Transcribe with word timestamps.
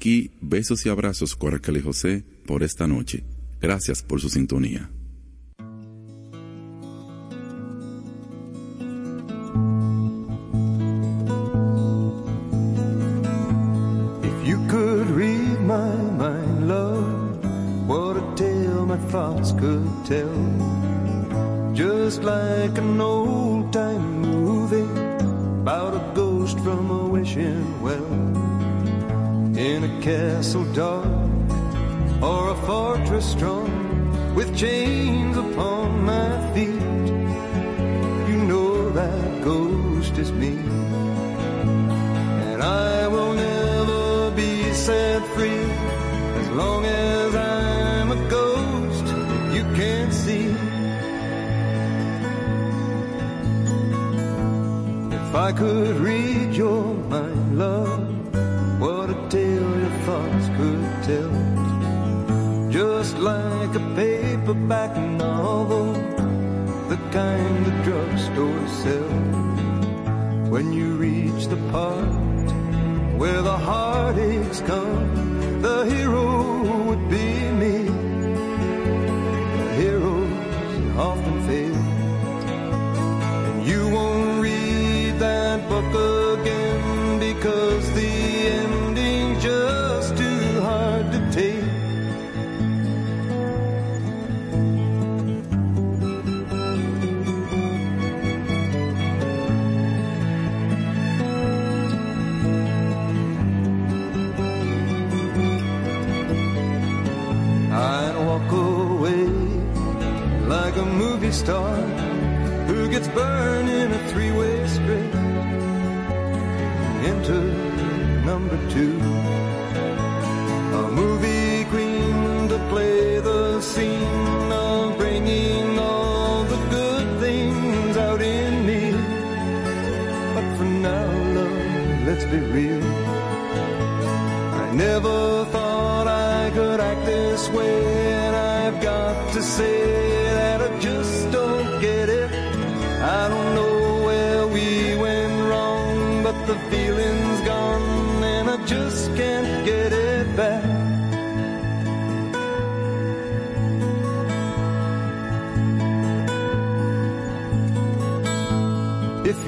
aquí, 0.00 0.30
besos 0.40 0.86
y 0.86 0.88
abrazos 0.88 1.36
Coracle 1.36 1.82
José 1.82 2.24
por 2.46 2.62
esta 2.62 2.86
noche. 2.86 3.22
Gracias 3.60 4.02
por 4.02 4.18
su 4.18 4.30
sintonía. 4.30 4.88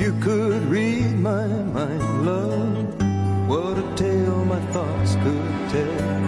You 0.02 0.12
could 0.20 0.62
read 0.64 1.14
my 1.20 1.46
mind, 1.46 2.26
love, 2.26 3.48
what 3.48 3.78
a 3.78 3.94
tale 3.94 4.44
my 4.44 4.60
thoughts 4.72 5.14
could 5.22 5.70
tell. 5.70 6.22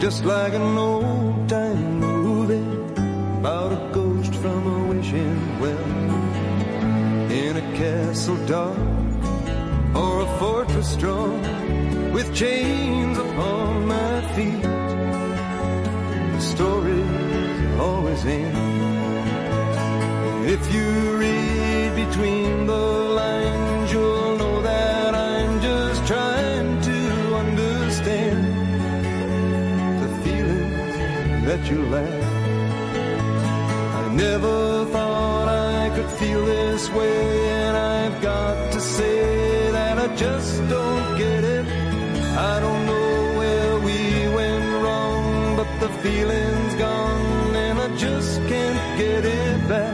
Just 0.00 0.24
like 0.24 0.54
an 0.54 0.78
old 0.78 1.48
time 1.48 1.98
movie 1.98 2.70
about 3.40 3.72
a 3.72 3.90
ghost 3.92 4.32
from 4.36 4.62
a 4.64 4.86
wishing 4.90 5.58
well. 5.58 5.90
In 7.32 7.56
a 7.56 7.76
castle 7.76 8.38
dark 8.46 8.78
or 9.96 10.20
a 10.20 10.38
fortress 10.38 10.92
strong 10.92 11.40
with 12.12 12.32
chains 12.32 13.18
upon 13.18 13.88
my 13.88 14.22
feet. 14.34 14.62
The 16.34 16.40
story's 16.40 17.80
always 17.80 18.24
in. 18.24 18.63
I 31.76 31.80
never 34.14 34.84
thought 34.86 35.48
I 35.48 35.90
could 35.96 36.08
feel 36.18 36.46
this 36.46 36.88
way, 36.90 37.48
and 37.48 37.76
I've 37.76 38.22
got 38.22 38.72
to 38.72 38.80
say 38.80 39.72
that 39.72 39.98
I 39.98 40.06
just 40.14 40.56
don't 40.68 41.18
get 41.18 41.42
it. 41.42 41.66
I 42.36 42.60
don't 42.60 42.86
know 42.86 43.38
where 43.38 43.80
we 43.80 44.28
went 44.34 44.84
wrong, 44.84 45.56
but 45.56 45.66
the 45.80 45.88
feeling's 46.02 46.74
gone, 46.76 47.56
and 47.56 47.80
I 47.80 47.88
just 47.96 48.40
can't 48.46 48.98
get 48.98 49.24
it 49.24 49.68
back. 49.68 49.93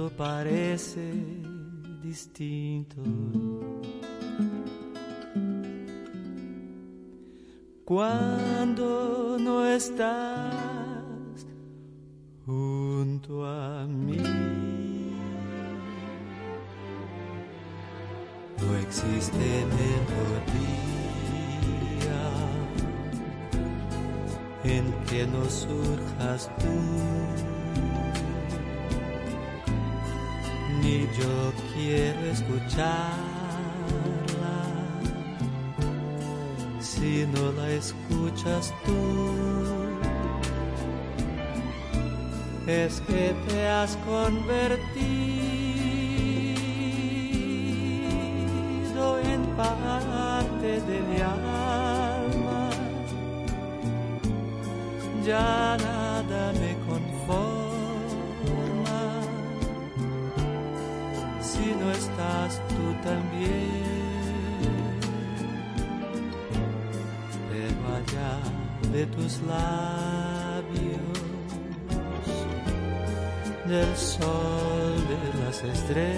mundo 0.00 0.12
parece 0.16 1.12
distinto. 2.02 3.02
Cuando 7.84 9.36
no 9.38 9.66
estás 9.66 10.54
junto 12.46 13.44
a 13.44 13.86
mí. 13.86 14.16
no 18.60 18.76
existe 18.76 19.66
melodía 19.78 20.70
en 24.64 24.92
que 25.06 25.26
no 25.26 25.44
surjas 25.46 26.50
tú, 26.58 27.59
yo 31.18 31.52
quiero 31.74 32.20
escucharla 32.32 32.90
si 36.80 37.26
no 37.26 37.52
la 37.52 37.70
escuchas 37.70 38.72
tú. 38.84 39.32
Es 42.66 43.00
que 43.08 43.34
te 43.48 43.68
has 43.68 43.96
convertido 43.98 45.00
en 49.32 49.42
parte 49.56 50.80
de 50.88 51.00
mi 51.08 51.20
alma. 51.20 52.70
Ya 55.24 55.76
tú 62.68 62.84
también. 63.04 64.10
Pero 67.50 67.80
allá 67.98 68.32
de 68.92 69.06
tus 69.06 69.40
labios 69.42 71.20
del 73.66 73.96
sol 73.96 74.94
de 75.12 75.22
las 75.44 75.62
estrellas, 75.62 76.10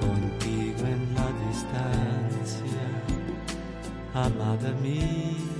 contigo 0.00 0.82
en 0.86 1.02
la 1.16 1.28
distancia, 1.48 2.86
amada 4.14 4.70
mía, 4.80 5.53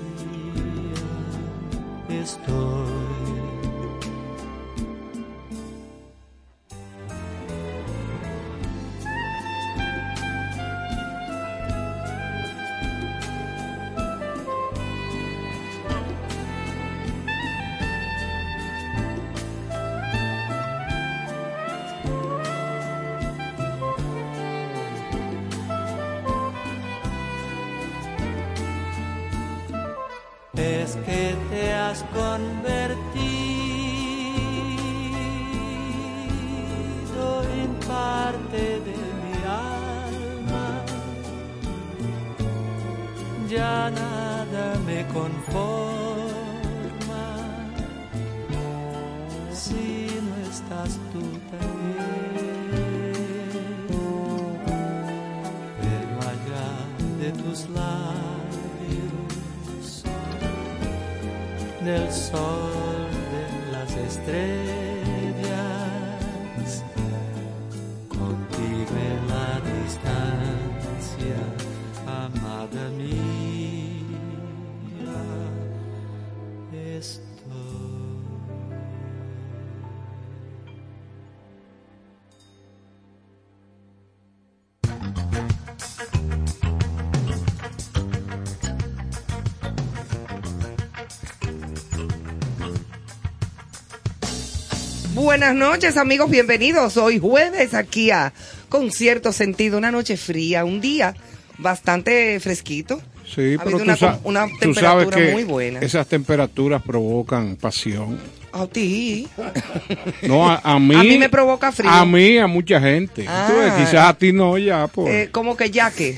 Buenas 95.36 95.56
noches 95.56 95.96
amigos, 95.96 96.30
bienvenidos. 96.30 96.96
Hoy 96.96 97.18
jueves 97.18 97.74
aquí 97.74 98.12
a 98.12 98.32
Con 98.68 98.92
cierto 98.92 99.32
sentido, 99.32 99.76
una 99.78 99.90
noche 99.90 100.16
fría, 100.16 100.64
un 100.64 100.80
día 100.80 101.16
bastante 101.58 102.38
fresquito. 102.38 103.02
Sí, 103.26 103.56
Ha 103.58 103.64
pero 103.64 103.78
tú, 103.78 103.82
una, 103.82 103.96
sa- 103.96 104.20
una 104.22 104.46
tú 104.60 104.72
sabes 104.74 105.06
temperatura 105.08 105.16
que 105.16 105.32
muy 105.32 105.42
buena. 105.42 105.80
esas 105.80 106.06
temperaturas 106.06 106.80
provocan 106.82 107.56
pasión. 107.56 108.20
A 108.52 108.68
ti. 108.68 109.26
No, 110.22 110.48
a, 110.48 110.60
a 110.62 110.78
mí. 110.78 110.94
A 110.94 111.02
mí 111.02 111.18
me 111.18 111.28
provoca 111.28 111.72
frío. 111.72 111.90
A 111.90 112.06
mí, 112.06 112.38
a 112.38 112.46
mucha 112.46 112.80
gente. 112.80 113.24
Ah. 113.28 113.48
Tú 113.50 113.56
ves, 113.58 113.72
quizás 113.74 114.08
a 114.08 114.14
ti 114.16 114.32
no, 114.32 114.56
ya, 114.56 114.86
pues. 114.86 115.12
Eh, 115.12 115.28
como 115.32 115.56
que 115.56 115.68
ya 115.68 115.90
que. 115.90 116.16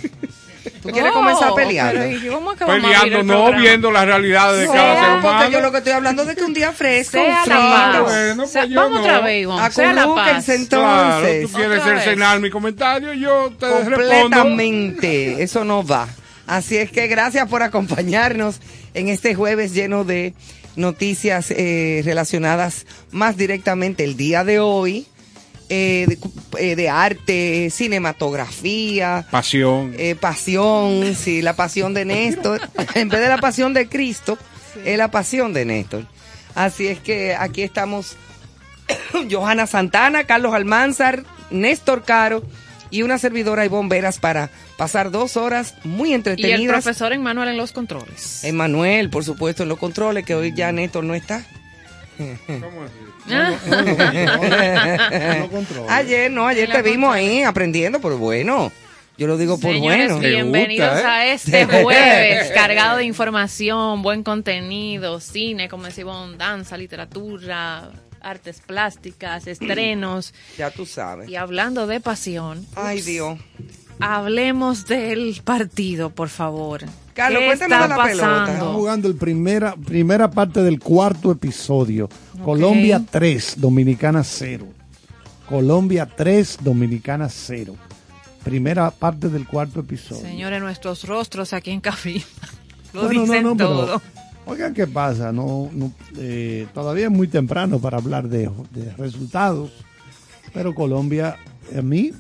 ¿Tú 0.86 0.92
quieres 0.92 1.12
comenzar 1.12 1.54
peleando? 1.54 2.00
pero 2.00 2.12
¿y 2.16 2.28
cómo 2.28 2.52
es 2.52 2.58
que 2.58 2.64
vamos 2.64 2.84
a 2.84 2.86
abrir 2.98 3.00
Peleando, 3.00 3.18
el 3.20 3.26
no 3.26 3.34
programa? 3.44 3.62
viendo 3.62 3.90
las 3.92 4.04
realidades 4.06 4.60
de 4.60 4.66
No, 4.66 4.72
cada 4.72 4.94
ser 4.94 5.12
porque 5.14 5.28
humano. 5.28 5.48
yo 5.50 5.60
lo 5.60 5.72
que 5.72 5.78
estoy 5.78 5.92
hablando 5.92 6.22
es 6.22 6.28
de 6.28 6.34
que 6.36 6.42
un 6.44 6.54
día 6.54 6.72
fresco, 6.72 7.18
Sea 7.18 7.42
un 7.44 7.48
la. 7.48 8.00
Bueno, 8.02 8.36
pues 8.42 8.50
Sea- 8.50 8.66
vamos 8.74 8.92
no. 8.92 9.00
otra 9.00 9.20
vez, 9.20 9.42
Ivonne. 9.42 9.70
Sea 9.70 9.92
la 9.92 10.06
paz. 10.06 10.08
Acurrúquense 10.18 10.68
Claro, 10.68 11.16
entonces. 11.26 11.50
tú 11.50 11.56
quieres 11.58 11.82
cercenar 11.82 12.40
mi 12.40 12.50
comentario, 12.50 13.12
yo 13.14 13.52
te 13.58 13.66
respondo. 13.66 13.90
Completamente, 14.36 15.42
eso 15.42 15.64
no 15.64 15.84
va. 15.86 16.08
Así 16.46 16.76
es 16.76 16.90
que 16.92 17.06
gracias 17.08 17.48
por 17.48 17.62
acompañarnos 17.62 18.60
en 18.94 19.08
este 19.08 19.34
jueves 19.34 19.74
lleno 19.74 20.04
de 20.04 20.32
noticias 20.76 21.50
eh, 21.50 22.02
relacionadas 22.04 22.86
más 23.10 23.36
directamente 23.36 24.04
el 24.04 24.16
día 24.16 24.44
de 24.44 24.60
hoy, 24.60 25.06
eh, 25.68 26.06
de, 26.08 26.18
eh, 26.58 26.76
de 26.76 26.88
arte, 26.88 27.70
cinematografía, 27.70 29.26
Pasión. 29.30 29.94
eh, 29.99 30.14
pasión, 30.14 31.14
sí, 31.14 31.42
la 31.42 31.54
pasión 31.56 31.94
de 31.94 32.04
Néstor. 32.04 32.61
en 32.94 33.08
vez 33.08 33.20
de 33.20 33.28
la 33.28 33.38
pasión 33.38 33.75
de 33.75 33.88
Cristo, 33.88 34.38
es 34.85 34.96
la 34.99 35.11
pasión 35.11 35.52
de 35.52 35.64
Néstor. 35.64 36.06
Así 36.54 36.87
es 36.87 36.99
que 37.00 37.35
aquí 37.35 37.62
estamos 37.62 38.16
Johanna 39.30 39.66
Santana, 39.66 40.25
Carlos 40.25 40.54
Almanzar, 40.54 41.25
Néstor 41.50 42.04
Caro 42.04 42.42
y 42.90 43.02
una 43.02 43.18
servidora 43.18 43.64
y 43.64 43.68
bomberas 43.68 44.18
para 44.18 44.50
pasar 44.76 45.11
dos 45.11 45.37
horas 45.37 45.75
muy 45.85 46.11
Y 46.11 46.12
el 46.12 46.16
entretenidas. 46.16 46.68
profesor 46.85 47.12
Emmanuel 47.12 47.49
en 47.49 47.56
los 47.56 47.73
controles. 47.73 48.44
Emanuel, 48.44 49.11
por 49.11 49.25
supuesto, 49.25 49.64
en 49.64 49.68
los 49.68 49.78
controles, 49.78 50.25
que 50.25 50.35
hoy 50.35 50.52
ya 50.54 50.70
Néstor 50.70 51.02
no 51.04 51.14
está. 51.14 51.44
¿Cómo 52.16 52.82
así? 52.85 52.94
ayer, 55.88 56.30
no, 56.30 56.46
ayer 56.46 56.70
te 56.70 56.82
vimos 56.82 57.14
ahí 57.14 57.42
aprendiendo, 57.42 58.00
pero 58.00 58.18
bueno, 58.18 58.73
yo 59.18 59.26
lo 59.26 59.37
digo 59.37 59.58
por 59.58 59.73
Señores, 59.73 60.12
bueno. 60.12 60.18
Bienvenidos 60.20 60.92
gusta, 60.92 61.26
¿eh? 61.26 61.30
a 61.30 61.35
este 61.35 61.64
jueves 61.82 62.50
cargado 62.52 62.99
de 62.99 63.04
información, 63.04 64.02
buen 64.02 64.23
contenido, 64.23 65.20
cine, 65.20 65.68
como 65.68 65.85
decimos, 65.85 66.37
danza, 66.38 66.76
literatura, 66.76 67.90
artes 68.20 68.61
plásticas, 68.61 69.46
estrenos. 69.46 70.35
Ya 70.58 70.70
tú 70.70 70.87
sabes. 70.87 71.28
Y 71.28 71.37
hablando 71.37 71.87
de 71.87 72.00
pasión, 72.00 72.66
Ay, 72.75 73.00
Dios. 73.02 73.38
hablemos 74.00 74.87
del 74.87 75.40
partido, 75.44 76.11
por 76.11 76.28
favor. 76.28 76.85
Carlos, 77.16 77.40
¿Qué 77.40 77.46
cuéntanos 77.46 77.80
está 77.80 77.82
de 77.82 77.88
la 77.99 78.04
pelota. 78.04 78.28
pasando? 78.28 78.52
Están 78.52 78.75
jugando 78.75 79.08
el 79.08 79.14
primera, 79.14 79.75
primera 79.75 80.30
parte 80.30 80.62
del 80.62 80.78
cuarto 80.78 81.32
episodio. 81.32 82.08
Colombia 82.44 83.02
3, 83.11 83.54
Dominicana 83.58 84.23
0. 84.23 84.66
Colombia 85.49 86.06
3, 86.14 86.58
Dominicana 86.62 87.28
0. 87.30 87.75
Primera 88.44 88.90
parte 88.90 89.28
del 89.28 89.46
cuarto 89.46 89.80
episodio. 89.80 90.20
Señores, 90.23 90.61
nuestros 90.61 91.04
rostros 91.04 91.52
aquí 91.52 91.70
en 91.70 91.80
cabina 91.80 92.25
lo 92.92 93.04
Bueno, 93.04 93.14
no, 93.20 93.23
dicen 93.26 93.42
no, 93.44 93.56
pero- 93.56 93.68
todo. 93.70 94.02
Oigan, 94.49 94.75
¿qué 94.75 94.87
pasa? 94.87 95.32
No, 95.32 95.68
no, 95.73 95.90
eh, 96.18 96.68
todavía 96.73 97.06
es 97.06 97.11
muy 97.11 97.26
temprano 97.26 97.80
para 97.80 97.96
hablar 97.99 98.28
de, 98.28 98.49
de 98.70 98.92
resultados, 98.96 99.73
pero 100.54 100.73
Colombia, 100.73 101.37
a 101.76 101.82
mí, 101.82 102.12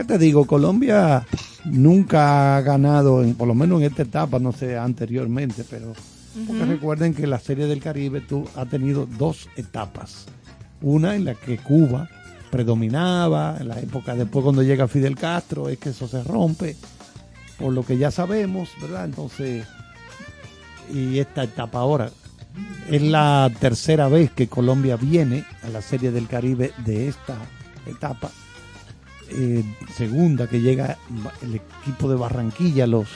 ¿qué 0.00 0.04
te 0.04 0.18
digo? 0.18 0.46
Colombia 0.46 1.26
nunca 1.66 2.56
ha 2.56 2.62
ganado, 2.62 3.22
en, 3.22 3.34
por 3.34 3.46
lo 3.46 3.54
menos 3.54 3.80
en 3.80 3.88
esta 3.88 4.02
etapa, 4.02 4.38
no 4.38 4.50
sé 4.50 4.78
anteriormente, 4.78 5.62
pero 5.68 5.92
porque 6.46 6.64
recuerden 6.64 7.12
que 7.12 7.26
la 7.26 7.38
Serie 7.38 7.66
del 7.66 7.82
Caribe 7.82 8.22
tú, 8.22 8.48
ha 8.56 8.64
tenido 8.64 9.04
dos 9.04 9.50
etapas. 9.56 10.24
Una 10.80 11.16
en 11.16 11.26
la 11.26 11.34
que 11.34 11.58
Cuba 11.58 12.08
predominaba, 12.50 13.58
en 13.60 13.68
la 13.68 13.78
época 13.78 14.14
después 14.14 14.42
cuando 14.42 14.62
llega 14.62 14.88
Fidel 14.88 15.16
Castro, 15.16 15.68
es 15.68 15.78
que 15.78 15.90
eso 15.90 16.08
se 16.08 16.24
rompe, 16.24 16.76
por 17.58 17.74
lo 17.74 17.84
que 17.84 17.98
ya 17.98 18.10
sabemos, 18.10 18.70
¿verdad? 18.80 19.04
Entonces 19.04 19.66
y 20.90 21.18
esta 21.18 21.44
etapa 21.44 21.78
ahora. 21.78 22.10
Es 22.88 23.02
la 23.02 23.50
tercera 23.60 24.08
vez 24.08 24.30
que 24.30 24.48
Colombia 24.48 24.96
viene 24.96 25.44
a 25.62 25.68
la 25.68 25.82
Serie 25.82 26.10
del 26.10 26.26
Caribe 26.26 26.72
de 26.86 27.08
esta 27.08 27.36
etapa. 27.86 28.30
Eh, 29.32 29.64
segunda 29.94 30.48
que 30.48 30.60
llega 30.60 30.98
el 31.42 31.54
equipo 31.54 32.08
de 32.08 32.16
Barranquilla, 32.16 32.86
los, 32.86 33.08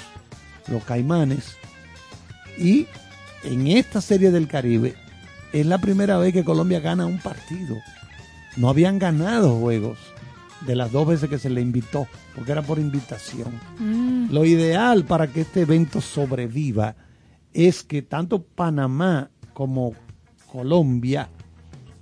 los 0.69 0.83
Caimanes. 0.85 1.57
Y 2.57 2.87
en 3.43 3.67
esta 3.67 4.01
Serie 4.01 4.31
del 4.31 4.47
Caribe 4.47 4.95
es 5.53 5.67
la 5.67 5.79
primera 5.79 6.19
vez 6.19 6.33
que 6.33 6.45
Colombia 6.45 6.81
gana 6.81 7.07
un 7.07 7.19
partido. 7.19 7.77
No 8.57 8.69
habían 8.69 8.99
ganado 8.99 9.59
juegos 9.59 9.99
de 10.67 10.77
las 10.77 10.93
dos 10.93 11.07
veces 11.07 11.29
que 11.29 11.39
se 11.39 11.51
le 11.51 11.61
invitó, 11.61 12.07
porque 12.35 12.53
era 12.53 12.63
por 12.63 12.79
invitación. 12.79 13.61
Mm. 13.79 14.33
Lo 14.33 14.45
ideal 14.45 15.05
para 15.05 15.27
que 15.27 15.43
este 15.43 15.63
evento 15.63 16.01
sobreviva 16.01 16.97
es 17.53 17.83
que 17.83 18.03
tanto 18.03 18.43
Panamá 18.43 19.31
como 19.53 19.95
Colombia 20.51 21.29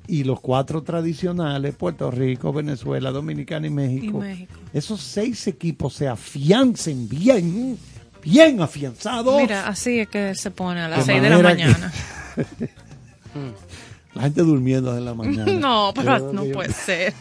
y 0.09 0.25
los 0.25 0.41
cuatro 0.41 0.83
tradicionales, 0.83 1.75
Puerto 1.75 2.11
Rico, 2.11 2.53
Venezuela, 2.53 3.11
Dominicana 3.11 3.67
y 3.67 3.71
México, 3.71 4.19
Y 4.19 4.21
México. 4.29 4.53
esos 4.73 5.01
seis 5.01 5.47
equipos 5.47 5.95
se 5.95 6.09
afiancen 6.09 7.09
bien, 7.09 7.79
bien 8.23 8.61
afianzados. 8.61 9.41
Mira, 9.41 9.69
así 9.69 10.01
es 10.01 10.09
que 10.09 10.35
se 10.35 10.51
pone 10.51 10.81
a 10.81 10.89
las 10.89 11.07
De 11.07 11.13
6 11.13 11.23
de 11.23 11.31
la 11.31 11.37
manera 11.37 11.57
que- 11.57 11.65
mañana. 11.65 11.93
La 14.15 14.23
gente 14.23 14.43
durmiendo 14.43 14.95
en 14.97 15.05
la 15.07 15.15
mañana. 15.15 15.51
No, 15.59 15.93
pero 15.95 16.33
no 16.35 16.45
yo- 16.45 16.53
puede 16.53 16.73
ser. 16.73 17.15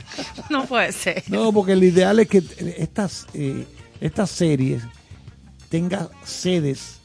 No 0.50 0.66
puede 0.66 0.92
ser. 0.92 1.24
No, 1.30 1.54
porque 1.54 1.72
el 1.74 1.84
ideal 1.84 2.20
es 2.20 2.28
que 2.28 2.44
estas, 2.78 3.28
eh, 3.34 3.66
estas 4.02 4.30
series 4.30 4.84
tengan 5.70 6.10
sedes. 6.26 6.98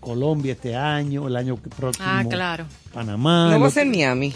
Colombia 0.00 0.52
este 0.52 0.76
año, 0.76 1.28
el 1.28 1.36
año 1.36 1.56
próximo. 1.56 2.06
Ah, 2.06 2.24
claro. 2.28 2.66
Panamá. 2.92 3.50
No 3.52 3.60
va 3.60 3.68
a 3.68 3.70
ser 3.70 3.86
Miami. 3.86 4.34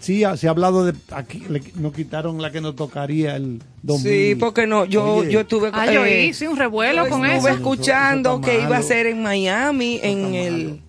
Sí, 0.00 0.22
se 0.36 0.46
ha 0.46 0.50
hablado 0.50 0.84
de. 0.84 0.94
Aquí 1.10 1.42
le- 1.48 1.62
nos 1.76 1.92
quitaron 1.92 2.40
la 2.40 2.52
que 2.52 2.60
nos 2.60 2.76
tocaría 2.76 3.36
el 3.36 3.60
domingo. 3.82 4.08
Sí, 4.08 4.36
porque 4.38 4.66
no, 4.66 4.84
yo, 4.84 5.16
Oye, 5.16 5.30
yo 5.32 5.40
estuve 5.40 5.70
Ah, 5.72 5.90
yo 5.92 6.04
eh, 6.04 6.26
hice 6.26 6.46
un 6.48 6.56
revuelo 6.56 7.08
con 7.08 7.24
estuve 7.24 7.50
eso. 7.50 7.58
escuchando 7.58 8.30
Eso 8.30 8.40
está 8.40 8.50
que 8.52 8.62
iba 8.62 8.76
a 8.76 8.82
ser 8.82 9.06
en 9.06 9.22
Miami, 9.22 9.98
en 10.02 10.34
el 10.34 10.80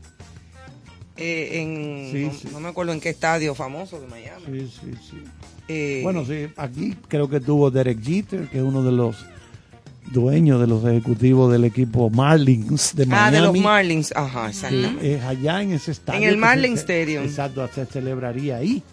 eh, 1.18 1.60
en 1.62 2.12
Sí, 2.12 2.26
no, 2.26 2.34
sí. 2.34 2.48
no 2.54 2.60
me 2.60 2.70
acuerdo 2.70 2.94
en 2.94 3.02
qué 3.02 3.10
estadio 3.10 3.54
famoso 3.56 4.00
de 4.00 4.08
Miami. 4.08 4.44
Sí, 4.46 4.72
sí, 4.82 4.92
sí. 5.10 5.18
Eh, 5.68 6.00
Bueno, 6.04 6.26
sí, 6.26 6.48
aquí 6.56 6.96
creo 7.08 7.30
que 7.30 7.40
tuvo 7.40 7.70
Derek 7.72 8.02
Jeter, 8.02 8.48
que 8.48 8.58
es 8.58 8.64
uno 8.64 8.84
de 8.84 8.92
los 8.92 9.18
dueños 10.08 10.60
de 10.60 10.68
los 10.68 10.84
ejecutivos 10.86 11.52
del 11.52 11.66
equipo 11.66 12.10
Marlins 12.10 12.96
de 12.96 13.06
Miami. 13.06 13.28
ah, 13.28 13.32
de 13.32 13.42
los 13.42 13.58
Marlins, 13.58 14.14
ajá, 14.16 14.50
exactamente. 14.50 15.16
es 15.16 15.24
allá 15.24 15.62
en 15.62 15.74
ese 15.74 15.92
estadio. 15.92 16.20
En 16.22 16.28
el 16.28 16.36
que 16.36 16.42
Marlins 16.42 16.80
Stadium. 16.80 17.24
Exacto, 17.26 17.68
se 17.74 17.86
celebraría 17.86 18.58
ahí. 18.58 18.84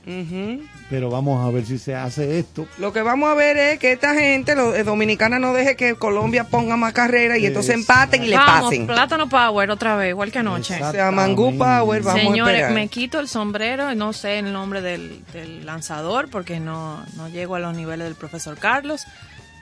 Pero 0.91 1.11
vamos 1.11 1.45
a 1.45 1.51
ver 1.51 1.65
si 1.65 1.79
se 1.79 1.95
hace 1.95 2.39
esto. 2.39 2.67
Lo 2.79 2.93
que 2.93 3.03
vamos 3.03 3.29
a 3.29 3.35
ver 3.35 3.57
es 3.57 3.79
que 3.79 3.93
esta 3.93 4.15
gente, 4.15 4.55
los 4.55 4.77
eh, 4.77 4.85
dominicana, 4.85 5.39
no 5.39 5.53
deje 5.53 5.75
que 5.75 5.95
Colombia 5.95 6.45
ponga 6.45 6.77
más 6.77 6.93
carreras 6.93 7.39
y 7.39 7.47
entonces 7.47 7.75
empaten 7.75 8.23
y 8.23 8.29
le 8.29 8.37
Vamos, 8.37 8.71
pasen. 8.71 8.87
Plátano 8.87 9.29
Power 9.29 9.71
otra 9.71 9.97
vez, 9.97 10.11
igual 10.11 10.31
que 10.31 10.39
anoche. 10.39 10.75
O 10.83 10.93
sea, 10.93 11.11
Mangú 11.11 11.57
Power, 11.57 12.03
vamos 12.03 12.21
a 12.21 12.27
Señores, 12.27 12.71
me 12.71 12.89
quito 12.89 13.19
el 13.19 13.29
sombrero, 13.29 13.95
no 13.95 14.13
sé 14.13 14.39
el 14.39 14.53
nombre 14.53 14.81
del, 14.81 15.23
del 15.33 15.65
lanzador 15.67 16.29
porque 16.31 16.61
no, 16.61 17.05
no 17.17 17.29
llego 17.29 17.55
a 17.55 17.59
los 17.59 17.75
niveles 17.75 18.07
del 18.07 18.15
profesor 18.15 18.57
Carlos, 18.57 19.07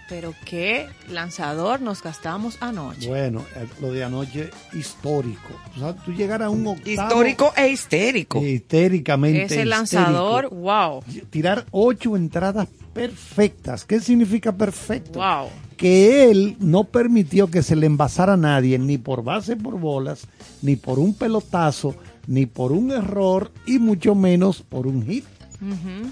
pero 0.09 0.35
qué 0.45 0.87
lanzador 1.11 1.81
nos 1.81 2.03
gastamos 2.03 2.57
anoche. 2.61 3.09
Bueno, 3.09 3.45
eh, 3.57 3.67
lo 3.81 3.93
de 3.93 4.05
anoche 4.05 4.51
histórico. 4.73 5.49
O 5.77 5.81
sea, 5.81 5.95
tú 5.95 6.13
llegar 6.13 6.43
a 6.43 6.51
un 6.51 6.67
octavo. 6.67 6.91
Histórico 6.91 7.53
e 7.57 7.69
histérico. 7.69 8.43
histéricamente. 8.43 9.45
Ese 9.45 9.65
lanzador, 9.65 10.45
histérico. 10.45 10.63
wow, 10.63 11.03
Tirar 11.31 11.65
ocho 11.71 12.17
entradas 12.17 12.69
perfectas. 12.93 13.85
¿Qué 13.85 14.01
significa 14.01 14.53
perfecto? 14.53 15.19
wow. 15.19 15.49
que 15.77 16.31
él 16.31 16.57
no 16.61 16.85
permitió 16.85 17.49
que 17.51 17.63
se 17.63 17.77
le 17.77 17.87
envasara 17.87 18.35
a 18.35 18.37
nadie, 18.37 18.79
ni 18.79 18.99
por 18.99 19.25
base 19.25 19.57
por 19.57 19.79
bolas, 19.79 20.27
ni 20.63 20.77
por 20.77 20.99
un 20.99 21.15
pelotazo, 21.15 21.95
ni 22.27 22.47
por 22.47 22.73
un 22.73 22.93
error, 22.93 23.51
y 23.67 23.79
mucho 23.79 24.15
menos 24.15 24.63
por 24.63 24.87
un 24.87 25.05
hit. 25.05 25.25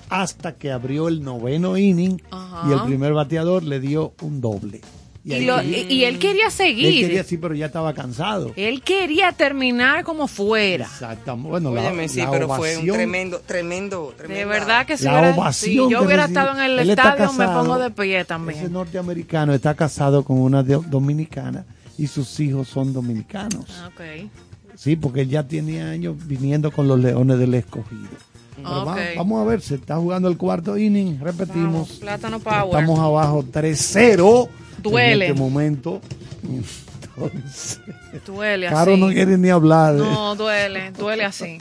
Hasta 0.08 0.54
que 0.54 0.70
abrió 0.72 1.08
el 1.08 1.22
noveno 1.22 1.76
inning 1.76 2.20
y 2.68 2.72
el 2.72 2.82
primer 2.86 3.12
bateador 3.12 3.62
le 3.62 3.80
dio 3.80 4.14
un 4.22 4.40
doble. 4.40 4.80
Y, 5.24 5.34
ahí- 5.34 5.44
lo- 5.46 5.62
y- 5.62 5.86
y 5.88 6.04
él 6.04 6.18
quería 6.18 6.46
él 6.46 6.50
seguir. 6.50 7.06
quería 7.06 7.22
sí, 7.22 7.36
pero 7.36 7.54
ya 7.54 7.66
estaba 7.66 7.94
cansado. 7.94 8.52
Él 8.56 8.82
quería 8.82 9.30
terminar 9.30 10.02
como 10.02 10.26
fuera. 10.26 10.84
Exactamente. 10.86 11.48
Bueno, 11.48 11.72
la, 11.72 11.80
Óyeme, 11.82 12.08
sí, 12.08 12.18
la 12.18 12.30
pero 12.32 12.48
fue 12.48 12.72
un 12.76 12.82
ovación- 12.82 12.96
tremendo, 12.96 13.38
tremendo, 13.46 14.14
De 14.26 14.44
verdad 14.44 14.84
que 14.84 14.96
si, 14.96 15.04
La 15.04 15.12
hubiera- 15.12 15.36
ovación 15.36 15.70
si 15.70 15.76
yo 15.76 15.86
que 16.00 16.06
hubiera 16.06 16.22
recibió. 16.26 16.40
estado 16.42 16.58
en 16.58 16.64
el 16.72 16.78
Él 16.80 16.90
estadio, 16.90 17.32
me 17.34 17.46
pongo 17.46 17.78
de 17.78 17.90
pie 17.90 18.16
Ese 18.16 18.24
también. 18.24 18.72
norteamericano 18.72 19.54
está 19.54 19.74
casado 19.74 20.24
con 20.24 20.38
una 20.38 20.64
dominicana 20.64 21.64
y 21.96 22.08
sus 22.08 22.40
hijos 22.40 22.66
son 22.66 22.92
dominicanos. 22.92 23.66
Ah, 23.80 23.90
Ok. 23.94 24.28
Sí, 24.74 24.96
porque 24.96 25.20
él 25.20 25.28
ya 25.28 25.46
tiene 25.46 25.82
años 25.82 26.16
viniendo 26.26 26.72
con 26.72 26.88
los 26.88 26.98
Leones 26.98 27.38
del 27.38 27.54
Escogido. 27.54 28.08
Pero 28.56 28.84
va- 28.84 28.92
Ok. 28.94 28.98
vamos 29.16 29.40
a 29.40 29.48
ver, 29.48 29.60
se 29.62 29.74
está 29.76 29.96
jugando 29.96 30.28
el 30.28 30.36
cuarto 30.36 30.76
inning, 30.76 31.18
repetimos. 31.20 31.72
Vamos, 31.72 31.90
Plátano 32.00 32.40
Power. 32.40 32.66
Estamos 32.66 32.98
abajo 32.98 33.44
3-0 33.50 34.48
Duele. 34.78 35.26
en 35.26 35.30
este 35.32 35.40
momento. 35.42 36.00
Entonces, 36.42 37.80
Duele 38.26 38.66
así. 38.66 38.74
Caro 38.74 38.96
no 38.96 39.08
quiere 39.08 39.38
ni 39.38 39.48
hablar. 39.50 39.94
No, 39.94 40.34
duele, 40.36 40.90
duele 40.92 41.24
así. 41.24 41.58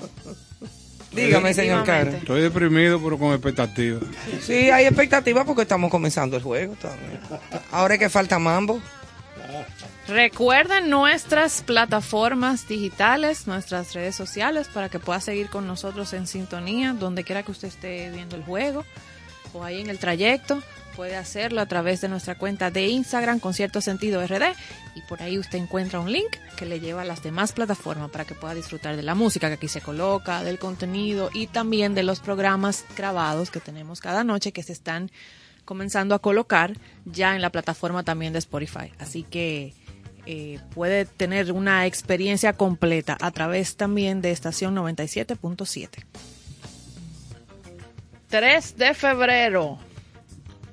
Dígame, 1.13 1.53
señor 1.53 1.83
Caro. 1.83 2.11
Estoy 2.11 2.41
deprimido, 2.41 3.01
pero 3.03 3.17
con 3.17 3.31
expectativa. 3.33 3.99
Sí, 4.41 4.69
hay 4.69 4.85
expectativas 4.85 5.45
porque 5.45 5.63
estamos 5.63 5.91
comenzando 5.91 6.37
el 6.37 6.43
juego 6.43 6.73
también. 6.81 7.19
Ahora 7.71 7.95
es 7.95 7.99
que 7.99 8.09
falta 8.09 8.39
mambo. 8.39 8.79
Recuerden 10.11 10.89
nuestras 10.89 11.61
plataformas 11.61 12.67
digitales, 12.67 13.47
nuestras 13.47 13.93
redes 13.93 14.13
sociales, 14.13 14.67
para 14.67 14.89
que 14.89 14.99
pueda 14.99 15.21
seguir 15.21 15.49
con 15.49 15.67
nosotros 15.67 16.11
en 16.11 16.27
sintonía, 16.27 16.91
donde 16.91 17.23
quiera 17.23 17.43
que 17.43 17.51
usted 17.51 17.69
esté 17.69 18.09
viendo 18.09 18.35
el 18.35 18.43
juego 18.43 18.83
o 19.53 19.63
ahí 19.63 19.79
en 19.79 19.89
el 19.89 19.99
trayecto. 19.99 20.61
Puede 20.97 21.15
hacerlo 21.15 21.61
a 21.61 21.65
través 21.65 22.01
de 22.01 22.09
nuestra 22.09 22.35
cuenta 22.35 22.71
de 22.71 22.87
Instagram 22.87 23.39
con 23.39 23.53
cierto 23.53 23.79
sentido 23.79 24.21
RD 24.21 24.53
y 24.95 25.01
por 25.07 25.21
ahí 25.23 25.39
usted 25.39 25.59
encuentra 25.59 26.01
un 26.01 26.11
link 26.11 26.35
que 26.57 26.65
le 26.65 26.81
lleva 26.81 27.03
a 27.03 27.05
las 27.05 27.23
demás 27.23 27.53
plataformas 27.53 28.09
para 28.09 28.25
que 28.25 28.35
pueda 28.35 28.53
disfrutar 28.53 28.97
de 28.97 29.03
la 29.03 29.15
música 29.15 29.47
que 29.47 29.53
aquí 29.53 29.69
se 29.69 29.79
coloca, 29.79 30.43
del 30.43 30.59
contenido 30.59 31.29
y 31.33 31.47
también 31.47 31.95
de 31.95 32.03
los 32.03 32.19
programas 32.19 32.83
grabados 32.97 33.49
que 33.49 33.61
tenemos 33.61 34.01
cada 34.01 34.25
noche 34.25 34.51
que 34.51 34.61
se 34.61 34.73
están 34.73 35.09
comenzando 35.63 36.15
a 36.15 36.19
colocar 36.19 36.75
ya 37.05 37.33
en 37.33 37.41
la 37.41 37.49
plataforma 37.49 38.03
también 38.03 38.33
de 38.33 38.39
Spotify. 38.39 38.91
Así 38.99 39.23
que 39.23 39.73
eh, 40.25 40.59
puede 40.73 41.05
tener 41.05 41.51
una 41.51 41.85
experiencia 41.85 42.53
completa 42.53 43.17
a 43.19 43.31
través 43.31 43.75
también 43.75 44.21
de 44.21 44.31
estación 44.31 44.75
97.7. 44.75 45.89
3 48.29 48.77
de 48.77 48.93
febrero. 48.93 49.77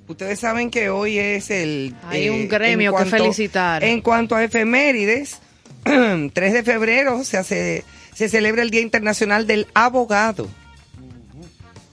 Ustedes 0.06 0.38
saben 0.40 0.70
que 0.70 0.88
hoy 0.90 1.18
es 1.18 1.50
el... 1.50 1.92
eh, 1.92 2.06
Hay 2.06 2.28
un 2.30 2.48
gremio 2.48 2.96
en 2.96 3.04
que 3.04 3.10
felicitar. 3.10 3.84
En 3.84 4.00
cuanto 4.00 4.34
a 4.36 4.44
efemérides, 4.44 5.38
3 5.84 6.32
de 6.34 6.62
febrero 6.62 7.24
se, 7.24 7.36
hace, 7.36 7.84
se 8.14 8.28
celebra 8.28 8.62
el 8.62 8.70
Día 8.70 8.80
Internacional 8.80 9.46
del 9.46 9.66
Abogado. 9.74 10.48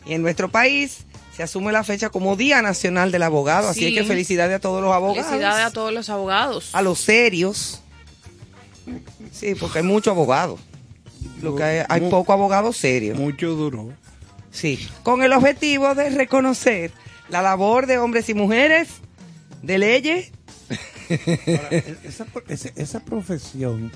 Y 0.06 0.14
en 0.14 0.22
nuestro 0.22 0.50
país 0.50 1.05
se 1.36 1.44
asume 1.44 1.72
la 1.72 1.84
fecha 1.84 2.10
como 2.10 2.36
Día 2.36 2.62
Nacional 2.62 3.12
del 3.12 3.24
Abogado. 3.24 3.70
Así 3.70 3.86
es 3.86 3.94
que 3.94 4.04
felicidades 4.06 4.56
a 4.56 4.60
todos 4.60 4.82
los 4.82 4.94
abogados. 4.94 5.26
Felicidades 5.28 5.66
a 5.66 5.72
todos 5.72 5.92
los 5.94 6.10
abogados. 6.10 6.70
a 6.74 6.82
los 6.82 7.00
serios. 7.00 7.82
Sí, 9.32 9.56
porque 9.56 9.80
hay 9.80 9.84
muchos 9.84 10.12
abogados. 10.12 10.60
Lo 11.42 11.56
que 11.56 11.64
hay, 11.64 11.86
hay 11.90 12.02
Mu- 12.02 12.10
pocos 12.10 12.34
abogados 12.34 12.78
serios. 12.78 13.18
Mucho 13.18 13.50
duró. 13.56 13.90
Sí, 14.52 14.88
con 15.04 15.24
el 15.24 15.34
objetivo 15.34 15.94
de 15.96 16.10
reconocer 16.12 16.92
la 17.30 17.42
labor 17.42 17.88
de 17.88 17.98
hombres 17.98 18.30
y 18.30 18.34
mujeres 18.34 18.88
de 19.62 19.78
leyes. 19.78 20.32
Ahora, 21.10 21.68
e- 21.72 21.98
esa, 22.06 22.26
esa- 22.48 22.70
esa 22.76 23.00
profesión 23.02 23.92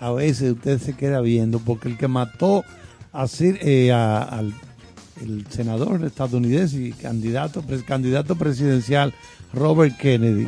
a 0.00 0.10
veces 0.12 0.52
usted 0.52 0.80
se 0.80 0.96
queda 0.96 1.20
viendo 1.20 1.58
porque 1.58 1.88
el 1.88 1.98
que 1.98 2.08
mató 2.08 2.64
a, 3.12 3.26
Sir- 3.26 3.58
eh, 3.60 3.92
a- 3.92 4.22
al 4.22 4.54
el 5.20 5.46
senador 5.50 6.04
estadounidense 6.04 6.76
y 6.80 6.92
candidato, 6.92 7.62
candidato 7.86 8.36
presidencial 8.36 9.12
Robert 9.52 9.96
Kennedy, 9.98 10.46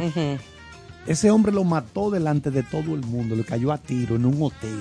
ese 1.07 1.31
hombre 1.31 1.53
lo 1.53 1.65
mató 1.65 2.11
delante 2.11 2.51
de 2.51 2.63
todo 2.63 2.95
el 2.95 3.03
mundo, 3.03 3.35
le 3.37 3.45
cayó 3.45 3.73
a 3.73 3.79
tiro 3.79 4.17
en 4.17 4.25
un 4.27 4.41
hotel 4.43 4.81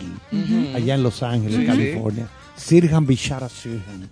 allá 0.76 0.96
en 0.96 1.04
Los 1.04 1.24
Ángeles, 1.24 1.60
Sí. 1.60 1.66
California. 1.66 2.28
Sirhan 2.56 3.06
Bishara 3.08 3.50
Sirhan. 3.50 4.08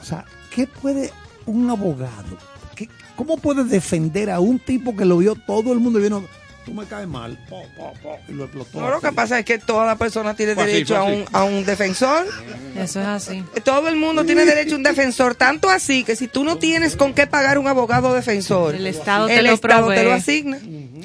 O 0.00 0.04
sea, 0.04 0.24
¿qué 0.54 0.66
puede 0.66 1.10
un 1.44 1.68
abogado? 1.68 2.36
¿Qué- 2.74 2.88
¿Cómo 3.14 3.36
puede 3.36 3.64
defender 3.64 4.30
a 4.30 4.40
un 4.40 4.58
tipo 4.58 4.94
que 4.96 5.04
lo 5.04 5.18
vio 5.18 5.34
todo 5.34 5.72
el 5.72 5.80
mundo 5.80 5.98
y 6.00 6.04
vino, 6.04 6.22
tú 6.66 6.74
me 6.74 6.84
caes 6.84 7.06
mal, 7.06 7.38
po, 7.48 7.62
po, 7.76 7.92
po, 8.02 8.18
y 8.28 8.32
lo 8.32 8.44
explotó? 8.44 8.80
No, 8.80 8.90
lo 8.90 9.00
que 9.00 9.12
pasa 9.12 9.38
es 9.38 9.44
que 9.46 9.58
toda 9.58 9.96
persona 9.96 10.34
tiene 10.34 10.54
derecho 10.54 10.96
a 10.96 11.04
un, 11.04 11.24
a 11.32 11.44
un 11.44 11.64
defensor. 11.64 12.26
Eso 12.76 13.00
es 13.00 13.06
así. 13.06 13.42
Todo 13.64 13.88
el 13.88 13.96
mundo 13.96 14.24
tiene 14.26 14.44
derecho 14.44 14.74
a 14.74 14.78
un 14.78 14.82
defensor, 14.82 15.34
tanto 15.36 15.70
así 15.70 16.02
que 16.04 16.16
si 16.16 16.26
tú 16.28 16.42
no 16.44 16.58
tienes 16.58 16.96
con 16.96 17.14
qué 17.14 17.26
pagar 17.26 17.56
un 17.58 17.68
abogado 17.68 18.12
defensor, 18.12 18.74
El 18.74 18.86
Estado 18.88 19.28
te 19.28 19.38
el 19.38 19.46
lo 19.46 19.52
Estado 19.52 19.88
te 19.88 20.02
lo 20.02 20.12
asigna, 20.12 20.58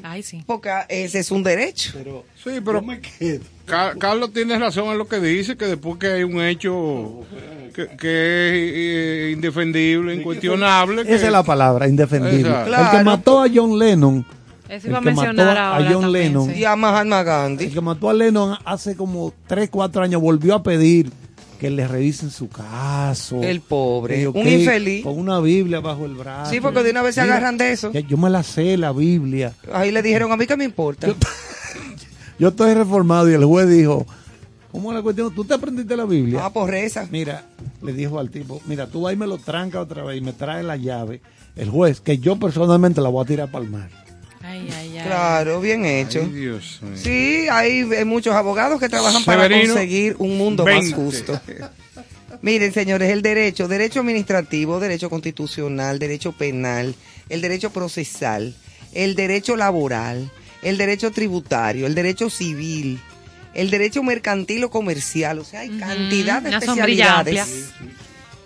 Ay, 0.04 0.24
sí. 0.24 0.44
porque 0.48 0.72
ese 0.90 1.20
es 1.20 1.30
un 1.32 1.44
derecho. 1.44 1.92
Pero 1.96 2.26
Sí, 2.44 2.60
pero 2.66 2.82
me 2.82 3.00
quedo. 3.20 3.42
Carlos 4.00 4.34
tiene 4.34 4.58
razón 4.58 4.88
en 4.88 4.98
lo 4.98 5.08
que 5.08 5.20
dice, 5.20 5.56
que 5.56 5.66
después 5.66 5.98
que 6.00 6.08
hay 6.08 6.24
un 6.24 6.42
hecho 6.42 7.22
que, 7.74 7.88
que 7.96 8.50
es 8.50 8.74
eh, 9.30 9.32
indefendible, 9.34 10.16
incuestionable. 10.16 11.06
que- 11.06 11.14
Esa 11.16 11.28
es 11.28 11.32
la 11.32 11.44
palabra, 11.44 11.88
indefendible. 11.88 12.50
Exacto. 12.50 12.76
El 12.76 12.90
que 12.98 13.04
mató 13.04 13.42
a 13.44 13.48
John 13.54 13.78
Lennon, 13.80 14.26
Eso 14.72 14.88
El 14.88 14.92
iba 14.92 15.00
a 15.00 15.02
que 15.02 15.10
mató 15.12 15.22
mencionar 15.22 15.58
a 15.58 15.76
ahora 15.76 15.90
John 15.92 16.02
también, 16.04 16.24
Lennon. 16.28 16.50
sí. 16.50 16.60
Y 16.60 16.64
a 16.64 16.76
Mahatma 16.78 17.20
el 17.20 17.26
Gandhi. 17.26 17.68
que 17.68 17.82
mató 17.82 18.10
a 18.10 18.14
Lennon 18.14 18.58
hace 18.64 18.96
como 18.96 19.34
3, 19.48 19.70
4 19.70 20.04
años, 20.04 20.22
volvió 20.22 20.56
a 20.56 20.64
pedir 20.64 21.12
que 21.60 21.70
le 21.70 21.88
revisen 21.88 22.32
su 22.32 22.48
caso. 22.50 23.44
El 23.44 23.60
pobre, 23.62 24.16
Que 24.22 24.28
un 24.30 24.48
infeliz. 24.48 25.04
Con 25.04 25.20
una 25.20 25.40
Biblia 25.42 25.80
bajo 25.82 26.06
el 26.06 26.16
brazo. 26.16 26.50
Sí, 26.52 26.62
porque 26.62 26.84
de 26.84 26.92
una 26.92 27.02
vez 27.02 27.16
se 27.16 27.22
agarran 27.22 27.58
de 27.58 27.72
eso. 27.74 27.92
yo 27.92 28.18
me 28.18 28.30
la 28.30 28.44
sé, 28.44 28.78
la 28.78 28.94
Biblia. 28.94 29.54
Ahí 29.74 29.92
le 29.92 30.02
dijeron, 30.02 30.32
a 30.32 30.38
mí 30.38 30.48
que 30.48 30.56
me 30.58 30.64
importa. 30.64 31.08
Yo 32.40 32.48
estoy 32.48 32.74
reformado 32.74 33.30
y 33.30 33.34
el 33.34 33.46
juez 33.46 33.70
dijo, 33.70 34.08
¿cómo 34.72 34.90
es 34.92 34.96
la 34.96 35.04
cuestión? 35.04 35.36
¿Tú 35.36 35.44
te 35.44 35.54
aprendiste 35.54 35.96
la 35.96 36.06
Biblia? 36.06 36.46
Ah, 36.46 36.52
por 36.52 36.70
reza. 36.70 37.08
Mira, 37.12 37.44
le 37.84 37.94
dijo 37.94 38.18
al 38.20 38.32
tipo, 38.32 38.60
mira, 38.66 38.88
tú 38.88 39.08
y 39.10 39.16
me 39.16 39.28
lo 39.28 39.38
tranca 39.38 39.80
otra 39.80 40.04
vez 40.04 40.18
y 40.18 40.22
me 40.22 40.34
trae 40.34 40.64
la 40.64 40.78
llave. 40.78 41.22
El 41.56 41.70
juez, 41.70 42.02
que 42.02 42.18
yo 42.18 42.38
personalmente 42.38 43.02
la 43.02 43.10
voy 43.10 43.24
a 43.24 43.28
tirar 43.28 43.52
para 43.52 43.66
el 43.66 43.70
mar. 43.70 44.01
Ay, 44.44 44.70
ay, 44.76 44.98
ay. 44.98 45.04
Claro, 45.06 45.62
bien 45.62 45.86
hecho. 45.86 46.22
Ay, 46.22 46.30
Dios 46.32 46.80
mío. 46.82 46.98
Sí, 46.98 47.48
hay 47.50 47.80
eh, 47.94 48.06
muchos 48.06 48.34
abogados 48.36 48.80
que 48.80 48.90
trabajan 48.90 49.24
para 49.26 49.44
conseguir 49.74 50.16
un 50.20 50.38
mundo 50.38 50.66
más 50.66 50.74
20. 50.76 50.96
justo. 50.96 51.42
Miren, 52.42 52.74
señores, 52.74 53.10
el 53.12 53.22
derecho, 53.22 53.68
derecho 53.68 54.00
administrativo, 54.00 54.80
derecho 54.80 55.10
constitucional, 55.10 56.00
derecho 56.00 56.32
penal, 56.32 56.96
el 57.30 57.42
derecho 57.42 57.72
procesal, 57.72 58.56
el 58.94 59.16
derecho 59.16 59.56
laboral, 59.56 60.32
el 60.64 60.78
derecho 60.78 61.12
tributario, 61.12 61.86
el 61.86 61.94
derecho 61.94 62.30
civil, 62.30 63.00
el 63.54 63.70
derecho 63.70 64.02
mercantil 64.02 64.64
o 64.64 64.70
comercial, 64.72 65.38
o 65.40 65.44
sea, 65.44 65.60
hay 65.60 65.78
cantidad 65.78 66.42
de 66.42 66.50
especialidades 66.58 67.70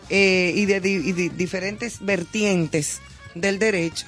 eh, 0.10 0.52
y 0.56 0.66
de, 0.66 0.80
di- 0.82 1.10
y 1.10 1.12
de 1.14 1.30
diferentes 1.30 1.98
vertientes 2.04 3.00
del 3.34 3.60
derecho, 3.60 4.08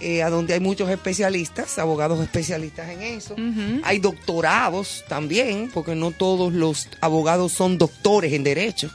eh, 0.00 0.22
a 0.22 0.30
donde 0.30 0.54
hay 0.54 0.60
muchos 0.60 0.88
especialistas, 0.88 1.78
abogados 1.78 2.20
especialistas 2.20 2.88
en 2.88 3.02
eso. 3.02 3.36
Hay 3.82 3.98
doctorados 3.98 5.04
también, 5.08 5.70
porque 5.72 5.94
no 5.94 6.10
todos 6.10 6.52
los 6.52 6.88
abogados 7.00 7.52
son 7.52 7.78
doctores 7.78 8.32
en 8.32 8.42
derecho. 8.44 8.90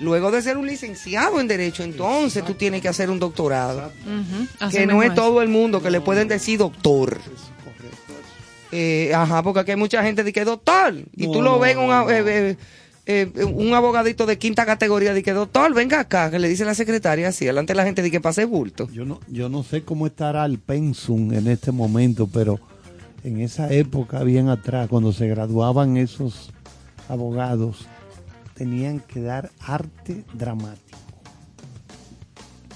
Luego 0.00 0.30
de 0.30 0.42
ser 0.42 0.56
un 0.56 0.66
licenciado 0.66 1.40
en 1.40 1.46
derecho, 1.46 1.82
entonces 1.82 2.44
tú 2.44 2.54
tienes 2.54 2.82
que 2.82 2.88
hacer 2.88 3.10
un 3.10 3.18
doctorado. 3.18 3.92
Que 4.70 4.86
no 4.86 5.02
es 5.02 5.14
todo 5.14 5.42
el 5.42 5.48
mundo 5.48 5.82
que 5.82 5.90
le 5.90 6.00
pueden 6.00 6.28
decir 6.28 6.58
doctor. 6.58 7.20
Eh, 8.76 9.12
ajá, 9.14 9.40
porque 9.42 9.60
aquí 9.60 9.70
hay 9.70 9.76
mucha 9.76 10.02
gente 10.02 10.32
que 10.32 10.44
doctor. 10.44 10.94
Y 11.14 11.26
tú 11.26 11.42
lo 11.42 11.52
no, 11.52 11.58
ves 11.60 11.72
en 11.72 11.78
un, 11.78 11.88
no, 11.88 12.04
no. 12.04 12.10
eh, 12.10 12.24
eh, 12.26 12.56
eh, 13.06 13.30
un 13.44 13.74
abogadito 13.74 14.24
de 14.26 14.38
quinta 14.38 14.64
categoría 14.64 15.12
de 15.12 15.22
que 15.22 15.32
doctor, 15.32 15.74
venga 15.74 16.00
acá, 16.00 16.30
que 16.30 16.38
le 16.38 16.48
dice 16.48 16.64
la 16.64 16.74
secretaria 16.74 17.28
así, 17.28 17.44
delante 17.44 17.72
de 17.72 17.76
la 17.76 17.84
gente 17.84 18.02
de 18.02 18.10
que 18.10 18.20
pase 18.20 18.44
bulto. 18.46 18.88
Yo 18.92 19.04
no, 19.04 19.20
yo 19.28 19.48
no 19.48 19.62
sé 19.62 19.82
cómo 19.82 20.06
estará 20.06 20.44
el 20.46 20.58
pensum 20.58 21.32
en 21.32 21.48
este 21.48 21.70
momento, 21.70 22.26
pero 22.26 22.60
en 23.22 23.40
esa 23.40 23.72
época, 23.72 24.22
bien 24.22 24.48
atrás, 24.48 24.88
cuando 24.88 25.12
se 25.12 25.26
graduaban 25.28 25.96
esos 25.96 26.50
abogados, 27.08 27.86
tenían 28.54 29.00
que 29.00 29.20
dar 29.20 29.50
arte 29.60 30.24
dramático. 30.32 30.98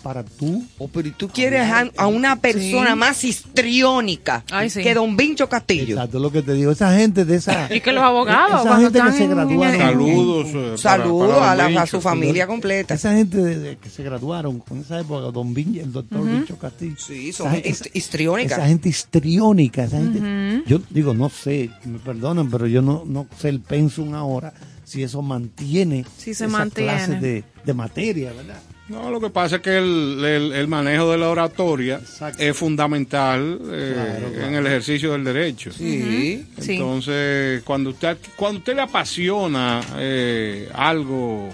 Para 0.02 0.22
tú 0.22 0.64
Oh, 0.78 0.88
pero 0.88 1.08
¿y 1.08 1.10
tú 1.10 1.28
quieres 1.28 1.62
a, 1.70 1.90
a 1.96 2.06
una 2.06 2.36
persona 2.36 2.90
Sí. 2.92 2.96
más 2.98 3.24
histriónica 3.24 4.44
Ay, 4.50 4.70
sí. 4.70 4.82
que 4.82 4.94
don 4.94 5.16
Vincho 5.16 5.48
Castillo. 5.48 5.94
Exacto, 5.96 6.18
lo 6.18 6.30
que 6.30 6.42
te 6.42 6.52
digo. 6.54 6.70
Esa 6.70 6.96
gente 6.96 7.24
de 7.24 7.36
esa. 7.36 7.68
Y 7.74 7.80
que 7.80 7.92
los 7.92 8.02
abogados, 8.04 8.64
Esa 8.64 8.76
gente 8.80 9.00
que 9.02 9.12
se 9.12 9.24
en- 9.24 9.78
Saludos. 9.78 10.46
eh, 10.54 10.74
Saludos 10.78 11.38
para 11.38 11.52
a, 11.52 11.56
la- 11.56 11.64
a 11.64 11.68
Vincho. 11.68 11.86
su 11.86 12.00
familia 12.00 12.46
completa. 12.46 12.94
Esa 12.94 13.14
gente 13.14 13.38
de, 13.38 13.58
de 13.58 13.76
que 13.76 13.88
se 13.90 14.02
graduaron 14.02 14.60
con 14.60 14.78
esa 14.80 15.00
época, 15.00 15.30
don 15.32 15.52
Vinci, 15.54 15.80
el 15.80 15.92
doctor 15.92 16.24
Vincho 16.24 16.56
Castillo. 16.58 16.96
Sí, 16.98 17.30
Esa 17.30 17.44
son 17.44 17.52
gente- 17.52 17.70
hist- 17.70 17.90
histriónicas. 17.92 18.58
Esa 18.58 18.66
gente 18.68 18.88
histriónica, 18.88 19.84
esa 19.84 19.98
gente. 19.98 20.62
Yo 20.66 20.80
digo, 20.90 21.14
no 21.14 21.28
sé, 21.28 21.70
me 21.84 21.98
perdonan, 21.98 22.50
pero 22.50 22.66
yo 22.66 22.82
no, 22.82 23.02
no 23.06 23.26
sé 23.38 23.48
el 23.48 23.60
pensum 23.60 24.14
ahora, 24.14 24.52
si 24.84 25.02
eso 25.02 25.20
mantiene 25.22 26.04
Sí 26.16 26.32
se 26.34 26.44
esa 26.44 26.48
mantiene. 26.48 26.92
clase 26.92 27.14
de, 27.20 27.44
de 27.64 27.74
materia, 27.74 28.32
¿verdad? 28.32 28.60
No, 28.88 29.10
lo 29.10 29.20
que 29.20 29.28
pasa 29.28 29.56
es 29.56 29.62
que 29.62 29.76
el, 29.76 30.24
el- 30.24 30.52
el 30.52 30.66
manejo 30.68 31.10
de 31.12 31.18
la 31.18 31.28
oratoria 31.28 31.96
Exacto. 31.96 32.42
es 32.42 32.56
fundamental 32.56 33.58
eh, 33.70 33.92
Claro, 33.94 34.32
claro. 34.32 34.48
en 34.48 34.54
el 34.54 34.66
ejercicio 34.66 35.12
del 35.12 35.24
derecho. 35.24 35.70
Sí. 35.72 36.46
Sí. 36.58 36.72
Entonces, 36.76 37.62
cuando 37.64 37.90
usted 37.90 38.16
cuando 38.36 38.58
usted 38.60 38.74
le 38.76 38.82
apasiona 38.82 39.80
eh, 39.98 40.70
algo 40.74 41.50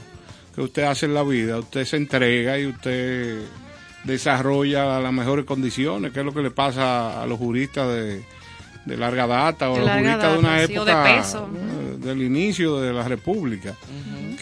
que 0.55 0.61
usted 0.61 0.85
hace 0.85 1.07
en 1.07 1.15
la 1.15 1.25
vida, 1.25 1.59
usted 1.59 1.85
se 1.85 1.97
entrega 1.97 2.57
y 2.59 2.67
usted 2.67 3.41
desarrolla 4.05 5.01
las 5.01 5.13
mejores 5.13 5.45
condiciones, 5.45 6.13
que 6.13 6.21
es 6.21 6.27
lo 6.27 6.33
que 6.33 6.43
le 6.43 6.51
pasa 6.51 7.23
a 7.23 7.27
los 7.27 7.39
juristas 7.39 7.89
de, 7.89 8.23
de 8.85 8.97
larga 8.97 9.27
data 9.27 9.71
o 9.71 9.75
De 9.75 9.81
los 9.81 9.91
juristas 9.91 10.33
de 10.33 10.39
una 10.39 10.67
sí, 10.67 10.77
o 10.79 10.85
de 10.85 10.93
época 10.93 11.05
peso. 11.05 11.49
eh, 11.57 11.84
del 11.99 12.23
inicio 12.23 12.81
de 12.81 12.93
la 12.93 13.07
República, 13.07 13.75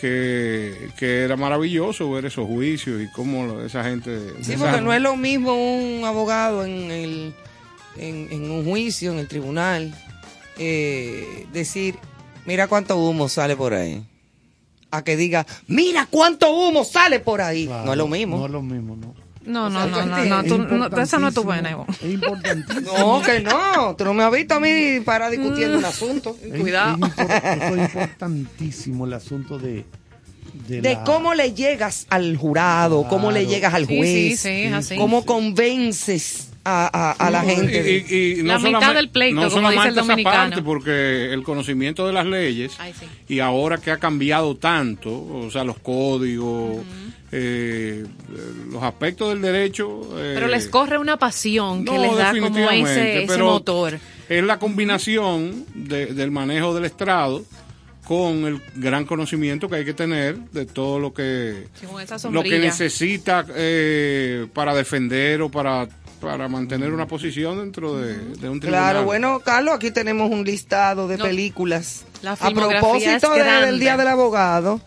que, 0.00 0.88
que 0.98 1.22
era 1.22 1.36
maravilloso 1.36 2.10
ver 2.10 2.26
esos 2.26 2.46
juicios 2.46 3.00
y 3.02 3.08
cómo 3.12 3.60
esa 3.60 3.84
gente... 3.84 4.18
Sí, 4.42 4.52
esa- 4.54 4.64
porque 4.66 4.80
no 4.80 4.92
es 4.92 5.00
lo 5.00 5.16
mismo 5.16 5.52
un 5.54 6.04
abogado 6.04 6.64
en, 6.64 6.90
el, 6.90 7.34
en, 7.96 8.28
en 8.30 8.50
un 8.50 8.64
juicio, 8.64 9.12
en 9.12 9.18
el 9.18 9.28
tribunal, 9.28 9.94
eh, 10.58 11.46
decir, 11.52 11.96
mira 12.46 12.68
cuánto 12.68 12.96
humo 12.96 13.28
sale 13.28 13.56
por 13.56 13.74
ahí. 13.74 14.02
A 14.90 15.02
que 15.02 15.16
diga, 15.16 15.46
mira 15.68 16.06
cuánto 16.10 16.50
humo 16.54 16.84
sale 16.84 17.18
por 17.18 17.40
ahí. 17.40 17.66
Claro, 17.66 17.86
no 17.86 17.92
es 17.92 17.98
lo 17.98 18.08
mismo. 18.08 18.36
No 18.38 18.46
es 18.46 18.52
lo 18.52 18.62
mismo, 18.62 18.94
no. 18.96 19.14
No, 19.44 19.68
no, 19.70 19.86
no, 19.86 20.06
no, 20.06 20.18
es 20.18 20.28
no, 20.28 20.42
tú- 20.44 20.58
no, 20.58 20.62
importantísimo, 20.64 21.02
esa 21.02 21.18
no 21.18 21.28
es 21.28 21.34
tu 21.34 21.42
buena. 21.44 21.70
Es 22.00 22.02
importantísimo. 22.12 22.92
No, 22.98 23.22
que 23.22 23.40
no. 23.40 23.96
Tú 23.96 24.04
no 24.04 24.14
me 24.14 24.22
has 24.22 24.32
visto 24.32 24.54
a 24.54 24.60
mí 24.60 25.00
para 25.04 25.28
discutir 25.30 25.68
un 25.70 25.84
asunto. 25.84 26.36
Es- 26.42 26.60
Cuidado. 26.60 26.94
es 26.94 27.00
impor- 27.16 27.56
eso 27.56 27.74
es 27.76 27.82
importantísimo 27.94 29.06
el 29.06 29.12
asunto 29.14 29.58
de... 29.58 29.84
De, 30.68 30.80
De 30.82 30.94
la- 30.94 31.04
cómo 31.04 31.32
le 31.34 31.54
llegas 31.54 32.06
al 32.10 32.36
jurado, 32.36 33.06
cómo 33.08 33.30
le 33.32 33.46
llegas 33.46 33.72
al 33.74 33.86
juez, 33.86 34.00
sí, 34.02 34.36
sí, 34.36 34.62
es 34.64 34.72
así. 34.74 34.96
cómo 34.96 35.24
convences 35.24 36.48
a, 36.64 36.86
a- 37.10 37.26
a 37.26 37.30
la 37.30 37.42
gente. 37.42 38.04
Y- 38.08 38.14
y- 38.14 38.42
La 38.42 38.58
mitad 38.58 38.94
del 38.94 39.08
pleito, 39.08 39.40
no 39.40 39.50
como 39.50 39.70
dice 39.70 39.88
el 39.88 39.94
solamente 39.94 40.22
esa 40.22 40.30
parte, 40.38 40.62
porque 40.62 41.32
el 41.32 41.42
conocimiento 41.42 42.06
de 42.06 42.12
las 42.12 42.24
leyes 42.26 42.72
Ay, 42.78 42.92
sí. 42.98 43.06
y 43.28 43.40
ahora 43.40 43.78
que 43.78 43.90
ha 43.90 43.98
cambiado 43.98 44.56
tanto, 44.56 45.10
o 45.12 45.50
sea, 45.50 45.64
los 45.64 45.78
códigos, 45.78 46.82
eh, 47.32 48.04
los 48.70 48.82
aspectos 48.82 49.30
del 49.30 49.40
derecho. 49.42 50.02
eh, 50.18 50.32
Pero 50.34 50.46
les 50.48 50.68
corre 50.68 50.98
una 50.98 51.16
pasión 51.18 51.84
que 51.84 51.92
no, 51.92 52.02
les 52.02 52.16
da 52.16 52.32
como 52.38 52.70
ese, 52.70 53.18
ese 53.24 53.26
pero 53.26 53.46
motor. 53.46 53.98
Es 54.28 54.44
la 54.44 54.58
combinación 54.58 55.64
de- 55.74 56.06
del 56.14 56.30
manejo 56.30 56.74
del 56.74 56.84
estrado 56.84 57.44
con 58.06 58.44
el 58.46 58.60
gran 58.74 59.04
conocimiento 59.04 59.68
que 59.68 59.76
hay 59.76 59.84
que 59.84 59.94
tener 59.94 60.36
de 60.36 60.66
todo 60.66 60.98
lo 60.98 61.12
que 61.14 61.68
lo 62.30 62.42
que 62.42 62.58
necesita 62.58 63.46
eh, 63.54 64.46
para 64.52 64.74
defender 64.74 65.40
o 65.42 65.50
para, 65.50 65.88
para 66.22 66.48
mantener 66.48 66.92
una 66.92 67.06
posición 67.06 67.58
dentro 67.58 67.98
de, 67.98 68.14
de 68.16 68.48
un 68.48 68.60
tribunal. 68.60 68.92
Claro, 68.92 69.04
bueno, 69.04 69.40
Carlos, 69.40 69.74
aquí 69.74 69.90
tenemos 69.90 70.30
un 70.30 70.44
listado 70.44 71.08
de 71.08 71.18
No. 71.18 71.24
películas. 71.24 72.04
La 72.22 72.32
a 72.32 72.50
propósito 72.52 73.30
de- 73.32 73.42
del. 73.42 73.80
Día 73.80 73.96
del 73.96 74.06
Abogado, 74.08 74.80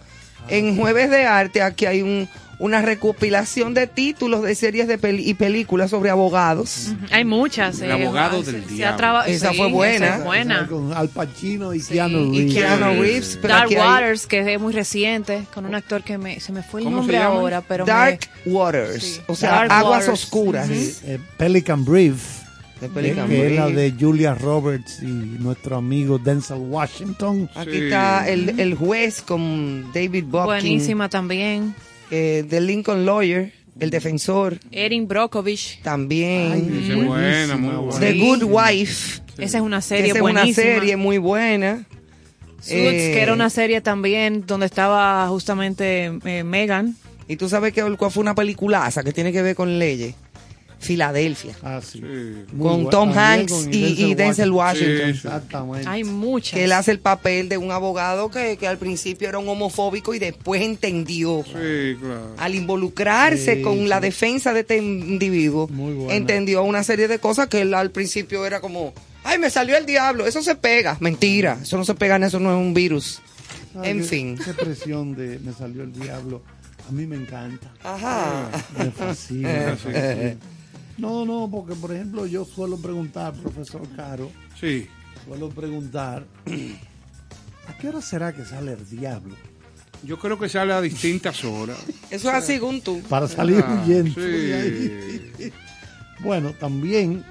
En 0.47 0.77
Jueves 0.77 1.09
de 1.09 1.25
Arte 1.25 1.61
aquí 1.61 1.85
hay 1.87 2.01
un, 2.03 2.29
una 2.59 2.81
recopilación 2.81 3.73
de 3.73 3.87
títulos 3.87 4.43
de 4.43 4.55
series 4.55 4.87
de 4.87 4.97
peli- 4.97 5.29
y 5.29 5.33
películas 5.33 5.89
sobre 5.89 6.09
abogados. 6.09 6.93
Hay 7.11 7.25
muchas. 7.25 7.79
El 7.81 7.91
eh, 7.91 8.03
abogado 8.05 8.43
se- 8.43 8.51
del 8.53 8.61
se 8.65 8.71
ha 8.73 8.75
diablo. 8.75 8.97
traba- 8.97 9.27
Esa 9.27 9.51
sí, 9.51 9.57
fue 9.57 9.71
buena. 9.71 10.05
esa 10.05 10.17
es 10.17 10.23
buena. 10.23 10.67
Con 10.67 10.93
Al 10.93 11.09
Pacino 11.09 11.73
y 11.73 11.79
Sí. 11.79 11.93
Keanu 11.93 12.33
Y 12.33 12.37
Reeves. 12.39 12.53
Keanu 12.53 13.01
Reeves. 13.01 13.39
pero 13.41 13.53
Dark 13.55 13.69
hay 13.71 13.75
Waters, 13.77 14.27
que 14.27 14.53
es 14.53 14.59
muy 14.61 14.73
reciente, 14.73 15.43
con 15.53 15.65
un 15.65 15.75
actor 15.75 16.03
que 16.03 16.17
me, 16.17 16.39
se 16.39 16.51
me 16.51 16.63
fue 16.63 16.81
el 16.81 16.85
¿Cómo 16.85 16.97
se 16.97 17.01
nombre 17.01 17.17
ahora, 17.17 17.61
pero 17.61 17.85
me- 17.85 17.91
Dark 17.91 18.19
Waters, 18.45 19.03
Sí. 19.03 19.21
o 19.27 19.35
sea, 19.35 19.51
Dark 19.51 19.71
aguas 19.71 20.07
Waters. 20.07 20.23
oscuras. 20.23 20.67
Sí, 20.67 20.95
eh, 21.05 21.19
Pelican 21.37 21.83
Brief. 21.85 22.43
De 22.81 22.87
que- 22.87 22.93
Pelican 22.93 23.29
que 23.29 23.47
es 23.47 23.55
la 23.55 23.67
de 23.67 23.93
Julia 23.97 24.35
Roberts 24.35 24.99
y 25.01 25.05
nuestro 25.05 25.77
amigo 25.77 26.17
Denzel 26.19 26.57
Washington. 26.57 27.49
Aquí 27.55 27.71
Sí. 27.71 27.77
está 27.85 28.27
el, 28.27 28.59
el 28.59 28.75
juez 28.75 29.21
con 29.21 29.91
David 29.93 30.25
Bobkin. 30.27 30.45
buenísima 30.45 31.07
también. 31.07 31.73
Eh, 32.11 32.45
The 32.49 32.61
Lincoln 32.61 33.05
Lawyer, 33.05 33.51
el 33.79 33.89
defensor, 33.89 34.57
Erin 34.71 35.07
Brockovich, 35.07 35.81
también. 35.81 36.51
Ay, 36.53 36.81
Esa 36.83 36.93
es 36.93 37.05
buena, 37.05 37.57
muy 37.57 37.75
buena. 37.75 37.99
The. 37.99 38.13
Good 38.19 38.43
Wife. 38.43 39.21
esa 39.37 39.57
es 39.57 39.63
una 39.63 39.81
serie 39.81 40.07
esa 40.11 40.17
es 40.19 40.23
una 40.23 40.45
serie 40.53 40.95
muy 40.97 41.17
buena. 41.17 41.85
Suits, 42.61 42.71
Eh, 42.71 43.11
que 43.13 43.21
era 43.21 43.33
una 43.33 43.49
serie 43.49 43.81
también 43.81 44.45
donde 44.47 44.65
estaba 44.65 45.27
justamente 45.27 46.11
eh, 46.25 46.43
Megan. 46.43 46.95
Y 47.27 47.35
tú 47.35 47.49
sabes 47.49 47.73
que 47.73 47.81
cuál 47.97 48.11
fue 48.11 48.21
una 48.21 48.33
peliculaza 48.35 49.03
que 49.03 49.11
tiene 49.11 49.31
que 49.31 49.41
ver 49.41 49.55
con 49.55 49.77
leyes. 49.77 50.15
Filadelfia. 50.79 51.55
Ah, 51.63 51.79
sí. 51.83 51.99
Muy 52.01 52.83
con. 52.83 52.89
Tom 52.89 53.11
Hanks 53.17 53.51
con 53.51 53.73
y, 53.73 53.77
y 54.03 54.13
Denzel 54.15 54.51
Washington. 54.51 54.97
Sí, 54.97 55.09
Exactamente. 55.11 55.87
Hay 55.89 56.03
muchas. 56.03 56.53
Que 56.53 56.65
él 56.65 56.71
hace 56.73 56.91
el 56.91 56.99
papel 56.99 57.49
de 57.49 57.57
un 57.57 57.71
abogado 57.71 58.29
que, 58.29 58.57
que 58.57 58.67
al 58.67 58.77
principio 58.77 59.27
era 59.29 59.39
un 59.39 59.47
homofóbico 59.49 60.13
y 60.13 60.19
después 60.19 60.61
entendió. 60.61 61.43
Sí, 61.45 61.95
claro. 61.99 62.35
Al 62.37 62.55
involucrarse 62.55 63.55
Sí, 63.55 63.61
con 63.61 63.79
sí. 63.79 63.87
la 63.87 63.99
defensa 63.99 64.53
de 64.53 64.59
este 64.61 64.77
individuo, 64.77 65.67
Muy 65.69 65.95
entendió 66.13 66.63
una 66.63 66.83
serie 66.83 67.07
de 67.07 67.19
cosas 67.19 67.47
que 67.47 67.61
él 67.61 67.73
al 67.73 67.91
principio 67.91 68.45
era 68.45 68.59
como, 68.61 68.93
ay, 69.23 69.39
me 69.39 69.49
salió 69.49 69.75
el 69.77 69.85
diablo, 69.85 70.25
eso 70.27 70.41
se 70.41 70.55
pega. 70.55 70.97
Mentira, 70.99 71.57
eso 71.61 71.77
no 71.77 71.85
se 71.85 71.95
pega, 71.95 72.17
eso 72.17 72.39
no 72.39 72.51
es 72.51 72.57
un 72.57 72.73
virus. 72.73 73.21
Ay, 73.81 73.91
en 73.91 73.97
qué- 73.99 74.03
fin. 74.03 74.37
Qué 74.43 74.53
presión 74.53 75.15
de 75.15 75.39
me 75.39 75.51
salió 75.53 75.83
el 75.83 75.91
diablo. 75.93 76.41
A 76.87 76.91
mí 76.91 77.07
me 77.07 77.15
encanta. 77.15 77.71
Ajá. 77.83 78.49
Me 78.77 78.91
fascina. 78.91 79.49
me 79.49 79.75
fascina. 79.75 80.35
No, 80.97 81.25
no, 81.25 81.49
porque 81.51 81.75
por 81.75 81.91
ejemplo 81.91 82.25
yo 82.25 82.45
suelo 82.45 82.77
preguntar, 82.77 83.33
profesor 83.33 83.81
Caro, 83.95 84.31
Sí. 84.59 84.87
suelo 85.25 85.49
preguntar, 85.49 86.25
¿a 87.67 87.77
qué 87.77 87.89
hora 87.89 88.01
será 88.01 88.33
que 88.33 88.45
sale 88.45 88.73
el 88.73 88.89
diablo? 88.89 89.35
Yo 90.03 90.19
creo 90.19 90.37
que 90.37 90.47
sale 90.49 90.71
a 90.73 90.81
distintas 90.81 91.43
horas. 91.43 91.77
Eso 92.11 92.29
es 92.29 92.35
así, 92.35 92.47
según 92.53 92.81
tú. 92.81 93.01
Para 93.09 93.27
salir 93.27 93.63
Ah, 93.65 93.83
huyendo. 93.85 94.13
sí. 94.21 95.51
Bueno, 96.21 96.53
también, 96.53 97.23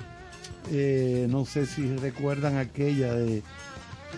eh, 0.70 1.26
no 1.30 1.46
sé 1.46 1.64
si 1.66 1.96
recuerdan 1.96 2.58
aquella 2.58 3.14
de, 3.14 3.42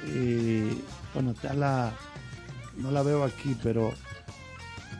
eh, 0.09 0.75
bueno, 1.15 1.31
está 1.31 1.55
la, 1.55 1.93
no 2.77 2.91
la 2.91 3.03
veo 3.03 3.23
aquí, 3.23 3.57
pero, 3.63 3.95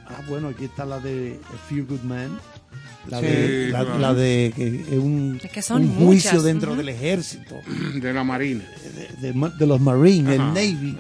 ah, 0.07 0.23
bueno, 0.29 0.49
aquí 0.49 0.67
está 0.67 0.85
la 0.87 1.01
de 1.01 1.41
A 1.53 1.59
Few 1.69 1.85
Good 1.85 2.03
Men, 2.03 2.31
la, 3.09 3.21
Sí, 3.21 3.27
de, 3.27 3.69
la, 3.71 3.81
claro. 3.85 3.99
la 3.99 4.15
de 4.15 4.53
que 4.55 4.67
es 4.91 4.99
un, 4.99 5.41
Es 5.43 5.51
que 5.51 5.63
son 5.63 5.83
un 5.83 5.95
juicio 6.07 6.31
muchas, 6.33 6.43
dentro 6.45 6.75
del 6.77 6.89
ejército, 6.89 7.57
De 8.01 8.13
la 8.13 8.25
Marina. 8.25 8.65
de, 9.21 9.33
de- 9.33 9.51
de 9.59 9.67
los 9.67 9.81
Marines, 9.81 10.35
el 10.35 10.47
Navy, 10.49 10.97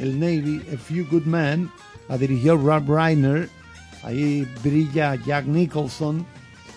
el 0.00 0.18
Navy, 0.20 0.62
A 0.74 0.76
Few 0.78 1.06
Good 1.10 1.24
Men, 1.24 1.70
la 2.08 2.18
dirigió 2.18 2.56
Rob 2.56 2.88
Reiner, 2.88 3.48
ahí 4.02 4.46
brilla 4.62 5.14
Jack 5.26 5.46
Nicholson 5.46 6.24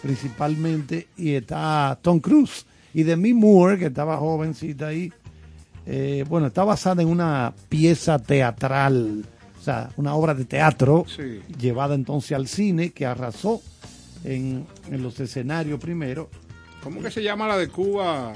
principalmente, 0.02 1.08
y 1.18 1.32
está 1.34 1.98
Tom 2.02 2.20
Cruise, 2.20 2.66
y 2.94 3.04
Demi 3.04 3.34
Moore, 3.34 3.78
que 3.78 3.86
estaba 3.88 4.18
jovencita 4.18 4.88
ahí, 4.88 5.12
eh, 5.86 6.24
bueno, 6.28 6.48
está 6.48 6.64
basada 6.64 7.02
en 7.02 7.08
una 7.10 7.54
pieza 7.68 8.18
teatral, 8.20 9.26
o 9.60 9.64
sea, 9.64 9.90
una 9.98 10.14
obra 10.16 10.34
de 10.34 10.46
teatro 10.46 11.06
Sí. 11.08 11.42
llevada 11.60 11.96
entonces 11.96 12.32
al 12.32 12.48
cine, 12.48 12.92
que 12.92 13.06
arrasó 13.06 13.62
en, 14.24 14.66
en 14.92 15.04
los 15.04 15.20
escenarios 15.20 15.80
primero, 15.80 16.30
¿Cómo 16.84 17.02
que 17.02 17.12
se 17.12 17.22
llama 17.22 17.48
la 17.48 17.58
de 17.58 17.68
Cuba 17.68 18.34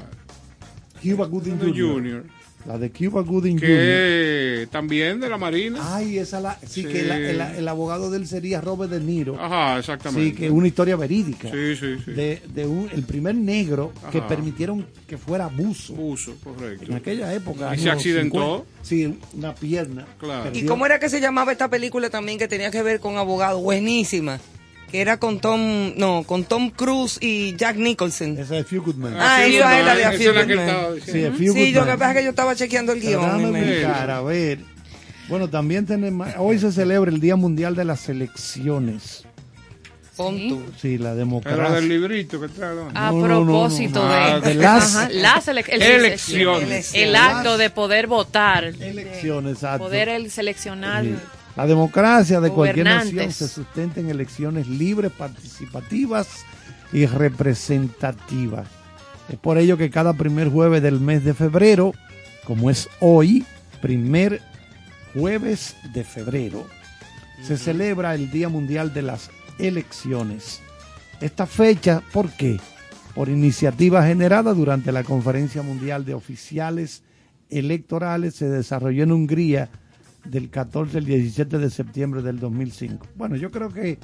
Cuba 1.02 1.26
Gooding 1.28 1.60
Jr. 1.60 1.74
Junior? 1.94 2.24
La 2.66 2.78
de 2.78 2.92
Cuba 2.92 3.22
Gooding 3.24 3.58
Jr. 3.58 3.68
Que 3.70 4.68
también 4.72 5.20
de 5.20 5.28
la 5.28 5.38
Marina. 5.38 5.80
Ay, 5.96 6.18
esa 6.18 6.40
la, 6.40 6.58
sí, 6.66 6.82
Sí. 6.82 6.86
que 6.86 7.04
la- 7.04 7.18
el, 7.18 7.42
el 7.58 7.68
abogado 7.68 8.10
de 8.10 8.18
él 8.20 8.26
sería 8.28 8.62
Robert 8.62 8.90
De 8.90 9.02
Niro. 9.02 9.38
Ajá, 9.38 9.80
exactamente. 9.80 10.30
Sí, 10.30 10.34
que 10.36 10.46
es 10.46 10.52
una 10.52 10.68
historia 10.68 10.96
verídica. 10.96 11.50
Sí, 11.52 11.76
sí, 11.76 11.98
sí. 12.06 12.12
De, 12.12 12.42
de 12.54 12.66
un, 12.66 12.90
el 12.94 13.04
primer 13.04 13.36
negro 13.36 13.92
que 14.14 14.22
permitieron 14.22 14.86
que 15.08 15.18
fuera 15.18 15.46
abuso. 15.46 15.94
Uso, 15.94 16.36
correcto. 16.42 16.86
En 16.86 16.94
aquella 16.94 17.34
época. 17.34 17.76
¿Y 17.76 17.80
se 17.80 17.90
accidentó? 17.92 18.66
50. 18.82 18.82
Sí, 18.82 19.20
una 19.38 19.54
pierna. 19.56 20.06
Claro. 20.18 20.52
¿Y 20.54 20.64
cómo 20.66 20.86
era 20.86 21.00
que 21.00 21.10
se 21.10 21.20
llamaba 21.20 21.52
esta 21.52 21.70
película 21.70 22.10
también 22.10 22.38
que 22.40 22.48
tenía 22.48 22.72
que 22.72 22.82
ver 22.82 23.02
con 23.02 23.18
abogados? 23.18 23.62
Buenísima. 23.62 24.40
Que 24.94 25.02
era 25.02 25.18
con 25.18 25.40
Tom, 25.40 25.94
no, 25.98 26.22
con 26.24 26.44
Tom 26.44 26.70
Cruise 26.70 27.18
y 27.20 27.56
Jack 27.56 27.78
Nicholson. 27.78 28.38
Esa 28.38 28.60
es 28.60 28.68
Few 28.68 28.84
Good 28.84 28.94
Men. 28.94 29.16
Ah, 29.18 29.42
sí, 29.44 29.56
esa 29.56 29.80
es 29.80 29.86
la 29.88 29.96
de 29.96 30.06
A 30.06 30.12
Few 30.12 30.34
Good 30.34 30.46
Men. 30.46 30.70
sí. 31.04 31.26
A 31.26 31.32
Few 31.32 31.52
Sí, 31.54 31.74
Good 31.74 31.80
lo 31.80 31.86
que 31.88 31.92
pasa 31.98 32.12
es 32.12 32.18
que 32.18 32.24
yo 32.26 32.30
estaba 32.30 32.56
chequeando 32.56 32.92
el 32.94 33.00
Pero 33.02 33.20
guion. 33.22 33.54
déjame 33.54 33.86
a 34.14 34.22
ver. 34.22 34.60
Bueno, 35.30 35.50
también 35.50 35.88
tenemos. 35.88 36.28
Hoy 36.38 36.60
se 36.60 36.72
celebra 36.72 37.10
el 37.10 37.20
Día 37.20 37.36
Mundial 37.36 37.76
de 37.76 37.86
las 37.86 38.08
Elecciones. 38.08 39.24
Pon 40.16 40.38
tú. 40.48 40.62
Sí, 40.80 41.00
la 41.00 41.10
Era 41.10 41.16
democracia. 41.16 41.72
del 41.72 41.90
librito 41.90 42.40
que 42.40 42.48
trae. 42.50 42.70
A 42.94 43.10
No, 43.10 43.14
no, 43.14 43.28
no, 43.28 43.46
propósito 43.46 44.04
no. 44.06 44.10
de, 44.12 44.16
Ah, 44.16 44.40
de 44.42 44.54
las- 44.54 44.96
Ajá, 44.96 45.10
las 45.10 45.48
elec- 45.48 45.70
el- 45.70 45.82
Elecciones. 45.82 46.94
El 46.94 47.16
acto 47.16 47.58
de 47.58 47.72
poder 47.72 48.06
votar. 48.06 48.66
Elecciones, 48.66 49.54
exacto. 49.54 49.86
Poder 49.86 50.10
el 50.10 50.30
seleccionar. 50.30 51.04
Sí. 51.04 51.16
La 51.56 51.68
democracia 51.68 52.42
de 52.42 52.50
cualquier 52.50 52.86
nación 52.86 53.32
se 53.32 53.48
sustenta 53.48 54.00
en 54.00 54.10
elecciones 54.10 54.68
libres, 54.68 55.12
participativas 55.12 56.46
y 56.92 57.06
representativas. 57.06 58.68
Es 59.30 59.38
por 59.38 59.58
ello 59.58 59.78
que 59.78 59.92
cada 59.92 60.14
primer 60.14 60.50
jueves 60.50 60.82
del 60.82 61.00
mes 61.00 61.24
de 61.24 61.34
febrero, 61.34 61.94
como 62.46 62.70
es 62.72 62.90
hoy, 63.00 63.46
primer 63.82 64.42
jueves 65.14 65.76
de 65.94 66.04
febrero, 66.04 66.66
se 67.44 67.58
celebra 67.58 68.16
el 68.16 68.32
Día 68.32 68.50
Mundial 68.50 68.94
de 68.94 69.04
las 69.04 69.30
Elecciones. 69.60 70.62
Esta 71.22 71.46
fecha, 71.46 72.02
¿por 72.12 72.32
qué? 72.32 72.60
Por 73.14 73.30
iniciativa 73.30 74.04
generada 74.06 74.54
durante 74.54 74.92
la 74.92 75.04
Conferencia 75.04 75.62
Mundial 75.62 76.04
de 76.04 76.16
Oficiales 76.16 77.04
Electorales, 77.52 78.34
se 78.34 78.50
desarrolló 78.50 79.04
en 79.04 79.12
Hungría 79.12 79.70
del 80.26 80.50
14 80.50 80.98
al 81.00 81.06
17 81.06 81.58
de 81.58 81.70
septiembre 81.70 82.22
del 82.22 82.40
2005. 82.40 83.08
Bueno, 83.16 83.36
yo 83.36 83.52
creo 83.52 83.70
que 83.70 83.98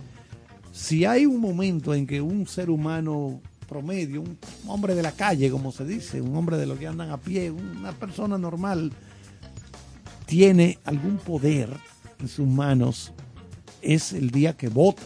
si 0.72 1.06
hay 1.06 1.26
un 1.26 1.40
momento 1.40 1.94
en 1.94 2.06
que 2.06 2.22
un 2.22 2.46
ser 2.48 2.70
humano 2.70 3.42
promedio, 3.68 4.22
un 4.22 4.38
hombre 4.68 4.96
de 4.96 5.04
la 5.04 5.12
calle, 5.12 5.50
como 5.52 5.72
se 5.72 5.86
dice, 5.86 6.22
un 6.22 6.36
hombre 6.36 6.58
de 6.58 6.66
los 6.66 6.78
que 6.80 6.88
andan 6.88 7.12
a 7.12 7.18
pie, 7.18 7.52
una 7.52 7.92
persona 7.92 8.38
normal, 8.38 8.92
tiene 10.26 10.78
algún 10.86 11.18
poder 11.18 11.70
en 12.20 12.28
sus 12.28 12.48
manos, 12.48 13.14
es 13.82 14.14
el 14.14 14.30
día 14.32 14.54
que 14.58 14.68
vota. 14.70 15.04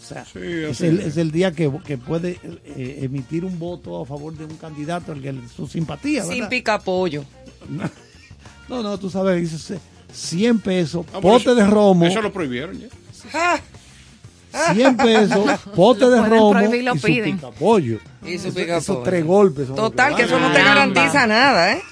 O 0.00 0.04
sea, 0.04 0.24
Sí, 0.24 0.38
es, 0.40 0.80
el, 0.80 1.00
es. 1.00 1.16
el 1.16 1.30
día 1.30 1.52
que, 1.52 1.70
que 1.84 1.96
puede 1.98 2.38
eh, 2.64 2.98
emitir 3.02 3.44
un 3.44 3.58
voto 3.58 4.00
a 4.02 4.06
favor 4.06 4.36
de 4.36 4.44
un 4.44 4.56
candidato, 4.56 5.12
el 5.12 5.22
que 5.22 5.34
su 5.54 5.66
simpatía, 5.66 6.22
Sin 6.22 6.32
¿verdad? 6.34 6.48
pica 6.50 6.78
pollo. 6.80 7.24
No, 8.72 8.82
no, 8.82 8.98
tú 8.98 9.10
sabes, 9.10 9.40
dices 9.40 9.78
100 10.12 10.58
pesos, 10.60 11.06
Ah, 11.12 11.20
pote 11.20 11.42
eso- 11.44 11.54
de 11.54 11.66
romo, 11.66 12.04
Eso 12.06 12.20
lo 12.22 12.32
prohibieron 12.32 12.78
ya. 12.78 12.86
Ah, 13.34 13.60
100 14.74 14.96
pesos, 14.96 15.60
pote 15.74 16.00
Lo 16.00 16.10
de 16.10 16.22
romo 16.28 16.74
y 16.74 16.82
lo 16.82 16.94
y 16.94 16.98
su 16.98 17.06
piden. 17.06 17.36
picapollo. 17.36 17.98
Y 18.24 18.38
su 18.38 18.48
Eso- 18.48 18.54
picapollo. 18.56 18.76
Esos 18.78 19.02
tres 19.04 19.24
golpes. 19.24 19.66
son 19.68 19.76
Total, 19.76 20.14
que 20.16 20.22
eso 20.22 20.38
no 20.38 20.52
te 20.52 20.62
garantiza 20.62 21.26
nada, 21.26 21.72
¿eh? 21.72 21.82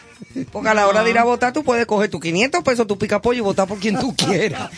Porque 0.52 0.68
a 0.68 0.74
la 0.74 0.86
hora 0.86 1.02
de 1.02 1.10
ir 1.10 1.18
a 1.18 1.24
votar 1.24 1.52
tú 1.52 1.64
puedes 1.64 1.86
coger 1.86 2.10
tus 2.10 2.20
500 2.20 2.62
pesos, 2.62 2.86
tu 2.86 2.98
pica 2.98 3.20
pollo 3.22 3.38
y 3.38 3.40
votar 3.40 3.66
por 3.66 3.78
quien 3.78 3.98
tú 3.98 4.14
quieras. 4.16 4.70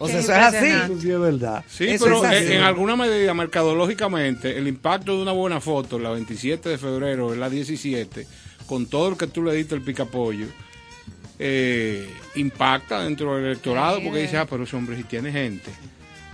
O 0.00 0.06
sea, 0.08 0.18
eso 0.20 0.32
es 0.32 0.38
así. 0.38 0.66
Eso 0.66 1.00
sí 1.00 1.10
es 1.10 1.18
verdad. 1.20 1.64
Sí, 1.68 1.86
Eso 1.88 2.04
pero 2.04 2.24
en 2.24 2.62
alguna 2.62 2.94
medida, 2.96 3.34
mercadológicamente, 3.34 4.56
el 4.58 4.66
impacto 4.68 5.16
de 5.16 5.22
una 5.22 5.32
buena 5.32 5.60
foto, 5.60 5.98
la 5.98 6.10
27 6.10 6.68
de 6.68 6.78
febrero, 6.78 7.34
la 7.34 7.48
17, 7.50 8.26
con 8.66 8.86
todo 8.86 9.10
lo 9.10 9.16
que 9.16 9.26
tú 9.28 9.42
le 9.42 9.52
diste 9.54 9.74
el 9.74 9.82
picapollo, 9.82 10.46
eh, 11.38 12.12
impacta 12.34 13.02
dentro 13.02 13.36
del 13.36 13.46
electorado 13.46 14.00
porque 14.02 14.22
dice, 14.22 14.36
ah, 14.38 14.46
pero 14.48 14.64
ese 14.64 14.76
hombre 14.76 14.96
sí 14.96 15.04
tiene 15.04 15.30
gente. 15.32 15.70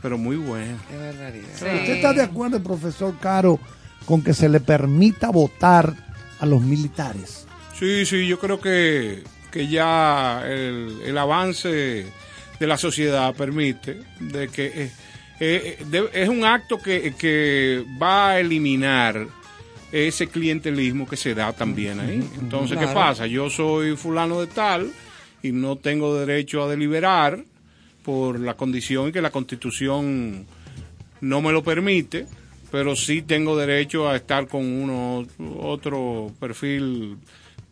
Pero 0.02 0.18
muy 0.18 0.36
buena. 0.36 0.76
Qué 0.90 0.96
barbaridad. 0.96 1.48
¿Usted 1.54 1.90
está 1.96 2.12
de 2.12 2.22
acuerdo, 2.22 2.62
profesor 2.62 3.14
Caro, 3.20 3.58
con 4.04 4.22
que 4.22 4.34
se 4.34 4.48
le 4.48 4.60
permita 4.60 5.30
votar 5.30 5.94
a 6.40 6.46
los 6.46 6.60
militares? 6.62 7.46
Sí, 7.78 8.04
sí, 8.06 8.26
yo 8.26 8.38
creo 8.38 8.60
que, 8.60 9.22
que 9.50 9.66
ya 9.68 10.42
el, 10.46 11.00
el 11.04 11.16
avance 11.18 12.06
de 12.60 12.66
la 12.66 12.76
sociedad 12.76 13.34
permite 13.34 14.00
de 14.20 14.48
que 14.48 14.66
eh, 14.84 14.90
eh, 15.40 15.78
de- 15.86 16.10
es 16.12 16.28
un 16.28 16.44
acto 16.44 16.78
que, 16.78 17.14
que 17.18 17.84
va 18.00 18.30
a 18.30 18.40
eliminar 18.40 19.26
ese 19.94 20.26
clientelismo 20.26 21.06
que 21.06 21.16
se 21.16 21.36
da 21.36 21.52
también 21.52 22.00
ahí. 22.00 22.28
Entonces, 22.40 22.76
¿qué 22.76 22.88
pasa? 22.88 23.28
Yo 23.28 23.48
soy 23.48 23.96
fulano 23.96 24.40
de 24.40 24.48
tal 24.48 24.90
y 25.40 25.52
no 25.52 25.76
tengo 25.76 26.18
derecho 26.18 26.64
a 26.64 26.68
deliberar 26.68 27.44
por 28.02 28.40
la 28.40 28.54
condición 28.54 29.12
que 29.12 29.22
la 29.22 29.30
constitución 29.30 30.46
no 31.20 31.40
me 31.40 31.52
lo 31.52 31.62
permite, 31.62 32.26
pero 32.72 32.96
sí 32.96 33.22
tengo 33.22 33.56
derecho 33.56 34.08
a 34.08 34.16
estar 34.16 34.48
con 34.48 34.64
uno 34.64 35.28
otro 35.60 36.32
perfil 36.40 37.16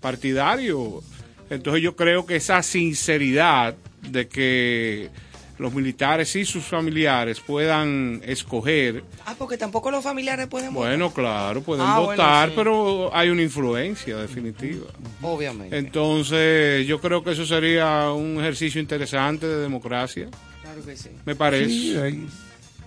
partidario. 0.00 1.02
Entonces 1.50 1.82
yo 1.82 1.96
creo 1.96 2.24
que 2.24 2.37
esa 2.37 2.62
sinceridad 2.62 3.74
de 4.08 4.28
que 4.28 5.11
los 5.58 5.72
militares 5.74 6.34
y 6.36 6.44
sus 6.44 6.64
familiares 6.64 7.40
puedan 7.40 8.20
escoger, 8.24 9.04
Ah, 9.26 9.34
porque 9.38 9.56
tampoco 9.56 9.90
los 9.90 10.02
familiares 10.02 10.46
pueden 10.48 10.72
votar. 10.74 10.90
bueno, 10.90 11.12
claro, 11.12 11.62
pueden 11.62 11.84
Ah, 11.86 11.98
bueno, 12.00 12.10
votar, 12.22 12.48
sí. 12.48 12.54
pero 12.56 13.14
hay 13.14 13.28
una 13.28 13.42
influencia 13.42 14.16
definitiva. 14.16 14.86
Obviamente. 15.20 15.76
Entonces 15.78 16.86
yo 16.86 17.00
creo 17.00 17.22
que 17.22 17.32
eso 17.32 17.44
sería 17.46 18.10
un 18.12 18.38
ejercicio 18.40 18.80
interesante 18.80 19.46
de 19.46 19.58
democracia, 19.58 20.28
claro 20.62 20.82
que 20.84 20.96
sí. 20.96 21.10
me 21.24 21.34
parece. 21.36 21.68
Sí, 21.70 21.96
hay 21.96 22.26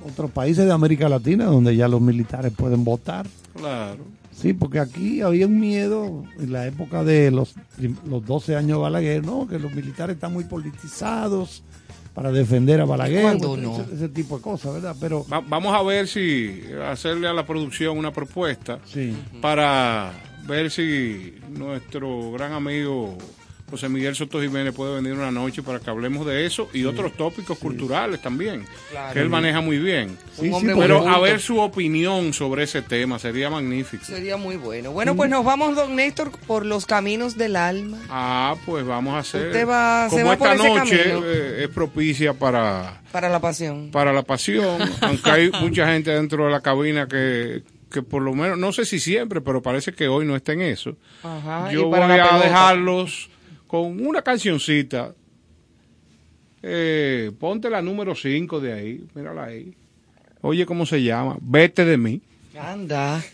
otros 0.05 0.31
países 0.31 0.65
de 0.65 0.71
América 0.71 1.07
Latina 1.07 1.45
donde 1.45 1.75
ya 1.75 1.87
los 1.87 2.01
militares 2.01 2.51
pueden 2.55 2.83
votar. 2.83 3.25
Claro. 3.55 4.03
Sí, 4.35 4.51
porque 4.53 4.79
aquí 4.79 5.21
había 5.21 5.47
un 5.47 5.59
miedo 5.61 6.25
en 6.37 6.51
la 6.51 6.67
época 6.67 7.05
de 7.05 7.31
los, 7.31 7.55
los 8.05 8.25
12 8.25 8.57
años 8.57 8.77
de 8.79 8.81
Balaguer, 8.83 9.25
¿no? 9.25 9.47
Que 9.47 9.57
los 9.59 9.71
militares 9.71 10.15
están 10.15 10.33
muy 10.33 10.43
politizados 10.43 11.63
para 12.15 12.31
defender 12.31 12.79
a 12.81 12.85
Balaguer. 12.85 13.21
¿Cuándo 13.21 13.49
pues, 13.49 13.61
no? 13.61 13.81
Ese, 13.81 13.93
ese 13.93 14.09
tipo 14.09 14.37
de 14.37 14.41
cosas, 14.41 14.73
¿verdad? 14.73 14.95
Pero 14.99 15.25
Va- 15.31 15.43
vamos 15.47 15.75
a 15.75 15.83
ver 15.83 16.07
si 16.07 16.61
hacerle 16.89 17.27
a 17.27 17.33
la 17.33 17.45
producción 17.45 17.97
una 17.97 18.11
propuesta 18.11 18.79
sí. 18.85 19.15
para 19.41 20.11
ver 20.47 20.71
si 20.71 21.35
nuestro 21.49 22.31
gran 22.31 22.53
amigo 22.53 23.17
José 23.69 23.89
Miguel 23.89 24.15
Soto 24.15 24.39
Jiménez 24.39 24.73
puede 24.75 24.93
venir 24.95 25.13
una 25.13 25.31
noche 25.31 25.63
para 25.63 25.79
que 25.79 25.89
hablemos 25.89 26.25
de 26.25 26.45
eso 26.45 26.69
y 26.71 26.85
otros 26.85 27.13
tópicos 27.13 27.57
culturales 27.57 28.21
también, 28.21 28.63
Claro. 28.91 29.13
que 29.13 29.19
él 29.19 29.29
maneja 29.29 29.59
muy 29.59 29.79
bien. 29.79 30.17
Un 30.37 30.53
hombre 30.53 30.75
Pero 30.77 31.07
a 31.07 31.19
ver 31.19 31.39
su 31.41 31.59
opinión 31.59 32.31
sobre 32.31 32.63
ese 32.63 32.83
tema 32.83 33.17
sería 33.17 33.49
magnífico. 33.49 34.05
Sería 34.05 34.37
muy 34.37 34.57
bueno. 34.57 34.91
Bueno, 34.91 35.15
pues 35.15 35.31
nos 35.31 35.43
vamos, 35.43 35.75
don 35.75 35.95
Néstor, 35.95 36.31
por 36.45 36.63
los 36.65 36.85
caminos 36.85 37.37
del 37.37 37.55
alma. 37.55 37.97
Ah, 38.09 38.55
pues 38.67 38.85
vamos 38.85 39.15
a 39.15 39.19
hacer. 39.19 39.47
Usted 39.47 39.67
va- 39.67 40.09
se 40.11 40.17
como 40.17 40.27
va 40.27 40.37
por 40.37 40.47
esta 40.49 40.63
ese 40.67 40.75
noche 40.79 41.03
eh, 41.25 41.63
es 41.63 41.69
propicia 41.69 42.33
para, 42.33 43.01
Para 43.11 43.29
la 43.29 43.39
pasión. 43.39 43.89
para 43.91 44.13
la 44.13 44.21
pasión, 44.21 44.77
aunque 45.01 45.31
hay 45.31 45.51
mucha 45.59 45.87
gente 45.91 46.11
dentro 46.11 46.45
de 46.45 46.51
la 46.51 46.61
cabina 46.61 47.07
que, 47.07 47.63
que 47.91 48.03
por 48.03 48.21
lo 48.21 48.33
menos, 48.35 48.59
no 48.59 48.71
sé 48.71 48.85
si 48.85 48.99
siempre, 48.99 49.41
pero 49.41 49.63
parece 49.63 49.91
que 49.91 50.07
hoy 50.07 50.23
no 50.25 50.35
está 50.35 50.53
en 50.53 50.61
eso. 50.61 50.95
Ajá, 51.23 51.71
Yo 51.71 51.87
voy 51.87 51.99
a 51.99 52.07
pelota. 52.07 52.39
dejarlos 52.39 53.29
con 53.75 54.07
una 54.07 54.21
cancioncita. 54.21 55.13
Eh, 56.63 57.29
ponte 57.37 57.69
la 57.69 57.81
número 57.81 58.15
5 58.15 58.61
de 58.61 58.71
ahí, 58.71 59.05
mírala 59.13 59.43
ahí. 59.43 59.73
Oye, 60.39 60.65
¿cómo 60.65 60.85
se 60.85 61.03
llama? 61.03 61.35
Vete 61.41 61.83
de 61.83 61.97
mí. 61.97 62.21
Anda. 62.57 63.21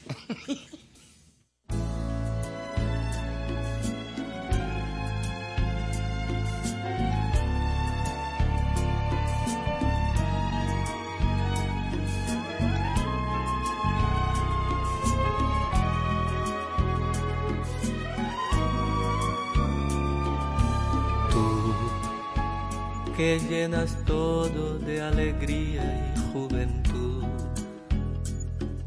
que 23.21 23.39
llenas 23.51 23.95
todo 24.07 24.79
de 24.79 24.99
alegría 24.99 25.83
y 25.83 26.33
juventud, 26.33 27.23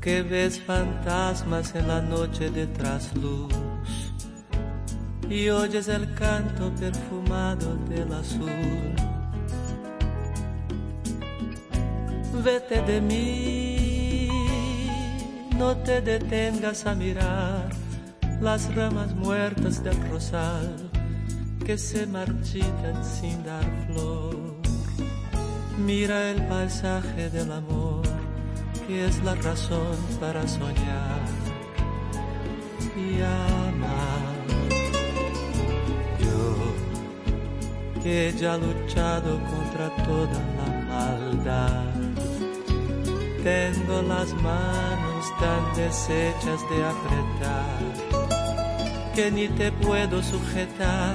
que 0.01 0.23
ves 0.23 0.61
fantasmas 0.61 1.73
en 1.77 1.87
la 1.87 2.01
noche 2.03 2.51
de 2.51 2.67
trasluz. 2.67 3.55
Y 5.31 5.51
oyes 5.51 5.87
el 5.87 6.13
canto 6.15 6.73
perfumado 6.75 7.77
del 7.89 8.13
azul. 8.13 8.97
Vete 12.45 12.83
de 12.83 13.01
mí, 13.01 14.29
no 15.57 15.77
te 15.77 16.01
detengas 16.01 16.87
a 16.87 16.97
mirar 16.97 17.69
las 18.41 18.75
ramas 18.75 19.15
muertas 19.15 19.85
del 19.85 19.97
rosal 20.11 20.84
que 21.65 21.79
se 21.79 22.07
marchitan 22.07 23.03
sin 23.03 23.43
dar 23.43 23.65
flor. 23.87 24.37
Mira 25.79 26.31
el 26.31 26.47
paisaje 26.47 27.31
del 27.31 27.51
amor, 27.51 28.03
que 28.87 29.07
es 29.07 29.23
la 29.25 29.35
razón 29.37 29.97
para 30.21 30.47
soñar 30.47 31.23
y 32.97 33.21
amar. 33.21 34.35
Yo, 36.21 38.03
que 38.03 38.35
ya 38.39 38.57
he 38.57 38.59
luchado 38.59 39.41
contra 39.53 40.05
toda 40.05 40.41
la 40.59 40.69
maldad, 40.93 41.95
tengo 43.43 44.03
las 44.03 44.33
manos 44.35 45.25
tan 45.41 45.75
deshechas 45.77 46.61
de 46.71 46.85
apretar 46.85 48.25
que 49.15 49.31
ni 49.31 49.49
te 49.49 49.71
puedo 49.71 50.23
sujetar. 50.23 51.15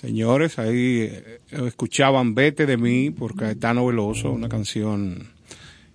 Señores, 0.00 0.58
ahí 0.58 1.00
eh, 1.02 1.40
escuchaban 1.50 2.34
Vete 2.34 2.64
de 2.64 2.78
mí 2.78 3.10
por 3.10 3.36
Caetano 3.36 3.84
Veloso, 3.84 4.32
una 4.32 4.48
canción 4.48 5.28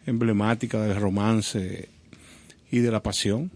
emblemática 0.06 0.80
del 0.84 1.02
romance 1.02 1.90
y 2.70 2.80
de 2.80 2.92
la 2.92 3.02
pasión. 3.02 3.50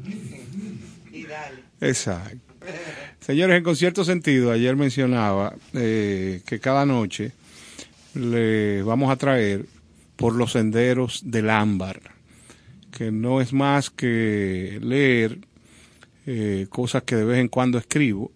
Y 1.12 1.23
dale. 1.25 1.59
Exacto. 1.81 2.39
Señores, 3.19 3.57
en 3.57 3.63
concierto 3.63 4.03
sentido, 4.03 4.51
ayer 4.51 4.75
mencionaba 4.75 5.53
eh, 5.73 6.41
que 6.47 6.59
cada 6.59 6.83
noche 6.83 7.31
le 8.15 8.81
vamos 8.81 9.12
a 9.12 9.17
traer 9.17 9.67
por 10.15 10.33
los 10.33 10.53
senderos 10.53 11.21
del 11.25 11.51
ámbar, 11.51 12.01
que 12.91 13.12
no 13.12 13.39
es 13.39 13.53
más 13.53 13.91
que 13.91 14.79
leer 14.81 15.38
eh, 16.25 16.65
cosas 16.71 17.03
que 17.03 17.15
de 17.15 17.25
vez 17.25 17.38
en 17.38 17.49
cuando 17.49 17.77
escribo 17.77 18.31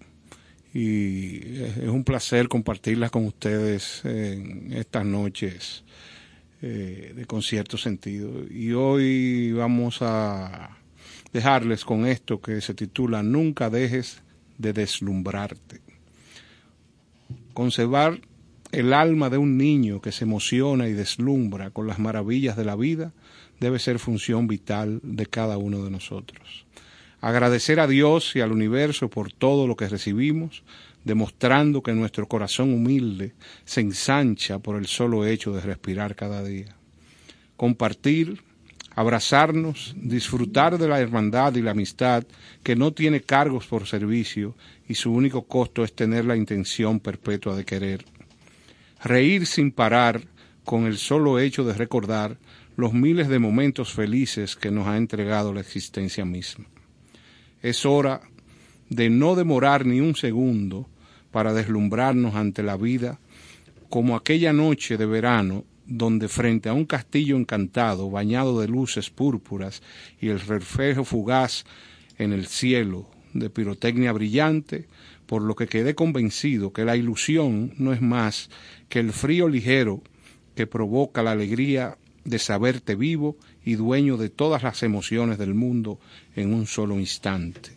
y 0.74 1.62
es 1.62 1.88
un 1.88 2.04
placer 2.04 2.48
compartirlas 2.48 3.12
con 3.12 3.26
ustedes 3.26 4.04
en 4.06 4.74
estas 4.74 5.06
noches 5.06 5.84
eh, 6.62 7.14
de 7.16 7.26
concierto 7.26 7.78
sentido. 7.78 8.46
Y 8.50 8.72
hoy 8.72 9.52
vamos 9.52 10.00
a 10.02 10.78
dejarles 11.32 11.86
con 11.86 12.08
esto 12.08 12.42
que 12.42 12.60
se 12.62 12.74
titula 12.74 13.22
Nunca 13.22 13.70
dejes 13.70 14.24
de 14.58 14.74
deslumbrarte. 14.74 15.82
Conservar 17.54 18.22
el 18.72 18.94
alma 18.94 19.30
de 19.30 19.38
un 19.38 19.58
niño 19.58 20.02
que 20.02 20.12
se 20.12 20.24
emociona 20.24 20.88
y 20.88 20.94
deslumbra 20.94 21.70
con 21.70 21.86
las 21.86 22.00
maravillas 22.00 22.58
de 22.58 22.66
la 22.66 22.76
vida 22.76 23.14
debe 23.60 23.78
ser 23.78 24.00
función 24.00 24.48
vital 24.48 25.00
de 25.04 25.28
cada 25.28 25.58
uno 25.58 25.84
de 25.84 25.92
nosotros. 25.92 26.66
Agradecer 27.24 27.80
a 27.80 27.88
Dios 27.88 28.36
y 28.36 28.42
al 28.42 28.52
universo 28.52 29.10
por 29.10 29.32
todo 29.32 29.66
lo 29.66 29.78
que 29.78 29.88
recibimos, 29.88 30.62
demostrando 31.06 31.82
que 31.82 31.94
nuestro 31.94 32.28
corazón 32.28 32.74
humilde 32.74 33.32
se 33.64 33.80
ensancha 33.80 34.60
por 34.60 34.76
el 34.76 34.88
solo 34.88 35.26
hecho 35.26 35.54
de 35.54 35.62
respirar 35.62 36.18
cada 36.18 36.44
día. 36.44 36.76
Compartir, 37.56 38.42
abrazarnos, 38.94 39.96
disfrutar 39.96 40.78
de 40.78 40.90
la 40.90 41.00
hermandad 41.00 41.56
y 41.56 41.62
la 41.62 41.72
amistad 41.72 42.26
que 42.62 42.76
no 42.76 42.92
tiene 42.92 43.22
cargos 43.22 43.68
por 43.68 43.88
servicio 43.88 44.54
y 44.90 44.96
su 44.96 45.14
único 45.14 45.44
costo 45.44 45.86
es 45.86 45.96
tener 45.96 46.26
la 46.26 46.36
intención 46.36 47.00
perpetua 47.00 47.56
de 47.56 47.64
querer. 47.64 48.04
Reír 49.02 49.46
sin 49.46 49.72
parar 49.72 50.20
con 50.66 50.88
el 50.88 50.98
solo 50.98 51.40
hecho 51.40 51.64
de 51.64 51.74
recordar 51.74 52.36
los 52.76 52.92
miles 52.92 53.30
de 53.30 53.40
momentos 53.40 53.94
felices 53.94 54.58
que 54.58 54.72
nos 54.72 54.88
ha 54.88 54.98
entregado 54.98 55.54
la 55.54 55.62
existencia 55.62 56.26
misma. 56.26 56.66
Es 57.64 57.86
hora 57.86 58.22
de 58.90 59.10
no 59.10 59.36
demorar 59.36 59.86
ni 59.86 60.02
un 60.02 60.16
segundo 60.16 60.88
para 61.32 61.54
deslumbrarnos 61.54 62.36
ante 62.36 62.62
la 62.62 62.76
vida 62.76 63.20
como 63.90 64.16
aquella 64.18 64.52
noche 64.52 64.98
de 64.98 65.06
verano 65.06 65.64
donde 65.86 66.28
frente 66.28 66.68
a 66.68 66.74
un 66.74 66.86
castillo 66.86 67.38
encantado, 67.38 68.10
bañado 68.10 68.60
de 68.60 68.68
luces 68.68 69.10
púrpuras 69.10 69.82
y 70.20 70.28
el 70.28 70.42
reflejo 70.42 71.06
fugaz 71.06 71.64
en 72.18 72.34
el 72.34 72.48
cielo 72.48 73.08
de 73.34 73.50
pirotecnia 73.50 74.12
brillante, 74.12 74.88
por 75.26 75.42
lo 75.42 75.56
que 75.56 75.68
quedé 75.68 75.96
convencido 75.96 76.74
que 76.74 76.84
la 76.84 76.98
ilusión 76.98 77.74
no 77.78 77.94
es 77.94 78.02
más 78.02 78.50
que 78.90 79.00
el 79.00 79.14
frío 79.14 79.48
ligero 79.48 80.04
que 80.54 80.68
provoca 80.68 81.24
la 81.24 81.32
alegría 81.32 81.98
de 82.26 82.40
saberte 82.40 82.96
vivo 82.96 83.38
y 83.66 83.76
dueño 83.76 84.18
de 84.18 84.30
todas 84.30 84.64
las 84.64 84.84
emociones 84.84 85.38
del 85.38 85.54
mundo 85.54 86.00
en 86.36 86.54
un 86.54 86.68
solo 86.68 87.00
instante. 87.00 87.72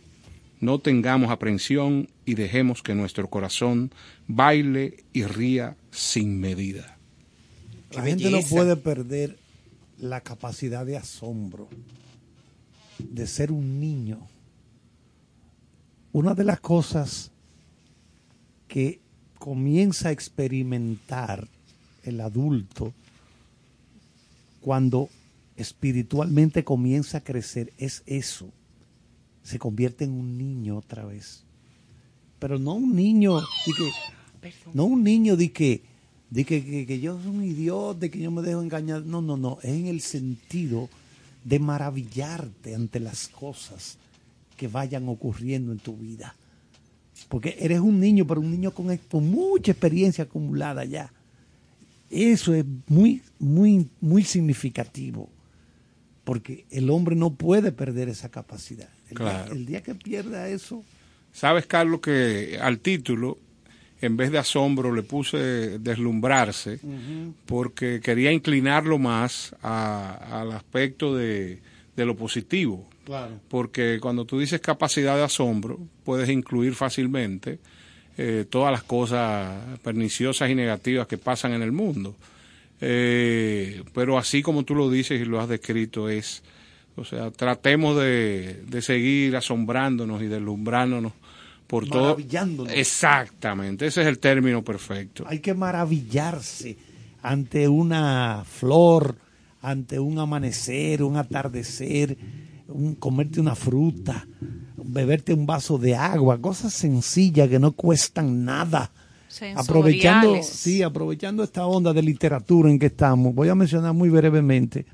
No 0.61 0.79
tengamos 0.79 1.31
aprensión 1.31 2.09
y 2.25 2.35
dejemos 2.35 2.83
que 2.83 2.95
nuestro 2.95 3.29
corazón 3.29 3.93
baile 4.27 5.05
y 5.13 5.25
ría 5.25 5.77
sin 5.91 6.41
medida. 6.41 6.97
La 7.93 8.03
gente 8.03 8.31
no 8.31 8.41
puede 8.43 8.77
perder 8.77 9.39
la 9.99 10.21
capacidad 10.21 10.85
de 10.87 10.97
asombro, 10.97 11.69
de 12.99 13.27
ser 13.27 13.53
un 13.53 13.81
niño. 13.81 14.27
Una 16.13 16.35
de 16.35 16.45
las 16.45 16.61
cosas 16.61 17.31
que 18.69 19.01
comienza 19.39 20.09
a 20.09 20.13
experimentar 20.13 21.47
el 22.03 22.21
adulto 22.21 22.95
cuando 24.67 25.09
espiritualmente 25.55 26.65
comienza 26.65 27.19
a 27.19 27.21
crecer 27.21 27.73
es 27.79 28.03
eso. 28.05 28.51
Se 29.45 29.61
convierte 29.61 30.03
en 30.03 30.11
un 30.11 30.37
niño 30.37 30.79
otra 30.79 31.05
vez. 31.05 31.45
Pero 32.41 32.59
no 32.59 32.75
un 32.75 32.97
niño 32.97 33.37
de 33.37 33.47
que, 33.77 34.53
no 34.75 34.87
un 34.87 35.05
niño 35.05 35.37
de 35.37 35.53
que, 35.53 35.85
de 36.31 36.45
que, 36.45 36.85
que, 36.85 36.99
yo 36.99 37.17
soy 37.23 37.31
un 37.31 37.45
idiota, 37.45 38.01
de 38.01 38.11
que 38.11 38.19
yo 38.19 38.33
me 38.33 38.43
dejo 38.43 38.61
engañar. 38.61 39.05
No, 39.07 39.23
no, 39.23 39.37
no. 39.37 39.59
Es 39.63 39.71
en 39.71 39.87
el 39.87 40.01
sentido 40.01 40.89
de 41.45 41.61
maravillarte 41.61 42.75
ante 42.75 42.99
las 42.99 43.29
cosas 43.29 43.99
que 44.57 44.67
vayan 44.67 45.09
ocurriendo 45.09 45.71
en 45.71 45.79
tu 45.79 45.97
vida. 45.97 46.35
Porque 47.29 47.57
eres 47.61 47.79
un 47.79 48.01
niño, 48.01 48.27
pero 48.27 48.41
un 48.41 48.51
niño 48.51 48.73
con, 48.73 48.97
con 48.97 49.31
mucha 49.31 49.71
experiencia 49.71 50.25
acumulada 50.25 50.85
ya. 50.85 51.13
Eso 52.11 52.55
es 52.55 52.65
muy, 52.87 53.23
muy, 53.39 53.89
muy 54.01 54.23
significativo. 54.25 55.31
Porque 56.25 56.65
el 56.71 56.91
hombre 56.91 57.15
no 57.15 57.35
puede 57.35 57.71
perder 57.71 58.09
esa 58.09 58.31
capacidad. 58.31 58.89
El, 59.11 59.19
día, 59.19 59.47
el 59.53 59.67
día 59.67 59.83
que 59.83 59.95
pierda 59.95 60.49
eso. 60.49 60.83
Sabes, 61.33 61.67
Carlos, 61.67 62.01
que 62.01 62.59
al 62.61 62.81
título 62.81 63.39
en 64.01 64.17
vez 64.17 64.31
de 64.31 64.39
asombro 64.39 64.95
le 64.95 65.03
puse 65.03 65.79
deslumbrarse 65.79 66.79
porque 67.47 68.01
quería 68.01 68.33
inclinarlo 68.33 68.99
más 68.99 69.55
al 69.63 70.53
aspecto 70.53 71.15
de, 71.15 71.61
lo 71.97 72.17
positivo. 72.17 72.87
Porque 73.49 73.99
cuando 74.01 74.25
tú 74.25 74.39
dices 74.39 74.61
capacidad 74.61 75.17
de 75.17 75.25
asombro, 75.25 75.79
puedes 76.05 76.29
incluir 76.29 76.75
fácilmente 76.75 77.59
eh, 78.19 78.47
todas 78.49 78.73
las 78.73 78.83
cosas 78.83 79.79
perniciosas 79.83 80.49
y 80.51 80.55
negativas 80.55 81.07
que 81.07 81.19
pasan 81.19 81.53
en 81.53 81.63
el 81.63 81.73
mundo. 81.73 82.15
Eh, 82.81 83.83
pero 83.95 84.19
así 84.19 84.43
como 84.43 84.65
tú 84.65 84.75
lo 84.75 84.91
dices 84.91 85.21
y 85.21 85.25
lo 85.25 85.41
has 85.41 85.49
descrito, 85.49 86.09
es, 86.09 86.43
o 86.97 87.05
sea, 87.05 87.31
tratemos 87.31 87.97
de, 87.97 88.63
de 88.67 88.83
seguir 88.83 89.37
asombrándonos 89.37 90.23
y 90.23 90.27
deslumbrándonos 90.27 91.13
por 91.67 91.89
todo. 91.89 92.17
Exactamente, 92.69 93.87
ese 93.87 94.03
es 94.03 94.07
el 94.07 94.19
término 94.19 94.63
perfecto. 94.63 95.25
Hay 95.27 95.41
que 95.41 95.55
maravillarse 95.55 96.77
ante 97.23 97.67
una 97.67 98.45
flor, 98.49 99.17
ante 99.63 99.99
un 99.99 100.19
amanecer, 100.19 101.03
un 101.03 101.17
atardecer, 101.17 102.17
un, 102.69 102.95
comerte 102.95 103.41
una 103.41 103.55
fruta, 103.55 104.27
beberte 104.77 105.35
un 105.35 105.47
vaso 105.47 105.79
de 105.79 105.95
agua, 105.95 106.41
cosas 106.41 106.73
sencillas 106.73 107.49
que 107.49 107.59
no 107.59 107.73
cuestan 107.73 108.45
nada. 108.45 108.93
Aprovechando, 109.55 110.43
sí, 110.43 110.83
aprovechando 110.83 111.43
esta 111.43 111.67
onda 111.67 111.93
de 111.93 112.01
literatura 112.01 112.71
en 112.71 112.79
que 112.79 112.87
estamos, 112.87 113.35
voy 113.35 113.49
a 113.49 113.55
mencionar 113.55 113.93
muy 113.93 114.09
brevemente 114.09 114.87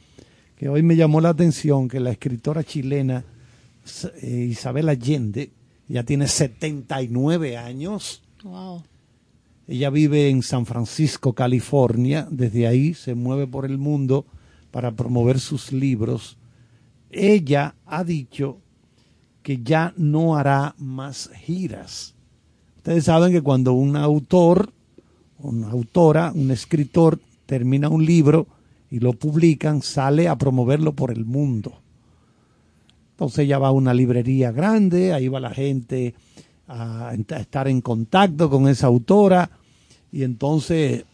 que 0.63 0.69
hoy 0.69 0.85
me 0.85 0.95
llamó 0.95 1.21
la 1.21 1.31
atención 1.31 1.89
que 1.89 1.99
la 1.99 2.13
escritora 2.13 2.63
chilena 2.63 3.25
eh, 4.23 4.47
Isabel 4.49 4.89
Allende, 4.89 5.51
ella 5.89 6.05
tiene 6.05 6.29
79 6.29 7.57
años. 7.57 8.23
Wow. 8.45 8.85
Ella 9.67 9.91
vive 9.91 10.29
en 10.29 10.45
San 10.45 10.65
Francisco, 10.65 11.33
California. 11.33 12.29
Desde 12.31 12.69
ahí 12.69 12.95
se 12.95 13.17
mueve 13.17 13.49
por 13.49 13.65
el 13.65 13.77
mundo 13.77 14.25
para 14.71 14.93
promover 14.93 15.41
sus 15.41 15.73
libros. 15.73 16.39
Ella 17.13 17.75
ha 17.87 18.03
dicho 18.03 18.59
que 19.43 19.63
ya 19.63 19.93
no 19.97 20.37
hará 20.37 20.75
más 20.79 21.31
giras. 21.45 22.15
Ustedes 22.79 23.05
saben 23.05 23.33
que 23.33 23.43
cuando 23.43 23.75
un 23.75 23.97
autor, 23.97 24.73
una 25.39 25.71
autora, 25.71 26.33
un 26.35 26.51
escritor 26.51 27.21
termina 27.47 27.89
un 27.89 28.05
libro 28.05 28.47
y 28.91 28.99
lo 28.99 29.13
publican, 29.13 29.83
sale 29.83 30.29
a 30.29 30.37
promoverlo 30.37 30.93
por 30.93 31.11
el 31.11 31.25
mundo. 31.25 31.75
Entonces 33.13 33.41
ella 33.41 33.59
va 33.59 33.69
a 33.69 33.73
una 33.73 33.95
librería 33.95 34.51
grande, 34.51 35.13
ahí 35.13 35.29
va 35.29 35.39
la 35.39 35.51
gente 35.51 36.15
a, 36.67 37.15
estar 37.15 37.69
en 37.69 37.81
contacto 37.81 38.49
con 38.49 38.69
esa 38.69 38.87
autora 38.87 39.51
y 40.11 40.23
entonces 40.23 41.05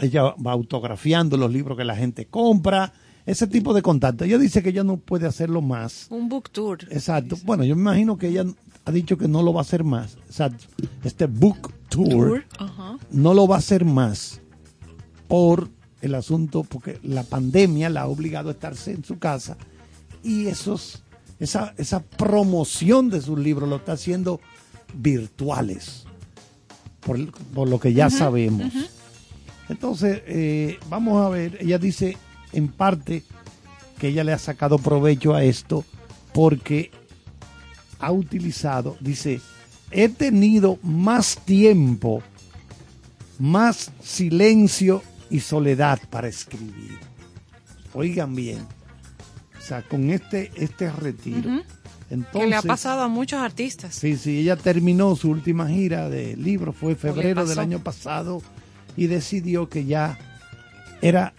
ella 0.00 0.34
va 0.34 0.52
autografiando 0.52 1.36
los 1.36 1.52
libros 1.52 1.76
que 1.76 1.84
la 1.84 1.96
gente 1.96 2.26
compra, 2.26 2.92
ese 3.26 3.46
tipo 3.46 3.74
de 3.74 3.82
contacto. 3.82 4.24
Ella 4.24 4.38
dice 4.38 4.62
que 4.62 4.70
ella 4.70 4.84
no 4.84 4.96
puede 4.96 5.26
hacerlo 5.26 5.62
más. 5.62 6.06
Un 6.10 6.28
book 6.28 6.50
tour. 6.50 6.78
Exacto. 6.90 7.36
Bueno, 7.44 7.64
yo 7.64 7.76
me 7.76 7.82
imagino 7.82 8.16
que 8.16 8.28
ella 8.28 8.44
ha 8.84 8.92
dicho 8.92 9.16
que 9.16 9.28
no 9.28 9.42
lo 9.42 9.52
va 9.52 9.60
a 9.60 9.62
hacer 9.62 9.84
más. 9.84 10.16
Exacto. 10.26 10.64
Este 11.04 11.26
book 11.26 11.72
tour, 11.88 12.44
no 13.10 13.34
lo 13.34 13.46
va 13.46 13.56
a 13.56 13.58
hacer 13.58 13.84
más 13.84 14.40
por 15.28 15.70
el 16.00 16.14
asunto, 16.14 16.64
porque 16.64 16.98
la 17.04 17.22
pandemia 17.22 17.88
la 17.88 18.02
ha 18.02 18.06
obligado 18.06 18.48
a 18.48 18.52
estarse 18.52 18.90
en 18.90 19.04
su 19.04 19.18
casa 19.18 19.56
y 20.22 20.46
esos, 20.46 21.04
esa, 21.38 21.74
esa 21.76 22.02
promoción 22.02 23.08
de 23.08 23.20
sus 23.20 23.38
libros 23.38 23.68
lo 23.68 23.76
está 23.76 23.92
haciendo 23.92 24.40
virtuales, 24.94 26.04
por, 27.00 27.18
lo 27.68 27.80
que 27.80 27.92
ya 27.92 28.10
sabemos. 28.10 28.72
Entonces, 29.68 30.22
eh, 30.26 30.78
vamos 30.90 31.24
a 31.24 31.28
ver, 31.28 31.56
ella 31.60 31.78
dice 31.78 32.16
en 32.52 32.68
parte 32.68 33.22
que 33.98 34.08
ella 34.08 34.24
le 34.24 34.32
ha 34.32 34.38
sacado 34.38 34.78
provecho 34.78 35.34
a 35.34 35.44
esto 35.44 35.84
porque 36.32 36.90
ha 37.98 38.10
utilizado, 38.10 38.96
dice, 39.00 39.40
he 39.90 40.08
tenido 40.08 40.78
más 40.82 41.36
tiempo, 41.44 42.22
más 43.38 43.92
silencio 44.02 45.02
y 45.30 45.40
soledad 45.40 46.00
para 46.10 46.28
escribir. 46.28 46.98
Oigan 47.94 48.34
bien, 48.34 48.66
o 49.56 49.60
sea, 49.60 49.82
con 49.82 50.10
este, 50.10 50.50
este 50.56 50.90
retiro, 50.90 51.62
Entonces, 52.10 52.40
que 52.40 52.46
le 52.46 52.56
ha 52.56 52.62
pasado 52.62 53.02
a 53.02 53.08
muchos 53.08 53.40
artistas. 53.40 53.94
Sí, 53.94 54.16
sí, 54.16 54.40
ella 54.40 54.56
terminó 54.56 55.14
su 55.14 55.30
última 55.30 55.68
gira 55.68 56.08
de 56.08 56.36
libro, 56.36 56.72
fue 56.72 56.96
febrero 56.96 57.46
del 57.46 57.58
año 57.58 57.78
pasado, 57.78 58.42
y 58.96 59.06
decidió 59.06 59.68
que 59.68 59.84
ya 59.84 60.18
era, 61.00 61.34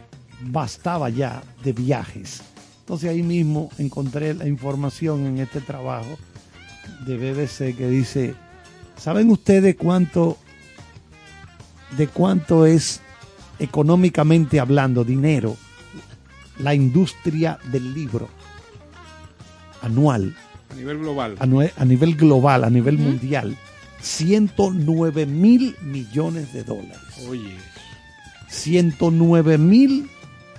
bastaba 0.51 1.09
ya 1.09 1.43
de 1.63 1.73
viajes. 1.73 2.41
Entonces 2.81 3.09
ahí 3.09 3.23
mismo 3.23 3.69
encontré 3.77 4.33
la 4.33 4.47
información 4.47 5.25
en 5.25 5.39
este 5.39 5.61
trabajo 5.61 6.17
de 7.05 7.17
BBC 7.17 7.75
que 7.77 7.87
dice, 7.89 8.35
¿saben 8.97 9.29
ustedes 9.29 9.75
cuánto, 9.75 10.37
de 11.97 12.07
cuánto 12.07 12.65
es 12.65 13.01
económicamente 13.59 14.59
hablando, 14.59 15.03
dinero, 15.03 15.55
la 16.59 16.73
industria 16.75 17.57
del 17.71 17.93
libro 17.93 18.27
anual? 19.81 20.35
A 20.71 20.75
nivel 20.75 20.97
global. 20.99 21.35
a, 21.39 21.45
nue- 21.45 21.71
a 21.77 21.85
nivel 21.85 22.15
global, 22.15 22.63
a 22.63 22.69
nivel 22.69 22.97
mundial, 22.97 23.55
109 24.01 25.25
mil 25.25 25.75
millones 25.81 26.51
de 26.51 26.63
dólares. 26.63 26.97
Oye, 27.29 27.55
109 28.49 29.57
mil 29.57 30.09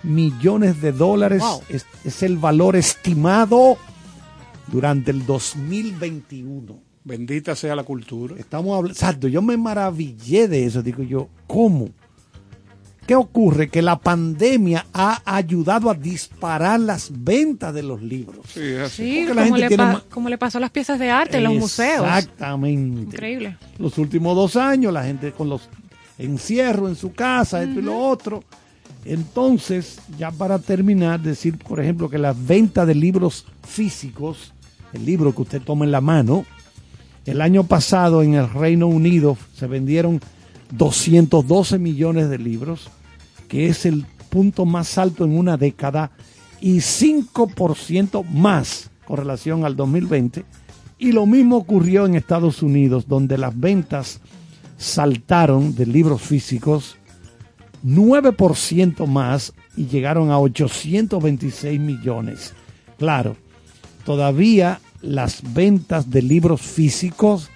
millones 0.05 0.80
de 0.80 0.92
dólares 0.92 1.40
Wow. 1.42 1.62
es, 1.68 1.86
es 2.05 2.22
el 2.22 2.38
valor 2.38 2.76
estimado 2.76 3.76
durante 4.68 5.11
el 5.11 5.24
2021. 5.26 6.78
bendita 7.05 7.55
sea 7.55 7.74
la 7.76 7.82
cultura. 7.84 8.34
Estamos 8.38 8.74
hablando, 8.76 8.92
exacto, 8.92 9.28
yo 9.28 9.42
me 9.42 9.57
maravillé 9.57 10.48
de 10.48 10.64
eso, 10.66 10.82
digo 10.82 11.02
yo, 11.02 11.28
¿cómo? 11.46 11.88
¿Qué 13.07 13.14
ocurre? 13.14 13.68
Que 13.68 13.82
la 13.82 13.98
pandemia 14.00 14.86
ha 14.94 15.20
ayudado 15.26 15.90
a 15.90 15.94
disparar 15.94 16.80
las 16.80 17.11
ventas 17.12 17.74
de 17.74 17.82
los 17.82 18.00
libros. 18.00 18.46
Sí, 18.48 18.74
así. 18.76 19.02
Sí, 19.02 19.24
Porque 19.26 19.34
la 19.34 19.42
como 19.42 19.44
gente 19.57 19.61
le, 19.61 19.68
tiene 19.68 19.82
pa- 19.84 19.92
ma- 19.92 20.05
como 20.09 20.28
le 20.30 20.38
pasó 20.38 20.57
a 20.57 20.61
las 20.62 20.70
piezas 20.70 20.98
de 20.98 21.11
arte 21.11 21.36
en 21.36 21.44
los 21.44 21.52
museos. 21.52 22.07
Exactamente. 22.07 23.02
Increíble. 23.16 23.59
Los 23.78 23.98
últimos 23.98 24.34
dos 24.34 24.57
años, 24.57 24.90
la 24.90 25.05
gente 25.05 25.32
con 25.32 25.50
los 25.50 25.68
encierros 26.16 26.88
en 26.88 26.96
su 26.96 27.12
casa, 27.12 27.62
esto 27.62 27.80
y 27.80 27.82
lo 27.82 27.98
otro. 27.98 28.42
Entonces, 29.05 30.00
ya 30.18 30.30
para 30.30 30.59
terminar, 30.59 31.20
decir, 31.20 31.59
por 31.59 31.80
ejemplo, 31.80 32.09
que 32.09 32.18
las 32.18 32.46
ventas 32.46 32.86
de 32.86 32.94
libros 32.94 33.46
físicos, 33.62 34.52
el 34.92 35.05
libro 35.05 35.34
que 35.34 35.42
usted 35.42 35.62
toma 35.62 35.84
en 35.84 35.92
la 35.92 36.00
mano, 36.00 36.46
el 37.26 37.40
año 37.40 37.64
pasado 37.64 38.22
en 38.22 38.34
el 38.34 38.50
Reino 38.50 38.86
Unido 38.86 39.36
se 39.55 39.66
vendieron 39.66 40.20
212 40.72 41.78
millones 41.78 42.30
de 42.30 42.38
libros, 42.38 42.90
que 43.48 43.68
es 43.68 43.86
el 43.86 44.07
punto 44.30 44.64
más 44.64 44.96
alto 44.98 45.24
en 45.24 45.36
una 45.36 45.57
década, 45.57 46.11
y 46.61 46.78
5% 46.78 48.24
más 48.24 48.90
con 49.05 49.18
relación 49.18 49.64
al 49.64 49.76
2020. 49.76 50.44
Y 50.98 51.12
lo 51.12 51.26
mismo 51.26 51.57
ocurrió 51.57 52.07
en 52.07 52.14
Estados 52.14 52.62
Unidos, 52.62 53.07
donde 53.07 53.36
las 53.36 53.59
ventas 53.59 54.20
saltaron 54.78 55.74
de 55.74 55.86
libros 55.86 56.22
físicos 56.22 56.96
9% 57.85 59.07
más 59.07 59.53
y 59.76 59.87
llegaron 59.87 60.30
a 60.30 60.39
826 60.39 61.78
millones. 61.80 62.55
Claro, 62.99 63.37
todavía 64.05 64.80
las 65.03 65.43
ventas 65.53 66.11
de 66.11 66.22
libros 66.22 66.61
físicos, 66.62 67.51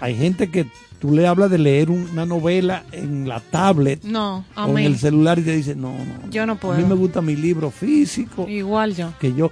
hay 0.00 0.16
gente 0.16 0.50
que 0.50 0.66
tú 0.98 1.12
le 1.12 1.26
hablas 1.26 1.50
de 1.50 1.58
leer 1.58 1.90
una 1.90 2.24
novela 2.26 2.84
en 2.92 3.28
la 3.28 3.40
tablet 3.40 4.02
No, 4.04 4.44
o 4.56 4.68
en 4.70 4.78
el 4.78 4.98
celular 4.98 5.38
y 5.38 5.42
te 5.42 5.56
dice, 5.56 5.74
no, 5.76 5.92
no, 5.92 6.30
Yo 6.30 6.46
no 6.46 6.52
a 6.52 6.54
mí 6.56 6.60
puedo. 6.60 6.86
me 6.86 6.94
gusta 6.94 7.20
mi 7.20 7.36
libro 7.36 7.70
físico, 7.70 8.48
Igual 8.48 8.94
yo. 8.96 9.12
que 9.20 9.34
yo 9.34 9.50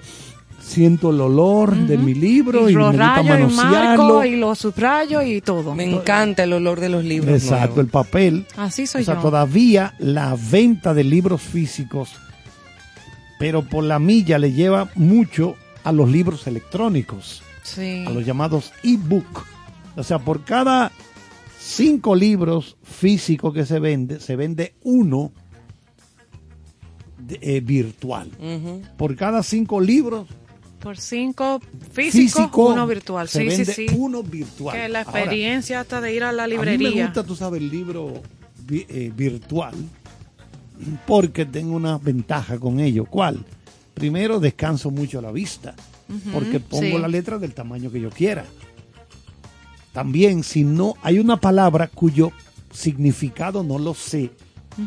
siento 0.66 1.10
el 1.10 1.20
olor 1.20 1.76
de 1.76 1.96
mi 1.96 2.12
libro 2.12 2.68
y, 2.68 2.72
lo 2.72 2.90
me 2.92 2.96
gusta 2.98 3.14
rayo 3.16 3.22
y 3.22 3.28
manosearlo. 3.40 4.24
y 4.24 4.36
lo 4.36 4.54
subrayo 4.54 5.22
y 5.22 5.40
todo. 5.40 5.74
Me 5.74 5.84
encanta 5.84 6.42
el 6.42 6.52
olor 6.52 6.80
de 6.80 6.88
los 6.88 7.04
libros. 7.04 7.34
Exacto, 7.42 7.76
nuevos. 7.76 7.78
el 7.84 7.86
papel. 7.86 8.46
Así 8.56 8.86
soy 8.86 9.02
o 9.02 9.04
sea, 9.04 9.14
yo. 9.14 9.20
todavía 9.20 9.94
la 9.98 10.36
venta 10.50 10.92
de 10.92 11.04
libros 11.04 11.40
físicos, 11.40 12.10
pero 13.38 13.62
por 13.64 13.84
la 13.84 13.98
milla 13.98 14.38
le 14.38 14.52
lleva 14.52 14.90
mucho 14.96 15.54
a 15.84 15.92
los 15.92 16.10
libros 16.10 16.46
electrónicos, 16.48 17.42
Sí. 17.62 18.04
a 18.06 18.10
los 18.10 18.26
llamados 18.26 18.72
e-book. 18.82 19.44
O 19.96 20.02
sea, 20.02 20.18
por 20.18 20.42
cada 20.44 20.90
cinco 21.60 22.14
libros 22.16 22.76
físicos 22.82 23.54
que 23.54 23.64
se 23.64 23.78
vende, 23.78 24.18
se 24.20 24.34
vende 24.36 24.74
uno 24.82 25.30
de- 27.18 27.38
eh, 27.40 27.60
virtual. 27.60 28.30
Por 28.96 29.16
cada 29.16 29.42
cinco 29.42 29.80
libros 29.80 30.26
Por 30.86 30.98
cinco 30.98 31.60
físicos, 31.90 32.12
físicos, 32.12 32.72
uno 32.72 32.86
virtual. 32.86 33.28
se 33.28 33.40
Sí, 33.40 33.50
sí, 33.50 33.56
vende 33.56 33.74
sí. 33.74 33.86
uno 33.98 34.22
virtual. 34.22 34.76
Que 34.76 34.88
la 34.88 35.00
Ahora, 35.00 35.20
experiencia 35.20 35.80
hasta 35.80 36.00
de 36.00 36.14
ir 36.14 36.22
a 36.22 36.30
la 36.30 36.44
A 36.44 36.46
mí 36.46 36.56
me 36.56 36.64
librería. 36.64 37.06
gusta, 37.06 37.24
tú 37.24 37.34
sabes, 37.34 37.60
el 37.60 37.70
libro 37.70 38.22
eh, 38.70 39.10
virtual 39.12 39.74
porque 41.04 41.44
tengo 41.44 41.74
una 41.74 41.98
ventaja 41.98 42.60
con 42.60 42.78
ello. 42.78 43.04
¿Cuál? 43.04 43.44
Primero, 43.94 44.38
descanso 44.38 44.92
mucho 44.92 45.20
la 45.20 45.32
vista 45.32 45.74
porque 46.32 46.60
pongo 46.60 46.84
sí. 46.84 46.98
la 46.98 47.08
letra 47.08 47.36
del 47.38 47.52
tamaño 47.52 47.90
que 47.90 48.00
yo 48.00 48.10
quiera. 48.10 48.44
También, 49.92 50.44
si 50.44 50.62
no 50.62 50.94
hay 51.02 51.18
una 51.18 51.40
palabra 51.40 51.88
cuyo 51.88 52.30
significado 52.72 53.64
no 53.64 53.80
lo 53.80 53.92
sé, 53.92 54.30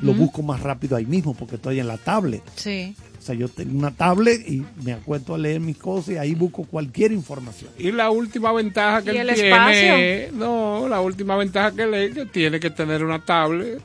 lo 0.02 0.14
busco 0.14 0.44
más 0.44 0.62
rápido 0.62 0.96
ahí 0.96 1.06
mismo 1.06 1.34
porque 1.34 1.56
estoy 1.56 1.82
en 1.82 1.88
la 1.88 1.98
tablet. 1.98 2.42
Sí. 2.56 2.96
Sea, 3.30 3.38
yo 3.38 3.48
tengo 3.48 3.78
una 3.78 3.92
tablet 3.92 4.42
y 4.50 4.66
me 4.84 4.94
acuesto 4.94 5.36
a 5.36 5.38
leer 5.38 5.60
mis 5.60 5.78
cosas 5.78 6.16
y 6.16 6.18
ahí 6.18 6.34
busco 6.34 6.64
cualquier 6.64 7.12
información. 7.12 7.70
Y 7.78 7.92
la 7.92 8.10
última 8.10 8.52
ventaja 8.52 9.04
que 9.04 9.14
¿Y 9.14 9.18
él 9.18 9.30
el 9.30 9.36
tiene, 9.36 10.30
no, 10.34 10.88
la 10.88 11.00
última 11.00 11.36
ventaja 11.36 11.72
que 11.72 11.86
le 11.86 12.12
que 12.12 12.26
tiene 12.26 12.60
que 12.60 12.72
tener 12.72 13.04
una 13.04 13.20
tablet 13.20 13.80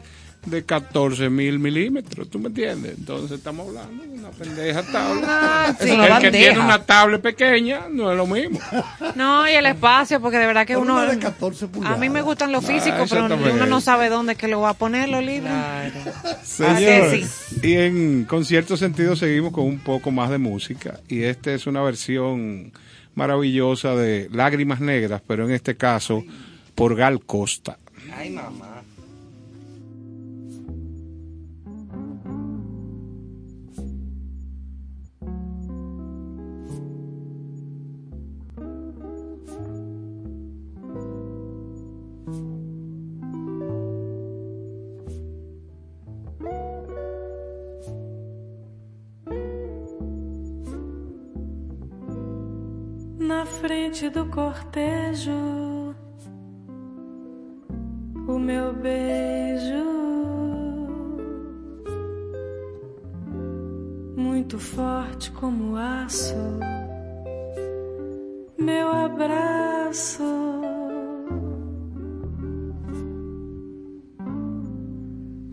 de 0.46 0.64
14 0.64 1.30
mil 1.30 1.58
milímetros, 1.58 2.28
¿tú 2.28 2.38
me 2.38 2.48
entiendes? 2.48 2.94
Entonces 2.98 3.38
estamos 3.38 3.68
hablando 3.68 4.02
de 4.04 4.10
una 4.10 4.30
pendeja 4.30 4.82
tablet. 4.82 5.24
Ah, 5.26 5.74
Es 5.78 5.88
sí. 5.88 5.94
el 5.94 6.18
que 6.20 6.30
tiene 6.30 6.58
una 6.58 6.82
tablet 6.82 7.20
pequeña 7.22 7.82
no 7.90 8.10
es 8.10 8.16
lo 8.16 8.26
mismo. 8.26 8.58
No, 9.14 9.48
y 9.48 9.52
el 9.52 9.66
espacio, 9.66 10.20
porque 10.20 10.38
de 10.38 10.46
verdad 10.46 10.66
que 10.66 10.76
uno... 10.76 10.94
una 10.94 11.06
de 11.06 11.18
14 11.18 11.68
A 11.84 11.96
mí 11.96 12.08
me 12.08 12.22
gustan 12.22 12.52
los 12.52 12.64
Ah, 12.64 12.68
físicos, 12.68 13.10
pero 13.10 13.26
uno 13.26 13.66
no 13.66 13.80
sabe 13.80 14.08
dónde 14.08 14.34
que 14.36 14.48
lo 14.48 14.60
va 14.60 14.70
a 14.70 14.74
poner 14.74 15.08
los 15.08 15.22
libros. 15.24 15.50
Claro. 15.50 15.92
Señores, 16.42 17.30
sí. 17.60 17.60
y 17.68 17.72
en 17.74 18.24
con 18.24 18.44
cierto 18.44 18.76
sentido 18.76 19.16
seguimos 19.16 19.52
con 19.52 19.64
un 19.64 19.78
poco 19.78 20.10
más 20.10 20.30
de 20.30 20.38
música 20.38 21.00
y 21.08 21.22
esta 21.22 21.52
es 21.52 21.66
una 21.66 21.82
versión 21.82 22.72
maravillosa 23.14 23.94
de 23.94 24.28
Lágrimas 24.32 24.80
Negras, 24.80 25.22
pero 25.26 25.44
en 25.44 25.52
este 25.52 25.76
caso 25.76 26.24
por 26.74 26.96
Gal 26.96 27.20
Costa. 27.24 27.78
Ay, 28.16 28.30
mamá. 28.30 28.73
Frente 53.66 54.10
do 54.10 54.26
cortejo, 54.26 55.94
o 58.28 58.38
meu 58.38 58.74
beijo, 58.74 59.86
muito 64.18 64.58
forte 64.58 65.30
como 65.30 65.76
aço, 65.78 66.36
meu 68.58 68.86
abraço. 68.92 70.22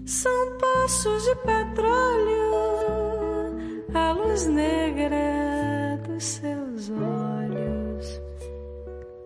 São 0.05 0.57
poços 0.57 1.23
de 1.23 1.35
petróleo, 1.35 2.51
a 3.93 4.11
luz 4.11 4.47
negra 4.47 5.97
dos 6.05 6.21
seus 6.25 6.89
olhos, 6.89 7.30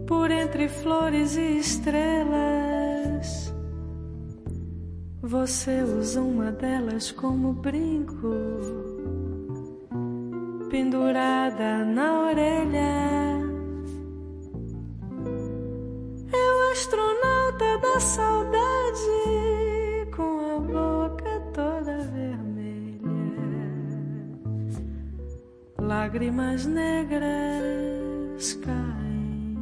Por 0.07 0.31
entre 0.31 0.69
flores 0.69 1.37
e 1.37 1.59
estrelas. 1.59 2.39
Você 5.21 5.83
usa 5.83 6.23
uma 6.23 6.51
delas 6.53 7.11
como 7.13 7.53
brinco. 7.53 8.88
Pendurada 10.69 11.85
na 11.85 12.29
orelha. 12.29 13.39
É 16.33 16.37
o 16.37 16.73
astronauta 16.73 17.79
da 17.79 18.01
saudade 18.01 19.27
com 20.15 20.57
a 20.57 20.59
boca 20.61 21.41
toda 21.53 21.99
vermelha. 22.13 22.99
Lágrimas 25.81 26.67
negras 26.67 28.53
caem, 28.65 29.57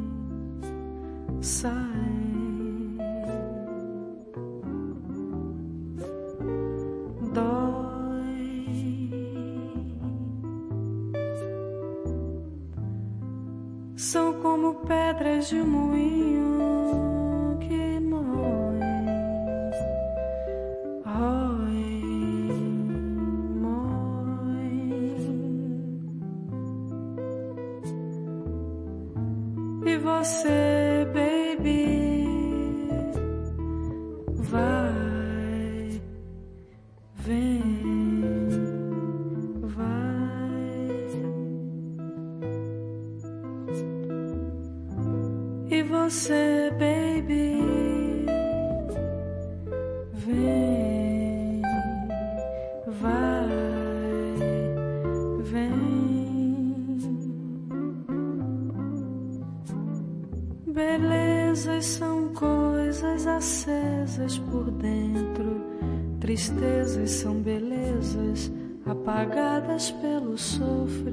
saem. 1.40 1.86
Dói. 7.32 7.85
São 14.12 14.34
como 14.34 14.74
pedras 14.86 15.48
de 15.48 15.56
um 15.56 15.66
moinho 15.66 17.58
que 17.58 17.98
moem, 17.98 18.80
roem. 21.04 21.96
E 29.84 29.96
você, 29.98 31.04
baby, 31.12 32.05
você, 46.16 46.72
baby, 46.78 47.60
vem, 50.14 51.62
vai, 52.86 53.48
vem. 55.42 56.96
Belezas 60.72 61.84
são 61.84 62.32
coisas 62.32 63.26
acesas 63.26 64.38
por 64.38 64.70
dentro, 64.70 65.66
tristezas 66.18 67.10
são 67.10 67.34
belezas 67.42 68.50
apagadas 68.86 69.90
pelo 69.90 70.38
sofrimento. 70.38 71.05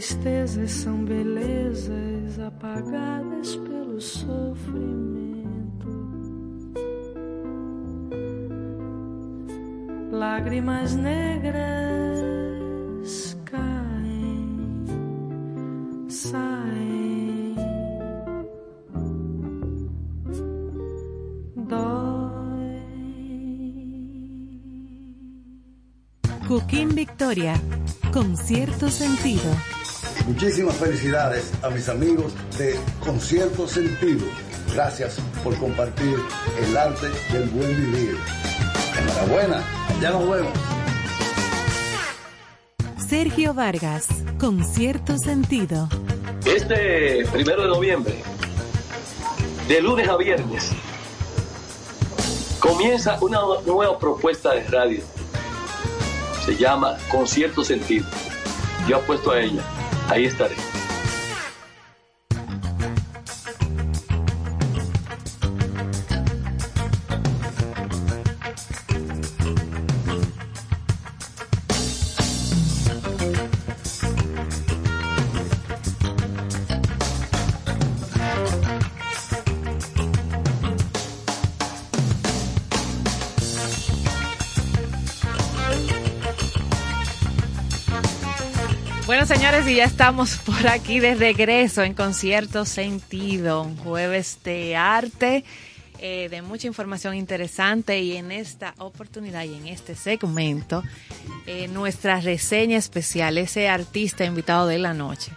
Tristezas 0.00 0.70
são 0.70 1.04
belezas 1.04 2.38
apagadas 2.38 3.54
pelo 3.56 4.00
sofrimento. 4.00 5.50
Lágrimas 10.10 10.96
negras 10.96 11.58
caem, 13.44 14.86
saem, 16.08 17.54
dói. 21.56 22.80
Cooking 26.48 26.88
Victoria, 26.88 27.52
con 28.14 28.34
cierto 28.34 28.88
sentido. 28.88 29.50
Muchísimas 30.26 30.76
felicidades 30.76 31.50
a 31.62 31.70
mis 31.70 31.88
amigos 31.88 32.32
de 32.58 32.78
Concierto 33.04 33.66
Sentido. 33.66 34.26
Gracias 34.72 35.18
por 35.42 35.56
compartir 35.56 36.16
el 36.62 36.76
arte 36.76 37.08
del 37.32 37.48
buen 37.48 37.76
vivir. 37.76 38.16
Enhorabuena, 38.98 39.64
ya 40.00 40.10
nos 40.10 40.30
vemos. 40.30 40.52
Sergio 43.08 43.54
Vargas, 43.54 44.06
con 44.38 44.64
cierto 44.64 45.18
sentido. 45.18 45.88
Este 46.44 47.26
primero 47.32 47.62
de 47.62 47.68
noviembre, 47.68 48.14
de 49.66 49.80
lunes 49.80 50.08
a 50.08 50.16
viernes, 50.16 50.70
comienza 52.60 53.18
una 53.20 53.40
nueva 53.66 53.98
propuesta 53.98 54.54
de 54.54 54.62
radio. 54.68 55.02
Se 56.44 56.56
llama 56.56 56.96
Concierto 57.10 57.64
Sentido. 57.64 58.06
Yo 58.86 58.98
apuesto 58.98 59.32
a 59.32 59.40
ella. 59.40 59.62
Ahí 60.10 60.24
estaré. 60.24 60.69
Y 89.70 89.76
ya 89.76 89.84
estamos 89.84 90.36
por 90.38 90.66
aquí 90.66 90.98
de 90.98 91.14
regreso 91.14 91.82
en 91.82 91.94
Concierto 91.94 92.64
Sentido, 92.64 93.62
un 93.62 93.76
jueves 93.76 94.38
de 94.42 94.74
arte, 94.74 95.44
eh, 96.00 96.28
de 96.28 96.42
mucha 96.42 96.66
información 96.66 97.14
interesante 97.14 98.00
y 98.00 98.16
en 98.16 98.32
esta 98.32 98.74
oportunidad 98.78 99.44
y 99.44 99.54
en 99.54 99.68
este 99.68 99.94
segmento, 99.94 100.82
eh, 101.46 101.68
nuestra 101.68 102.20
reseña 102.20 102.78
especial, 102.78 103.38
ese 103.38 103.68
artista 103.68 104.24
invitado 104.24 104.66
de 104.66 104.78
la 104.78 104.92
noche, 104.92 105.30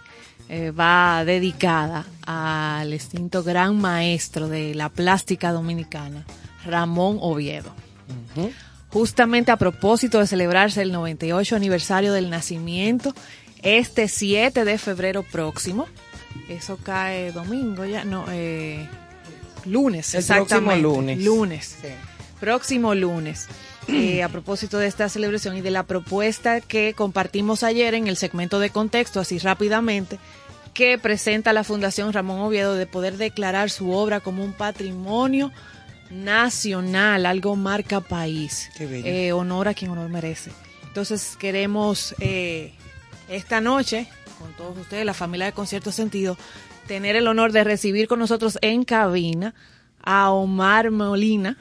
eh, 0.50 0.72
va 0.72 1.24
dedicada 1.26 2.08
al 2.26 2.92
extinto 2.92 3.44
gran 3.44 3.80
maestro 3.80 4.48
de 4.48 4.74
la 4.74 4.90
plástica 4.90 5.52
dominicana, 5.52 6.26
Ramón 6.66 7.18
Oviedo. 7.22 7.72
Justamente 8.90 9.52
a 9.52 9.58
propósito 9.58 10.20
de 10.20 10.28
celebrarse 10.28 10.82
el 10.82 10.92
98 10.92 11.56
aniversario 11.56 12.14
del 12.14 12.30
nacimiento, 12.30 13.14
este 13.64 14.08
7 14.08 14.66
de 14.66 14.78
febrero 14.78 15.24
próximo, 15.24 15.88
eso 16.50 16.78
cae 16.78 17.32
domingo 17.32 17.86
ya, 17.86 18.04
no, 18.04 18.26
eh, 18.30 18.88
lunes, 19.66 20.14
El 20.14 20.20
exactamente. 20.20 20.66
próximo 20.66 20.96
lunes. 20.96 21.24
Lunes. 21.24 21.78
Sí. 21.82 21.88
Próximo 22.40 22.96
lunes. 22.96 23.48
Eh, 23.90 24.24
a 24.24 24.30
propósito 24.30 24.78
de 24.80 24.88
esta 24.88 25.10
celebración 25.10 25.58
y 25.58 25.62
de 25.62 25.70
la 25.70 25.84
propuesta 25.84 26.62
que 26.62 26.94
compartimos 26.94 27.64
ayer 27.64 27.96
en 27.96 28.08
el 28.08 28.16
segmento 28.16 28.60
de 28.60 28.70
contexto, 28.70 29.20
así 29.20 29.40
rápidamente, 29.40 30.20
que 30.74 30.98
presenta 30.98 31.52
la 31.52 31.66
Fundación 31.66 32.14
Ramón 32.14 32.40
Oviedo 32.40 32.76
de 32.76 32.86
poder 32.88 33.18
declarar 33.18 33.70
su 33.70 33.92
obra 33.92 34.22
como 34.22 34.42
un 34.42 34.54
patrimonio 34.54 35.52
nacional, 36.10 37.26
algo 37.26 37.58
marca 37.58 38.00
país. 38.00 38.70
Qué 38.78 38.86
bello. 38.86 39.06
Eh, 39.06 39.34
honor 39.34 39.68
a 39.68 39.74
quien 39.74 39.92
honor 39.92 40.08
merece. 40.10 40.52
Entonces 40.88 41.36
queremos 41.38 42.16
eh, 42.20 42.72
esta 43.28 43.62
noche, 43.62 44.08
con 44.40 44.52
todos 44.54 44.78
ustedes, 44.78 45.06
la 45.06 45.14
familia 45.14 45.46
de 45.46 45.52
Concierto 45.54 45.92
Sentido, 45.92 46.38
tener 46.88 47.16
el 47.16 47.28
honor 47.28 47.52
de 47.52 47.64
recibir 47.64 48.08
con 48.08 48.20
nosotros 48.20 48.58
en 48.62 48.84
cabina 48.84 49.54
a 50.02 50.32
Omar 50.32 50.92
Molina, 50.92 51.58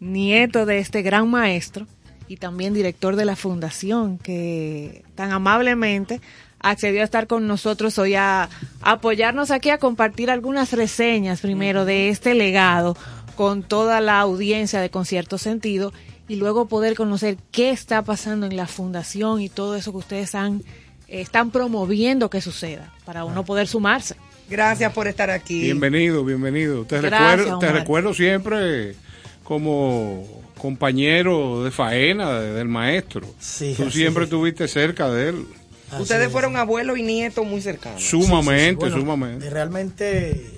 nieto 0.00 0.66
de 0.66 0.78
este 0.78 1.02
gran 1.02 1.30
maestro 1.30 1.86
y 2.28 2.36
también 2.36 2.74
director 2.74 3.16
de 3.16 3.24
la 3.24 3.36
fundación, 3.36 4.18
que 4.18 5.04
tan 5.14 5.30
amablemente 5.30 6.20
accedió 6.58 7.02
a 7.02 7.04
estar 7.04 7.26
con 7.26 7.46
nosotros 7.46 7.98
hoy 7.98 8.14
a 8.14 8.48
apoyarnos 8.80 9.50
aquí 9.50 9.70
a 9.70 9.78
compartir 9.78 10.30
algunas 10.30 10.72
reseñas 10.72 11.40
primero 11.40 11.84
de 11.84 12.08
este 12.08 12.34
legado 12.34 12.96
con 13.36 13.62
toda 13.62 14.00
la 14.00 14.18
audiencia 14.20 14.80
de 14.80 14.90
Concierto 14.90 15.38
Sentido 15.38 15.92
y 16.28 16.36
luego 16.36 16.66
poder 16.66 16.96
conocer 16.96 17.36
qué 17.52 17.70
está 17.70 18.02
pasando 18.02 18.46
en 18.46 18.56
la 18.56 18.66
fundación 18.66 19.40
y 19.40 19.48
todo 19.48 19.76
eso 19.76 19.92
que 19.92 19.98
ustedes 19.98 20.34
han 20.34 20.62
están 21.08 21.50
promoviendo 21.50 22.28
que 22.30 22.40
suceda 22.40 22.92
para 23.04 23.24
uno 23.24 23.44
poder 23.44 23.66
sumarse. 23.68 24.16
Gracias 24.48 24.92
por 24.92 25.08
estar 25.08 25.30
aquí. 25.30 25.60
Bienvenido, 25.62 26.24
bienvenido. 26.24 26.84
Te, 26.84 27.00
Gracias, 27.00 27.38
recuerdo, 27.38 27.58
te 27.58 27.72
recuerdo 27.72 28.14
siempre 28.14 28.94
como 29.42 30.24
compañero 30.58 31.62
de 31.64 31.70
faena 31.70 32.40
de- 32.40 32.52
del 32.52 32.68
maestro. 32.68 33.26
Sí, 33.38 33.74
Tú 33.76 33.90
siempre 33.90 34.24
es. 34.24 34.28
estuviste 34.28 34.68
cerca 34.68 35.08
de 35.10 35.30
él. 35.30 35.46
Así 35.90 36.02
Ustedes 36.02 36.26
es. 36.26 36.32
fueron 36.32 36.56
abuelos 36.56 36.98
y 36.98 37.02
nietos 37.02 37.46
muy 37.46 37.60
cercanos. 37.60 38.02
Sumamente, 38.02 38.74
Bueno, 38.86 38.96
sumamente. 38.98 39.48
Realmente, 39.50 40.30
eh, 40.30 40.50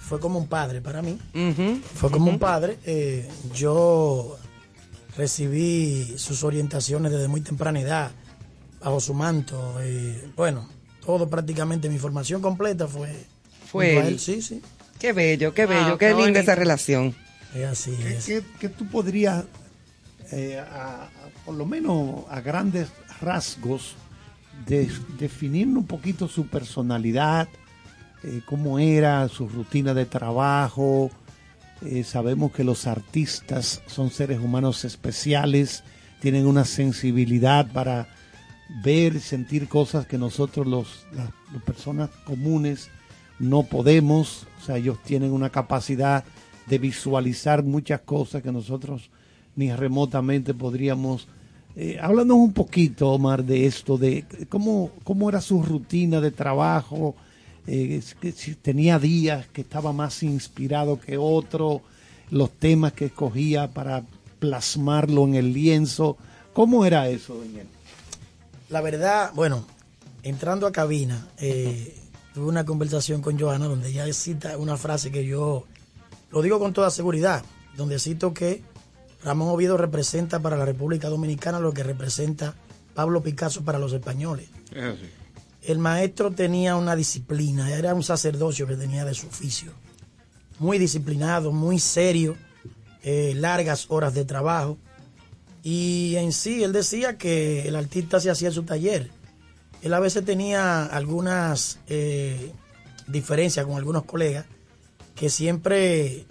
fue 0.00 0.20
como 0.20 0.38
un 0.38 0.46
padre 0.48 0.80
para 0.82 1.00
mí. 1.02 1.18
Fue 1.94 2.10
como 2.10 2.30
un 2.30 2.38
padre. 2.38 2.76
eh, 2.84 3.26
yo 3.54 4.36
recibí 5.16 6.14
sus 6.16 6.42
orientaciones 6.44 7.12
desde 7.12 7.28
muy 7.28 7.40
temprana 7.42 7.80
edad, 7.80 8.10
bajo 8.84 9.00
su 9.00 9.14
manto. 9.14 9.78
eh, 9.82 10.28
bueno, 10.36 10.68
todo 11.04 11.28
prácticamente, 11.28 11.88
mi 11.88 11.98
formación 11.98 12.40
completa 12.42 12.86
fue... 12.86 13.12
Fue 13.70 13.96
él. 14.08 14.18
Sí, 14.18 14.42
sí. 14.42 14.60
Qué 14.98 15.12
bello, 15.12 15.54
qué 15.54 15.64
bello, 15.66 15.88
Wow, 15.90 15.98
qué 15.98 16.08
qué 16.08 16.14
linda 16.24 16.40
esa 16.40 16.54
relación. 16.54 17.14
Es 17.54 17.64
así. 17.66 17.92
¿Qué, 17.92 18.16
es. 18.16 18.26
qué- 18.26 18.42
qué 18.60 18.68
tú 18.68 18.86
podrías, 18.86 19.44
eh, 20.30 20.58
a- 20.58 21.04
a- 21.04 21.10
por 21.44 21.54
lo 21.54 21.64
menos 21.66 22.24
a 22.30 22.40
grandes 22.40 22.88
rasgos, 23.20 23.94
de- 24.66 24.90
definir 25.18 25.66
un 25.68 25.86
poquito 25.86 26.28
su 26.28 26.46
personalidad, 26.46 27.48
eh, 28.22 28.42
cómo 28.46 28.78
era 28.78 29.26
su 29.28 29.48
rutina 29.48 29.94
de 29.94 30.04
trabajo? 30.06 31.10
Eh, 31.84 32.04
sabemos 32.04 32.52
que 32.52 32.62
los 32.62 32.86
artistas 32.86 33.82
son 33.86 34.10
seres 34.10 34.38
humanos 34.38 34.84
especiales, 34.84 35.82
tienen 36.20 36.46
una 36.46 36.64
sensibilidad 36.64 37.66
para 37.72 38.06
ver 38.68 39.20
sentir 39.20 39.68
cosas 39.68 40.06
que 40.06 40.18
nosotros 40.18 40.66
los, 40.66 41.06
las, 41.12 41.30
personas 41.62 42.10
comunes 42.24 42.88
no 43.38 43.64
podemos. 43.64 44.46
O 44.60 44.64
sea, 44.64 44.76
ellos 44.76 44.98
tienen 45.04 45.32
una 45.32 45.50
capacidad 45.50 46.24
de 46.66 46.78
visualizar 46.78 47.62
muchas 47.62 48.00
cosas 48.00 48.42
que 48.42 48.52
nosotros 48.52 49.10
ni 49.56 49.72
remotamente 49.72 50.54
podríamos. 50.54 51.28
Eh, 51.74 51.98
un 52.02 52.52
poquito, 52.52 53.10
Omar, 53.10 53.44
de 53.44 53.66
esto, 53.66 53.96
de 53.96 54.26
cómo, 54.48 54.90
cómo 55.04 55.28
era 55.28 55.40
su 55.40 55.62
rutina 55.62 56.20
de 56.20 56.30
trabajo, 56.30 57.14
eh, 57.66 58.02
si 58.34 58.54
tenía 58.56 58.98
días 58.98 59.46
que 59.48 59.62
estaba 59.62 59.92
más 59.92 60.22
inspirado 60.22 61.00
que 61.00 61.16
otro, 61.16 61.80
los 62.30 62.50
temas 62.50 62.92
que 62.92 63.06
escogía 63.06 63.70
para 63.70 64.02
plasmarlo 64.38 65.24
en 65.24 65.34
el 65.34 65.52
lienzo. 65.52 66.16
¿Cómo 66.52 66.84
era 66.84 67.08
eso, 67.08 67.38
Daniel? 67.38 67.66
La 68.72 68.80
verdad, 68.80 69.32
bueno, 69.34 69.66
entrando 70.22 70.66
a 70.66 70.72
cabina, 70.72 71.28
eh, 71.36 71.94
tuve 72.32 72.46
una 72.46 72.64
conversación 72.64 73.20
con 73.20 73.38
Joana 73.38 73.66
donde 73.66 73.90
ella 73.90 74.10
cita 74.14 74.56
una 74.56 74.78
frase 74.78 75.12
que 75.12 75.26
yo 75.26 75.66
lo 76.30 76.40
digo 76.40 76.58
con 76.58 76.72
toda 76.72 76.90
seguridad, 76.90 77.44
donde 77.76 77.98
cito 77.98 78.32
que 78.32 78.62
Ramón 79.22 79.50
Oviedo 79.50 79.76
representa 79.76 80.40
para 80.40 80.56
la 80.56 80.64
República 80.64 81.10
Dominicana 81.10 81.60
lo 81.60 81.74
que 81.74 81.82
representa 81.82 82.54
Pablo 82.94 83.22
Picasso 83.22 83.62
para 83.62 83.78
los 83.78 83.92
españoles. 83.92 84.48
Es 84.74 84.82
así. 84.82 85.10
El 85.64 85.78
maestro 85.78 86.30
tenía 86.30 86.74
una 86.74 86.96
disciplina, 86.96 87.70
era 87.76 87.92
un 87.92 88.02
sacerdocio 88.02 88.66
que 88.66 88.76
tenía 88.76 89.04
de 89.04 89.12
su 89.12 89.26
oficio. 89.26 89.72
Muy 90.58 90.78
disciplinado, 90.78 91.52
muy 91.52 91.78
serio, 91.78 92.38
eh, 93.02 93.34
largas 93.36 93.84
horas 93.90 94.14
de 94.14 94.24
trabajo. 94.24 94.78
Y 95.62 96.16
en 96.16 96.32
sí, 96.32 96.62
él 96.64 96.72
decía 96.72 97.16
que 97.16 97.68
el 97.68 97.76
artista 97.76 98.20
se 98.20 98.30
hacía 98.30 98.48
en 98.48 98.54
su 98.54 98.64
taller. 98.64 99.10
Él 99.82 99.94
a 99.94 100.00
veces 100.00 100.24
tenía 100.24 100.84
algunas 100.86 101.78
eh, 101.86 102.52
diferencias 103.06 103.64
con 103.66 103.76
algunos 103.76 104.04
colegas, 104.04 104.46
que 105.14 105.30
siempre 105.30 106.24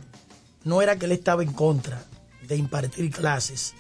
no 0.64 0.82
era 0.82 0.98
que 0.98 1.06
él 1.06 1.12
estaba 1.14 1.44
en 1.44 1.54
contra 1.54 2.04
de 2.48 2.56
impartir 2.56 3.12
clases, 3.12 3.74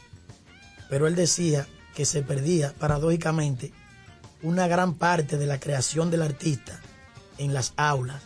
pero 0.89 1.07
él 1.07 1.15
decía 1.15 1.67
que 1.95 2.05
se 2.05 2.21
perdía, 2.21 2.73
paradójicamente, 2.77 3.73
una 4.43 4.67
gran 4.67 4.95
parte 4.95 5.37
de 5.37 5.45
la 5.45 5.59
creación 5.59 6.09
del 6.09 6.21
artista 6.21 6.79
en 7.37 7.53
las 7.53 7.73
aulas. 7.75 8.21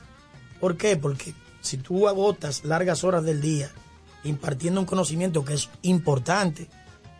¿Por 0.59 0.77
qué? 0.77 0.97
Porque 0.97 1.33
si 1.61 1.77
tú 1.77 2.07
agotas 2.07 2.63
largas 2.63 3.03
horas 3.03 3.23
del 3.23 3.41
día 3.41 3.69
impartiendo 4.23 4.79
un 4.79 4.85
conocimiento 4.85 5.43
que 5.45 5.53
es 5.53 5.69
importante 5.81 6.67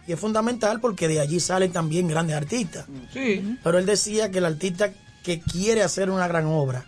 y 0.08 0.14
es 0.14 0.20
fundamental 0.20 0.80
porque 0.80 1.08
de 1.08 1.20
allí 1.20 1.40
salen 1.40 1.72
también 1.72 2.08
grandes 2.08 2.36
artistas. 2.36 2.86
Sí. 3.14 3.58
Pero 3.64 3.78
él 3.80 3.86
decía 3.86 4.30
que 4.32 4.38
el 4.40 4.46
artista 4.46 4.92
que 5.24 5.40
quiere 5.40 5.82
hacer 5.84 6.10
una 6.12 6.28
gran 6.28 6.46
obra 6.46 6.86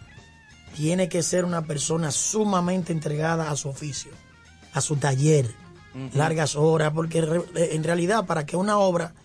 tiene 0.76 1.10
que 1.10 1.24
ser 1.24 1.44
una 1.46 1.64
persona 1.66 2.12
sumamente 2.12 2.94
entregada 2.94 3.50
a 3.50 3.56
su 3.56 3.70
oficio, 3.70 4.12
a 4.74 4.82
su 4.82 4.98
taller, 4.98 5.50
largas 6.14 6.56
horas, 6.56 6.92
porque 6.94 7.22
re- 7.22 7.42
en 7.76 7.84
realidad 7.84 8.28
para 8.28 8.46
que 8.46 8.56
una 8.56 8.78
obra 8.78 9.16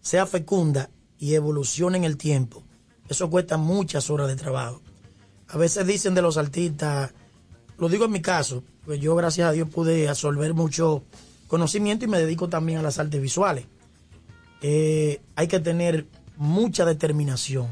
sea 0.00 0.26
fecunda 0.26 0.88
y 1.18 1.34
evolucione 1.34 1.98
en 1.98 2.04
el 2.04 2.16
tiempo, 2.16 2.62
eso 3.08 3.28
cuesta 3.28 3.56
muchas 3.56 4.08
horas 4.10 4.28
de 4.28 4.36
trabajo. 4.36 4.80
A 5.48 5.58
veces 5.58 5.84
dicen 5.84 6.14
de 6.14 6.22
los 6.22 6.36
artistas, 6.36 7.10
lo 7.76 7.88
digo 7.88 8.04
en 8.04 8.12
mi 8.12 8.22
caso, 8.22 8.62
pues 8.84 9.00
yo 9.00 9.16
gracias 9.16 9.48
a 9.48 9.52
Dios 9.52 9.68
pude 9.68 10.08
absorber 10.08 10.54
mucho 10.54 11.02
conocimiento 11.50 12.04
y 12.04 12.08
me 12.08 12.18
dedico 12.20 12.48
también 12.48 12.78
a 12.78 12.82
las 12.82 13.00
artes 13.00 13.20
visuales. 13.20 13.64
Eh, 14.62 15.20
hay 15.34 15.48
que 15.48 15.58
tener 15.58 16.06
mucha 16.36 16.84
determinación, 16.84 17.66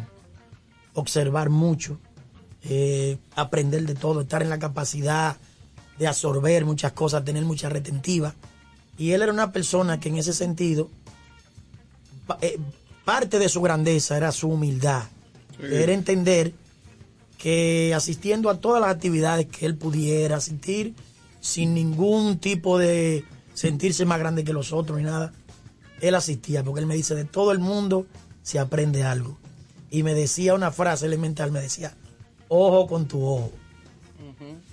observar 0.95 1.49
mucho, 1.49 2.01
eh, 2.64 3.18
aprender 3.37 3.87
de 3.87 3.95
todo, 3.95 4.22
estar 4.22 4.43
en 4.43 4.51
la 4.51 4.59
capacidad 4.59 5.37
de 5.97 6.09
absorber 6.09 6.64
muchas 6.64 6.93
cosas, 6.93 7.24
tener 7.24 7.45
mucha 7.45 7.68
retentiva. 7.68 8.35
Y 8.99 9.12
él 9.12 9.22
era 9.22 9.33
una 9.33 9.53
persona 9.53 10.01
que 10.01 10.09
en 10.09 10.16
ese 10.18 10.33
sentido, 10.33 10.91
eh, 12.41 12.59
parte 13.05 13.39
de 13.39 13.49
su 13.49 13.61
grandeza 13.62 14.16
era 14.16 14.33
su 14.33 14.49
humildad, 14.49 15.05
Sí. 15.57 15.66
era 15.70 15.93
entender 15.93 16.53
que 17.39 17.93
asistiendo 17.95 18.51
a 18.51 18.59
todas 18.59 18.81
las 18.81 18.91
actividades 18.91 19.47
que 19.47 19.66
él 19.66 19.76
pudiera 19.76 20.37
asistir, 20.37 20.95
sin 21.41 21.74
ningún 21.74 22.39
tipo 22.39 22.76
de 22.79 23.24
sentirse 23.59 24.05
más 24.05 24.21
grande 24.21 24.45
que 24.45 24.53
los 24.53 24.73
otros 24.73 24.99
ni 24.99 25.05
nada, 25.05 25.33
él 26.01 26.15
asistía, 26.15 26.63
porque 26.63 26.81
él 26.81 26.87
me 26.87 26.95
dice, 26.95 27.17
de 27.17 27.25
todo 27.25 27.51
el 27.51 27.59
mundo 27.59 28.07
se 28.43 28.61
aprende 28.61 29.03
algo. 29.03 29.37
Y 29.91 30.05
me 30.05 30.15
decía 30.15 30.55
una 30.55 30.71
frase 30.71 31.07
elemental, 31.07 31.51
me 31.51 31.61
decía, 31.61 31.95
ojo 32.47 32.87
con 32.87 33.09
tu 33.09 33.25
ojo. 33.25 33.53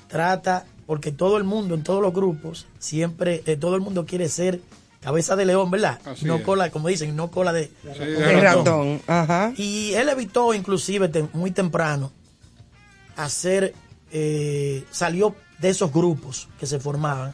Trata, 0.08 0.68
porque 0.86 1.12
todo 1.12 1.38
el 1.38 1.46
mundo, 1.46 1.74
en 1.74 1.84
todos 1.84 2.00
los 2.00 2.14
grupos, 2.14 2.68
siempre, 2.78 3.42
eh, 3.48 3.58
todo 3.58 3.76
el 3.76 3.82
mundo 3.82 4.06
quiere 4.06 4.30
ser 4.30 4.62
cabeza 5.02 5.36
de 5.36 5.46
león, 5.46 5.72
¿verdad? 5.72 6.00
Así 6.06 6.26
no 6.26 6.36
es. 6.36 6.44
cola, 6.44 6.70
como 6.70 6.88
dicen, 6.88 7.16
no 7.16 7.32
cola 7.32 7.54
de, 7.54 7.72
de 7.84 8.40
ratón. 8.40 9.02
Ajá. 9.08 9.52
Y 9.58 9.94
él 9.94 10.10
evitó, 10.10 10.54
inclusive, 10.54 11.10
muy 11.34 11.50
temprano, 11.50 12.12
hacer, 13.16 13.74
eh, 14.12 14.84
salió 14.92 15.36
de 15.58 15.70
esos 15.70 15.92
grupos 15.92 16.50
que 16.60 16.68
se 16.68 16.80
formaban, 16.80 17.34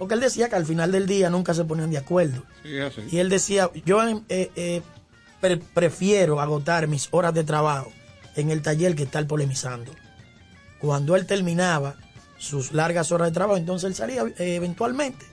porque 0.00 0.14
él 0.14 0.20
decía 0.20 0.48
que 0.48 0.56
al 0.56 0.66
final 0.66 0.90
del 0.90 1.06
día 1.06 1.30
nunca 1.30 1.54
se 1.54 1.62
ponían 1.64 1.90
de 1.92 1.98
acuerdo. 1.98 2.42
Sí, 2.64 2.74
es 2.76 2.84
así. 2.98 3.02
Y 3.12 3.18
él 3.18 3.28
decía, 3.28 3.70
yo 3.84 4.02
eh, 4.02 4.50
eh, 4.56 4.82
pre- 5.40 5.58
prefiero 5.58 6.40
agotar 6.40 6.88
mis 6.88 7.06
horas 7.12 7.32
de 7.34 7.44
trabajo 7.44 7.92
en 8.34 8.50
el 8.50 8.62
taller 8.62 8.96
que 8.96 9.04
estar 9.04 9.24
polemizando. 9.26 9.92
Cuando 10.80 11.14
él 11.16 11.26
terminaba 11.26 11.94
sus 12.38 12.72
largas 12.72 13.12
horas 13.12 13.28
de 13.28 13.34
trabajo, 13.34 13.58
entonces 13.58 13.88
él 13.90 13.94
salía 13.94 14.22
eh, 14.38 14.54
eventualmente, 14.56 15.26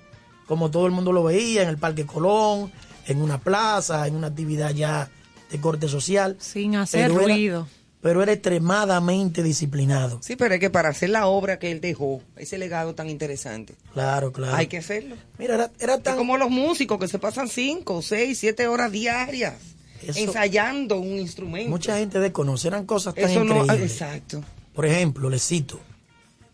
como 0.45 0.69
todo 0.69 0.85
el 0.85 0.91
mundo 0.91 1.11
lo 1.13 1.23
veía, 1.23 1.63
en 1.63 1.69
el 1.69 1.77
Parque 1.77 2.05
Colón, 2.05 2.71
en 3.05 3.21
una 3.21 3.39
plaza, 3.39 4.05
en 4.07 4.15
una 4.15 4.27
actividad 4.27 4.71
ya 4.71 5.09
de 5.49 5.61
corte 5.61 5.87
social. 5.87 6.35
Sin 6.39 6.75
hacer 6.75 7.09
ruido. 7.13 7.67
Pero 8.07 8.23
era 8.23 8.31
extremadamente 8.31 9.43
disciplinado. 9.43 10.19
Sí, 10.23 10.37
pero 10.37 10.53
es 10.53 10.61
que 10.61 10.69
para 10.69 10.87
hacer 10.87 11.09
la 11.09 11.27
obra 11.27 11.59
que 11.59 11.71
él 11.71 11.81
dejó, 11.81 12.21
ese 12.37 12.57
legado 12.57 12.95
tan 12.95 13.09
interesante, 13.09 13.75
Claro, 13.91 14.31
claro. 14.31 14.55
hay 14.55 14.67
que 14.67 14.77
hacerlo. 14.77 15.17
Mira, 15.37 15.55
era, 15.55 15.71
era 15.77 16.01
tan... 16.01 16.13
Es 16.13 16.17
como 16.17 16.37
los 16.37 16.49
músicos 16.49 16.97
que 16.99 17.09
se 17.09 17.19
pasan 17.19 17.49
cinco, 17.49 18.01
seis, 18.01 18.39
siete 18.39 18.65
horas 18.69 18.93
diarias 18.93 19.55
Eso- 20.01 20.19
ensayando 20.19 20.97
un 20.99 21.17
instrumento. 21.19 21.69
Mucha 21.69 21.97
gente 21.97 22.17
desconoce, 22.21 22.69
eran 22.69 22.85
cosas 22.85 23.13
tan 23.13 23.25
Eso 23.29 23.43
no, 23.43 23.63
increíbles. 23.63 23.91
exacto. 23.91 24.41
Por 24.73 24.85
ejemplo, 24.85 25.29
le 25.29 25.39
cito, 25.39 25.81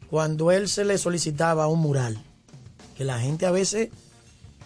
cuando 0.09 0.51
él 0.51 0.67
se 0.67 0.85
le 0.85 0.97
solicitaba 0.97 1.67
un 1.67 1.81
mural, 1.81 2.17
que 2.97 3.03
la 3.03 3.19
gente 3.19 3.45
a 3.45 3.51
veces 3.51 3.89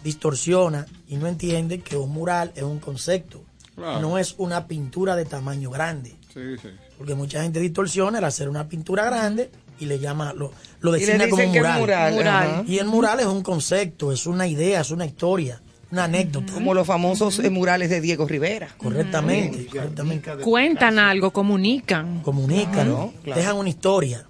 distorsiona 0.02 0.86
y 1.06 1.16
no 1.16 1.26
entiende 1.26 1.80
que 1.80 1.98
un 1.98 2.10
mural 2.12 2.52
es 2.56 2.62
un 2.62 2.78
concepto, 2.78 3.42
Claro. 3.74 4.00
no 4.00 4.18
es 4.18 4.34
una 4.38 4.66
pintura 4.66 5.14
de 5.16 5.24
tamaño 5.24 5.70
grande, 5.70 6.16
Sí, 6.38 6.62
sí. 6.62 6.68
porque 6.96 7.14
mucha 7.14 7.42
gente 7.42 7.60
distorsiona 7.60 8.18
el 8.18 8.24
hacer 8.24 8.48
una 8.48 8.68
pintura 8.68 9.04
grande 9.04 9.50
y 9.80 9.86
le 9.86 9.98
llama, 9.98 10.32
lo, 10.32 10.52
lo 10.80 10.92
designa 10.92 11.28
como 11.28 11.42
un 11.44 11.50
mural. 11.50 11.80
mural, 11.80 12.14
Mural. 12.14 12.50
ajá. 12.50 12.64
Y 12.66 12.78
el 12.78 12.86
mural 12.86 13.20
es 13.20 13.26
un 13.26 13.42
concepto, 13.42 14.12
es 14.12 14.26
una 14.26 14.46
idea, 14.46 14.80
es 14.80 14.90
una 14.90 15.06
historia, 15.06 15.60
una 15.92 16.04
anécdota. 16.04 16.52
Como 16.52 16.74
los 16.74 16.86
famosos 16.86 17.38
eh, 17.38 17.48
murales 17.50 17.88
de 17.90 18.00
Diego 18.00 18.26
Rivera. 18.26 18.68
Correctamente, 18.76 19.66
correctamente. 19.66 20.30
Cuentan 20.42 20.98
algo, 20.98 21.32
comunican. 21.32 22.20
comunican, 22.22 22.72
claro. 22.72 23.12
dejan 23.24 23.56
una 23.56 23.68
historia. 23.68 24.26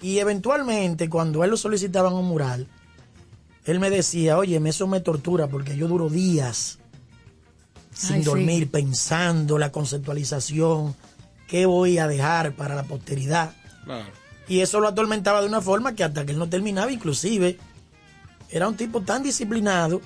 Y 0.00 0.18
eventualmente, 0.18 1.08
cuando 1.08 1.44
él 1.44 1.50
lo 1.50 1.56
solicitaban 1.56 2.12
un 2.14 2.24
mural, 2.26 2.66
él 3.66 3.78
me 3.78 3.90
decía, 3.90 4.38
oye, 4.38 4.60
eso 4.66 4.86
me 4.88 5.00
tortura 5.00 5.46
porque 5.46 5.76
yo 5.76 5.86
duro 5.86 6.08
días 6.08 6.78
sin 7.94 8.16
Ay, 8.16 8.22
sí. 8.22 8.26
dormir, 8.26 8.70
pensando 8.70 9.58
la 9.58 9.70
conceptualización, 9.70 10.96
qué 11.52 11.66
voy 11.66 11.98
a 11.98 12.08
dejar 12.08 12.54
para 12.54 12.74
la 12.74 12.84
posteridad. 12.84 13.52
Claro. 13.84 14.06
Y 14.48 14.60
eso 14.60 14.80
lo 14.80 14.88
atormentaba 14.88 15.42
de 15.42 15.46
una 15.48 15.60
forma 15.60 15.94
que 15.94 16.02
hasta 16.02 16.24
que 16.24 16.32
él 16.32 16.38
no 16.38 16.48
terminaba, 16.48 16.90
inclusive, 16.90 17.58
era 18.48 18.66
un 18.68 18.74
tipo 18.74 19.02
tan 19.02 19.22
disciplinado 19.22 20.00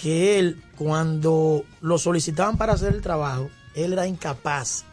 que 0.00 0.38
él, 0.38 0.62
cuando 0.76 1.64
lo 1.80 1.98
solicitaban 1.98 2.56
para 2.56 2.74
hacer 2.74 2.94
el 2.94 3.02
trabajo, 3.02 3.50
él 3.74 3.92
era 3.92 4.06
incapaz 4.06 4.84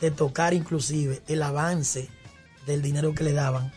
de 0.00 0.12
tocar 0.12 0.54
inclusive 0.54 1.22
el 1.26 1.42
avance 1.42 2.08
del 2.64 2.80
dinero 2.80 3.16
que 3.16 3.24
le 3.24 3.32
daban. 3.32 3.72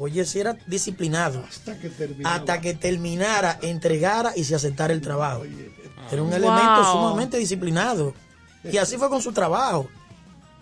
Oye, 0.00 0.24
si 0.24 0.40
era 0.40 0.54
disciplinado 0.66 1.44
Hasta 1.48 1.78
que 1.78 1.92
hasta 2.24 2.60
que 2.60 2.74
terminara, 2.74 3.60
entregara 3.62 4.32
y 4.36 4.42
se 4.42 4.56
aceptara 4.56 4.92
el 4.92 5.00
trabajo. 5.00 5.44
Era 6.10 6.22
un 6.24 6.30
Wow. 6.30 6.38
elemento 6.38 6.92
sumamente 6.92 7.36
disciplinado. 7.38 8.14
Y 8.64 8.78
así 8.78 8.96
fue 8.96 9.08
con 9.08 9.22
su 9.22 9.32
trabajo. 9.32 9.88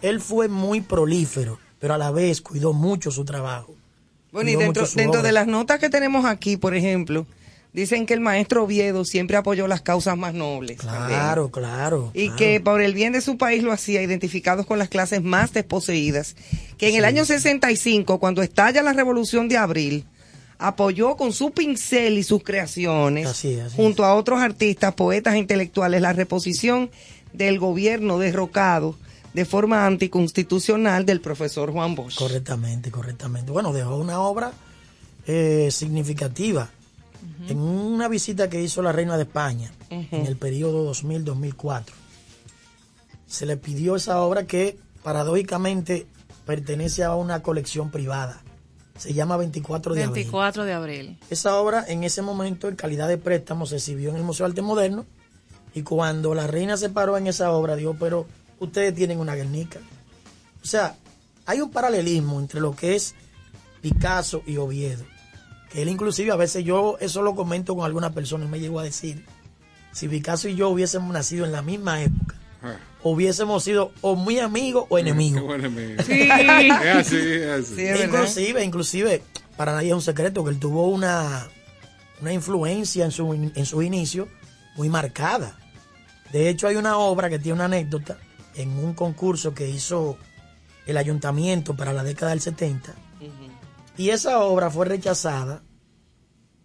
Él 0.02 0.20
fue 0.20 0.48
muy 0.48 0.80
prolífero, 0.80 1.58
pero 1.78 1.94
a 1.94 1.98
la 1.98 2.10
vez 2.10 2.40
cuidó 2.40 2.72
mucho 2.72 3.10
su 3.10 3.24
trabajo. 3.24 3.74
Bueno, 4.32 4.50
y 4.50 4.56
dentro, 4.56 4.84
obra. 4.84 5.22
de 5.22 5.32
las 5.32 5.46
notas 5.46 5.78
que 5.78 5.90
tenemos 5.90 6.24
aquí, 6.24 6.56
por 6.56 6.74
ejemplo, 6.74 7.26
dicen 7.72 8.06
que 8.06 8.14
el 8.14 8.20
maestro 8.20 8.64
Oviedo 8.64 9.04
siempre 9.04 9.36
apoyó 9.36 9.68
las 9.68 9.82
causas 9.82 10.16
más 10.16 10.34
nobles. 10.34 10.78
también. 10.78 11.20
Claro, 11.20 11.50
claro. 11.50 12.10
Y 12.14 12.26
claro. 12.26 12.36
que 12.36 12.60
por 12.60 12.80
el 12.80 12.94
bien 12.94 13.12
de 13.12 13.20
su 13.20 13.36
país 13.36 13.62
lo 13.62 13.72
hacía, 13.72 14.02
identificados 14.02 14.66
con 14.66 14.78
las 14.78 14.88
clases 14.88 15.22
más 15.22 15.52
desposeídas. 15.52 16.34
Que 16.78 16.88
en 16.88 16.96
el 16.96 17.04
año 17.04 17.24
65, 17.24 18.18
cuando 18.18 18.42
estalla 18.42 18.82
la 18.82 18.94
Revolución 18.94 19.48
de 19.48 19.58
Abril, 19.58 20.06
apoyó 20.58 21.16
con 21.16 21.32
su 21.32 21.50
pincel 21.50 22.18
y 22.18 22.22
sus 22.22 22.42
creaciones, 22.42 23.26
Así 23.26 23.54
es, 23.54 23.66
así 23.66 23.76
junto 23.76 24.04
a 24.04 24.14
otros 24.14 24.40
artistas, 24.40 24.94
poetas 24.94 25.34
e 25.34 25.38
intelectuales, 25.38 26.00
la 26.00 26.12
reposición 26.12 26.90
del 27.32 27.58
gobierno 27.58 28.18
derrocado 28.18 28.96
de 29.32 29.44
forma 29.44 29.86
anticonstitucional 29.86 31.06
del 31.06 31.20
profesor 31.20 31.72
Juan 31.72 31.94
Bosch. 31.94 32.16
Correctamente, 32.16 32.90
correctamente. 32.90 33.50
Bueno, 33.50 33.72
dejó 33.72 33.96
una 33.96 34.20
obra 34.20 34.52
eh, 35.26 35.68
significativa. 35.70 36.70
En 37.48 37.58
una 37.58 38.08
visita 38.08 38.48
que 38.48 38.60
hizo 38.60 38.82
la 38.82 38.92
reina 38.92 39.16
de 39.16 39.24
España 39.24 39.70
en 39.90 40.26
el 40.26 40.36
periodo 40.36 40.92
2000-2004, 40.92 41.84
se 43.26 43.46
le 43.46 43.56
pidió 43.56 43.96
esa 43.96 44.20
obra 44.20 44.46
que 44.46 44.76
paradójicamente 45.02 46.06
pertenece 46.46 47.04
a 47.04 47.14
una 47.14 47.42
colección 47.42 47.90
privada. 47.90 48.42
Se 48.98 49.14
llama 49.14 49.36
24 49.36 49.94
de 49.94 50.02
abril. 50.02 50.14
24 50.14 50.64
de 50.64 50.72
abril. 50.72 51.18
Esa 51.30 51.56
obra 51.56 51.84
en 51.88 52.04
ese 52.04 52.22
momento 52.22 52.68
en 52.68 52.76
calidad 52.76 53.08
de 53.08 53.18
préstamo 53.18 53.66
se 53.66 53.76
exhibió 53.76 54.10
en 54.10 54.16
el 54.16 54.22
Museo 54.22 54.46
de 54.46 54.50
Arte 54.50 54.62
Moderno 54.62 55.06
y 55.74 55.82
cuando 55.82 56.34
la 56.34 56.46
reina 56.46 56.76
se 56.76 56.90
paró 56.90 57.16
en 57.16 57.26
esa 57.26 57.50
obra 57.52 57.74
dijo, 57.76 57.96
pero 57.98 58.26
ustedes 58.64 58.94
tienen 58.94 59.18
una 59.20 59.34
Guernica. 59.34 59.80
O 60.62 60.66
sea, 60.66 60.96
hay 61.46 61.60
un 61.60 61.70
paralelismo 61.70 62.40
entre 62.40 62.60
lo 62.60 62.74
que 62.74 62.94
es 62.94 63.14
Picasso 63.80 64.42
y 64.46 64.56
Oviedo. 64.56 65.04
Que 65.70 65.82
él 65.82 65.88
inclusive 65.88 66.30
a 66.32 66.36
veces 66.36 66.64
yo 66.64 66.96
eso 67.00 67.22
lo 67.22 67.34
comento 67.34 67.74
con 67.74 67.84
alguna 67.84 68.12
persona 68.12 68.44
y 68.44 68.48
me 68.48 68.60
llegó 68.60 68.80
a 68.80 68.84
decir, 68.84 69.24
si 69.92 70.08
Picasso 70.08 70.48
y 70.48 70.54
yo 70.54 70.68
hubiésemos 70.68 71.12
nacido 71.12 71.44
en 71.44 71.52
la 71.52 71.62
misma 71.62 72.02
época, 72.02 72.36
Ah, 72.64 72.76
hubiésemos 73.02 73.64
sido 73.64 73.90
o 74.02 74.14
muy 74.14 74.38
amigos 74.38 74.86
o 74.88 74.98
enemigos. 74.98 75.42
Sí. 76.06 76.30
Así, 76.30 77.42
así. 77.42 77.74
Sí, 77.74 78.02
inclusive, 78.04 78.64
inclusive, 78.64 79.22
para 79.56 79.72
nadie 79.72 79.88
es 79.88 79.94
un 79.94 80.02
secreto 80.02 80.44
que 80.44 80.50
él 80.50 80.60
tuvo 80.60 80.86
una, 80.86 81.48
una 82.20 82.32
influencia 82.32 83.04
en 83.04 83.10
su, 83.10 83.32
en 83.32 83.66
su 83.66 83.82
inicio 83.82 84.28
muy 84.76 84.88
marcada. 84.88 85.58
De 86.30 86.48
hecho, 86.48 86.68
hay 86.68 86.76
una 86.76 86.98
obra 86.98 87.28
que 87.28 87.38
tiene 87.38 87.54
una 87.54 87.64
anécdota 87.64 88.16
en 88.54 88.70
un 88.70 88.94
concurso 88.94 89.54
que 89.54 89.68
hizo 89.68 90.16
el 90.86 90.96
ayuntamiento 90.96 91.74
para 91.76 91.92
la 91.92 92.04
década 92.04 92.30
del 92.30 92.40
70. 92.40 92.94
Y 93.96 94.10
esa 94.10 94.40
obra 94.40 94.70
fue 94.70 94.86
rechazada 94.86 95.62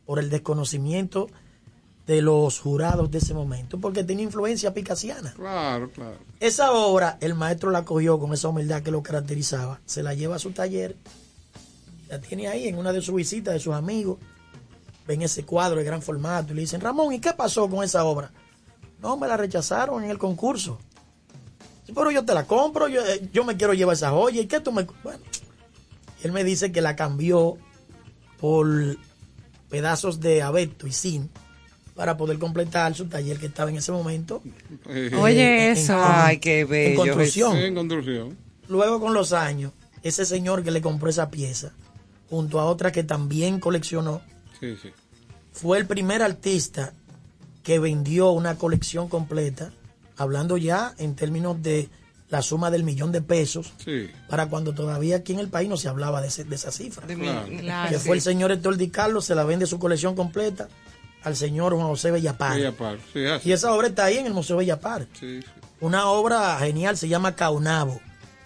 por 0.06 0.20
el 0.20 0.30
desconocimiento 0.30 1.28
de 2.08 2.22
los 2.22 2.60
jurados 2.60 3.12
de 3.12 3.18
ese 3.18 3.34
momento, 3.34 3.80
porque 3.80 4.04
tenía 4.04 4.24
influencia 4.24 4.74
picasiana. 4.74 5.34
Claro, 5.34 5.92
claro. 5.92 6.18
Esa 6.40 6.72
obra, 6.72 7.18
el 7.20 7.36
maestro 7.36 7.70
la 7.70 7.84
cogió 7.84 8.18
con 8.18 8.34
esa 8.34 8.48
humildad 8.48 8.82
que 8.82 8.92
lo 8.92 9.04
caracterizaba, 9.04 9.82
se 9.86 10.04
la 10.04 10.14
lleva 10.14 10.38
a 10.38 10.40
su 10.40 10.52
taller, 10.52 10.96
la 12.08 12.22
tiene 12.22 12.48
ahí 12.48 12.70
en 12.70 12.78
una 12.78 12.94
de 12.94 13.02
sus 13.02 13.14
visitas 13.14 13.54
de 13.54 13.60
sus 13.60 13.74
amigos, 13.74 14.20
ven 15.06 15.22
ese 15.22 15.44
cuadro 15.44 15.80
de 15.80 15.84
gran 15.84 16.02
formato 16.02 16.54
y 16.54 16.56
le 16.56 16.62
dicen, 16.62 16.80
Ramón, 16.80 17.14
¿y 17.14 17.20
qué 17.20 17.34
pasó 17.34 17.70
con 17.70 17.84
esa 17.84 18.06
obra? 18.06 18.32
No, 19.02 19.18
me 19.18 19.28
la 19.28 19.36
rechazaron 19.36 20.04
en 20.04 20.10
el 20.10 20.18
concurso. 20.18 20.80
"Sí, 21.88 21.94
Pero 21.96 22.12
yo 22.12 22.24
te 22.26 22.34
la 22.36 22.46
compro, 22.46 22.88
yo, 22.88 23.04
eh, 23.06 23.28
yo 23.34 23.44
me 23.44 23.58
quiero 23.58 23.74
llevar 23.74 23.96
esa 23.96 24.12
joya, 24.12 24.42
¿y 24.42 24.46
qué 24.46 24.60
tú 24.60 24.72
me...? 24.72 24.86
Bueno, 25.04 25.20
él 26.24 26.32
me 26.32 26.44
dice 26.44 26.72
que 26.72 26.82
la 26.82 26.96
cambió 26.96 27.58
por 28.40 28.68
pedazos 29.70 30.20
de 30.20 30.42
abeto 30.42 30.86
y 30.88 30.92
zinc 30.92 31.30
para 31.96 32.16
poder 32.16 32.38
completar 32.38 32.94
su 32.94 33.06
taller 33.08 33.40
que 33.40 33.48
estaba 33.48 33.70
en 33.72 33.78
ese 33.78 33.92
momento 33.92 34.42
Eh, 34.88 35.12
Oye, 35.20 35.68
en- 35.72 35.78
eso. 35.78 35.96
Ay, 36.00 36.38
qué 36.40 36.60
en 36.62 36.70
bello. 36.70 36.98
construcción. 36.98 37.58
En 37.58 37.74
construcción. 37.76 38.38
Luego 38.68 39.00
con 39.00 39.14
los 39.14 39.34
años, 39.34 39.72
ese 40.04 40.26
señor 40.26 40.64
que 40.64 40.72
le 40.72 40.82
compró 40.82 41.10
esa 41.10 41.32
pieza, 41.32 41.72
junto 42.30 42.60
a 42.60 42.66
otra 42.66 42.92
que 42.92 43.04
también 43.04 43.60
coleccionó, 43.60 44.22
Sí, 44.60 44.76
sí. 44.82 44.90
fue 45.54 45.78
el 45.80 45.88
primer 45.88 46.22
artista 46.22 46.94
que 47.64 47.80
vendió 47.80 48.32
una 48.32 48.56
colección 48.58 49.10
completa, 49.10 49.72
hablando 50.18 50.58
ya 50.58 50.94
en 50.98 51.16
términos 51.16 51.62
de 51.62 51.90
la 52.30 52.42
suma 52.42 52.70
del 52.72 52.84
millón 52.84 53.12
de 53.14 53.22
pesos, 53.22 53.74
Sí. 53.78 54.10
para 54.30 54.48
cuando 54.50 54.74
todavía 54.74 55.18
aquí 55.18 55.32
en 55.34 55.40
el 55.40 55.48
país 55.48 55.70
no 55.70 55.78
se 55.78 55.88
hablaba 55.88 56.22
de, 56.22 56.28
ese- 56.28 56.44
de 56.44 56.56
esa 56.56 56.72
cifra. 56.72 57.08
De 57.08 57.16
mi- 57.16 57.24
Claro. 57.26 57.48
Claro. 57.60 57.90
que 57.90 58.00
fue 58.00 58.16
el 58.18 58.22
señor 58.22 58.52
Héctor 58.52 58.76
Di 58.76 58.90
Carlos, 58.90 59.24
se 59.26 59.34
la 59.36 59.44
vende 59.46 59.66
su 59.66 59.80
colección 59.80 60.14
completa 60.16 60.68
al 61.24 61.36
señor 61.38 61.74
Juan 61.74 61.88
José 61.88 62.12
Bellapar. 62.12 62.56
Bella 62.58 62.72
Par. 62.74 62.98
Sí. 63.14 63.22
Y 63.46 63.52
esa 63.54 63.72
obra 63.74 63.88
está 63.88 64.06
ahí 64.06 64.18
en 64.18 64.26
el 64.26 64.34
Museo 64.34 64.58
Bellapar. 64.58 65.08
Sí, 65.18 65.42
sí. 65.42 65.48
Una 65.80 66.08
obra 66.08 66.58
genial, 66.60 66.98
se 66.98 67.08
llama 67.08 67.36
Caunabo, 67.36 68.02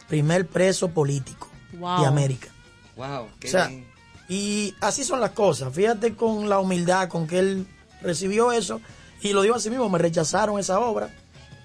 primer 0.07 0.45
preso 0.47 0.89
político 0.89 1.49
Wow. 1.79 2.01
de 2.01 2.05
América. 2.07 2.49
Wow, 2.97 3.29
qué 3.39 3.47
O 3.47 3.51
sea, 3.51 3.67
bien. 3.67 3.87
y 4.29 4.75
así 4.81 5.03
son 5.03 5.19
las 5.21 5.31
cosas. 5.31 5.73
Fíjate 5.73 6.13
con 6.15 6.49
la 6.49 6.59
humildad 6.59 7.07
con 7.09 7.25
que 7.25 7.39
él 7.39 7.65
recibió 8.01 8.51
eso 8.51 8.79
y 9.21 9.33
lo 9.33 9.41
dijo 9.41 9.55
así 9.55 9.69
mismo, 9.71 9.89
me 9.89 9.97
rechazaron 9.97 10.59
esa 10.59 10.79
obra 10.79 11.09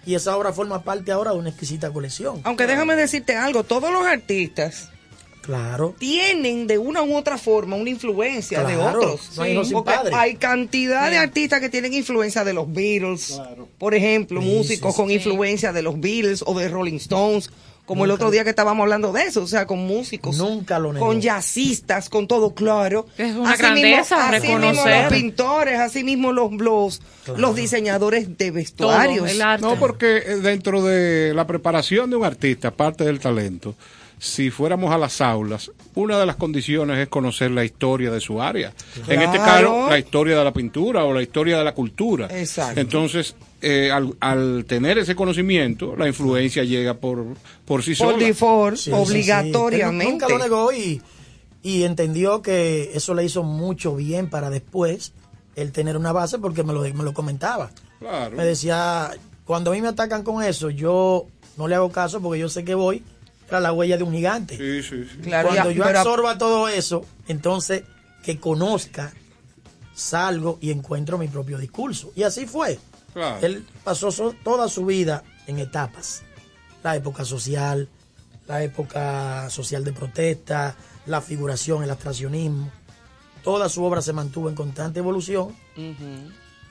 y 0.07 0.15
esa 0.15 0.37
obra 0.37 0.53
forma 0.53 0.83
parte 0.83 1.11
ahora 1.13 1.33
de 1.33 1.39
una 1.39 1.49
exquisita 1.51 1.93
colección. 1.93 2.41
Aunque 2.45 2.67
déjame 2.67 2.95
decirte 2.97 3.37
algo, 3.37 3.65
todos 3.65 3.93
los 3.93 4.07
artistas 4.07 4.91
Claro. 5.43 5.95
tienen 5.99 6.67
de 6.67 6.77
una 6.79 7.03
u 7.05 7.15
otra 7.17 7.39
forma 7.39 7.77
una 7.77 7.91
influencia 7.91 8.65
de 8.65 8.77
otros. 8.77 9.31
no 9.37 9.43
hay 9.45 9.53
hijos 9.53 9.69
sin 9.69 9.75
Porque 9.77 9.93
padre. 9.93 10.11
hay 10.15 10.35
cantidad 10.37 11.09
de 11.09 11.19
artistas 11.19 11.61
que 11.61 11.69
tienen 11.69 11.95
influencia 11.95 12.43
de 12.43 12.53
los 12.53 12.73
Beatles, 12.73 13.41
por 13.79 13.95
ejemplo, 13.95 14.41
Sí, 14.43 14.47
músicos 14.49 14.93
sí, 14.95 14.97
con 14.97 15.09
sí. 15.09 15.15
influencia 15.15 15.73
de 15.73 15.83
los 15.83 16.01
Beatles 16.01 16.43
o 16.45 16.59
de 16.59 16.69
Rolling 16.69 16.97
Stones, 16.97 17.51
como 17.87 18.05
el 18.05 18.11
otro 18.11 18.31
día 18.31 18.45
que 18.45 18.51
estábamos 18.51 18.83
hablando 18.83 19.13
de 19.13 19.23
eso, 19.23 19.43
o 19.43 19.47
sea, 19.47 19.67
con 19.67 19.79
músicos, 19.87 20.37
Nunca 20.37 20.79
lo 20.79 20.93
negó. 20.93 21.07
con 21.07 21.21
jazzistas, 21.21 22.09
con 22.11 22.27
todo 22.27 22.53
claro. 22.55 23.07
Es 23.17 23.35
una 23.35 23.53
Así 23.53 23.63
grandeza 23.63 24.17
mismo, 24.31 24.37
así 24.37 24.49
mismo 24.67 24.85
los 24.87 25.13
pintores, 25.13 25.79
así 25.81 26.05
mismo 26.05 26.33
los, 26.33 26.53
los, 26.53 27.01
Claro. 27.25 27.41
los 27.41 27.57
diseñadores 27.57 28.37
de 28.37 28.47
Todo, 28.47 28.53
vestuarios. 28.55 29.31
el 29.31 29.41
arte. 29.43 29.65
No, 29.65 29.77
porque 29.77 30.19
eh, 30.19 30.37
dentro 30.37 30.83
de 30.85 31.33
la 31.35 31.47
preparación 31.47 32.11
de 32.11 32.17
un 32.17 32.25
artista, 32.25 32.69
aparte 32.69 33.05
del 33.05 33.19
talento, 33.21 33.75
si 34.19 34.51
fuéramos 34.51 34.93
a 34.93 34.99
las 34.99 35.21
aulas, 35.21 35.71
una 35.95 36.19
de 36.19 36.25
las 36.27 36.37
condiciones 36.37 36.99
es 36.99 37.09
conocer 37.09 37.51
la 37.51 37.65
historia 37.65 38.11
de 38.11 38.21
su 38.21 38.41
área. 38.41 38.73
En 39.09 39.21
este 39.23 39.37
caso, 39.39 39.89
la 39.91 39.99
historia 39.99 40.39
de 40.39 40.45
la 40.45 40.53
pintura 40.53 41.05
o 41.05 41.13
la 41.13 41.23
historia 41.23 41.59
de 41.59 41.65
la 41.65 41.75
cultura. 41.75 42.27
Exacto. 42.31 42.81
Entonces, 42.81 43.35
eh, 43.69 43.91
al, 43.91 44.15
al 44.21 44.65
tener 44.67 44.99
ese 44.99 45.15
conocimiento, 45.17 45.97
la 45.97 46.07
influencia 46.07 46.63
llega 46.65 46.95
por, 46.95 47.25
por 47.65 47.83
sí 47.83 47.95
por 47.95 48.13
sola. 48.13 48.19
default, 48.25 48.77
Sí, 48.77 48.85
sí, 48.85 48.91
sí. 48.91 48.97
obligatoriamente. 48.97 50.13
Nunca 50.13 50.29
lo 50.29 50.39
negó 50.39 50.73
y, 50.73 51.03
y 51.63 51.83
entendió 51.83 52.43
que 52.43 52.93
eso 52.95 53.15
le 53.15 53.25
hizo 53.25 53.43
mucho 53.43 53.97
bien 53.97 54.31
para 54.31 54.51
después 54.51 55.13
él 55.57 55.73
tener 55.73 55.97
una 55.97 56.13
base 56.13 56.39
porque 56.39 56.63
me 56.63 56.73
lo, 56.73 56.83
me 56.83 57.03
lo 57.05 57.13
comentaba. 57.15 57.71
Claro. 57.99 58.37
Me 58.37 58.45
decía, 58.45 59.11
cuando 59.45 59.71
a 59.71 59.75
mí 59.75 59.81
me 59.83 59.89
atacan 59.89 60.23
con 60.23 60.45
eso, 60.45 60.71
yo 60.71 61.27
no 61.57 61.67
le 61.67 61.75
hago 61.75 61.91
caso 61.91 62.21
porque 62.21 62.39
yo 62.41 62.49
sé 62.49 62.65
que 62.65 62.75
voy 62.75 63.03
tras 63.49 63.63
la 63.63 63.73
huella 63.73 63.97
de 63.97 64.03
un 64.03 64.13
gigante. 64.13 64.57
Sí, 64.57 64.83
sí, 64.89 65.05
sí. 65.11 65.19
Claro, 65.23 65.49
Cuando 65.49 65.71
ya, 65.71 65.77
yo 65.77 65.85
pero- 65.85 65.99
absorba 66.01 66.37
todo 66.39 66.69
eso, 66.69 67.05
entonces 67.27 67.83
que 68.23 68.39
conozca, 68.39 69.13
salgo 69.95 70.59
y 70.61 70.71
encuentro 70.71 71.17
mi 71.19 71.29
propio 71.29 71.59
discurso. 71.59 72.13
Y 72.17 72.23
así 72.25 72.47
fue. 72.47 72.79
Claro. 73.17 73.39
Él 73.47 73.67
pasó 73.83 74.13
so- 74.13 74.35
toda 74.45 74.69
su 74.69 74.85
vida 74.85 75.25
en 75.47 75.59
etapas. 75.59 76.23
La 76.83 76.97
época 76.97 77.25
social, 77.25 77.89
la 78.47 78.63
época 78.63 79.49
social 79.49 79.85
de 79.85 79.95
protesta, 79.95 80.77
la 81.07 81.23
figuración, 81.23 81.83
el 81.83 81.89
abstraccionismo. 81.91 82.71
Toda 83.43 83.71
su 83.71 83.83
obra 83.85 84.03
se 84.03 84.13
mantuvo 84.13 84.51
en 84.51 84.55
constante 84.55 84.99
evolución 84.99 85.57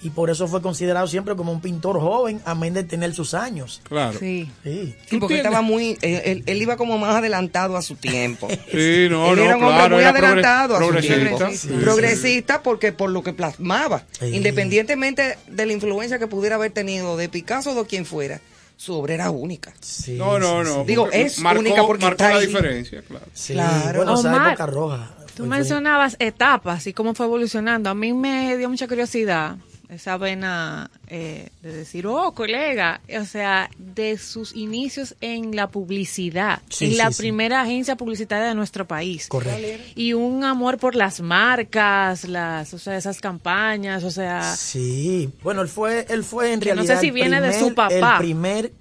y 0.06 0.12
por 0.12 0.30
eso 0.30 0.48
fue 0.48 0.62
considerado 0.62 1.08
siempre 1.08 1.36
como 1.36 1.52
un 1.52 1.62
pintor 1.62 2.00
joven, 2.00 2.40
amén 2.46 2.76
de 2.76 2.84
tener 2.84 3.14
sus 3.16 3.34
años. 3.34 3.82
Claro. 3.84 4.20
Sí. 4.20 4.52
Sí. 4.64 4.94
Sí, 5.10 5.18
porque 5.18 5.38
estaba 5.38 5.62
muy, 5.64 5.98
él, 6.04 6.22
él- 6.24 6.44
él 6.46 6.62
iba 6.62 6.78
como 6.78 6.98
más 7.00 7.16
adelantado 7.16 7.76
a 7.76 7.82
su 7.82 7.96
tiempo. 7.96 8.48
Sí, 8.72 9.08
no, 9.10 9.32
él 9.32 9.38
no, 9.38 9.44
era 9.44 9.58
un 9.58 9.64
hombre 9.64 9.76
claro, 9.78 9.96
muy 9.96 10.04
adelantado 10.06 10.76
a 10.76 10.80
su 10.80 10.86
progresista. 10.88 11.16
tiempo. 11.48 11.50
Sí, 11.58 11.68
progresista 11.82 12.62
porque 12.62 12.92
por 12.92 13.10
lo 13.10 13.24
que 13.24 13.34
plasmaba, 13.34 14.06
Sí. 14.20 14.26
independientemente 14.34 15.38
de 15.48 15.66
la 15.66 15.74
influencia 15.74 16.20
que 16.20 16.28
pudiera 16.28 16.56
haber 16.56 16.72
tenido 16.72 17.18
de 17.18 17.28
Picasso 17.30 17.72
o 17.72 17.76
de 17.84 17.88
quien 17.88 18.06
fuera, 18.06 18.42
su 18.78 18.94
obra 18.94 19.14
era 19.16 19.32
única. 19.32 19.74
Sí, 19.82 20.14
No, 20.18 20.38
no, 20.38 20.64
no. 20.64 20.82
sí. 20.82 20.88
Digo, 20.88 21.10
es 21.12 21.40
marcó, 21.40 21.62
única 21.62 21.82
porque 21.88 22.04
marcó 22.06 22.24
está 22.24 22.34
la 22.34 22.40
ahí. 22.42 22.46
diferencia, 22.48 23.02
claro. 23.02 23.26
Sí, 23.34 23.54
Claro. 23.54 23.98
Bueno, 24.04 24.20
esa 24.20 24.30
Omar, 24.30 24.48
época 24.50 24.66
roja. 24.68 25.12
Tú 25.36 25.46
mencionabas 25.48 26.16
etapas 26.20 26.86
y 26.88 26.94
cómo 26.94 27.14
fue 27.14 27.26
evolucionando. 27.26 27.90
A 27.90 27.96
mí 27.96 28.14
me 28.14 28.56
dio 28.58 28.70
mucha 28.70 28.88
curiosidad 28.88 29.56
esa 29.90 30.18
vena 30.18 30.90
eh, 31.08 31.50
de 31.62 31.72
decir, 31.74 32.08
oh, 32.08 32.34
colega, 32.34 33.02
o 33.20 33.26
sea, 33.26 33.70
de 33.78 34.18
sus 34.18 34.56
inicios 34.56 35.16
en 35.22 35.56
la 35.56 35.68
publicidad, 35.70 36.62
Sí, 36.70 36.86
en 36.86 36.98
la 36.98 37.12
sí, 37.12 37.18
primera 37.24 37.62
agencia 37.62 37.96
publicitaria 37.96 38.48
de 38.48 38.56
nuestro 38.56 38.88
país. 38.88 39.28
Correcto. 39.28 39.84
Y 39.96 40.14
un 40.14 40.44
amor 40.44 40.78
por 40.80 40.96
las 40.96 41.22
marcas, 41.22 42.24
las, 42.28 42.74
o 42.74 42.80
sea, 42.80 42.98
esas 42.98 43.20
campañas, 43.22 44.04
o 44.04 44.12
sea, 44.12 44.56
Sí, 44.56 45.30
bueno, 45.44 45.62
él 45.62 45.68
fue, 45.68 46.06
él 46.10 46.24
fue 46.24 46.54
en 46.54 46.60
Que 46.60 46.74
no 46.76 46.82
sé 46.84 46.88
realidad 46.88 47.02
si 47.02 47.08
el 47.08 47.14
viene 47.14 47.42
de 47.42 47.50
primer- 47.50 47.70
su 47.70 47.76
papá. 47.76 47.94
el 48.14 48.18
primer 48.20 48.72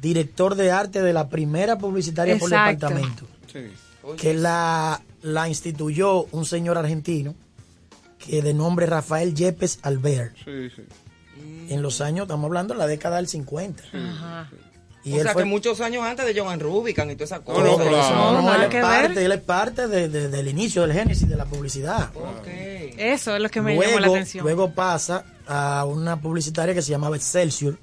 director 0.00 0.54
de 0.54 0.70
arte 0.70 1.02
de 1.02 1.12
la 1.12 1.28
primera 1.28 1.78
publicitaria 1.78 2.36
por 2.38 2.50
Exacto. 2.50 2.86
departamento, 2.88 3.26
Sí. 3.52 4.16
que 4.18 4.34
la, 4.34 5.00
la 5.22 5.48
instituyó 5.48 6.24
un 6.32 6.44
señor 6.44 6.76
argentino 6.78 7.34
que 8.26 8.42
de 8.42 8.54
nombre 8.54 8.86
Rafael 8.86 9.34
Yepes 9.34 9.78
Albert, 9.82 10.34
Sí, 10.44 10.70
sí. 10.74 10.82
en 11.68 11.82
los 11.82 12.00
años, 12.00 12.24
estamos 12.24 12.46
hablando 12.46 12.74
de 12.74 12.78
la 12.78 12.86
década 12.86 13.16
del 13.16 13.28
50. 13.28 13.82
ajá. 13.92 14.50
Y 15.06 15.12
o 15.12 15.16
él 15.16 15.22
sea 15.24 15.32
fue 15.34 15.42
que 15.42 15.48
muchos 15.50 15.82
años 15.82 16.02
antes 16.02 16.24
de 16.24 16.40
Johan 16.40 16.58
Rubicon 16.60 17.10
y 17.10 17.14
todas 17.14 17.28
esas 17.32 17.40
No, 17.40 17.44
cosas. 17.44 17.62
no, 17.64 17.70
todo 17.76 17.88
claro. 17.88 17.98
eso, 18.06 18.14
No, 18.14 18.40
no, 18.42 18.54
él, 18.54 18.62
es 18.72 18.80
parte, 18.82 19.24
él 19.26 19.32
es 19.32 19.40
parte 19.42 19.86
de- 19.88 20.08
de- 20.08 20.28
del 20.30 20.48
inicio, 20.48 20.80
del 20.80 20.92
génesis 20.94 21.28
de 21.28 21.36
la 21.36 21.44
publicidad. 21.44 22.10
Ok. 22.16 22.46
Eso 22.96 23.36
es 23.36 23.42
lo 23.42 23.50
que 23.50 23.60
me 23.60 23.72
llamó 23.74 23.82
la 23.84 23.98
luego, 24.00 24.14
atención. 24.14 24.42
luego 24.44 24.70
pasa 24.70 25.24
a 25.46 25.84
una 25.84 26.18
publicitaria 26.22 26.74
que 26.74 26.80
se 26.80 26.90
llamaba 26.90 27.16
Excelsior. 27.16 27.76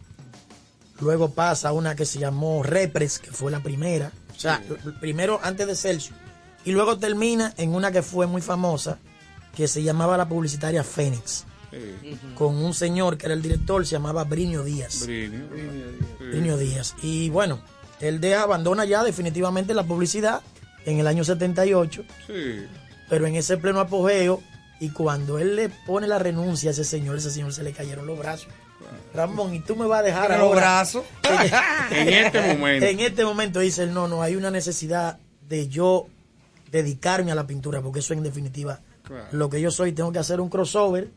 Luego 0.99 1.29
pasa 1.31 1.69
a 1.69 1.71
una 1.73 1.95
que 1.95 2.05
se 2.05 2.17
llamó 2.19 2.63
Repres, 2.63 3.19
que 3.19 3.31
fue 3.31 3.51
la 3.51 3.59
primera. 3.61 4.11
O 4.35 4.39
sea, 4.39 4.63
l- 4.67 4.77
primero 4.99 5.39
antes 5.43 5.67
de 5.67 5.73
Excelsior. 5.73 6.17
Y 6.65 6.71
luego 6.71 6.97
termina 6.97 7.53
en 7.57 7.75
una 7.75 7.91
que 7.91 8.01
fue 8.01 8.25
muy 8.25 8.41
famosa, 8.41 8.97
que 9.55 9.67
se 9.67 9.83
llamaba 9.83 10.17
la 10.17 10.27
publicitaria 10.27 10.83
Fénix. 10.83 11.45
Sí. 11.71 12.17
Con 12.35 12.57
un 12.57 12.73
señor 12.73 13.17
que 13.17 13.27
era 13.27 13.33
el 13.33 13.41
director, 13.41 13.85
se 13.85 13.91
llamaba 13.93 14.23
Brinio 14.25 14.63
Díaz. 14.63 15.05
Brinio. 15.05 15.45
Sí. 15.55 16.25
Brinio 16.25 16.57
Díaz. 16.57 16.95
Y 17.01 17.29
bueno, 17.29 17.61
él 17.99 18.19
deja, 18.19 18.43
abandona 18.43 18.83
ya 18.85 19.03
definitivamente 19.03 19.73
la 19.73 19.83
publicidad 19.83 20.41
en 20.85 20.99
el 20.99 21.07
año 21.07 21.23
78 21.23 22.03
Sí. 22.27 22.65
pero 23.07 23.27
en 23.27 23.35
ese 23.35 23.57
pleno 23.57 23.79
apogeo 23.79 24.41
y 24.79 24.89
cuando 24.89 25.37
él 25.37 25.55
le 25.55 25.69
pone 25.69 26.07
la 26.07 26.17
renuncia 26.17 26.71
a 26.71 26.73
ese 26.73 26.83
señor, 26.83 27.17
ese 27.17 27.29
señor 27.29 27.53
se 27.53 27.63
le 27.63 27.71
cayeron 27.71 28.07
los 28.07 28.17
brazos. 28.17 28.47
Ramón, 29.13 29.53
y 29.53 29.59
tú 29.59 29.75
me 29.75 29.85
vas 29.85 29.99
a 29.99 30.03
dejar 30.03 30.39
los 30.39 30.55
brazos. 30.55 31.03
En 31.91 32.09
este 32.09 32.41
momento. 32.41 32.85
En 32.85 32.99
este 32.99 33.23
momento 33.25 33.59
dice 33.59 33.83
él, 33.83 33.93
no, 33.93 34.07
no, 34.07 34.21
hay 34.21 34.35
una 34.35 34.49
necesidad 34.49 35.19
de 35.47 35.67
yo 35.67 36.07
dedicarme 36.71 37.31
a 37.31 37.35
la 37.35 37.45
pintura, 37.45 37.81
porque 37.81 37.99
eso 37.99 38.13
en 38.13 38.23
definitiva 38.23 38.79
Claro. 39.11 39.27
lo 39.31 39.49
que 39.49 39.59
yo 39.61 39.71
soy. 39.71 39.91
Tengo 39.91 40.11
que 40.11 40.19
hacer 40.19 40.39
un 40.41 40.49
crossover 40.49 41.09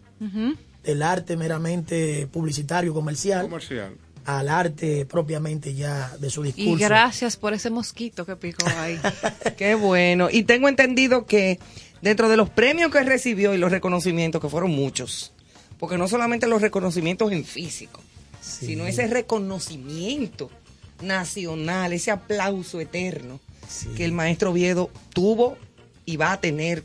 del 0.83 1.03
arte 1.03 1.37
meramente 1.37 2.27
publicitario, 2.27 2.93
comercial, 2.95 3.43
Comercial. 3.43 3.95
al 4.27 4.49
arte 4.49 5.07
propiamente 5.07 5.75
ya 5.75 6.17
de 6.19 6.29
su 6.31 6.45
Y 6.45 6.53
discurso. 6.53 6.85
gracias 6.85 7.37
por 7.37 7.55
ese 7.55 7.71
mosquito 7.71 8.25
que 8.27 8.37
picó 8.37 8.67
ahí. 8.79 8.99
Qué 9.57 9.75
bueno. 9.75 10.29
Y 10.31 10.43
tengo 10.45 10.69
entendido 10.69 11.27
que 11.27 11.59
dentro 12.03 12.29
de 12.29 12.37
los 12.37 12.51
premios 12.51 12.91
que 12.91 13.03
recibió 13.03 13.55
y 13.55 13.59
los 13.59 13.71
reconocimientos, 13.71 14.41
que 14.41 14.49
fueron 14.49 14.71
muchos, 14.73 15.33
porque 15.79 15.97
no 15.99 16.09
solamente 16.09 16.47
los 16.47 16.61
reconocimientos 16.63 17.31
en 17.33 17.45
físico, 17.45 18.01
Sí. 18.41 18.67
sino 18.67 18.87
ese 18.87 19.07
reconocimiento 19.07 20.51
nacional, 21.03 21.93
ese 21.93 22.11
aplauso 22.11 22.81
eterno 22.81 23.41
Sí. 23.69 23.89
que 23.97 24.05
el 24.05 24.13
maestro 24.13 24.51
Oviedo 24.51 24.91
tuvo 25.15 25.57
y 26.05 26.17
va 26.19 26.33
a 26.33 26.41
tener 26.41 26.83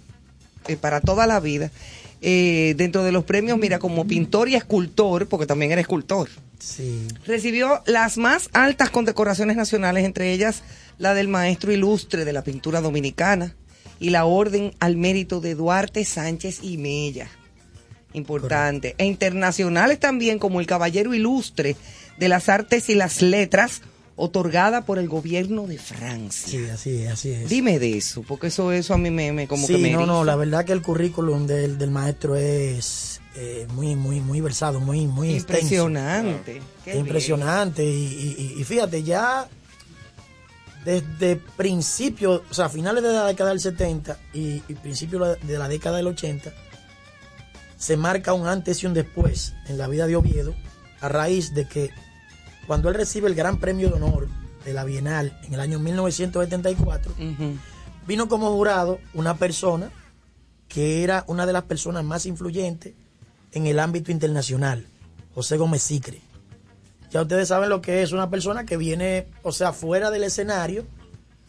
eh, 0.67 0.75
para 0.77 1.01
toda 1.01 1.27
la 1.27 1.39
vida. 1.39 1.71
Eh, 2.21 2.73
dentro 2.77 3.03
de 3.03 3.11
los 3.13 3.23
premios, 3.23 3.57
mira, 3.57 3.79
como 3.79 4.05
pintor 4.05 4.49
y 4.49 4.55
escultor, 4.55 5.27
porque 5.27 5.45
también 5.45 5.71
era 5.71 5.79
escultor, 5.81 6.27
Sí. 6.59 7.07
recibió 7.25 7.81
las 7.85 8.17
más 8.17 8.49
altas 8.51 8.89
condecoraciones 8.89 9.55
nacionales, 9.55 10.03
entre 10.03 10.33
ellas 10.33 10.63
la 10.97 11.13
del 11.13 11.29
maestro 11.29 11.71
ilustre 11.71 12.25
de 12.25 12.33
la 12.33 12.43
pintura 12.43 12.81
dominicana 12.81 13.55
y 14.01 14.09
la 14.09 14.25
orden 14.25 14.73
al 14.81 14.97
mérito 14.97 15.39
de 15.39 15.55
Duarte 15.55 16.03
Sánchez 16.03 16.59
y 16.61 16.77
Mella. 16.77 17.29
Importante. 18.13 18.95
E 18.97 19.05
internacionales 19.05 19.99
también 19.99 20.39
como 20.39 20.59
el 20.59 20.65
caballero 20.65 21.13
ilustre 21.13 21.75
de 22.17 22.27
las 22.27 22.49
artes 22.49 22.89
y 22.89 22.95
las 22.95 23.21
letras, 23.21 23.81
otorgada 24.21 24.85
por 24.85 24.99
el 24.99 25.07
gobierno 25.07 25.65
de 25.65 25.77
Francia. 25.77 26.47
Sí, 26.49 26.65
así 26.69 27.03
es, 27.03 27.11
así 27.11 27.31
es. 27.31 27.49
Dime 27.49 27.79
de 27.79 27.97
eso, 27.97 28.21
porque 28.27 28.47
eso, 28.47 28.71
eso 28.71 28.93
a 28.93 28.97
mí 28.97 29.09
me, 29.09 29.31
me 29.31 29.47
como 29.47 29.65
sí, 29.65 29.73
que 29.73 29.79
me 29.79 29.91
no, 29.91 30.05
no, 30.05 30.23
la 30.23 30.35
verdad 30.35 30.65
que 30.65 30.73
el 30.73 30.81
currículum 30.81 31.47
del, 31.47 31.77
del 31.77 31.89
maestro 31.91 32.35
es 32.35 33.21
eh, 33.35 33.65
muy, 33.73 33.95
muy, 33.95 34.19
muy 34.19 34.41
versado, 34.41 34.79
muy, 34.79 35.07
muy 35.07 35.33
extenso. 35.35 35.61
impresionante. 35.63 36.61
Qué 36.83 36.97
impresionante. 36.97 37.85
Y, 37.85 38.55
y- 38.55 38.59
y 38.59 38.63
fíjate, 38.63 39.03
ya 39.03 39.47
desde 40.85 41.35
principio, 41.35 42.43
o 42.49 42.53
sea, 42.53 42.69
finales 42.69 43.03
de 43.03 43.13
la 43.13 43.25
década 43.27 43.49
del 43.51 43.59
70 43.59 44.17
y, 44.33 44.61
y 44.67 44.73
principios 44.75 45.37
de 45.41 45.57
la 45.57 45.67
década 45.67 45.97
del 45.97 46.07
80, 46.07 46.53
se 47.77 47.97
marca 47.97 48.33
un 48.33 48.47
antes 48.47 48.81
y 48.83 48.85
un 48.87 48.93
después 48.93 49.53
en 49.67 49.77
la 49.77 49.87
vida 49.87 50.07
de 50.07 50.15
Oviedo, 50.15 50.55
a 51.01 51.07
raíz 51.09 51.53
de 51.53 51.67
que 51.67 51.89
cuando 52.69 52.87
él 52.89 52.93
recibe 52.93 53.27
el 53.27 53.33
Gran 53.33 53.57
Premio 53.57 53.89
de 53.89 53.95
Honor 53.95 54.27
de 54.63 54.73
la 54.73 54.83
Bienal 54.83 55.35
en 55.41 55.55
el 55.55 55.59
año 55.59 55.79
1974, 55.79 57.15
bien. 57.17 57.33
Ujú. 57.33 57.57
vino 58.05 58.29
como 58.29 58.51
jurado 58.51 58.99
una 59.15 59.37
persona 59.37 59.89
que 60.67 61.03
era 61.03 61.23
una 61.25 61.47
de 61.47 61.53
las 61.53 61.63
personas 61.63 62.03
más 62.03 62.27
influyentes 62.27 62.93
en 63.53 63.65
el 63.65 63.79
ámbito 63.79 64.11
internacional, 64.11 64.85
José 65.33 65.57
Gómez 65.57 65.81
Sicre. 65.81 66.21
Ya 67.09 67.23
ustedes 67.23 67.47
saben 67.47 67.69
lo 67.69 67.81
que 67.81 68.03
es 68.03 68.11
una 68.11 68.29
persona 68.29 68.67
que 68.67 68.77
viene, 68.77 69.25
o 69.41 69.51
sea, 69.51 69.73
fuera 69.73 70.11
del 70.11 70.23
escenario, 70.23 70.85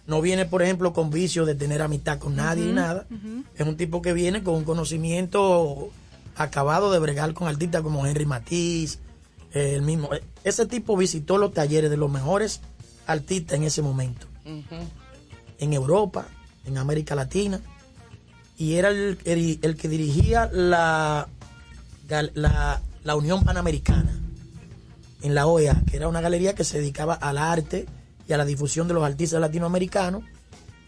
no 0.06 0.22
viene, 0.22 0.46
por 0.46 0.62
ejemplo, 0.62 0.94
con 0.94 1.10
vicio 1.10 1.44
de 1.44 1.54
tener 1.54 1.82
amistad 1.82 2.18
con 2.18 2.34
nadie 2.34 2.64
y 2.64 2.72
nada. 2.72 3.06
Es 3.56 3.66
un 3.66 3.76
tipo 3.76 4.00
que 4.00 4.14
viene 4.14 4.42
con 4.42 4.54
un 4.54 4.64
conocimiento 4.64 5.90
acabado 6.34 6.90
de 6.90 6.98
bregar 6.98 7.34
con 7.34 7.46
artistas 7.46 7.82
como 7.82 8.06
Henry 8.06 8.24
Matisse, 8.24 8.94
eh, 8.94 9.09
el 9.52 9.82
mismo. 9.82 10.10
Ese 10.44 10.66
tipo 10.66 10.96
visitó 10.96 11.38
los 11.38 11.52
talleres 11.52 11.90
de 11.90 11.96
los 11.96 12.10
mejores 12.10 12.60
artistas 13.06 13.56
en 13.56 13.64
ese 13.64 13.82
momento 13.82 14.26
en 15.58 15.72
Europa, 15.72 16.26
en 16.64 16.78
América 16.78 17.14
Latina, 17.14 17.60
y 18.56 18.74
era 18.74 18.88
el, 18.88 19.18
el- 19.24 19.58
el 19.62 19.76
que 19.76 19.88
dirigía 19.88 20.48
la, 20.52 21.28
la, 22.34 22.80
la 23.04 23.16
Unión 23.16 23.44
Panamericana 23.44 24.18
en 25.22 25.34
la 25.34 25.46
OEA, 25.46 25.82
que 25.90 25.96
era 25.96 26.08
una 26.08 26.20
galería 26.20 26.54
que 26.54 26.64
se 26.64 26.78
dedicaba 26.78 27.14
al 27.14 27.36
arte 27.38 27.86
y 28.26 28.32
a 28.32 28.38
la 28.38 28.44
difusión 28.44 28.88
de 28.88 28.94
los 28.94 29.04
artistas 29.04 29.40
latinoamericanos 29.40 30.22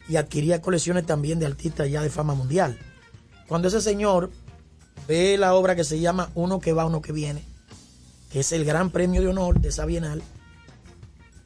y 0.08 0.16
adquiría 0.16 0.60
colecciones 0.62 1.04
también 1.06 1.38
de 1.38 1.46
artistas 1.46 1.90
ya 1.90 2.02
de 2.02 2.10
fama 2.10 2.34
mundial. 2.34 2.78
Cuando 3.46 3.68
ese 3.68 3.80
señor 3.80 4.30
ve 5.06 5.36
la 5.38 5.54
obra 5.54 5.76
que 5.76 5.84
se 5.84 6.00
llama 6.00 6.30
Uno 6.34 6.60
que 6.60 6.72
va, 6.72 6.86
uno 6.86 7.02
que 7.02 7.12
viene, 7.12 7.44
que 8.32 8.40
es 8.40 8.52
el 8.52 8.64
gran 8.64 8.90
premio 8.90 9.20
de 9.20 9.28
honor 9.28 9.60
de 9.60 9.68
esa 9.68 9.84
bienal, 9.84 10.22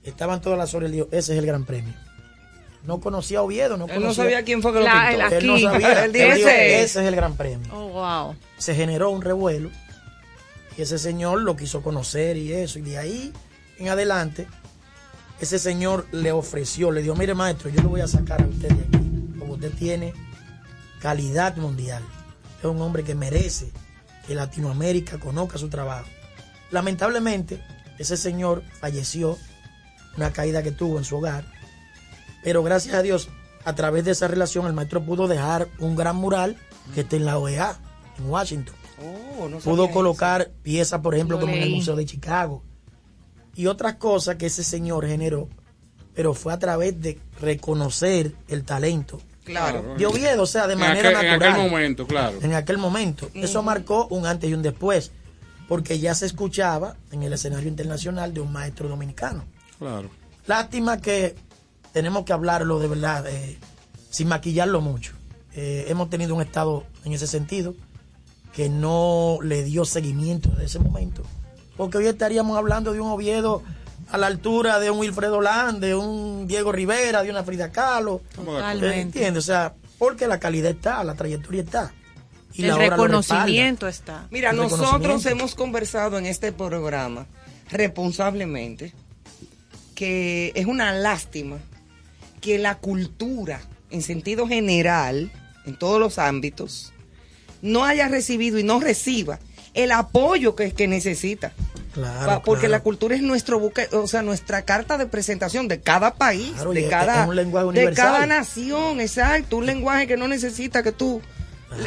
estaban 0.04 0.40
todas 0.40 0.58
las 0.58 0.74
horas 0.74 0.90
y 0.90 0.94
dijo, 0.94 1.06
ese 1.10 1.32
es 1.32 1.38
el 1.38 1.46
gran 1.46 1.64
premio. 1.64 1.92
No 2.84 3.00
conocía 3.00 3.40
a 3.40 3.42
Oviedo, 3.42 3.76
no 3.76 3.86
Él 3.86 3.94
conocía. 3.94 4.06
no 4.08 4.14
sabía 4.14 4.44
quién 4.44 4.62
fue 4.62 4.72
que 4.72 4.78
lo 4.78 4.84
La- 4.84 5.08
pintó. 5.10 5.26
el 5.26 5.32
Él 5.32 5.46
no 5.46 5.58
sabía. 5.58 6.04
Él 6.04 6.12
dijo, 6.12 6.26
ese 6.26 6.76
es. 6.78 6.84
ese 6.90 7.00
es 7.02 7.08
el 7.08 7.16
gran 7.16 7.34
premio. 7.36 7.68
Oh, 7.74 7.88
wow. 7.88 8.36
Se 8.58 8.74
generó 8.76 9.10
un 9.10 9.22
revuelo 9.22 9.70
y 10.78 10.82
ese 10.82 10.98
señor 10.98 11.42
lo 11.42 11.56
quiso 11.56 11.82
conocer 11.82 12.36
y 12.36 12.52
eso. 12.52 12.78
Y 12.78 12.82
de 12.82 12.98
ahí 12.98 13.32
en 13.78 13.88
adelante, 13.88 14.46
ese 15.40 15.58
señor 15.58 16.06
le 16.12 16.30
ofreció, 16.30 16.92
le 16.92 17.02
dijo, 17.02 17.16
mire 17.16 17.34
maestro, 17.34 17.68
yo 17.70 17.82
lo 17.82 17.88
voy 17.88 18.02
a 18.02 18.06
sacar 18.06 18.40
a 18.42 18.46
usted 18.46 18.68
de 18.68 18.84
aquí, 18.96 19.08
porque 19.36 19.52
usted 19.54 19.72
tiene 19.72 20.14
calidad 21.00 21.56
mundial. 21.56 22.04
Es 22.60 22.64
un 22.66 22.80
hombre 22.80 23.02
que 23.02 23.16
merece 23.16 23.72
que 24.28 24.34
Latinoamérica 24.36 25.18
conozca 25.18 25.58
su 25.58 25.68
trabajo. 25.68 26.06
Lamentablemente, 26.70 27.62
ese 27.98 28.16
señor 28.16 28.62
falleció, 28.80 29.38
una 30.16 30.32
caída 30.32 30.62
que 30.62 30.72
tuvo 30.72 30.98
en 30.98 31.04
su 31.04 31.16
hogar, 31.16 31.44
pero 32.42 32.62
gracias 32.62 32.94
a 32.94 33.02
Dios, 33.02 33.28
a 33.64 33.74
través 33.74 34.04
de 34.04 34.12
esa 34.12 34.28
relación, 34.28 34.66
el 34.66 34.72
maestro 34.72 35.02
pudo 35.04 35.28
dejar 35.28 35.68
un 35.78 35.96
gran 35.96 36.16
mural 36.16 36.56
que 36.94 37.00
está 37.02 37.16
en 37.16 37.24
la 37.24 37.38
OEA, 37.38 37.76
en 38.18 38.28
Washington. 38.30 38.74
Oh, 39.38 39.48
no 39.48 39.58
Pudo 39.58 39.90
colocar 39.90 40.50
piezas, 40.62 41.00
por 41.00 41.14
ejemplo, 41.14 41.36
Lo 41.36 41.42
como 41.42 41.54
en 41.54 41.62
el. 41.64 41.70
Museo 41.70 41.96
de 41.96 42.06
Chicago. 42.06 42.62
Y 43.54 43.66
otras 43.66 43.94
cosas 43.96 44.36
que 44.36 44.46
ese 44.46 44.62
señor 44.64 45.06
generó, 45.06 45.48
pero 46.14 46.32
fue 46.34 46.52
a 46.52 46.58
través 46.58 47.00
de 47.00 47.18
reconocer 47.40 48.32
el 48.48 48.64
talento 48.64 49.20
Claro. 49.44 49.94
de 49.98 50.06
Oviedo, 50.06 50.42
o 50.42 50.46
sea, 50.46 50.66
de 50.66 50.74
En 50.74 50.78
manera 50.80 51.10
aquel- 51.10 51.24
en 51.24 51.30
natural. 51.32 51.52
aquel 51.52 51.70
momento, 51.70 52.06
claro. 52.06 52.38
En 52.42 52.54
aquel 52.54 52.78
momento. 52.78 53.28
Eso 53.34 53.62
marcó 53.62 54.06
un 54.08 54.26
antes 54.26 54.48
y 54.48 54.54
un 54.54 54.62
después, 54.62 55.10
porque 55.68 55.98
ya 55.98 56.14
se 56.14 56.26
escuchaba 56.26 56.96
en 57.10 57.22
el 57.22 57.32
escenario 57.32 57.68
internacional 57.68 58.32
de 58.32 58.40
un 58.40 58.52
maestro 58.52 58.88
dominicano. 58.88 59.44
Claro. 59.78 60.10
Lástima 60.46 61.00
que 61.00 61.34
tenemos 61.92 62.24
que 62.24 62.32
hablarlo 62.32 62.78
de 62.78 62.88
verdad, 62.88 63.26
eh, 63.26 63.58
sin 64.10 64.28
maquillarlo 64.28 64.80
mucho. 64.80 65.12
Eh, 65.54 65.86
hemos 65.88 66.10
tenido 66.10 66.34
un 66.34 66.42
estado 66.42 66.84
en 67.04 67.12
ese 67.12 67.26
sentido 67.26 67.74
que 68.54 68.68
no 68.68 69.38
le 69.42 69.64
dio 69.64 69.84
seguimiento 69.84 70.50
desde 70.50 70.64
ese 70.64 70.78
momento. 70.78 71.22
Porque 71.76 71.98
hoy 71.98 72.06
estaríamos 72.06 72.56
hablando 72.56 72.92
de 72.92 73.00
un 73.00 73.10
Oviedo 73.10 73.62
a 74.10 74.18
la 74.18 74.28
altura 74.28 74.78
de 74.78 74.90
un 74.90 74.98
Wilfredo 74.98 75.40
Land, 75.40 75.80
de 75.80 75.94
un 75.94 76.46
Diego 76.46 76.72
Rivera, 76.72 77.22
de 77.22 77.30
una 77.30 77.42
Frida 77.44 77.70
Kahlo. 77.70 78.22
Totalmente. 78.34 79.00
¿Entiendes? 79.00 79.44
O 79.44 79.46
sea, 79.46 79.74
porque 79.98 80.26
la 80.26 80.38
calidad 80.38 80.70
está, 80.70 81.02
la 81.04 81.14
trayectoria 81.14 81.62
está. 81.62 81.92
Y 82.56 82.62
el 82.62 82.68
la 82.68 82.78
reconocimiento 82.78 83.86
está. 83.86 84.26
Mira, 84.30 84.50
El 84.50 84.56
nosotros 84.56 85.24
hemos 85.26 85.54
conversado 85.54 86.18
en 86.18 86.26
este 86.26 86.52
programa 86.52 87.26
responsablemente 87.70 88.92
que 89.94 90.52
es 90.54 90.66
una 90.66 90.92
lástima 90.92 91.58
que 92.40 92.58
la 92.58 92.76
cultura, 92.76 93.60
en 93.90 94.02
sentido 94.02 94.46
general, 94.46 95.32
en 95.64 95.76
todos 95.76 95.98
los 95.98 96.18
ámbitos, 96.18 96.92
no 97.62 97.84
haya 97.84 98.06
recibido 98.06 98.58
y 98.58 98.62
no 98.62 98.78
reciba 98.78 99.40
el 99.74 99.90
apoyo 99.92 100.54
que, 100.54 100.72
que 100.72 100.86
necesita. 100.86 101.52
Claro, 101.92 102.42
porque 102.44 102.66
claro. 102.66 102.72
la 102.72 102.80
cultura 102.80 103.16
es 103.16 103.22
nuestro 103.22 103.58
buque, 103.58 103.88
o 103.92 104.06
sea, 104.06 104.20
nuestra 104.20 104.66
carta 104.66 104.98
de 104.98 105.06
presentación 105.06 105.66
de 105.66 105.80
cada 105.80 106.14
país, 106.14 106.52
Claro, 106.52 106.72
de 106.74 106.88
cada, 106.88 107.22
es 107.22 107.28
un 107.28 107.36
lenguaje 107.36 107.72
de 107.72 107.94
cada 107.94 108.26
nación, 108.26 109.00
exacto, 109.00 109.56
un 109.56 109.64
lenguaje 109.64 110.06
que 110.06 110.18
no 110.18 110.28
necesita 110.28 110.82
que 110.82 110.92
tú 110.92 111.22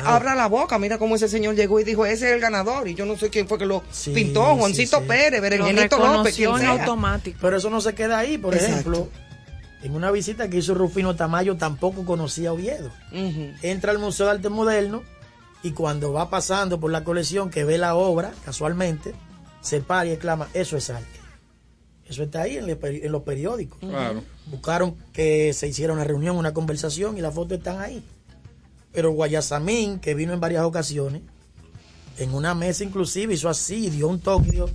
abra 0.05 0.36
la 0.36 0.47
boca. 0.47 0.77
Mira 0.80 0.97
cómo 0.97 1.15
ese 1.15 1.27
señor 1.27 1.55
llegó 1.55 1.80
y 1.80 1.84
dijo, 1.84 2.05
ese 2.05 2.27
es 2.30 2.34
el 2.36 2.39
ganador, 2.39 2.88
y 2.88 2.95
yo 2.95 3.05
no 3.05 3.17
sé 3.17 3.30
quién 3.30 3.47
fue 3.47 3.57
que 3.57 3.65
lo 3.65 3.84
Sí, 3.91 4.11
pintó, 4.11 4.55
Juancito 4.55 4.99
sí. 4.99 5.05
Pérez, 5.07 5.41
Berenjenito 5.41 5.97
López, 5.97 6.36
quien 6.36 6.57
sea. 6.57 6.71
automático. 6.71 7.38
Pero 7.41 7.57
eso 7.57 7.69
no 7.69 7.82
se 7.82 7.93
queda 7.95 8.17
ahí. 8.19 8.38
Por 8.38 8.53
Exacto. 8.53 8.73
ejemplo, 8.73 9.09
en 9.84 9.95
una 9.95 10.11
visita 10.11 10.49
que 10.49 10.57
hizo 10.57 10.73
Rufino 10.73 11.15
Tamayo 11.15 11.55
tampoco 11.57 12.05
conocía 12.05 12.49
a 12.49 12.53
Oviedo. 12.53 12.91
Entra 13.61 13.91
al 13.91 13.99
Museo 13.99 14.25
de 14.25 14.34
Arte 14.34 14.49
Moderno 14.49 15.03
y 15.63 15.71
cuando 15.71 16.11
va 16.13 16.30
pasando 16.30 16.80
por 16.80 16.91
la 16.91 17.03
colección 17.03 17.49
que 17.49 17.63
ve 17.63 17.77
la 17.77 17.95
obra, 17.95 18.32
casualmente, 18.45 19.13
se 19.61 19.82
para 19.82 20.05
y 20.05 20.11
exclama, 20.11 20.47
eso 20.53 20.77
es 20.77 20.89
arte. 20.89 21.07
Eso 22.07 22.23
está 22.23 22.41
ahí 22.41 22.57
en, 22.57 22.65
le- 22.65 22.80
en 22.82 23.11
los 23.11 23.21
periódicos. 23.23 23.77
Claro. 23.80 24.23
Buscaron 24.47 24.95
que 25.13 25.53
se 25.53 25.67
hiciera 25.67 25.93
una 25.93 26.03
reunión, 26.03 26.38
una 26.38 26.53
conversación 26.53 27.17
y 27.17 27.21
las 27.21 27.34
fotos 27.36 27.57
están 27.59 27.80
ahí. 27.82 28.03
Pero 28.91 29.11
Guayasamín, 29.11 29.99
que 29.99 30.13
vino 30.13 30.33
en 30.33 30.39
varias 30.39 30.63
ocasiones, 30.63 31.21
en 32.17 32.33
una 32.33 32.53
mesa 32.55 32.83
inclusive 32.83 33.33
hizo 33.33 33.49
así, 33.49 33.89
dio 33.89 34.07
un 34.07 34.19
toque. 34.19 34.51
dio- 34.51 34.69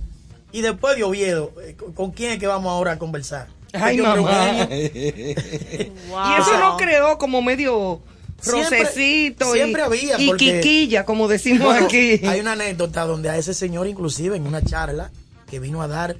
y 0.51 0.61
después 0.61 0.95
de 0.95 1.03
Oviedo, 1.03 1.51
eh, 1.61 1.75
¿con- 1.77 1.91
¿con 1.93 2.11
quién 2.11 2.31
es 2.33 2.39
que 2.39 2.47
vamos 2.47 2.69
ahora 2.71 2.93
a 2.93 2.99
conversar? 2.99 3.47
Ay, 3.73 3.97
mamá. 3.97 4.67
Y 4.71 6.41
eso 6.41 6.59
no 6.59 6.77
creó 6.77 7.17
como 7.17 7.41
medio 7.41 7.99
Siempre- 8.41 8.79
rocecito 8.83 9.51
siempre 9.53 9.81
y, 9.81 9.85
había, 9.85 10.21
y 10.21 10.31
quiquilla, 10.37 11.03
como 11.05 11.27
decimos 11.27 11.65
Bueno, 11.67 11.85
aquí. 11.87 12.21
Hay 12.25 12.39
una 12.39 12.53
anécdota 12.53 13.05
donde 13.05 13.29
a 13.29 13.37
ese 13.37 13.53
señor, 13.53 13.87
inclusive 13.87 14.37
en 14.37 14.47
una 14.47 14.61
charla 14.63 15.11
que 15.49 15.59
vino 15.59 15.81
a 15.81 15.87
dar 15.89 16.15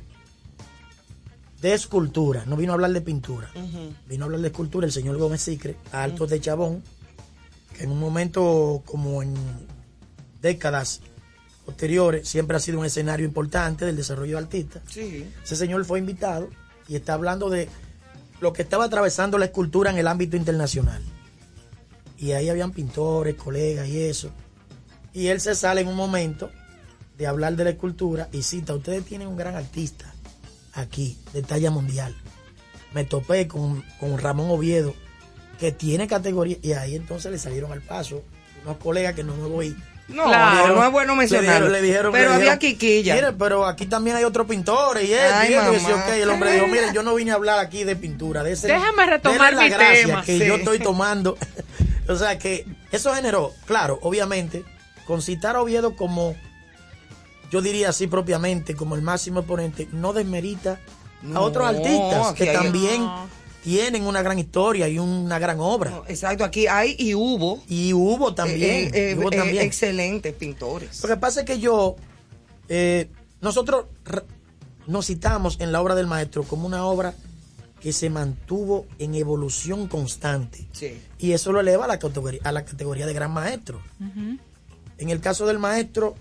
de 1.62 1.74
escultura, 1.74 2.44
no 2.46 2.56
vino 2.58 2.74
a 2.74 2.76
hablar 2.76 2.92
de 2.92 3.02
pintura, 3.02 3.50
vino 4.08 4.24
a 4.24 4.26
hablar 4.26 4.42
de 4.42 4.48
escultura 4.48 4.86
el 4.86 4.92
señor 4.92 5.18
Gómez 5.18 5.42
Sicre, 5.42 5.76
a 5.92 6.04
Altos 6.04 6.30
de 6.30 6.40
Chabón, 6.42 6.84
que 7.76 7.84
en 7.84 7.92
un 7.92 8.00
momento 8.00 8.82
como 8.86 9.22
en 9.22 9.34
décadas 10.42 11.02
posteriores 11.66 12.28
siempre 12.28 12.58
ha 12.58 12.60
sido 12.60 12.80
un 12.80 12.86
escenario 12.86 13.26
importante 13.26 13.86
del 13.86 13.96
desarrollo 13.96 14.38
de 14.38 14.44
artistas. 14.44 14.84
Sí. 14.90 15.28
Ese 15.44 15.56
señor 15.56 15.84
fue 15.86 16.00
invitado 16.00 16.50
y 16.88 16.96
está 16.96 17.14
hablando 17.14 17.50
de 17.50 17.68
lo 18.40 18.54
que 18.54 18.62
estaba 18.62 18.86
atravesando 18.86 19.38
la 19.38 19.46
escultura 19.46 19.92
en 19.92 19.98
el 19.98 20.08
ámbito 20.08 20.38
internacional. 20.38 21.02
Y 22.18 22.32
ahí 22.32 22.50
habían 22.50 22.72
pintores, 22.72 23.36
colegas 23.36 23.88
y 23.88 24.02
eso. 24.02 24.32
Y 25.14 25.28
él 25.28 25.42
se 25.42 25.56
sale 25.56 25.82
en 25.82 25.88
un 25.88 25.96
momento 25.96 26.52
de 27.18 27.28
hablar 27.28 27.56
de 27.56 27.64
la 27.64 27.70
escultura 27.72 28.30
y 28.32 28.44
cita, 28.44 28.74
ustedes 28.74 29.06
tienen 29.06 29.28
un 29.28 29.38
gran 29.38 29.56
artista 29.56 30.14
aquí, 30.74 31.18
de 31.34 31.42
talla 31.42 31.72
mundial. 31.72 32.16
Me 32.94 33.06
topé 33.06 33.48
con, 33.48 33.84
con 34.00 34.18
Ramón 34.18 34.50
Oviedo, 34.52 34.94
que 35.60 35.72
tiene 35.72 36.08
categoría, 36.08 36.58
y 36.62 36.74
ahí 36.74 36.96
entonces 36.96 37.32
le 37.32 37.38
salieron 37.38 37.72
al 37.72 37.82
paso 37.82 38.24
unos 38.64 38.78
colegas 38.78 39.14
que 39.14 39.24
no 39.24 39.36
me 39.36 39.48
voy. 39.48 39.76
No, 40.08 40.28
no 40.68 40.86
es 40.86 40.92
bueno 40.92 41.16
mencionarlo. 41.16 41.68
Le 41.70 41.82
dijeron, 41.82 42.12
Pero 42.12 42.30
le 42.30 42.36
había 42.36 42.60
quiquilla. 42.60 43.16
"Mire, 43.16 43.32
pero 43.34 43.66
aquí 43.66 43.88
también 43.88 44.16
hay 44.18 44.24
otros 44.24 44.46
pintores 44.48 45.04
y 45.10 45.14
él, 45.14 45.20
Ay, 45.34 45.52
y 45.52 45.54
él", 45.56 45.64
y 45.70 45.74
decía, 45.74 45.90
mamá. 45.96 46.04
"Ok", 46.06 46.12
el 46.14 46.30
hombre 46.30 46.52
dijo, 46.54 46.68
miren, 46.68 46.94
yo 46.94 47.02
no 47.02 47.16
vine 47.16 47.32
a 47.32 47.36
hablar 47.36 47.58
aquí 47.60 47.84
de 47.84 47.96
pintura, 47.96 48.44
de 48.44 48.52
ese, 48.52 48.68
Déjame 48.68 49.06
retomar 49.08 49.56
mi 49.56 49.68
gracia 49.70 50.06
tema. 50.06 50.24
que 50.24 50.38
Sí. 50.40 50.46
yo 50.46 50.56
estoy 50.58 50.78
tomando. 50.92 51.38
o 52.08 52.16
sea 52.16 52.38
que 52.38 52.66
eso 52.92 53.14
generó, 53.16 53.52
claro, 53.66 53.98
obviamente, 54.04 54.64
con 55.08 55.24
citar 55.24 55.56
a 55.56 55.62
Oviedo 55.64 55.96
como, 55.96 56.36
yo 57.52 57.62
diría 57.62 57.90
así 57.90 58.06
propiamente, 58.06 58.76
como 58.76 58.94
el 58.96 59.02
máximo 59.02 59.40
exponente, 59.40 59.88
no 59.92 60.14
desmerita 60.14 60.80
No, 61.24 61.40
a 61.40 61.42
otros 61.42 61.68
artistas 61.68 62.34
que 62.34 62.50
hay- 62.52 62.56
también 62.56 63.02
No. 63.04 63.28
Tienen 63.66 64.04
una 64.06 64.22
gran 64.22 64.38
historia 64.38 64.88
y 64.88 65.00
una 65.00 65.40
gran 65.40 65.60
obra. 65.60 66.04
Exacto, 66.08 66.44
aquí 66.44 66.68
hay 66.68 66.96
y 67.00 67.16
hubo. 67.16 67.64
Y 67.68 67.94
hubo 67.94 68.36
también. 68.36 68.94
eh, 68.94 69.12
eh, 69.12 69.16
hubo 69.18 69.32
eh, 69.32 69.36
también. 69.38 69.66
excelentes 69.66 70.34
pintores. 70.36 71.02
Lo 71.02 71.10
que 71.10 71.18
pasa 71.18 71.40
es 71.40 71.46
que 71.48 71.60
yo, 71.60 71.96
eh, 72.70 73.10
nosotros 73.42 73.86
nos 74.86 75.08
citamos 75.08 75.58
en 75.60 75.72
la 75.72 75.82
obra 75.82 75.96
del 75.96 76.06
maestro 76.06 76.44
como 76.44 76.68
una 76.68 76.86
obra 76.86 77.16
que 77.82 77.92
se 77.92 78.12
mantuvo 78.12 78.86
en 79.00 79.16
evolución 79.16 79.88
constante. 79.88 80.68
Sí. 80.72 81.02
Y 81.18 81.32
eso 81.32 81.52
lo 81.52 81.60
eleva 81.60 81.86
a 81.86 81.88
la 81.88 81.98
categoría, 81.98 82.42
a 82.44 82.52
la 82.52 82.66
categoría 82.66 83.08
de 83.08 83.14
gran 83.14 83.32
maestro. 83.32 83.82
En 85.00 85.10
el 85.10 85.20
caso 85.22 85.48
del 85.48 85.58
maestro, 85.58 86.14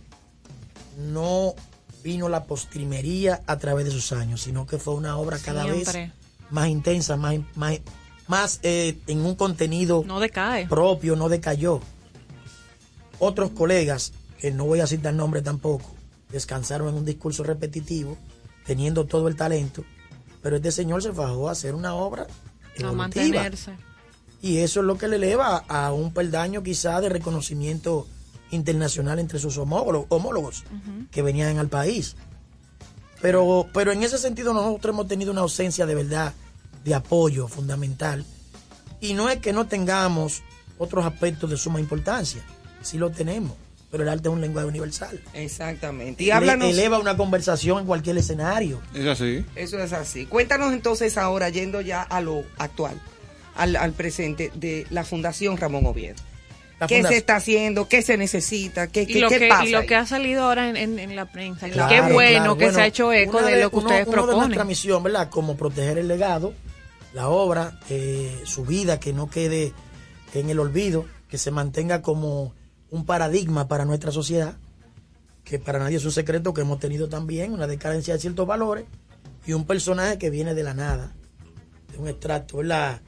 no 1.13 1.55
vino 2.03 2.31
la 2.31 2.45
postrimería 2.45 3.43
a 3.47 3.59
través 3.59 3.85
de 3.85 3.91
sus 3.91 4.13
años, 4.13 4.41
sino 4.41 4.67
que 4.67 4.79
fue 4.79 4.95
una 4.95 5.19
obra 5.19 5.39
cada 5.39 5.65
Siempre. 5.65 6.01
vez 6.07 6.13
más 6.51 6.69
intensa, 6.69 7.17
más, 7.17 7.37
más, 7.57 7.81
más 8.29 8.61
eh, 8.63 8.99
en 9.07 9.25
un 9.25 9.35
contenido 9.35 10.05
No 10.07 10.21
decae. 10.21 10.67
propio, 10.67 11.17
no 11.17 11.29
decayó. 11.29 11.81
Otros 13.19 13.51
colegas, 13.51 14.13
que 14.39 14.51
no 14.51 14.65
voy 14.67 14.81
a 14.81 14.87
citar 14.87 15.15
nombre 15.15 15.41
tampoco, 15.43 15.91
descansaron 16.31 16.89
en 16.89 16.95
un 16.95 17.05
discurso 17.05 17.43
repetitivo, 17.45 18.17
teniendo 18.67 19.05
todo 19.07 19.29
el 19.29 19.37
talento, 19.37 19.85
pero 20.43 20.57
este 20.57 20.73
señor 20.73 21.03
se 21.03 21.13
fajó 21.13 21.49
a 21.49 21.53
hacer 21.53 21.75
una 21.75 21.95
obra 21.95 22.23
A 22.25 22.27
evolutiva. 22.81 22.93
mantenerse. 22.93 23.77
Y 24.43 24.59
eso 24.59 24.81
es 24.81 24.87
lo 24.87 24.99
que 24.99 25.09
le 25.09 25.17
eleva 25.17 25.59
a 25.69 25.93
un 25.93 26.13
peldaño 26.13 26.63
quizá 26.63 27.01
de 27.01 27.09
reconocimiento 27.09 28.07
internacional 28.51 29.19
entre 29.19 29.39
sus 29.39 29.57
homólogos, 29.57 30.07
homólogos 30.11 30.65
que 31.11 31.23
venían 31.23 31.59
al 31.59 31.69
país. 31.69 32.15
Pero, 33.25 33.67
pero 33.73 33.91
en 33.91 34.03
ese 34.03 34.19
sentido 34.19 34.53
nosotros 34.53 34.93
hemos 34.93 35.09
tenido 35.09 35.33
una 35.33 35.41
ausencia 35.41 35.87
de 35.87 35.95
verdad 35.95 36.35
de 36.85 36.95
apoyo 36.95 37.49
fundamental. 37.49 38.23
Y 39.01 39.15
no 39.15 39.31
es 39.31 39.39
que 39.39 39.55
no 39.55 39.67
tengamos 39.67 40.43
otros 40.77 41.07
aspectos 41.07 41.49
de 41.49 41.57
suma 41.57 41.81
importancia, 41.81 42.43
sí 42.83 42.99
lo 42.99 43.09
tenemos, 43.09 43.55
pero 43.91 44.03
el 44.03 44.11
arte 44.11 44.29
es 44.29 44.35
un 44.35 44.43
lenguaje 44.43 44.69
universal. 44.69 45.19
Exactamente. 45.33 46.23
Y 46.23 46.33
háblanos. 46.33 46.69
eleva 46.69 46.99
una 46.99 47.17
conversación 47.17 47.79
en 47.79 47.87
cualquier 47.87 48.19
escenario. 48.19 48.83
Es 48.93 49.07
así. 49.07 49.43
Eso 49.55 49.79
es 49.79 49.95
así. 49.95 50.27
Cuéntanos 50.27 50.75
entonces 50.75 51.17
ahora, 51.17 51.49
yendo 51.49 51.81
ya 51.81 52.03
a 52.03 52.21
lo 52.21 52.45
actual, 52.59 53.01
al, 53.55 53.77
al 53.77 53.93
presente, 53.93 54.53
de 54.55 54.87
la 54.91 55.03
Fundación 55.03 55.57
Ramón 55.57 55.87
Oviedo. 55.87 56.21
La 56.81 56.87
¿Qué 56.89 56.97
fundación- 56.97 57.13
se 57.13 57.17
está 57.19 57.37
haciendo? 57.37 57.89
¿Qué 57.89 58.03
se 58.03 58.17
necesita? 58.17 58.89
¿Qué, 58.89 59.03
Y 59.03 59.07
qué, 59.07 59.21
lo, 59.21 59.29
qué 59.29 59.39
que, 59.39 59.49
pasa? 59.49 59.65
y 59.65 59.71
lo 59.71 59.79
ahí? 59.79 59.87
que 59.87 59.95
ha 59.95 60.07
salido 60.07 60.43
ahora 60.43 60.69
en, 60.69 60.77
en- 60.77 60.99
en 60.99 61.15
la 61.17 61.27
prensa. 61.31 61.69
Claro, 61.71 61.89
Qué 61.89 62.13
bueno 62.13 62.57
claro. 62.57 62.59
que 62.59 62.73
se 62.73 62.81
ha 62.83 62.87
hecho 62.87 63.13
eco 63.13 63.39
una 63.39 63.47
de, 63.47 63.63
lo 63.63 63.71
que 63.71 63.77
uno- 63.77 63.87
ustedes 63.87 64.07
uno 64.09 64.17
de 64.17 64.23
proponen. 64.23 64.39
nuestra 64.49 64.65
misión, 64.65 65.03
¿verdad? 65.03 65.31
Como 65.31 65.57
proteger 65.57 65.99
el 65.99 66.09
legado, 66.09 66.53
la 67.13 67.29
obra, 67.29 67.79
eh, 67.91 68.41
su 68.45 68.65
vida, 68.65 68.99
que 68.99 69.13
no 69.13 69.31
quede 69.31 69.73
en 70.35 70.51
el 70.51 70.59
olvido, 70.59 71.05
que 71.29 71.39
se 71.39 71.51
mantenga 71.53 72.03
como 72.03 72.53
un 72.91 73.07
paradigma 73.07 73.69
para 73.69 73.85
nuestra 73.85 74.11
sociedad, 74.11 74.57
que 75.45 75.59
para 75.61 75.79
nadie 75.79 75.99
es 75.99 76.05
un 76.05 76.11
secreto 76.13 76.53
que 76.55 76.63
hemos 76.63 76.81
tenido 76.81 77.09
también 77.09 77.53
una 77.53 77.67
decadencia 77.69 78.15
de 78.15 78.21
ciertos 78.21 78.47
valores 78.47 78.85
y 79.47 79.53
un 79.53 79.65
personaje 79.65 80.19
que 80.19 80.31
viene 80.31 80.55
de 80.55 80.63
la 80.65 80.75
nada, 80.75 81.13
de 81.93 81.99
un 81.99 82.09
extracto, 82.09 82.57
¿verdad? 82.59 83.01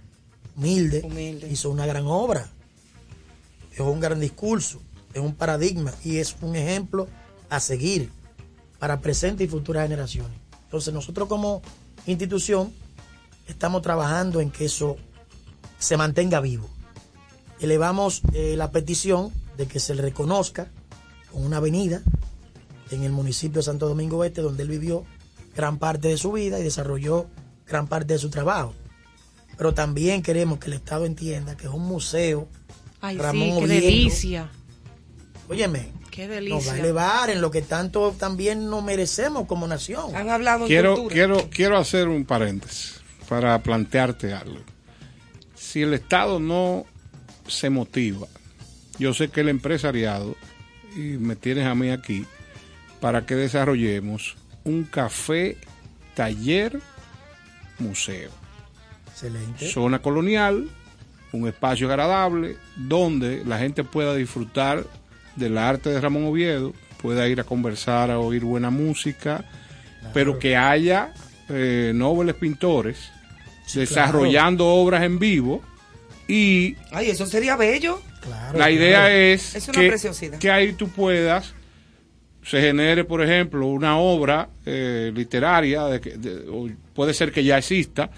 Humilde, 0.56 1.02
hizo 1.50 1.70
una 1.70 1.84
gran 1.86 2.06
obra, 2.06 2.48
dejó 3.76 3.90
un 3.90 4.00
gran 4.00 4.20
discurso, 4.20 4.80
es 5.12 5.20
un 5.20 5.34
paradigma 5.34 5.92
y 6.04 6.16
es 6.18 6.36
un 6.40 6.56
ejemplo 6.56 7.08
a 7.48 7.60
seguir 7.60 8.10
para 8.78 9.00
presente 9.00 9.44
y 9.44 9.48
futuras 9.48 9.84
generaciones. 9.84 10.32
Entonces 10.64 10.92
nosotros 10.92 11.28
como 11.28 11.62
institución 12.06 12.72
estamos 13.48 13.82
trabajando 13.82 14.40
en 14.40 14.50
que 14.50 14.64
eso 14.64 14.96
se 15.78 15.96
mantenga 15.96 16.40
vivo. 16.40 16.68
Elevamos 17.60 18.22
eh, 18.32 18.54
la 18.56 18.70
petición 18.70 19.32
de 19.56 19.66
que 19.66 19.80
se 19.80 19.94
le 19.94 20.02
reconozca 20.02 20.70
con 21.32 21.44
una 21.44 21.58
avenida 21.58 22.02
en 22.90 23.02
el 23.02 23.12
municipio 23.12 23.60
de 23.60 23.64
Santo 23.64 23.88
Domingo 23.88 24.24
Este, 24.24 24.42
donde 24.42 24.62
él 24.62 24.68
vivió 24.68 25.04
gran 25.54 25.78
parte 25.78 26.08
de 26.08 26.16
su 26.16 26.32
vida 26.32 26.58
y 26.60 26.62
desarrolló 26.62 27.26
gran 27.66 27.88
parte 27.88 28.14
de 28.14 28.18
su 28.18 28.30
trabajo. 28.30 28.74
Pero 29.56 29.72
también 29.72 30.22
queremos 30.22 30.58
que 30.58 30.66
el 30.66 30.74
Estado 30.74 31.06
entienda 31.06 31.56
que 31.56 31.66
es 31.66 31.72
un 31.72 31.86
museo. 31.86 32.48
Ay, 33.00 33.18
Ramón 33.18 33.42
sí, 33.42 33.48
qué 33.58 33.64
Oviedo. 33.64 33.80
delicia. 33.86 34.48
Óyeme, 35.48 35.92
Qué 36.10 36.22
nos 36.22 36.30
va 36.30 36.36
a 36.36 36.40
delicia. 36.40 36.78
elevar 36.78 37.30
en 37.30 37.40
lo 37.40 37.50
que 37.50 37.62
tanto 37.62 38.12
también 38.18 38.68
nos 38.70 38.82
merecemos 38.82 39.46
como 39.46 39.66
nación. 39.66 40.14
Han 40.16 40.30
hablado 40.30 40.66
Quiero, 40.66 41.06
quiero, 41.08 41.48
quiero 41.50 41.78
hacer 41.78 42.08
un 42.08 42.24
paréntesis 42.24 43.00
para 43.28 43.62
plantearte 43.62 44.32
algo. 44.32 44.60
Si 45.54 45.82
el 45.82 45.92
Estado 45.94 46.40
no 46.40 46.84
se 47.46 47.70
motiva, 47.70 48.26
yo 48.98 49.12
sé 49.14 49.28
que 49.28 49.42
el 49.42 49.48
empresariado, 49.50 50.36
y 50.94 51.00
me 51.18 51.36
tienes 51.36 51.66
a 51.66 51.74
mí 51.74 51.90
aquí, 51.90 52.24
para 53.00 53.26
que 53.26 53.34
desarrollemos 53.34 54.36
un 54.64 54.84
café, 54.84 55.58
taller, 56.14 56.80
museo. 57.78 58.30
Excelente. 59.08 59.70
Zona 59.70 60.00
colonial, 60.00 60.68
un 61.36 61.48
espacio 61.48 61.88
agradable 61.88 62.56
donde 62.76 63.44
la 63.44 63.58
gente 63.58 63.84
pueda 63.84 64.14
disfrutar 64.14 64.84
del 65.36 65.58
arte 65.58 65.90
de 65.90 66.00
Ramón 66.00 66.24
Oviedo, 66.26 66.72
pueda 67.00 67.28
ir 67.28 67.40
a 67.40 67.44
conversar, 67.44 68.10
a 68.10 68.18
oír 68.18 68.42
buena 68.44 68.70
música, 68.70 69.44
pero 70.14 70.38
que 70.38 70.56
haya 70.56 71.12
eh, 71.48 71.92
nobles 71.94 72.34
pintores 72.36 73.10
desarrollando 73.74 74.66
obras 74.66 75.02
en 75.02 75.18
vivo 75.18 75.62
y 76.28 76.76
Ay, 76.92 77.10
eso 77.10 77.26
sería 77.26 77.56
bello. 77.56 78.00
la 78.54 78.70
idea 78.70 79.12
es, 79.14 79.54
Es 79.54 79.68
una 79.68 79.80
que, 79.80 79.88
preciosidad. 79.88 80.38
que 80.38 80.50
ahí 80.50 80.72
tú 80.72 80.88
puedas, 80.88 81.54
se 82.42 82.60
genere, 82.60 83.04
por 83.04 83.22
ejemplo, 83.22 83.66
una 83.66 83.98
obra 83.98 84.48
eh, 84.64 85.12
literaria, 85.14 85.84
de 85.84 86.00
que- 86.00 86.16
de- 86.16 86.48
o 86.50 86.68
puede 86.94 87.12
ser 87.14 87.30
que 87.30 87.44
ya 87.44 87.58
exista, 87.58 88.10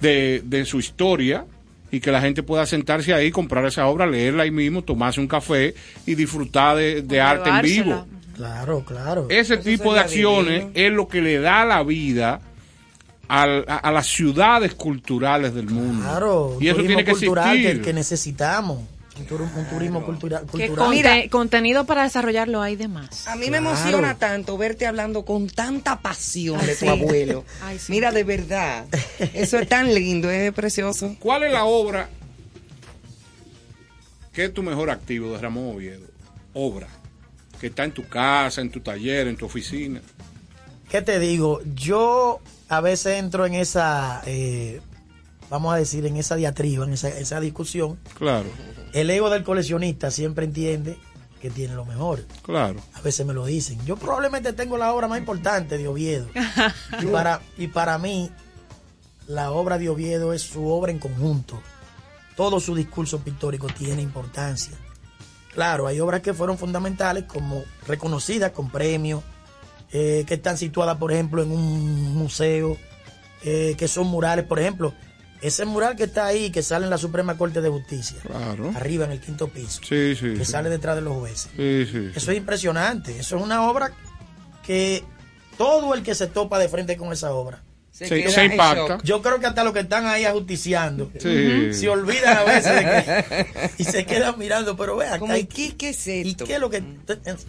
de, 0.00 0.42
de 0.44 0.64
su 0.64 0.78
historia, 0.80 1.44
y 1.92 2.00
que 2.00 2.10
la 2.10 2.20
gente 2.20 2.42
pueda 2.42 2.66
sentarse 2.66 3.14
ahí, 3.14 3.30
comprar 3.30 3.64
esa 3.66 3.86
obra, 3.86 4.06
leerla 4.06 4.42
ahí 4.42 4.50
mismo, 4.50 4.82
tomarse 4.82 5.20
un 5.20 5.28
café 5.28 5.74
y 6.06 6.16
disfrutar 6.16 6.76
de, 6.78 7.02
de 7.02 7.20
arte 7.20 7.50
en 7.50 7.62
vivo. 7.62 8.06
Claro, 8.34 8.82
claro. 8.84 9.26
Ese 9.28 9.58
tipo 9.58 9.92
de 9.94 10.00
acciones 10.00 10.64
es 10.74 10.90
lo 10.90 11.06
que 11.06 11.20
le 11.20 11.38
da 11.38 11.64
la 11.66 11.82
vida 11.82 12.40
a, 13.28 13.42
a 13.42 13.92
las 13.92 14.06
ciudades 14.06 14.74
culturales 14.74 15.54
del 15.54 15.66
mundo. 15.66 16.02
Claro, 16.02 16.56
y 16.58 16.68
eso 16.68 16.80
tiene 16.82 17.04
que 17.04 17.12
cultural 17.12 17.54
existir. 17.56 17.76
que, 17.76 17.82
que 17.82 17.92
necesitamos. 17.92 18.80
Un, 19.22 19.28
tur- 19.28 19.40
un 19.56 19.64
turismo 19.68 20.04
cultura- 20.04 20.40
¿Qué 20.40 20.68
cultural. 20.68 20.76
conte- 20.88 21.28
contenido 21.30 21.84
para 21.86 22.02
desarrollarlo 22.02 22.60
hay 22.62 22.76
de 22.76 22.88
más? 22.88 23.26
A 23.28 23.36
mí 23.36 23.50
me 23.50 23.58
emociona 23.58 24.18
tanto 24.18 24.56
verte 24.58 24.86
hablando 24.86 25.24
con 25.24 25.48
tanta 25.48 26.00
pasión 26.00 26.58
Ay, 26.60 26.66
de 26.66 26.74
sí. 26.74 26.84
tu 26.86 26.90
abuelo. 26.92 27.44
Ay, 27.62 27.78
sí. 27.78 27.92
Mira, 27.92 28.10
de 28.12 28.24
verdad. 28.24 28.86
Eso 29.34 29.58
es 29.58 29.68
tan 29.68 29.94
lindo, 29.94 30.30
es 30.30 30.52
precioso. 30.52 31.16
¿Cuál 31.20 31.44
es 31.44 31.52
la 31.52 31.64
obra 31.64 32.08
que 34.32 34.44
es 34.46 34.54
tu 34.54 34.62
mejor 34.62 34.90
activo 34.90 35.32
de 35.32 35.38
Ramón 35.40 35.74
Oviedo? 35.76 36.06
Obra. 36.54 36.88
Que 37.60 37.68
está 37.68 37.84
en 37.84 37.92
tu 37.92 38.08
casa, 38.08 38.60
en 38.60 38.70
tu 38.70 38.80
taller, 38.80 39.26
en 39.28 39.36
tu 39.36 39.46
oficina. 39.46 40.00
¿Qué 40.90 41.00
te 41.02 41.18
digo? 41.18 41.60
Yo 41.74 42.40
a 42.68 42.80
veces 42.80 43.18
entro 43.18 43.46
en 43.46 43.54
esa, 43.54 44.22
eh, 44.26 44.80
vamos 45.52 45.74
a 45.74 45.76
decir, 45.76 46.06
en 46.06 46.16
esa 46.16 46.34
diatriba, 46.34 46.86
en 46.86 46.94
esa, 46.94 47.10
esa 47.10 47.38
discusión. 47.38 47.98
Claro, 48.16 48.48
El 48.94 49.10
ego 49.10 49.28
del 49.28 49.44
coleccionista 49.44 50.10
siempre 50.10 50.46
entiende 50.46 50.96
que 51.42 51.50
tiene 51.50 51.74
lo 51.74 51.84
mejor. 51.84 52.24
claro. 52.42 52.80
A 52.94 53.02
veces 53.02 53.26
me 53.26 53.34
lo 53.34 53.44
dicen. 53.44 53.78
Yo 53.84 53.96
probablemente 53.96 54.54
tengo 54.54 54.78
la 54.78 54.94
obra 54.94 55.08
más 55.08 55.18
importante 55.18 55.76
de 55.76 55.88
Oviedo. 55.88 56.26
y, 57.02 57.06
para, 57.06 57.42
y 57.58 57.66
para 57.66 57.98
mí, 57.98 58.30
la 59.26 59.50
obra 59.50 59.76
de 59.76 59.90
Oviedo 59.90 60.32
es 60.32 60.40
su 60.40 60.66
obra 60.66 60.90
en 60.90 60.98
conjunto. 60.98 61.60
Todo 62.34 62.58
su 62.58 62.74
discurso 62.74 63.18
pictórico 63.18 63.66
tiene 63.66 64.00
importancia. 64.00 64.72
Claro, 65.52 65.86
hay 65.86 66.00
obras 66.00 66.22
que 66.22 66.32
fueron 66.32 66.56
fundamentales, 66.56 67.24
como 67.24 67.62
reconocidas 67.86 68.52
con 68.52 68.70
premios, 68.70 69.22
eh, 69.92 70.24
que 70.26 70.34
están 70.34 70.56
situadas, 70.56 70.96
por 70.96 71.12
ejemplo, 71.12 71.42
en 71.42 71.52
un 71.52 72.14
museo, 72.16 72.78
eh, 73.44 73.74
que 73.76 73.86
son 73.86 74.06
murales, 74.06 74.46
por 74.46 74.58
ejemplo, 74.58 74.94
ese 75.42 75.64
mural 75.64 75.96
que 75.96 76.04
está 76.04 76.26
ahí, 76.26 76.50
que 76.50 76.62
sale 76.62 76.84
en 76.84 76.90
la 76.90 76.98
Suprema 76.98 77.36
Corte 77.36 77.60
de 77.60 77.68
Justicia, 77.68 78.18
Claro. 78.22 78.72
arriba 78.76 79.04
en 79.04 79.12
el 79.12 79.20
quinto 79.20 79.48
piso, 79.48 79.80
Sí, 79.82 80.14
sí. 80.14 80.34
que 80.34 80.44
sí. 80.44 80.52
sale 80.52 80.70
detrás 80.70 80.94
de 80.96 81.02
los 81.02 81.16
jueces. 81.16 81.50
Sí, 81.56 81.86
sí. 81.90 82.10
Eso 82.14 82.30
es 82.30 82.36
impresionante. 82.38 83.18
Eso 83.18 83.36
es 83.36 83.42
una 83.42 83.68
obra 83.68 83.92
que 84.66 85.02
todo 85.58 85.94
el 85.94 86.02
que 86.02 86.14
se 86.14 86.26
topa 86.28 86.58
de 86.58 86.68
frente 86.68 86.96
con 86.96 87.12
esa 87.12 87.32
obra 87.34 87.62
Se 87.90 88.08
queda 88.08 88.30
se 88.30 88.44
impacta. 88.46 88.98
Yo 89.02 89.20
creo 89.20 89.38
que 89.40 89.46
hasta 89.46 89.64
los 89.64 89.72
que 89.74 89.80
están 89.80 90.06
ahí 90.06 90.24
ajusticiando 90.24 91.10
Sí. 91.18 91.72
se 91.74 91.88
olvidan 91.88 92.38
a 92.38 92.44
veces 92.44 92.74
de 92.74 92.82
que, 92.84 93.70
y 93.78 93.84
se 93.84 94.06
quedan 94.06 94.38
mirando, 94.38 94.76
pero 94.76 94.96
vean, 94.96 95.20
¿y 95.36 95.44
¿qué, 95.44 95.76
qué 95.76 95.90
es 95.90 96.06
¿y 96.06 96.30
esto? 96.30 96.44
qué 96.46 96.54
es 96.54 96.60
lo 96.60 96.70
que.? 96.70 96.78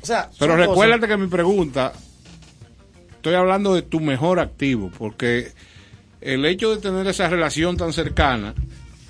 O 0.02 0.06
sea, 0.06 0.30
Pero 0.40 0.58
recuérdate 0.58 1.08
que 1.08 1.16
mi 1.18 1.28
pregunta, 1.28 1.94
estoy 3.16 3.36
hablando 3.36 3.74
de 3.76 3.84
tu 3.84 4.00
mejor 4.02 4.40
activo, 4.40 4.92
porque 4.98 5.54
el 6.24 6.46
hecho 6.46 6.76
de 6.76 6.82
tener 6.82 7.06
esa 7.08 7.30
relación 7.30 7.78
tan 7.78 7.94
cercana, 7.94 8.54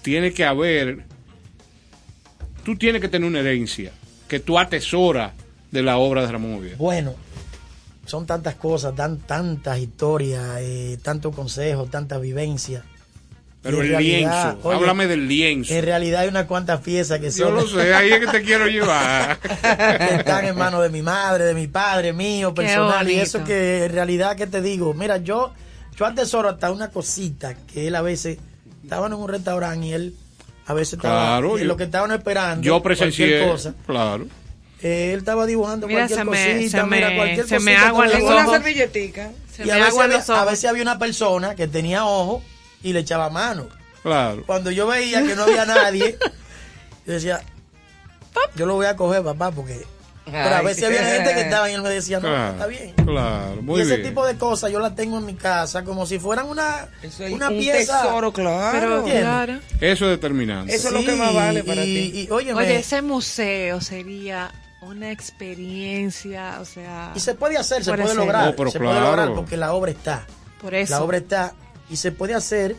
tiene 0.01 0.33
que 0.33 0.45
haber, 0.45 1.05
tú 2.63 2.75
tienes 2.75 3.01
que 3.01 3.07
tener 3.07 3.27
una 3.27 3.39
herencia, 3.39 3.91
que 4.27 4.39
tú 4.39 4.57
atesoras 4.57 5.33
de 5.71 5.83
la 5.83 5.97
obra 5.97 6.25
de 6.25 6.31
Ramón 6.31 6.55
Oviedo. 6.55 6.77
Bueno, 6.77 7.15
son 8.05 8.25
tantas 8.25 8.55
cosas, 8.55 8.95
tan, 8.95 9.19
tantas 9.19 9.79
historias, 9.79 10.57
eh, 10.59 10.97
tantos 11.01 11.35
consejos, 11.35 11.89
tantas 11.89 12.19
vivincias. 12.19 12.83
Pero 13.61 13.81
el 13.81 13.87
realidad, 13.87 14.53
lienzo, 14.53 14.67
oye, 14.67 14.77
háblame 14.77 15.07
del 15.07 15.25
lienzo. 15.25 15.73
En 15.73 15.85
realidad 15.85 16.21
hay 16.21 16.27
unas 16.27 16.47
cuantas 16.47 16.81
piezas 16.81 17.19
que 17.19 17.27
Yo 17.27 17.45
son. 17.45 17.55
lo 17.55 17.65
sé, 17.65 17.93
ahí 17.93 18.11
es 18.11 18.19
que 18.19 18.27
te 18.27 18.41
quiero 18.41 18.67
llevar. 18.67 19.39
que 19.39 20.15
están 20.15 20.45
en 20.45 20.57
manos 20.57 20.83
de 20.83 20.89
mi 20.89 21.01
madre, 21.01 21.45
de 21.45 21.53
mi 21.53 21.67
padre, 21.67 22.11
mío, 22.11 22.53
personal. 22.53 23.09
Y 23.09 23.19
eso 23.19 23.45
que 23.45 23.85
en 23.85 23.93
realidad, 23.93 24.35
que 24.35 24.47
te 24.47 24.61
digo? 24.61 24.93
Mira, 24.93 25.15
yo, 25.17 25.53
yo 25.95 26.05
atesoro 26.05 26.49
hasta 26.49 26.71
una 26.71 26.89
cosita 26.89 27.55
que 27.55 27.87
él 27.87 27.95
a 27.95 28.01
veces 28.01 28.37
estaba 28.83 29.07
en 29.07 29.13
un 29.13 29.27
restaurante 29.29 29.85
y 29.87 29.93
él 29.93 30.15
a 30.65 30.73
veces 30.73 30.93
estaba 30.93 31.25
Claro, 31.39 31.57
y 31.57 31.61
yo- 31.61 31.67
lo 31.67 31.77
que 31.77 31.83
estaban 31.85 32.11
esperando. 32.11 32.63
Yo 32.63 32.81
presencié, 32.81 33.27
cualquier 33.27 33.51
cosa. 33.51 33.73
claro. 33.85 34.25
eh, 34.81 35.11
él 35.13 35.19
estaba 35.19 35.45
dibujando 35.45 35.87
Mira, 35.87 36.01
cualquier 36.07 36.19
se 36.19 36.25
me- 36.25 36.53
cosita, 36.55 36.81
se 36.81 36.87
mira, 36.87 37.09
me- 37.09 37.15
cualquier 37.15 37.47
se 37.47 37.59
me 37.59 37.73
cosita 37.73 37.91
con 37.93 38.05
los 38.05 38.13
los 38.13 38.23
Una 38.23 38.35
ojos. 38.43 38.53
servilletica. 38.53 39.31
Se 39.53 39.63
Y 39.63 39.65
me 39.67 39.71
a 39.73 39.77
veces, 39.77 39.99
había, 39.99 40.17
los 40.17 40.29
ojos. 40.29 40.41
a 40.41 40.45
veces 40.45 40.69
había 40.69 40.81
una 40.81 40.99
persona 40.99 41.55
que 41.55 41.67
tenía 41.67 42.05
ojo 42.05 42.43
y 42.81 42.91
le 42.93 42.99
echaba 42.99 43.29
mano. 43.29 43.67
Claro. 44.01 44.43
Cuando 44.45 44.71
yo 44.71 44.87
veía 44.87 45.21
que 45.25 45.35
no 45.35 45.43
había 45.43 45.65
nadie, 45.65 46.17
yo 47.05 47.13
decía, 47.13 47.41
yo 48.55 48.65
lo 48.65 48.73
voy 48.75 48.85
a 48.87 48.95
coger, 48.95 49.23
papá, 49.23 49.51
porque... 49.51 49.85
Pero 50.25 50.55
a 50.55 50.61
veces 50.61 50.85
había 50.85 51.03
gente 51.03 51.33
que 51.33 51.41
estaba 51.41 51.69
y 51.69 51.73
él 51.73 51.81
me 51.81 51.89
decía, 51.89 52.19
no, 52.19 52.29
Claro, 52.29 52.51
está 52.53 52.67
bien. 52.67 52.93
claro, 52.93 53.61
muy 53.61 53.79
y 53.79 53.83
ese 53.83 53.97
bien. 53.97 54.09
tipo 54.09 54.25
de 54.25 54.37
cosas 54.37 54.71
yo 54.71 54.79
las 54.79 54.95
tengo 54.95 55.17
en 55.17 55.25
mi 55.25 55.33
casa 55.35 55.83
como 55.83 56.05
si 56.05 56.17
fueran 56.17 56.47
una, 56.47 56.87
Eso 57.01 57.25
es 57.25 57.33
una 57.33 57.49
un 57.49 57.57
pieza. 57.57 58.01
tesoro, 58.03 58.31
claro. 58.31 58.79
Pero 58.79 58.97
¿Entiendes? 58.99 59.23
claro. 59.23 59.53
Eso 59.81 60.05
es 60.05 60.11
determinante. 60.11 60.73
Eso 60.73 60.87
es 60.87 60.93
lo 60.93 61.03
que 61.03 61.15
más 61.17 61.33
vale 61.33 61.63
para 61.65 61.83
y, 61.83 62.11
ti. 62.11 62.19
Y, 62.21 62.31
óyeme, 62.31 62.61
Oye, 62.61 62.77
ese 62.77 63.01
museo 63.01 63.81
sería 63.81 64.49
una 64.81 65.11
experiencia, 65.11 66.57
o 66.61 66.65
sea... 66.65 67.11
y 67.15 67.19
se 67.19 67.33
puede 67.35 67.57
hacer, 67.57 67.83
se 67.83 67.91
Puede 67.91 68.03
puede 68.03 68.15
ser. 68.15 68.25
lograr. 68.25 68.49
Oh, 68.49 68.55
pero 68.55 68.71
se 68.71 68.79
claro. 68.79 68.93
puede 68.95 69.05
lograr 69.09 69.33
porque 69.33 69.57
la 69.57 69.73
obra 69.73 69.91
está. 69.91 70.25
Por 70.61 70.73
eso. 70.73 70.91
La 70.93 71.03
obra 71.03 71.17
está 71.17 71.53
y 71.89 71.97
se 71.97 72.11
puede 72.13 72.33
hacer 72.33 72.75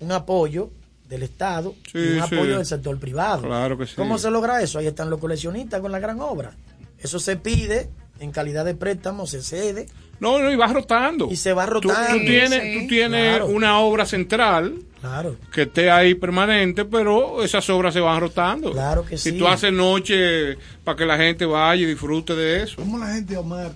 un 0.00 0.12
apoyo 0.12 0.70
del 1.08 1.22
Estado 1.22 1.74
Sí, 1.90 1.98
y 1.98 2.18
un 2.18 2.28
sí. 2.28 2.34
apoyo 2.34 2.56
del 2.56 2.66
sector 2.66 2.98
privado. 2.98 3.42
Claro 3.42 3.78
que 3.78 3.86
sí. 3.86 3.92
¿Cómo 3.96 4.18
se 4.18 4.30
logra 4.30 4.60
eso? 4.62 4.78
Ahí 4.78 4.86
están 4.86 5.08
los 5.10 5.20
coleccionistas 5.20 5.80
con 5.80 5.92
la 5.92 5.98
gran 5.98 6.20
obra. 6.20 6.52
Eso 6.98 7.18
se 7.20 7.36
pide 7.36 7.88
en 8.18 8.30
calidad 8.32 8.64
de 8.64 8.74
préstamo, 8.74 9.26
se 9.26 9.42
cede 9.42 9.86
No, 10.20 10.38
no, 10.38 10.50
y 10.50 10.56
vas 10.56 10.72
rotando. 10.72 11.28
y 11.30 11.36
se 11.36 11.52
va 11.52 11.66
rotando. 11.66 12.18
tú 12.18 12.24
tienes, 12.24 12.62
sí. 12.62 12.80
tú 12.80 12.88
tienes 12.88 13.36
Claro. 13.36 13.46
una 13.48 13.78
obra 13.80 14.06
central 14.06 14.74
Claro. 15.02 15.36
que 15.52 15.62
esté 15.62 15.90
ahí 15.90 16.14
permanente, 16.14 16.84
pero 16.86 17.42
esas 17.44 17.68
obras 17.70 17.92
se 17.92 18.00
van 18.00 18.18
rotando. 18.20 18.72
Claro 18.72 19.04
que 19.04 19.18
si 19.18 19.32
sí. 19.32 19.38
tú 19.38 19.46
haces 19.46 19.72
noche 19.72 20.56
para 20.82 20.96
que 20.96 21.04
la 21.04 21.18
gente 21.18 21.44
vaya 21.44 21.82
y 21.82 21.84
disfrute 21.86 22.34
de 22.34 22.62
eso. 22.62 22.76
¿Cómo 22.76 22.98
la 22.98 23.12
gente, 23.14 23.36
Omar, 23.36 23.72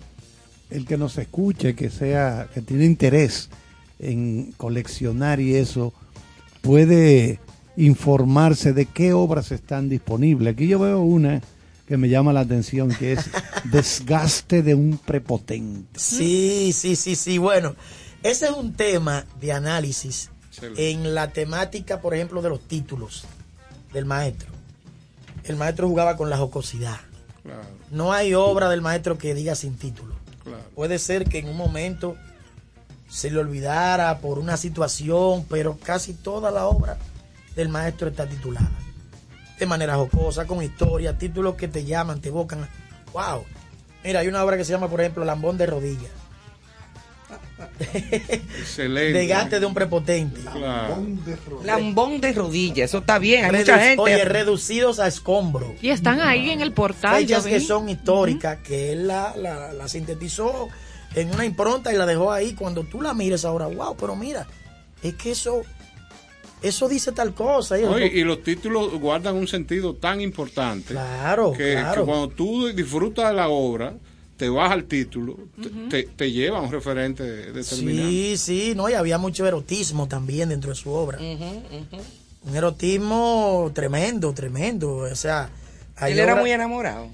el 0.71 0.87
que 0.87 0.97
nos 0.97 1.19
escuche, 1.19 1.75
que 1.77 1.91
sea, 1.91 2.49
que 2.55 2.63
tiene 2.63 2.87
interés 2.87 3.51
en 3.99 4.53
coleccionar 4.57 5.41
y 5.41 5.55
eso, 5.57 5.93
puede 6.61 7.41
informarse 7.77 8.73
de 8.73 8.87
qué 8.87 9.13
obras 9.13 9.53
están 9.53 9.89
disponibles? 9.89 10.55
Aquí 10.55 10.69
yo 10.69 10.79
veo 10.79 11.01
una 11.01 11.41
que 11.87 11.97
me 11.97 12.09
llama 12.09 12.33
la 12.33 12.41
atención, 12.41 12.91
que 12.95 13.13
es 13.13 13.31
desgaste 13.65 14.63
de 14.63 14.75
un 14.75 14.99
prepotente. 14.99 15.99
Sí, 15.99 16.73
sí, 16.73 16.95
sí, 16.97 17.17
sí. 17.17 17.39
Bueno, 17.39 17.75
ese 18.23 18.47
es 18.47 18.53
un 18.53 18.75
tema 18.75 19.25
de 19.41 19.53
análisis 19.53 20.31
en 20.77 21.15
la 21.15 21.33
temática, 21.33 22.01
por 22.01 22.15
ejemplo, 22.15 22.43
de 22.43 22.49
los 22.51 22.61
títulos 22.61 23.25
del 23.93 24.05
maestro. 24.05 24.49
El 25.45 25.57
maestro 25.57 25.89
jugaba 25.89 26.17
con 26.17 26.31
la 26.31 26.37
jocosidad. 26.37 26.99
Claro, 27.43 27.63
No 27.91 28.13
hay 28.13 28.35
obra 28.35 28.69
del 28.69 28.83
maestro 28.83 29.17
que 29.19 29.35
diga 29.35 29.55
sin 29.55 29.75
título. 29.77 30.15
claro. 30.45 30.63
Puede 30.75 30.99
ser 30.99 31.25
que 31.25 31.39
en 31.39 31.49
un 31.49 31.57
momento 31.57 32.17
se 33.11 33.31
le 33.31 33.39
olvidara 33.39 34.19
por 34.21 34.39
una 34.39 34.57
situación, 34.57 35.45
pero 35.49 35.77
casi 35.77 36.15
toda 36.15 36.51
la 36.51 36.67
obra 36.67 36.97
del 37.57 37.69
maestro 37.69 38.09
está 38.09 38.27
titulada. 38.27 38.71
De 39.59 39.67
manera 39.67 39.97
jocosa, 39.97 40.47
con 40.47 40.63
historia, 40.63 41.19
títulos 41.19 41.57
que 41.57 41.69
te 41.69 41.85
llaman, 41.85 42.21
te 42.21 42.29
evocan. 42.29 42.67
¡Wow! 43.13 43.45
Mira, 44.05 44.21
hay 44.21 44.29
una 44.29 44.43
obra 44.45 44.57
que 44.57 44.65
se 44.65 44.73
llama, 44.73 44.89
por 44.89 45.01
ejemplo, 45.01 45.25
Lambón 45.25 45.59
de 45.59 45.67
Rodillas. 45.67 46.11
Excelente. 47.93 49.19
Desgaste 49.19 49.61
de 49.61 49.67
un 49.67 49.75
prepotente. 49.75 50.41
Claro. 50.41 51.05
Lambón 51.65 52.21
de 52.21 52.33
rodillas, 52.33 52.91
eso 52.91 52.99
está 52.99 53.19
bien, 53.19 53.45
hay 53.45 53.51
Redu- 53.51 53.59
mucha 53.59 53.79
gente. 53.79 54.03
Oye, 54.03 54.25
reducidos 54.25 54.99
a 54.99 55.07
escombro. 55.07 55.75
Y 55.81 55.91
están 55.91 56.21
ahí 56.21 56.51
en 56.51 56.61
el 56.61 56.73
portal. 56.73 57.17
Fechas 57.21 57.45
que 57.45 57.61
son 57.61 57.89
históricas, 57.89 58.59
que 58.59 58.93
él 58.93 59.07
la, 59.07 59.35
la- 59.37 59.73
la 59.73 59.89
sintetizó 59.89 60.69
en 61.15 61.33
una 61.35 61.45
impronta 61.45 61.93
y 61.93 61.97
la 61.97 62.07
dejó 62.07 62.33
ahí. 62.33 62.55
Cuando 62.55 62.85
tú 62.85 63.01
la 63.03 63.15
mires 63.15 63.45
ahora, 63.45 63.67
wow, 63.67 63.97
pero 63.97 64.15
mira, 64.17 64.47
es 65.03 65.15
que 65.15 65.31
eso, 65.33 65.63
eso 66.63 66.89
dice 66.89 67.13
tal 67.13 67.35
cosa. 67.35 67.79
y 67.79 68.23
los 68.25 68.43
títulos 68.43 68.93
guardan 69.01 69.35
un 69.37 69.49
sentido 69.49 69.95
tan 69.95 70.21
importante 70.21 70.95
Claro, 70.95 71.53
que, 71.53 71.73
claro. 71.73 72.03
que 72.03 72.07
cuando 72.07 72.29
tú 72.29 72.69
disfrutas 72.69 73.29
de 73.31 73.35
la 73.35 73.49
obra, 73.49 73.95
te 74.37 74.49
vas 74.49 74.71
al 74.73 74.85
título, 74.85 75.37
te- 75.61 75.69
te, 75.91 76.03
te 76.15 76.33
lleva 76.33 76.59
a 76.59 76.63
un 76.63 76.73
referente 76.73 77.23
determinado. 77.53 78.09
Sí, 78.09 78.37
sí, 78.39 78.73
no, 78.75 78.89
y 78.89 78.95
había 78.95 79.19
mucho 79.19 79.47
erotismo 79.47 80.09
también 80.09 80.49
dentro 80.49 80.71
de 80.71 80.77
su 80.77 80.91
obra. 80.91 81.19
Un 82.43 82.57
erotismo 82.57 83.71
tremendo, 83.75 84.33
tremendo. 84.33 84.97
O 84.97 85.15
sea, 85.15 85.51
Él 86.01 86.19
era 86.19 86.33
obra- 86.33 86.41
muy 86.41 86.51
enamorado. 86.53 87.09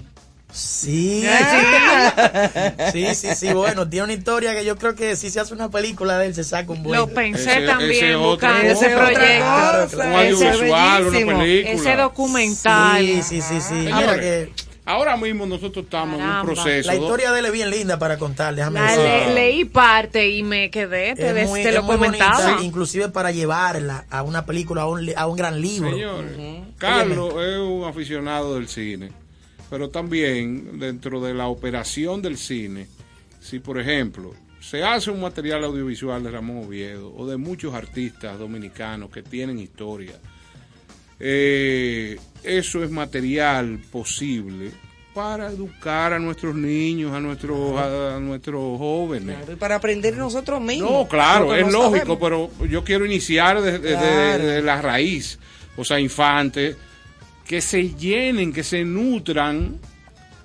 Sí, 0.53 1.23
sí, 2.91 3.15
sí, 3.15 3.35
sí, 3.35 3.53
bueno, 3.53 3.87
tiene 3.89 4.05
una 4.05 4.13
historia 4.13 4.53
que 4.55 4.63
yo 4.65 4.75
creo 4.77 4.95
que 4.95 5.15
si 5.15 5.29
se 5.29 5.39
hace 5.39 5.53
una 5.53 5.69
película 5.69 6.17
de 6.17 6.27
él 6.27 6.35
se 6.35 6.43
saca 6.43 6.71
un 6.71 6.83
buen. 6.83 6.97
Lo 6.99 7.07
pensé 7.07 7.51
Ese- 7.57 7.67
también 7.67 7.91
ese 8.05 8.15
buscando 8.15 8.61
Ese 8.63 8.85
ese 8.87 8.95
proyecto. 8.95 9.19
Claro, 9.37 9.83
cosa, 9.83 9.95
claro. 9.95 10.11
Un 10.11 10.19
ese 10.19 10.47
audiovisual, 10.49 11.01
una 11.01 11.11
bellísimo. 11.11 11.39
película. 11.39 11.73
Ese 11.73 11.95
documental. 11.97 12.99
Sí, 13.05 13.21
sí, 13.23 13.41
sí, 13.41 13.61
sí. 13.61 13.73
Mira 13.73 13.97
Señores, 13.99 14.19
que 14.21 14.67
Ahora 14.85 15.17
mismo 15.17 15.45
nosotros 15.45 15.83
estamos 15.83 16.17
en 16.17 16.25
un 16.25 16.45
proceso. 16.45 16.87
la 16.87 16.95
historia 16.95 17.31
de 17.33 17.39
él 17.39 17.45
es 17.47 17.51
bien 17.51 17.69
linda 17.69 17.99
para 17.99 18.17
contar, 18.17 18.55
déjame 18.55 18.79
La 18.79 18.85
decir. 18.95 19.03
le- 19.27 19.33
leí 19.33 19.65
parte 19.65 20.29
y 20.29 20.43
me 20.43 20.71
quedé, 20.71 21.13
te, 21.13 21.27
Es 21.27 21.33
ves- 21.33 21.49
muy- 21.49 21.61
te 21.61 21.69
es 21.69 21.75
lo 21.75 21.83
muy 21.83 21.97
comentaba. 21.97 22.41
bonita, 22.41 22.63
inclusive 22.63 23.09
para 23.09 23.31
llevarla 23.31 24.05
a 24.09 24.23
una 24.23 24.45
película, 24.45 24.83
a 24.83 24.87
un, 24.87 25.05
li- 25.05 25.13
a 25.13 25.27
un 25.27 25.35
gran 25.35 25.59
libro. 25.61 25.91
Señores, 25.91 26.31
Carlos 26.77 27.33
es 27.43 27.57
un 27.59 27.83
aficionado 27.83 28.55
del 28.55 28.69
cine, 28.69 29.11
pero 29.69 29.89
también 29.89 30.79
dentro 30.79 31.21
de 31.21 31.33
la 31.33 31.47
operación 31.47 32.21
del 32.21 32.37
cine, 32.37 32.87
si 33.39 33.59
por 33.59 33.79
ejemplo 33.79 34.33
se 34.59 34.83
hace 34.83 35.11
un 35.11 35.21
material 35.21 35.63
audiovisual 35.63 36.23
de 36.23 36.31
Ramón 36.31 36.65
Oviedo 36.65 37.13
o 37.15 37.27
de 37.27 37.37
muchos 37.37 37.73
artistas 37.73 38.37
dominicanos 38.39 39.09
que 39.11 39.23
tienen 39.23 39.59
historia, 39.59 40.13
eh, 41.19 42.17
eso 42.43 42.83
es 42.83 42.91
material 42.91 43.79
posible 43.91 44.71
para 45.13 45.47
educar 45.47 46.13
a 46.13 46.19
nuestros 46.19 46.53
niños, 46.53 47.11
a 47.11 47.19
nuestros, 47.19 47.75
a, 47.79 48.19
nuestros 48.19 48.77
jóvenes. 48.77 49.35
Claro, 49.35 49.53
y 49.53 49.55
para 49.55 49.75
aprender 49.75 50.15
nosotros 50.15 50.61
mismos. 50.61 50.91
No, 50.91 51.07
claro, 51.07 51.55
es 51.55 51.71
lógico, 51.71 52.17
sabemos. 52.19 52.51
pero 52.57 52.67
yo 52.67 52.83
quiero 52.83 53.03
iniciar 53.03 53.59
desde 53.61 53.79
desde- 53.79 53.97
Claro. 53.97 54.43
desde 54.45 54.61
la 54.61 54.79
raíz. 54.81 55.39
O 55.75 55.83
sea, 55.83 55.99
infantes 55.99 56.75
que 57.47 57.61
se 57.61 57.95
llenen, 57.95 58.51
que 58.51 58.63
se 58.63 58.83
nutran, 58.83 59.79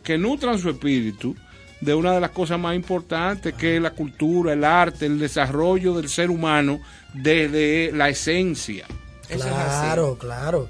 que 0.03 0.17
nutran 0.17 0.59
su 0.59 0.71
espíritu 0.71 1.35
de 1.81 1.95
una 1.95 2.13
de 2.13 2.21
las 2.21 2.31
cosas 2.31 2.61
más 2.61 2.77
importantes 2.77 3.55
que 3.55 3.77
es 3.77 3.83
la 3.83 3.91
cultura, 3.91 4.53
el 4.53 4.63
arte, 4.63 5.07
el 5.07 5.19
desarrollo 5.19 5.95
del 5.95 6.09
ser 6.09 6.31
humano 6.31 6.81
desde 7.13 7.91
la 7.93 8.09
esencia. 8.09 8.87
Eso 9.29 9.49
es 9.49 9.53
claro, 9.53 10.17
claro. 10.17 10.69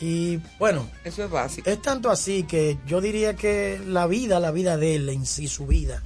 Y 0.00 0.38
bueno, 0.58 0.88
Eso 1.04 1.24
es 1.24 1.30
básico. 1.30 1.68
es 1.68 1.80
tanto 1.80 2.10
así 2.10 2.44
que 2.44 2.78
yo 2.86 3.00
diría 3.00 3.34
que 3.34 3.80
la 3.86 4.06
vida, 4.06 4.40
la 4.40 4.50
vida 4.50 4.76
de 4.76 4.96
él 4.96 5.08
en 5.10 5.26
sí, 5.26 5.48
su 5.48 5.66
vida, 5.66 6.02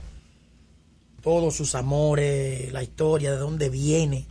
todos 1.23 1.55
sus 1.55 1.75
amores, 1.75 2.73
la 2.73 2.83
historia, 2.83 3.33
de 3.33 3.37
dónde 3.37 3.69
viene, 3.69 4.27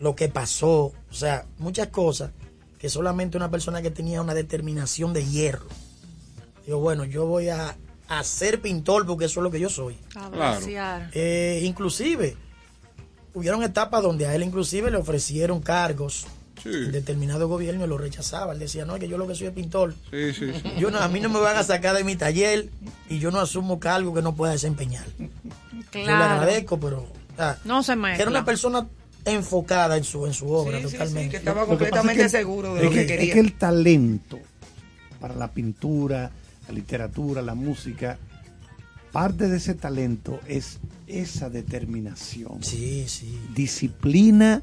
lo 0.00 0.16
que 0.16 0.28
pasó, 0.28 0.92
o 1.10 1.14
sea, 1.14 1.46
muchas 1.58 1.88
cosas 1.88 2.30
que 2.84 2.90
solamente 2.90 3.38
una 3.38 3.50
persona 3.50 3.80
que 3.80 3.90
tenía 3.90 4.20
una 4.20 4.34
determinación 4.34 5.14
de 5.14 5.24
hierro. 5.24 5.64
Digo, 6.66 6.80
bueno, 6.80 7.06
yo 7.06 7.24
voy 7.24 7.48
a, 7.48 7.74
a 8.08 8.24
ser 8.24 8.60
pintor 8.60 9.06
porque 9.06 9.24
eso 9.24 9.40
es 9.40 9.44
lo 9.44 9.50
que 9.50 9.58
yo 9.58 9.70
soy. 9.70 9.96
Claro. 10.12 11.06
Eh, 11.14 11.62
inclusive, 11.64 12.36
hubieron 13.32 13.62
etapas 13.62 14.02
donde 14.02 14.26
a 14.26 14.34
él 14.34 14.42
inclusive 14.42 14.90
le 14.90 14.98
ofrecieron 14.98 15.60
cargos 15.62 16.26
Sí, 16.62 16.68
en 16.68 16.92
determinado 16.92 17.48
gobierno 17.48 17.86
y 17.86 17.88
lo 17.88 17.96
rechazaba. 17.96 18.52
Él 18.52 18.58
decía, 18.58 18.84
no, 18.84 18.96
que 18.98 19.08
yo 19.08 19.16
lo 19.16 19.26
que 19.26 19.34
soy 19.34 19.46
es 19.46 19.54
pintor. 19.54 19.94
sí, 20.10 20.34
sí. 20.34 20.52
sí. 20.52 20.72
Yo 20.78 20.90
no, 20.90 20.98
a 20.98 21.08
mí 21.08 21.20
no 21.20 21.30
me 21.30 21.40
van 21.40 21.56
a 21.56 21.62
sacar 21.62 21.96
de 21.96 22.04
mi 22.04 22.16
taller 22.16 22.68
y 23.08 23.18
yo 23.18 23.30
no 23.30 23.40
asumo 23.40 23.80
cargo 23.80 24.12
que 24.12 24.20
no 24.20 24.34
pueda 24.34 24.52
desempeñar. 24.52 25.06
Yo 25.18 25.24
le 25.94 26.04
Claro. 26.04 26.34
agradezco, 26.34 26.78
pero 26.78 26.98
o 26.98 27.36
sea, 27.36 27.58
No 27.64 27.82
se 27.82 27.92
que 27.92 27.96
mezcla. 27.96 28.22
era 28.24 28.30
una 28.30 28.44
persona 28.44 28.86
enfocada 29.24 29.96
en 29.96 30.04
su 30.04 30.26
en 30.26 30.34
su 30.34 30.48
obra 30.50 30.78
Sí, 30.78 30.84
sí, 30.84 30.90
sí, 30.90 30.96
totalmente. 30.98 31.30
que 31.30 31.36
estaba 31.38 31.62
que 31.62 31.68
completamente 31.68 32.22
es 32.24 32.32
que- 32.32 32.38
seguro 32.38 32.74
de 32.74 32.80
es 32.80 32.84
lo 32.84 32.90
que, 32.90 32.96
que, 33.00 33.06
quería. 33.06 33.24
es 33.28 33.32
que 33.34 33.40
el 33.40 33.52
talento 33.54 34.38
para 35.20 35.34
la 35.34 35.52
pintura, 35.52 36.30
la 36.68 36.74
literatura, 36.74 37.40
la 37.42 37.54
música, 37.54 38.18
parte 39.12 39.48
de 39.48 39.56
ese 39.56 39.74
talento 39.74 40.40
es 40.46 40.78
esa 41.06 41.48
determinación, 41.48 42.62
Sí, 42.62 43.04
sí. 43.06 43.38
disciplina 43.54 44.62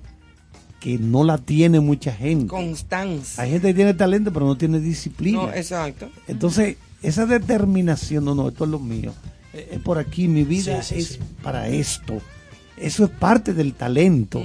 que 0.79 0.97
no 0.97 1.23
la 1.23 1.37
tiene 1.37 1.79
mucha 1.79 2.11
gente. 2.11 2.47
Constancia. 2.47 3.43
Hay 3.43 3.51
gente 3.51 3.67
que 3.69 3.73
tiene 3.75 3.93
talento 3.93 4.33
pero 4.33 4.45
no 4.47 4.57
tiene 4.57 4.79
disciplina. 4.79 5.43
No, 5.43 5.53
exacto. 5.53 6.09
Entonces, 6.27 6.77
esa 7.03 7.25
determinación, 7.25 8.25
no, 8.25 8.33
no, 8.35 8.49
esto 8.49 8.65
es 8.65 8.69
lo 8.71 8.79
mío. 8.79 9.13
Eh, 9.53 9.69
Es 9.73 9.79
por 9.79 9.97
aquí, 9.99 10.27
mi 10.27 10.43
vida 10.43 10.81
Sí, 10.81 10.95
sí, 10.95 11.01
es 11.01 11.07
sí. 11.13 11.19
para 11.43 11.67
esto. 11.69 12.19
Eso 12.81 13.05
es 13.05 13.11
parte 13.11 13.53
del 13.53 13.73
talento, 13.73 14.43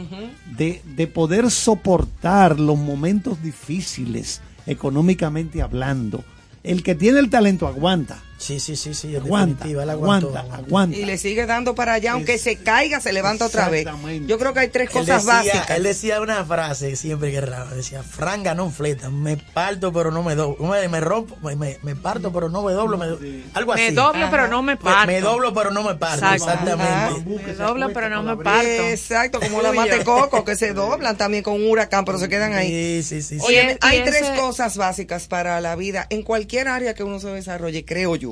de, 0.57 0.83
de 0.85 1.07
poder 1.07 1.51
soportar 1.51 2.61
los 2.61 2.77
momentos 2.77 3.43
difíciles, 3.43 4.43
económicamente 4.67 5.63
hablando. 5.63 6.23
El 6.63 6.83
que 6.83 6.95
tiene 6.95 7.19
el 7.19 7.31
talento 7.31 7.67
aguanta, 7.67 8.23
Sí, 8.39 8.61
sí, 8.61 8.77
sí, 8.77 8.93
sí, 8.93 9.17
en 9.17 9.23
aguanta, 9.23 9.47
definitiva, 9.65 9.83
él 9.85 9.91
aguantó, 9.91 10.29
aguanta, 10.29 10.57
aguanta. 10.57 10.97
Y 10.97 11.07
le 11.07 11.17
sigue 11.17 11.47
dando 11.47 11.75
para 11.75 11.95
allá, 11.95 12.13
aunque 12.13 12.37
se 12.37 12.57
caiga, 12.57 13.01
se 13.01 13.13
levanta 13.15 13.47
otra 13.47 13.71
vez. 13.71 13.81
Exactamente. 13.87 14.29
Yo 14.29 14.39
creo 14.39 14.53
que 14.53 14.61
hay 14.61 14.69
tres 14.69 14.89
Él 14.89 14.93
cosas 14.93 15.25
decía, 15.25 15.33
básicas. 15.55 15.71
él 15.71 15.83
decía 15.85 16.21
una 16.21 16.45
frase 16.45 16.97
siempre 16.97 17.31
que 17.31 17.39
erraba, 17.39 17.73
decía, 17.73 18.03
Fran 18.03 18.43
ganó 18.43 18.67
un 18.67 18.73
fleta, 18.75 19.09
me 19.09 19.39
parto 19.39 19.91
pero 19.91 20.11
no 20.11 20.23
me 20.23 20.35
doblo, 20.35 20.67
me, 20.67 20.87
me 20.89 21.01
rompo, 21.01 21.35
me, 21.43 21.57
me- 21.57 21.79
me 21.83 21.97
parto 21.97 22.31
pero 22.31 22.51
no 22.51 22.63
me 22.63 22.73
doblo, 22.75 22.99
me 22.99 23.07
algo 23.55 23.73
así. 23.73 23.83
Me 23.85 23.93
doblo, 23.93 24.29
pero 24.31 24.49
no 24.49 24.63
me 24.63 24.77
parto. 24.77 25.07
Me, 25.07 25.21
doblo 25.23 25.55
pero 25.55 25.71
no 25.71 25.83
me 25.83 25.95
parto, 25.95 26.27
Exacto. 26.27 26.45
exactamente. 26.71 27.25
Me 27.47 27.55
doblo, 27.55 27.91
pero 27.95 28.11
no 28.11 28.23
me 28.23 28.37
parto. 28.37 28.69
Exacto, 28.69 29.41
como 29.41 29.63
la 29.63 29.73
mate 29.73 30.05
coco, 30.05 30.45
que 30.45 30.57
se 30.57 30.75
doblan 30.75 31.17
también 31.17 31.43
con 31.43 31.55
un 31.55 31.71
huracán, 31.71 32.05
pero 32.05 32.19
se 32.19 32.29
quedan 32.29 32.53
ahí. 32.53 33.03
Sí, 33.03 33.03
sí, 33.03 33.23
sí. 33.23 33.41
sí. 33.41 33.47
Oye, 33.47 33.79
hay 33.81 33.99
ese- 34.01 34.11
tres 34.11 34.31
cosas 34.39 34.77
básicas 34.77 35.27
para 35.27 35.59
la 35.63 35.75
vida 35.75 36.07
en 36.11 36.23
cualquier 36.23 36.69
área 36.69 36.93
que 36.95 37.03
uno 37.03 37.19
se 37.19 37.29
desarrolle, 37.29 37.85
creo 37.87 38.15
yo, 38.17 38.26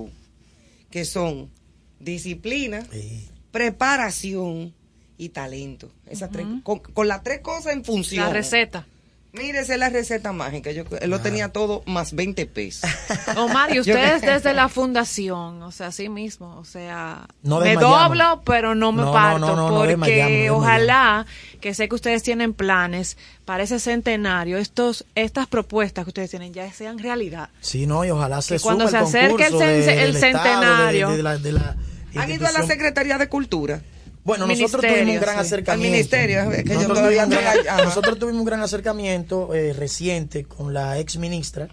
que 0.95 1.05
son 1.05 1.51
disciplina, 1.99 2.87
Sí. 2.93 3.29
preparación 3.51 4.73
y 5.19 5.31
talento. 5.31 5.91
Esas 6.09 6.31
tres, 6.31 6.47
con, 6.62 6.79
con 6.79 7.09
las 7.09 7.25
tres 7.25 7.41
cosas 7.41 7.73
en 7.73 7.85
función. 7.85 8.25
La 8.27 8.33
receta. 8.33 8.87
Mírese 9.35 9.77
la 9.78 9.89
receta 9.90 10.32
mágica. 10.32 10.70
Yo 10.70 10.85
él 11.01 11.11
lo 11.11 11.20
tenía 11.20 11.48
todo 11.48 11.82
más 11.86 12.15
20 12.15 12.47
pesos. 12.47 12.89
Omar, 13.36 13.74
y 13.74 13.81
ustedes 13.81 14.23
desde 14.23 14.55
la 14.55 14.69
fundación, 14.69 15.61
o 15.62 15.73
sea, 15.73 15.89
así 15.89 16.09
mismo, 16.09 16.56
o 16.59 16.65
sea, 16.65 17.27
No 17.43 17.59
me 17.59 17.74
doblo, 17.74 18.43
pero 18.47 18.74
no 18.77 18.93
me 18.93 19.02
No, 19.02 19.12
parto, 19.12 19.40
no, 19.40 19.56
no, 19.56 19.70
no 19.70 19.97
porque 19.98 20.51
ojalá, 20.51 21.27
que 21.61 21.74
sé 21.74 21.89
que 21.89 21.94
ustedes 21.97 22.23
tienen 22.23 22.55
planes 22.55 23.16
para 23.44 23.65
ese 23.65 23.81
centenario, 23.81 24.56
estos, 24.56 25.05
estas 25.16 25.48
propuestas 25.48 26.05
que 26.05 26.11
ustedes 26.11 26.31
tienen 26.31 26.55
ya 26.55 26.73
sean 26.73 26.98
realidad. 27.01 27.48
Sí, 27.61 27.86
no, 27.86 28.05
y 28.05 28.11
ojalá 28.11 28.40
se 28.40 28.55
Que 28.56 28.61
cuando 28.61 28.86
se 28.89 28.97
acerque 28.98 29.47
el 29.47 29.52
el 29.55 29.59
del 29.59 29.81
Estado, 29.81 30.12
de- 30.12 30.20
centenario. 30.20 31.09
de- 31.11 31.16
de 31.16 31.23
la- 31.24 31.39
de 31.39 31.52
la 31.52 31.77
¿Han 32.16 32.31
ido 32.31 32.47
a 32.47 32.52
la. 32.52 32.65
Secretaría 32.65 33.19
de 33.19 33.28
Cultura? 33.28 33.82
Bueno, 34.24 34.46
nosotros 34.46 34.82
Ministerio, 34.82 34.96
tuvimos 35.05 35.14
un 35.16 35.20
gran 35.20 35.34
sí. 35.34 35.40
acercamiento. 35.40 35.72
Al 35.72 35.90
ministerio, 35.92 36.51
es 36.51 36.62
que 36.62 36.68
yo 36.68 36.74
nosotros, 36.74 36.98
todavía 36.98 37.24
tuvimos, 37.26 37.44
gran- 37.64 37.84
nosotros 37.84 38.18
tuvimos 38.18 38.38
un 38.40 38.46
gran 38.46 38.60
acercamiento 38.62 39.55
eh, 39.55 39.72
reciente 39.74 40.44
con 40.44 40.72
la 40.72 40.98
ex 40.98 41.18
ministra 41.18 41.68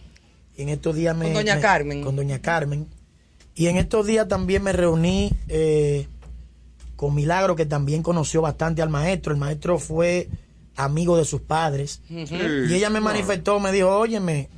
Y 0.57 0.63
en 0.63 0.69
estos 0.69 0.95
días 0.95 1.15
me... 1.15 1.25
Con 1.25 1.33
doña 1.35 1.55
me- 1.55 1.61
Carmen. 1.61 2.03
Con 2.03 2.15
doña 2.17 2.39
Carmen. 2.39 2.87
Y 3.55 3.67
en 3.67 3.77
estos 3.77 4.05
días 4.05 4.27
también 4.27 4.63
me 4.63 4.73
reuní 4.73 5.31
eh, 5.47 6.07
con 6.97 7.15
Milagro, 7.15 7.55
que 7.55 7.65
también 7.65 8.03
conoció 8.03 8.41
bastante 8.41 8.81
al 8.81 8.89
maestro. 8.89 9.33
El 9.33 9.39
maestro 9.39 9.79
fue 9.79 10.27
amigo 10.75 11.17
de 11.17 11.25
sus 11.25 11.41
padres. 11.41 12.01
Y 12.09 12.73
ella 12.73 12.89
me 12.89 12.99
manifestó, 13.01 13.59
me 13.59 13.71
dijo, 13.71 13.89
óyeme, 13.89 14.49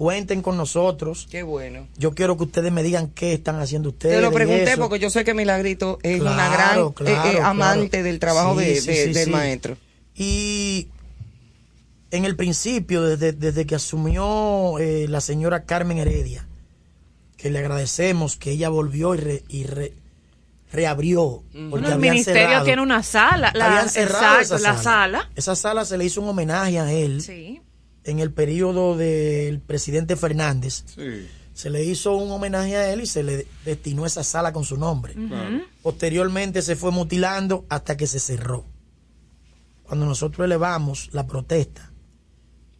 cuenten 0.00 0.40
con 0.40 0.56
nosotros. 0.56 1.28
Qué 1.30 1.42
bueno. 1.42 1.86
Yo 1.98 2.14
quiero 2.14 2.38
que 2.38 2.44
ustedes 2.44 2.72
me 2.72 2.82
digan 2.82 3.08
qué 3.08 3.34
están 3.34 3.60
haciendo 3.60 3.90
ustedes. 3.90 4.16
Te 4.16 4.22
lo 4.22 4.32
pregunté 4.32 4.72
eso". 4.72 4.80
porque 4.80 4.98
yo 4.98 5.10
sé 5.10 5.24
que 5.24 5.34
Milagrito 5.34 5.98
es 6.02 6.20
Claro, 6.20 6.34
una 6.36 6.48
gran 6.48 6.90
claro, 6.92 7.28
eh, 7.28 7.32
eh, 7.36 7.40
amante 7.42 7.90
claro. 7.90 8.04
del 8.06 8.18
trabajo 8.18 8.58
Sí, 8.58 8.64
de- 8.64 8.80
sí, 8.80 8.86
de- 8.86 9.04
sí, 9.08 9.12
del 9.12 9.24
sí. 9.26 9.30
maestro. 9.30 9.76
Y 10.14 10.88
en 12.10 12.24
el 12.24 12.34
principio, 12.34 13.02
desde, 13.02 13.32
desde 13.32 13.66
que 13.66 13.74
asumió 13.74 14.78
eh, 14.78 15.04
la 15.06 15.20
señora 15.20 15.64
Carmen 15.64 15.98
Heredia, 15.98 16.46
que 17.36 17.50
le 17.50 17.58
agradecemos 17.58 18.36
que 18.38 18.52
ella 18.52 18.70
volvió 18.70 19.14
y, 19.14 19.18
re- 19.18 19.42
y 19.50 19.64
re- 19.64 19.92
reabrió. 20.72 21.42
Porque 21.52 21.68
Bueno, 21.68 21.88
el 21.90 21.98
ministerio 21.98 22.40
cerrado. 22.48 22.64
tiene 22.64 22.80
una 22.80 23.02
sala. 23.02 23.52
La, 23.54 23.66
Habían 23.66 23.90
cerrado 23.90 24.38
exacto, 24.40 24.56
esa 24.56 24.72
la 24.72 24.82
sala. 24.82 25.30
Esa 25.36 25.54
sala 25.56 25.84
se 25.84 25.98
le 25.98 26.06
hizo 26.06 26.22
un 26.22 26.28
homenaje 26.30 26.78
a 26.78 26.90
él 26.90 27.20
Sí. 27.20 27.60
En 28.04 28.18
el 28.18 28.32
periodo 28.32 28.96
del 28.96 29.60
presidente 29.60 30.16
Fernández. 30.16 30.84
Sí. 30.94 31.28
Se 31.52 31.68
le 31.68 31.84
hizo 31.84 32.16
un 32.16 32.30
homenaje 32.30 32.76
a 32.76 32.92
él 32.92 33.02
y 33.02 33.06
se 33.06 33.22
le 33.22 33.46
destinó 33.64 34.06
esa 34.06 34.24
sala 34.24 34.52
con 34.52 34.64
su 34.64 34.76
nombre. 34.76 35.14
Posteriormente 35.82 36.62
se 36.62 36.76
fue 36.76 36.90
mutilando 36.90 37.66
hasta 37.68 37.96
que 37.96 38.06
se 38.06 38.20
cerró. 38.20 38.64
Cuando 39.84 40.06
nosotros 40.06 40.44
elevamos 40.44 41.10
la 41.12 41.26
protesta, 41.26 41.90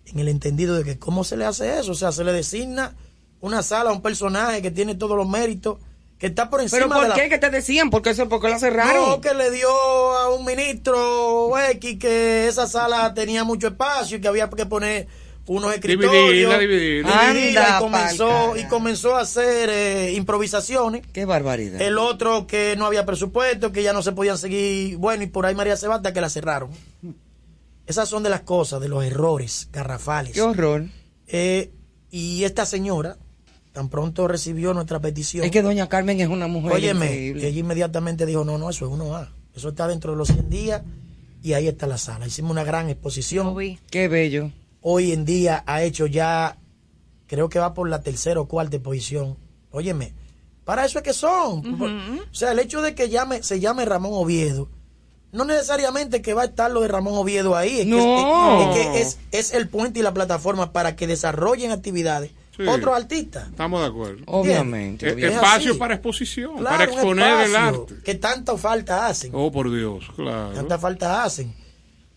en 0.07 0.19
el 0.19 0.29
entendido 0.29 0.77
de 0.77 0.85
que 0.85 0.99
cómo 0.99 1.25
se 1.25 1.37
le 1.37 1.45
hace 1.45 1.79
eso, 1.79 1.93
o 1.93 1.95
sea, 1.95 2.13
se 2.13 2.25
le 2.25 2.33
designa 2.33 2.97
una 3.41 3.63
sala 3.63 3.91
a 3.91 3.93
un 3.93 4.03
personaje 4.03 4.63
que 4.63 4.71
tiene 4.71 4.95
todos 4.95 5.17
los 5.17 5.29
méritos, 5.29 5.79
que 6.21 6.27
está 6.27 6.51
por 6.51 6.61
encima 6.61 6.83
¿Pero 6.83 6.91
por 6.93 7.03
de 7.05 7.09
la... 7.09 7.15
qué? 7.15 7.31
¿Qué 7.31 7.39
te 7.39 7.49
decían? 7.49 7.89
¿Por 7.89 8.03
qué, 8.03 8.11
eso, 8.11 8.29
por 8.29 8.43
qué 8.43 8.51
la 8.51 8.59
cerraron? 8.59 9.09
No, 9.09 9.21
que 9.23 9.33
le 9.33 9.51
dio 9.51 9.71
a 9.71 10.29
un 10.35 10.45
ministro 10.45 11.59
X 11.59 11.99
que 11.99 12.47
esa 12.47 12.67
sala 12.67 13.15
tenía 13.15 13.43
mucho 13.43 13.69
espacio 13.69 14.19
y 14.19 14.21
que 14.21 14.29
había 14.29 14.51
que 14.51 14.67
poner 14.67 15.09
unos 15.47 15.73
escritorios. 15.73 16.13
Dividirla, 16.13 16.59
dividirla. 16.59 17.33
dividirla, 17.33 17.63
Anda 17.63 17.77
y, 17.79 17.81
comenzó, 17.81 18.57
y 18.59 18.65
comenzó 18.65 19.17
a 19.17 19.23
hacer 19.23 19.71
eh, 19.71 20.13
improvisaciones. 20.13 21.07
Qué 21.11 21.25
barbaridad. 21.25 21.81
El 21.81 21.97
otro 21.97 22.47
que 22.47 22.77
no 22.77 22.85
había 22.85 23.07
presupuesto, 23.07 23.73
que 23.73 23.83
ya 23.83 23.95
no 23.95 24.03
se 24.03 24.13
podían 24.13 24.37
seguir. 24.37 24.99
Bueno, 24.99 25.23
y 25.23 25.27
por 25.27 25.47
ahí 25.47 25.55
María 25.55 25.79
Sebasta 25.79 26.13
que 26.13 26.21
la 26.21 26.29
cerraron. 26.29 26.69
Esas 27.87 28.11
son 28.11 28.23
de 28.23 28.29
las 28.29 28.43
cosas, 28.43 28.79
de 28.83 28.91
los 28.91 29.03
errores 29.03 29.71
garrafales. 29.73 30.35
Qué 30.35 30.43
horror. 30.43 30.85
Eh, 31.29 31.73
y 32.11 32.45
esta 32.45 32.67
señora 32.67 33.17
tan 33.81 33.89
pronto 33.89 34.29
recibió 34.29 34.75
nuestra 34.75 35.01
petición. 35.01 35.43
Es 35.43 35.51
que 35.51 35.63
doña 35.63 35.89
Carmen 35.89 36.21
es 36.21 36.29
una 36.29 36.47
mujer 36.49 36.73
Óyeme, 36.75 37.07
increíble. 37.07 37.49
ella 37.49 37.61
inmediatamente 37.61 38.27
dijo, 38.27 38.45
no, 38.45 38.59
no, 38.59 38.69
eso 38.69 38.85
es 38.85 38.93
uno 38.93 39.17
A. 39.17 39.33
Eso 39.57 39.71
está 39.71 39.89
dentro 39.89 40.13
de 40.13 40.19
los 40.19 40.29
100 40.29 40.51
días 40.51 40.83
y 41.43 41.55
ahí 41.55 41.67
está 41.67 41.87
la 41.87 41.97
sala. 41.97 42.27
Hicimos 42.27 42.51
una 42.51 42.63
gran 42.63 42.91
exposición. 42.91 43.57
Qué 43.91 44.09
bello. 44.09 44.51
Hoy 44.83 45.13
en 45.13 45.25
día 45.25 45.65
ha 45.67 45.83
hecho 45.83 46.05
ya, 46.05 46.59
creo 47.27 47.49
que 47.49 47.59
va 47.59 47.73
por 47.73 47.89
la 47.89 48.03
tercera 48.03 48.39
o 48.39 48.47
cuarta 48.49 48.77
exposición. 48.77 49.39
Óyeme, 49.71 50.13
para 50.65 50.85
eso 50.85 50.99
es 50.99 51.05
que 51.05 51.15
son. 51.15 51.81
O 52.31 52.35
sea, 52.35 52.53
el 52.53 52.59
hecho 52.59 52.83
de 52.83 52.95
que 52.95 53.09
llame, 53.09 53.43
se 53.43 53.61
llame 53.61 53.87
Ramón 53.87 54.13
Oviedo, 54.13 54.69
no 55.33 55.47
necesariamente 55.47 56.21
que 56.21 56.35
va 56.35 56.43
a 56.43 56.47
estar 56.47 56.71
lo 56.71 56.83
de 56.83 56.89
Ramón 56.89 57.15
Oviedo 57.15 57.57
ahí. 57.57 57.81
Es 57.81 57.87
No. 57.87 58.71
que, 58.75 58.83
es, 58.83 58.89
que 58.91 59.01
es, 59.01 59.19
es 59.49 59.55
el 59.55 59.71
puente 59.71 60.01
y 60.01 60.03
la 60.03 60.13
plataforma 60.13 60.71
para 60.71 60.97
que 60.97 61.07
desarrollen 61.07 61.71
actividades 61.71 62.33
Sí. 62.65 62.69
otros 62.69 62.97
artistas. 62.97 63.49
Estamos 63.49 63.81
de 63.81 63.87
acuerdo. 63.87 64.23
Obviamente. 64.27 65.13
Obviamente. 65.13 65.35
Espacio 65.35 65.73
Es 65.73 65.79
para 65.79 65.95
exposición, 65.95 66.59
Claro, 66.59 66.77
para 66.77 66.85
exponer 66.85 67.47
el 67.47 67.57
arte. 67.57 67.95
Que 68.05 68.15
tanta 68.15 68.57
falta 68.57 69.07
hacen. 69.07 69.33
Oh, 69.35 69.51
por 69.51 69.71
Dios, 69.71 70.05
claro. 70.17 70.51
tanta 70.51 70.79
falta 70.79 71.25
hacen. 71.25 71.55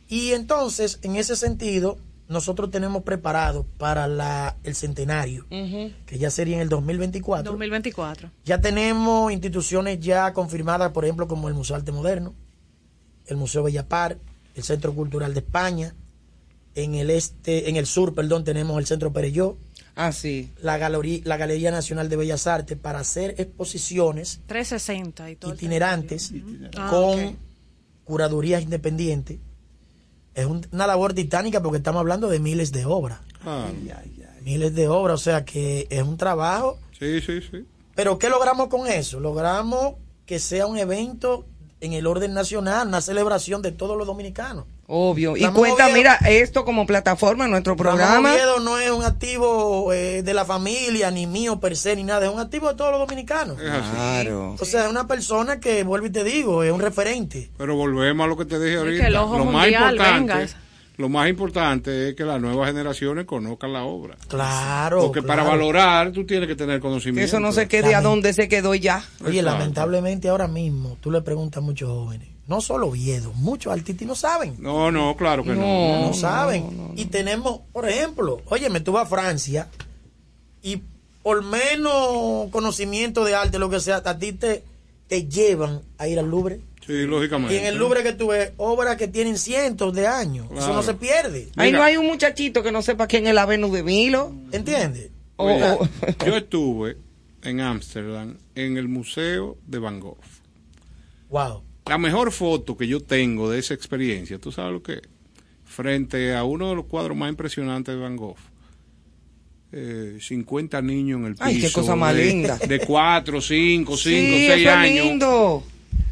Y 0.08 0.34
entonces, 0.34 1.00
en 1.02 1.16
ese 1.16 1.36
sentido, 1.36 1.98
nosotros 2.28 2.72
tenemos 2.72 3.04
preparado 3.04 3.66
para 3.78 4.08
la, 4.08 4.58
el 4.64 4.76
centenario, 4.76 5.46
que 5.50 6.18
ya 6.18 6.30
sería 6.30 6.56
en 6.56 6.62
el 6.62 6.70
2024. 6.70 7.52
2024. 7.52 8.32
Ya 8.46 8.60
tenemos 8.62 9.32
instituciones 9.32 10.00
ya 10.00 10.34
confirmadas, 10.34 10.92
por 10.92 11.06
ejemplo, 11.06 11.28
como 11.28 11.48
el 11.48 11.54
Museo 11.54 11.76
Arte 11.76 11.92
Moderno, 11.92 12.34
el 13.28 13.38
Museo 13.38 13.64
Bellapar, 13.64 14.18
el 14.56 14.64
Centro 14.64 14.94
Cultural 14.94 15.34
de 15.34 15.40
España, 15.40 15.96
en 16.76 16.96
el 16.96 17.10
este, 17.10 17.70
en 17.70 17.76
el 17.76 17.86
sur, 17.86 18.14
perdón, 18.16 18.44
tenemos 18.44 18.78
el 18.80 18.86
Centro 18.86 19.14
Pereyó, 19.14 19.58
Ah, 19.96 20.12
sí. 20.12 20.52
la 20.62 20.78
Galería, 20.80 21.22
la 21.24 21.38
Galería 21.38 21.70
Nacional 21.72 22.10
de 22.10 22.16
Bellas 22.16 22.48
Artes 22.48 22.78
para 22.78 23.00
hacer 23.00 23.36
exposiciones 23.38 24.40
360 24.48 25.30
y 25.30 25.36
todo. 25.36 25.54
itinerantes 25.54 26.32
Ah, 26.76 26.88
con 26.90 27.38
curadurías 28.04 28.64
independientes. 28.64 29.38
Es 30.34 30.46
un- 30.48 30.66
una 30.72 30.88
labor 30.88 31.14
titánica 31.14 31.62
porque 31.62 31.78
estamos 31.78 32.00
hablando 32.00 32.28
de 32.28 32.40
miles 32.40 32.72
de 32.72 32.86
obras. 32.86 33.20
Ah, 33.46 33.68
Miles 34.44 34.74
de 34.76 34.88
obras, 34.90 35.22
o 35.22 35.24
sea 35.24 35.46
que 35.46 35.88
es 35.90 36.02
un 36.04 36.18
trabajo. 36.18 36.78
sí, 37.00 37.22
sí, 37.22 37.40
sí. 37.50 37.66
Pero 37.96 38.18
¿qué 38.18 38.30
logramos 38.30 38.68
con 38.70 38.88
eso? 38.88 39.20
Logramos 39.20 39.94
que 40.26 40.40
sea 40.40 40.66
un 40.66 40.78
evento 40.78 41.46
en 41.82 41.94
el 41.94 42.08
orden 42.08 42.34
nacional, 42.34 42.88
una 42.88 43.00
celebración 43.02 43.62
de 43.62 43.72
todos 43.72 43.96
los 43.98 44.08
dominicanos. 44.08 44.66
Obvio. 44.86 45.38
Y 45.38 45.46
cuenta, 45.48 45.86
Oviedo- 45.88 45.94
mira, 45.98 46.16
esto 46.28 46.66
como 46.66 46.86
plataforma, 46.86 47.48
nuestro 47.48 47.76
programa. 47.78 48.32
Oviedo 48.34 48.60
no 48.60 48.78
es 48.78 48.92
un 48.92 49.04
activo 49.04 49.94
eh, 49.94 50.24
de 50.24 50.34
la 50.34 50.44
familia, 50.46 51.10
ni 51.10 51.26
mío 51.26 51.60
per 51.60 51.78
se, 51.78 51.96
ni 51.96 52.04
nada, 52.04 52.26
es 52.28 52.32
un 52.34 52.40
activo 52.40 52.68
de 52.70 52.76
todos 52.76 52.92
los 52.92 53.00
dominicanos. 53.00 53.60
Es 53.62 53.70
así. 53.70 53.90
Claro. 53.92 54.56
O 54.60 54.66
sea, 54.66 54.84
es 54.86 54.90
una 54.90 55.08
persona 55.08 55.60
que, 55.60 55.84
vuelvo 55.84 56.08
y 56.08 56.12
te 56.12 56.24
digo, 56.26 56.64
es 56.64 56.72
un 56.72 56.82
referente. 56.82 57.50
Pero 57.58 57.76
volvemos 57.76 58.26
a 58.26 58.28
lo 58.28 58.36
que 58.38 58.46
te 58.46 58.60
dije 58.60 58.78
ahorita. 58.78 59.02
que 59.04 59.08
el 59.08 59.16
ojo 59.16 59.38
lo 59.38 59.46
más 59.46 59.68
importante, 59.70 60.04
venga. 60.34 60.48
lo 60.98 61.10
más 61.10 61.30
importante 61.30 62.10
es 62.10 62.16
que 62.16 62.26
las 62.26 62.42
nuevas 62.42 62.68
generaciones 62.68 63.26
conozcan 63.26 63.72
la 63.72 63.84
obra. 63.86 64.18
Claro. 64.28 65.00
Porque 65.04 65.22
para 65.24 65.44
valorar 65.44 66.12
tú 66.12 66.26
tienes 66.26 66.48
que 66.50 66.56
tener 66.56 66.76
Que 66.76 66.82
conocimiento. 66.82 67.26
eso 67.26 67.40
no 67.40 67.54
se 67.54 67.70
quede 67.70 67.96
a 67.96 68.02
donde 68.02 68.34
se 68.34 68.50
quedó 68.50 68.76
ya. 68.76 69.02
Oye, 69.26 69.40
Exacto. 69.40 69.58
lamentablemente 69.60 70.28
ahora 70.28 70.50
mismo 70.50 70.98
tú 71.00 71.10
le 71.10 71.22
preguntas 71.22 71.60
a 71.60 71.66
muchos 71.66 71.90
jóvenes, 71.90 72.28
no 72.48 72.60
solo 72.62 72.88
Oviedo, 72.88 73.32
muchos 73.34 73.72
artistas 73.72 74.02
y 74.02 74.06
no 74.06 74.16
saben. 74.16 74.56
No, 74.60 74.92
no, 74.92 75.16
claro 75.16 75.44
que 75.44 75.52
no. 75.52 75.62
No, 75.62 76.08
No, 76.08 76.14
saben. 76.14 76.94
y 76.96 77.06
tenemos, 77.06 77.62
por 77.72 77.88
ejemplo, 77.88 78.42
oye, 78.48 78.70
me 78.70 78.80
tuve 78.82 79.00
a 79.00 79.06
Francia 79.06 79.70
y 80.62 80.82
por 81.22 81.42
menos 81.44 82.50
conocimiento 82.52 83.24
de 83.24 83.36
arte, 83.36 83.60
lo 83.60 83.70
que 83.70 83.80
sea, 83.80 84.02
a 84.04 84.18
ti 84.20 84.34
te, 84.34 84.64
te 85.08 85.26
llevan 85.28 85.82
a 85.98 86.08
ir 86.08 86.20
al 86.20 86.30
Louvre. 86.30 86.60
Sí, 86.86 87.04
lógicamente. 87.06 87.56
Y 87.56 87.60
en 87.60 87.66
el 87.66 87.76
Louvre 87.78 88.04
que 88.04 88.12
tuve 88.12 88.54
obras 88.58 88.98
que 88.98 89.08
tienen 89.08 89.38
cientos 89.38 89.94
de 89.94 90.06
años. 90.06 90.48
Eso 90.54 90.74
no 90.74 90.84
se 90.84 90.96
pierde. 90.96 91.48
Ahí 91.56 91.68
Mira. 91.70 91.78
no 91.80 91.84
hay 91.86 91.96
un 91.96 92.06
muchachito 92.08 92.62
que 92.62 92.74
no 92.74 92.82
sepa 92.82 93.08
quién 93.08 93.26
es 93.26 93.34
la 93.34 93.46
Venus 93.46 93.72
de 93.72 93.84
Milo. 93.84 94.34
¿Entiendes? 94.52 95.12
O- 95.38 95.46
Oye, 95.46 95.64
o- 95.64 95.88
yo 96.26 96.36
estuve 96.36 96.98
en 97.42 97.62
Ámsterdam 97.62 98.38
en 98.56 98.76
el 98.76 98.90
Museo 98.90 99.58
de 99.66 99.80
Van 99.80 100.02
Gogh. 100.02 100.18
Wow. 101.30 101.64
La 101.86 101.98
mejor 101.98 102.32
foto 102.32 102.78
que 102.78 102.88
yo 102.88 103.02
tengo 103.02 103.50
de 103.50 103.60
esa 103.60 103.74
experiencia, 103.74 104.38
¿tú 104.40 104.52
sabes 104.52 104.72
lo 104.74 104.82
que? 104.84 105.02
Frente 105.66 106.34
a 106.36 106.44
uno 106.44 106.70
de 106.70 106.76
los 106.76 106.86
cuadros 106.86 107.18
más 107.18 107.30
impresionantes 107.30 107.96
de 107.96 108.00
Van 108.02 108.16
Gogh. 108.16 108.38
Eh, 109.72 110.18
50 110.22 110.82
niños 110.84 111.20
en 111.20 111.26
el 111.26 111.34
piso. 111.34 111.44
Ay, 111.46 111.60
qué 111.60 111.72
cosa 111.72 111.96
más 111.96 112.16
de, 112.16 112.26
linda. 112.26 112.58
De 112.58 112.80
4, 112.80 113.42
5, 113.42 113.98
5, 113.98 113.98
sí, 113.98 114.04
6 114.12 114.44
eso 114.52 114.54
es 114.54 114.68
años. 114.68 115.06
lindo. 115.08 115.64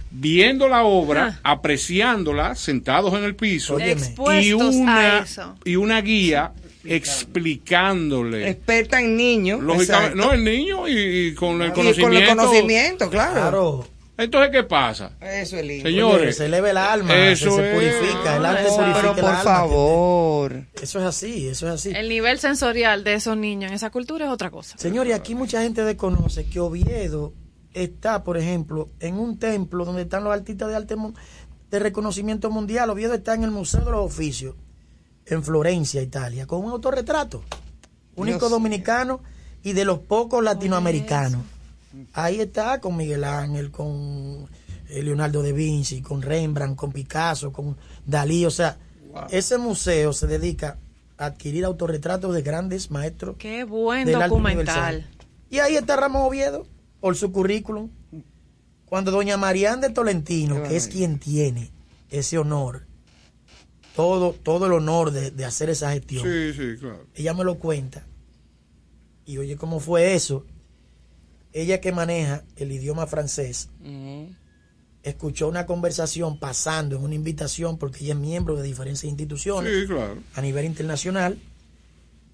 Viendo 0.10 0.68
la 0.68 0.84
obra, 0.84 1.40
Ah. 1.44 1.52
apreciándola, 1.54 2.56
sentados 2.56 3.14
en 3.14 3.24
el 3.24 3.36
piso. 3.36 3.76
Óyeme. 3.76 3.92
y 3.92 3.94
Expuestos 3.94 4.62
a 4.76 4.78
una, 4.80 5.20
eso. 5.20 5.56
y 5.64 5.76
una 5.78 6.02
guía 6.02 6.52
explicándole. 6.84 8.50
Experta 8.50 9.00
en 9.00 9.16
niños. 9.16 9.62
Lógicamente, 9.62 10.16
no, 10.16 10.34
el 10.34 10.44
niño 10.44 10.88
y, 10.88 11.28
y 11.28 11.34
con 11.36 11.62
el 11.62 11.70
Y 11.70 11.72
conocimiento. 11.74 12.04
con 12.04 12.14
el 12.16 12.28
conocimiento, 12.36 13.10
claro. 13.10 13.34
Claro. 13.34 13.88
Entonces, 14.22 14.52
¿qué 14.52 14.64
pasa? 14.64 15.14
Eso 15.20 15.58
es 15.58 15.66
lindo. 15.66 15.90
Señores, 15.90 16.22
Oye, 16.22 16.34
se 16.34 16.46
eleva 16.46 16.70
el 16.70 16.78
alma, 16.78 17.16
eso 17.16 17.56
se, 17.56 17.74
purifica, 17.74 18.38
el 18.38 18.46
arte 18.46 18.64
No, 18.70 18.76
purifica 18.76 18.96
Pero 19.02 19.10
el 19.14 19.16
por 19.20 19.30
alma. 19.30 19.44
favor. 19.44 20.66
Eso 20.80 21.00
es 21.00 21.06
así, 21.06 21.48
eso 21.48 21.68
es 21.68 21.74
así. 21.74 21.90
El 21.90 22.08
nivel 22.08 22.38
sensorial 22.38 23.04
de 23.04 23.16
esos 23.16 23.36
niños 23.36 23.72
en 23.72 23.76
esa 23.76 23.90
cultura 23.90 24.26
es 24.26 24.32
otra 24.32 24.52
cosa. 24.52 24.78
Señor, 24.78 25.08
y 25.08 25.14
aquí 25.14 25.34
mucha 25.34 25.64
gente 25.64 25.84
desconoce 25.84 26.46
que 26.46 26.60
Oviedo 26.60 27.34
está, 27.74 28.24
por 28.24 28.38
ejemplo, 28.38 28.90
en 29.00 29.18
un 29.18 29.40
templo 29.40 29.86
donde 29.86 30.04
están 30.04 30.24
los 30.24 30.34
artistas 30.34 30.70
de 30.70 30.76
arte 30.76 30.96
de 31.72 31.80
reconocimiento 31.80 32.52
mundial. 32.52 32.92
Oviedo 32.92 33.16
está 33.16 33.34
en 33.34 33.44
el 33.44 33.52
Museo 33.52 33.84
de 33.84 33.92
los 33.92 34.06
Oficios, 34.06 34.56
en 35.26 35.44
Florencia, 35.44 36.00
Italia, 36.00 36.46
con 36.46 36.64
un 36.64 36.72
autorretrato. 36.72 37.44
Único 38.16 38.40
Dios 38.40 38.52
dominicano 38.52 39.24
y 39.64 39.74
de 39.74 39.84
los 39.86 39.98
pocos 40.00 40.44
latinoamericanos. 40.44 41.42
Ahí 42.14 42.40
está 42.40 42.80
con 42.80 42.96
Miguel 42.98 43.24
Ángel, 43.24 43.72
con 43.72 44.48
eh, 44.90 45.04
Leonardo 45.04 45.44
da 45.44 45.52
Vinci, 45.52 46.02
con 46.02 46.22
Rembrandt, 46.22 46.78
con 46.78 46.92
Picasso, 46.92 47.52
con 47.52 47.78
Dalí. 48.06 48.46
O 48.46 48.52
sea, 48.52 48.78
ese 49.30 49.58
museo 49.58 50.14
se 50.14 50.28
dedica 50.28 50.78
adquirir 51.18 51.66
autorretratos 51.66 52.34
de 52.34 52.42
grandes 52.42 52.90
maestros. 52.92 53.36
Qué 53.38 53.64
buen 53.64 54.06
del 54.06 54.20
documental. 54.20 55.08
Y 55.50 55.60
ahí 55.60 55.76
está 55.76 55.96
Ramón 55.98 56.24
Oviedo, 56.24 56.66
por 57.00 57.16
su 57.16 57.32
currículum. 57.32 57.90
Cuando 58.86 59.12
doña 59.12 59.38
Marián 59.38 59.80
de 59.82 59.90
Tolentino, 59.90 60.64
que 60.64 60.76
es 60.76 60.88
quien 60.88 61.20
tiene 61.20 61.72
ese 62.10 62.38
honor, 62.38 62.86
todo, 63.96 64.34
todo 64.34 64.66
el 64.66 64.74
honor 64.74 65.12
de, 65.12 65.32
de 65.32 65.46
hacer 65.46 65.70
esa 65.70 65.92
gestión, 65.92 66.24
Sí, 66.26 66.54
sí, 66.54 66.78
claro. 66.80 67.06
ella 67.16 67.34
me 67.34 67.44
lo 67.44 67.58
cuenta. 67.60 68.06
Y 69.26 69.38
oye, 69.38 69.56
¿cómo 69.56 69.80
fue 69.80 70.14
eso? 70.16 70.46
Ella 71.54 71.82
que 71.82 71.92
maneja 71.92 72.44
el 72.56 72.72
idioma 72.72 73.08
francés, 73.08 73.70
escuchó 75.04 75.48
una 75.48 75.66
conversación 75.66 76.40
pasando 76.40 76.96
en 76.98 77.04
una 77.04 77.16
invitación, 77.16 77.78
porque 77.78 78.04
ella 78.04 78.14
es 78.14 78.20
miembro 78.20 78.56
de 78.56 78.64
diferentes 78.64 79.04
instituciones 79.04 79.74
Sí, 79.82 79.88
claro. 79.88 80.18
a 80.36 80.42
nivel 80.42 80.66
internacional, 80.66 81.38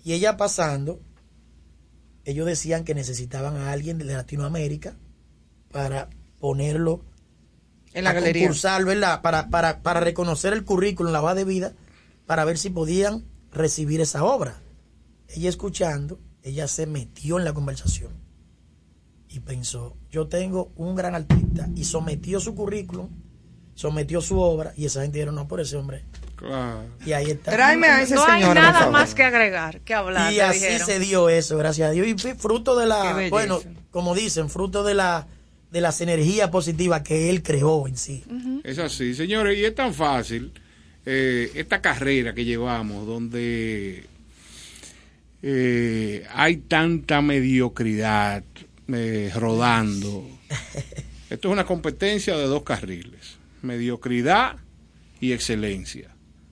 y 0.03 0.13
ella 0.13 0.37
pasando, 0.37 0.99
ellos 2.25 2.45
decían 2.45 2.83
que 2.83 2.93
necesitaban 2.93 3.55
a 3.57 3.71
alguien 3.71 3.97
de 3.97 4.05
Latinoamérica 4.05 4.95
para 5.71 6.09
ponerlo 6.39 7.01
En 7.93 8.03
la 8.03 8.11
a 8.11 8.13
galería. 8.13 8.43
concursar, 8.43 8.83
¿verdad? 8.85 9.21
Para, 9.21 9.49
para, 9.49 9.81
para 9.81 9.99
reconocer 10.01 10.53
el 10.53 10.63
currículum, 10.65 11.11
la 11.13 11.21
base 11.21 11.39
de 11.39 11.45
vida, 11.45 11.73
para 12.25 12.45
ver 12.45 12.57
si 12.57 12.69
podían 12.69 13.23
recibir 13.51 14.01
esa 14.01 14.23
obra. 14.25 14.59
Ella 15.29 15.49
escuchando, 15.49 16.19
ella 16.43 16.67
se 16.67 16.85
metió 16.85 17.39
en 17.39 17.45
la 17.45 17.53
conversación 17.53 18.11
y 19.29 19.39
pensó, 19.39 19.95
yo 20.11 20.27
tengo 20.27 20.71
un 20.75 20.95
gran 20.95 21.15
artista 21.15 21.67
y 21.75 21.83
sometió 21.83 22.39
su 22.39 22.55
currículum, 22.55 23.09
sometió 23.75 24.21
su 24.21 24.39
obra 24.39 24.73
y 24.75 24.85
esa 24.85 25.01
gente 25.01 25.17
dijeron, 25.17 25.35
no, 25.35 25.47
por 25.47 25.61
ese 25.61 25.77
hombre. 25.77 26.03
Claro. 26.35 26.85
Y 27.05 27.13
ahí 27.13 27.31
está. 27.31 27.51
Tráeme 27.51 27.87
a 27.87 28.01
ese 28.01 28.15
no 28.15 28.23
hay 28.25 28.41
señor, 28.41 28.55
nada 28.55 28.89
más 28.91 29.15
que 29.15 29.23
agregar, 29.23 29.81
que 29.81 29.93
hablar. 29.93 30.31
Y 30.31 30.39
así 30.39 30.59
dijeron. 30.59 30.85
se 30.85 30.99
dio 30.99 31.29
eso, 31.29 31.57
gracias 31.57 31.89
a 31.89 31.91
Dios. 31.91 32.07
Y 32.07 32.15
fruto 32.35 32.77
de 32.77 32.85
la, 32.85 33.27
bueno, 33.29 33.59
como 33.91 34.13
dicen, 34.13 34.49
fruto 34.49 34.83
de 34.83 34.93
la 34.93 35.27
de 35.71 35.81
las 35.81 35.99
energías 36.01 36.49
positivas 36.49 37.01
que 37.01 37.29
él 37.29 37.43
creó 37.43 37.87
en 37.87 37.97
sí. 37.97 38.23
Es 38.63 38.79
así, 38.79 39.13
señores, 39.13 39.57
y 39.57 39.65
es 39.65 39.75
tan 39.75 39.93
fácil 39.93 40.51
eh, 41.05 41.51
esta 41.55 41.81
carrera 41.81 42.33
que 42.33 42.45
llevamos, 42.45 43.05
donde 43.05 44.05
eh, 45.41 46.25
hay 46.33 46.57
tanta 46.57 47.21
mediocridad 47.21 48.43
eh, 48.93 49.31
rodando. 49.35 50.25
Esto 51.29 51.47
es 51.49 51.51
una 51.53 51.65
competencia 51.65 52.35
de 52.37 52.45
dos 52.45 52.63
carriles, 52.63 53.37
mediocridad 53.61 54.55
y 55.19 55.33
excelencia. 55.33 56.09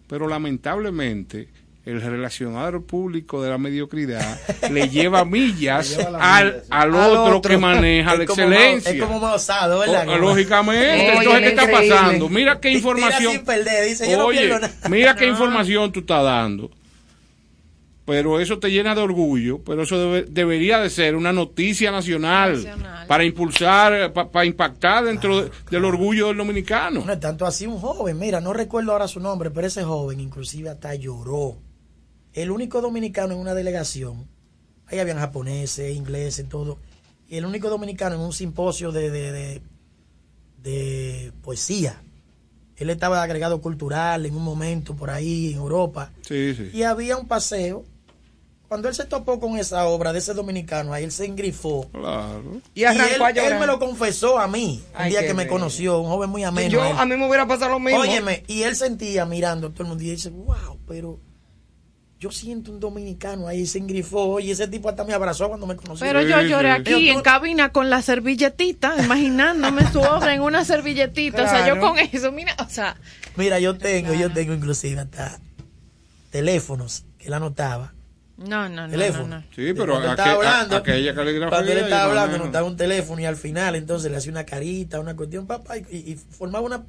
Pero 0.07 0.27
lamentablemente 0.27 1.47
el 1.85 2.01
relacionador 2.01 2.83
público 2.83 3.43
de 3.43 3.49
la 3.51 3.57
mediocridad 3.59 4.39
le 4.71 4.89
lleva 4.89 5.23
millas 5.23 5.91
Le 5.91 5.97
lleva 5.97 6.09
la 6.11 6.37
al, 6.37 6.51
sí. 6.63 6.67
al 6.71 6.95
Al 6.95 6.95
otro, 6.95 7.41
que 7.41 7.57
maneja 7.57 8.11
Es 8.13 8.17
la 8.17 8.23
excelencia. 8.23 8.91
es 8.91 9.01
como 9.01 9.19
más 9.19 9.35
osado, 9.35 9.79
¿verdad? 9.79 10.07
O- 10.09 10.17
lógicamente, 10.17 11.11
Oye, 11.11 11.17
entonces, 11.19 11.41
¿qué 11.41 11.47
está 11.49 11.63
increíble. 11.63 11.95
pasando? 11.95 12.29
Mira 12.29 12.55
qué 12.59 12.69
Tira 12.69 12.77
información. 12.79 13.31
sin 13.33 13.45
perder, 13.45 13.85
dice, 13.87 14.09
yo 14.11 14.17
no 14.17 14.25
Oye, 14.25 14.49
nada. 14.49 14.71
mira 14.89 15.15
qué 15.15 15.27
información 15.29 15.91
tú 15.91 15.99
estás 16.01 16.23
dando. 16.23 16.71
Pero 18.05 18.39
eso 18.39 18.59
te 18.59 18.69
llena 18.69 18.93
de 18.93 19.01
orgullo, 19.01 19.63
pero 19.63 19.81
eso 19.81 19.97
debe- 19.97 20.25
debería 20.29 20.77
de 20.79 20.91
ser 20.91 21.15
una 21.15 21.33
noticia 21.33 21.89
nacional, 21.91 22.53
Nacional. 22.63 23.07
para 23.07 23.23
impulsar, 23.23 24.13
para 24.13 24.45
impactar 24.45 25.05
dentro 25.05 25.41
de- 25.41 25.51
del 25.71 25.85
orgullo 25.85 26.27
del 26.27 26.37
dominicano. 26.37 27.03
No 27.03 27.11
es 27.13 27.19
tanto 27.19 27.47
así 27.47 27.65
un 27.65 27.79
joven, 27.79 28.19
mira, 28.19 28.39
no 28.41 28.53
recuerdo 28.53 28.91
ahora 28.91 29.07
su 29.07 29.19
nombre, 29.19 29.49
pero 29.49 29.65
ese 29.65 29.83
joven 29.83 30.19
inclusive 30.19 30.69
hasta 30.69 30.93
lloró. 30.93 31.57
El 32.33 32.51
único 32.51 32.79
dominicano 32.79 33.33
en 33.33 33.39
una 33.39 33.55
delegación, 33.55 34.27
ahí 34.85 34.99
habían 34.99 35.17
japoneses, 35.17 35.95
ingleses, 35.95 36.47
todo, 36.47 36.77
y 37.27 37.37
el 37.37 37.45
único 37.45 37.69
dominicano 37.71 38.15
en 38.17 38.21
un 38.21 38.33
simposio 38.33 38.91
de, 38.91 39.09
de, 39.09 39.31
de, 39.31 39.61
de 40.61 41.31
poesía. 41.41 42.01
Él 42.77 42.89
estaba 42.89 43.17
de 43.17 43.23
agregado 43.23 43.61
cultural 43.61 44.25
en 44.27 44.35
un 44.35 44.43
momento 44.43 44.95
por 44.95 45.09
ahí 45.09 45.53
en 45.53 45.57
Europa, 45.57 46.11
Sí, 46.21 46.53
sí. 46.53 46.69
y 46.71 46.83
había 46.83 47.17
un 47.17 47.27
paseo. 47.27 47.83
Cuando 48.67 48.89
él 48.89 48.95
se 48.95 49.05
topó 49.05 49.39
con 49.39 49.57
esa 49.57 49.85
obra 49.85 50.11
de 50.11 50.19
ese 50.19 50.33
dominicano, 50.33 50.91
ahí 50.93 51.03
él 51.03 51.11
se 51.11 51.25
engrifó. 51.25 51.87
Claro. 51.91 52.61
Y 52.73 52.83
arrancó 52.83 53.15
él, 53.15 53.21
a 53.21 53.31
llorar. 53.31 53.51
él 53.53 53.59
me 53.59 53.67
lo 53.67 53.79
confesó 53.79 54.39
a 54.39 54.47
mí, 54.47 54.83
el 54.95 55.01
Ay, 55.01 55.09
día 55.11 55.21
qué 55.21 55.27
que 55.27 55.33
me 55.33 55.43
bello. 55.43 55.53
conoció, 55.53 55.99
un 55.99 56.09
joven 56.09 56.29
muy 56.29 56.43
ameno. 56.43 56.69
Yo, 56.69 56.83
él. 56.83 56.95
a 56.97 57.05
mí 57.05 57.15
me 57.15 57.27
hubiera 57.27 57.47
pasado 57.47 57.71
lo 57.71 57.79
mismo. 57.79 57.99
Óyeme, 58.01 58.43
y 58.47 58.63
él 58.63 58.75
sentía 58.75 59.25
mirando 59.25 59.67
a 59.67 59.69
todo 59.71 59.83
el 59.83 59.89
mundo 59.89 60.03
y 60.03 60.09
dice, 60.11 60.29
wow, 60.31 60.79
pero 60.87 61.19
yo 62.17 62.31
siento 62.31 62.71
un 62.71 62.79
dominicano 62.79 63.47
ahí, 63.47 63.67
se 63.67 63.77
engrifó, 63.77 64.39
y 64.39 64.49
ese 64.49 64.67
tipo 64.67 64.89
hasta 64.89 65.03
me 65.03 65.13
abrazó 65.13 65.47
cuando 65.47 65.67
me 65.67 65.75
conoció. 65.75 66.05
Pero 66.05 66.21
yo 66.23 66.41
lloré 66.41 66.71
aquí 66.71 67.09
en 67.09 67.21
cabina 67.21 67.71
con 67.71 67.89
la 67.89 68.01
servilletita, 68.01 68.95
imaginándome 69.03 69.91
su 69.91 69.99
obra 69.99 70.33
en 70.33 70.41
una 70.41 70.65
servilletita. 70.65 71.43
O 71.43 71.47
sea, 71.47 71.67
yo 71.67 71.79
con 71.79 71.99
eso, 71.99 72.31
mira, 72.31 72.55
o 72.65 72.69
sea, 72.69 72.95
Mira, 73.35 73.59
yo 73.59 73.77
tengo, 73.77 74.13
yo 74.13 74.31
tengo 74.31 74.53
inclusive 74.53 75.01
hasta 75.01 75.39
teléfonos 76.31 77.03
que 77.19 77.27
él 77.27 77.33
anotaba. 77.33 77.93
No, 78.37 78.67
no, 78.69 78.85
no, 78.87 78.89
teléfono. 78.91 79.27
no, 79.27 79.35
no. 79.39 79.43
Sí, 79.55 79.73
pero 79.73 79.93
Cuando 79.93 79.99
él 80.01 80.07
aqu- 80.07 80.11
estaba 80.19 80.29
a- 80.31 80.35
hablando, 80.35 80.75
aquella 80.77 81.15
caligrafía 81.15 81.49
cuando 81.49 81.71
él 81.71 81.77
estaba 81.77 82.03
hablando, 82.03 82.27
manejo. 82.31 82.43
anotaba 82.43 82.67
un 82.67 82.77
teléfono 82.77 83.21
y 83.21 83.25
al 83.25 83.37
final 83.37 83.75
entonces 83.75 84.11
le 84.11 84.17
hacía 84.17 84.31
una 84.31 84.45
carita, 84.45 84.99
una 84.99 85.15
cuestión, 85.15 85.47
papá, 85.47 85.77
y, 85.77 85.83
y 86.11 86.15
formaba 86.15 86.65
una, 86.65 86.83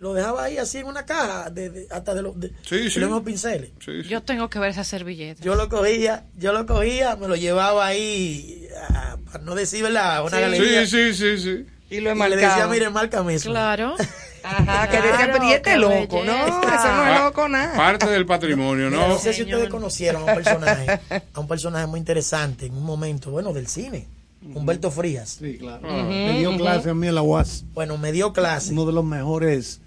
lo 0.00 0.14
dejaba 0.14 0.44
ahí 0.44 0.58
así 0.58 0.78
en 0.78 0.86
una 0.86 1.06
caja, 1.06 1.48
de, 1.50 1.70
de- 1.70 1.86
hasta 1.90 2.12
de 2.14 2.22
los, 2.22 2.38
de, 2.38 2.48
Sí, 2.68 2.90
sí. 2.90 2.98
los 3.00 3.08
mismos 3.08 3.22
pinceles. 3.22 3.70
Yo 4.08 4.22
tengo 4.22 4.50
que 4.50 4.58
ver 4.58 4.70
esa 4.70 4.84
servilleta. 4.84 5.42
Yo 5.42 5.54
lo 5.54 5.68
cogía, 5.68 6.24
yo 6.36 6.52
lo 6.52 6.66
cogía, 6.66 7.16
me 7.16 7.28
lo 7.28 7.36
llevaba 7.36 7.86
ahí, 7.86 8.66
ah, 8.90 9.16
para 9.30 9.44
no 9.44 9.54
decir, 9.54 9.82
¿verdad? 9.82 10.22
Una 10.24 10.36
Sí. 10.36 10.40
galería. 10.42 10.86
Sí, 10.86 11.14
sí, 11.14 11.14
sí, 11.14 11.38
sí. 11.38 11.66
Y 11.92 12.00
lo 12.00 12.12
Y 12.14 12.28
le 12.30 12.36
decía, 12.36 12.66
mire, 12.68 12.90
márcame 12.90 13.34
eso. 13.34 13.50
Claro. 13.50 13.94
Ajá, 14.44 14.88
que 14.88 14.96
decía, 14.96 15.30
pero 15.32 15.44
y 15.44 15.52
este 15.52 15.70
qué 15.70 15.76
loco, 15.76 16.24
no, 16.24 16.32
eso 16.46 16.60
no 16.60 16.62
es 16.64 17.18
Pa- 17.18 17.24
loco 17.24 17.48
nada. 17.48 17.76
Parte 17.76 18.06
del 18.10 18.26
patrimonio, 18.26 18.90
Mira, 18.90 19.02
¿no? 19.02 19.08
no 19.10 19.18
sé 19.18 19.32
si 19.32 19.42
ustedes 19.42 19.68
conocieron 19.68 20.22
a 20.22 20.24
un 20.24 20.34
personaje, 20.34 21.00
a 21.34 21.38
un 21.40 21.46
personaje 21.46 21.86
muy 21.86 22.00
interesante 22.00 22.66
en 22.66 22.74
un 22.74 22.82
momento, 22.82 23.30
bueno, 23.30 23.52
del 23.52 23.68
cine, 23.68 24.08
Humberto 24.52 24.90
Frías. 24.90 25.36
Sí, 25.40 25.58
claro. 25.58 25.82
Me 26.08 26.40
dio 26.40 26.56
clase 26.56 26.90
a 26.90 26.94
mí 26.94 27.06
en 27.06 27.14
la 27.14 27.22
UAS. 27.22 27.64
Bueno, 27.72 27.98
me 27.98 28.10
dio 28.10 28.32
clase. 28.32 28.72
Uno 28.72 28.84
de 28.84 28.92
los 28.92 29.04
mejores 29.04 29.80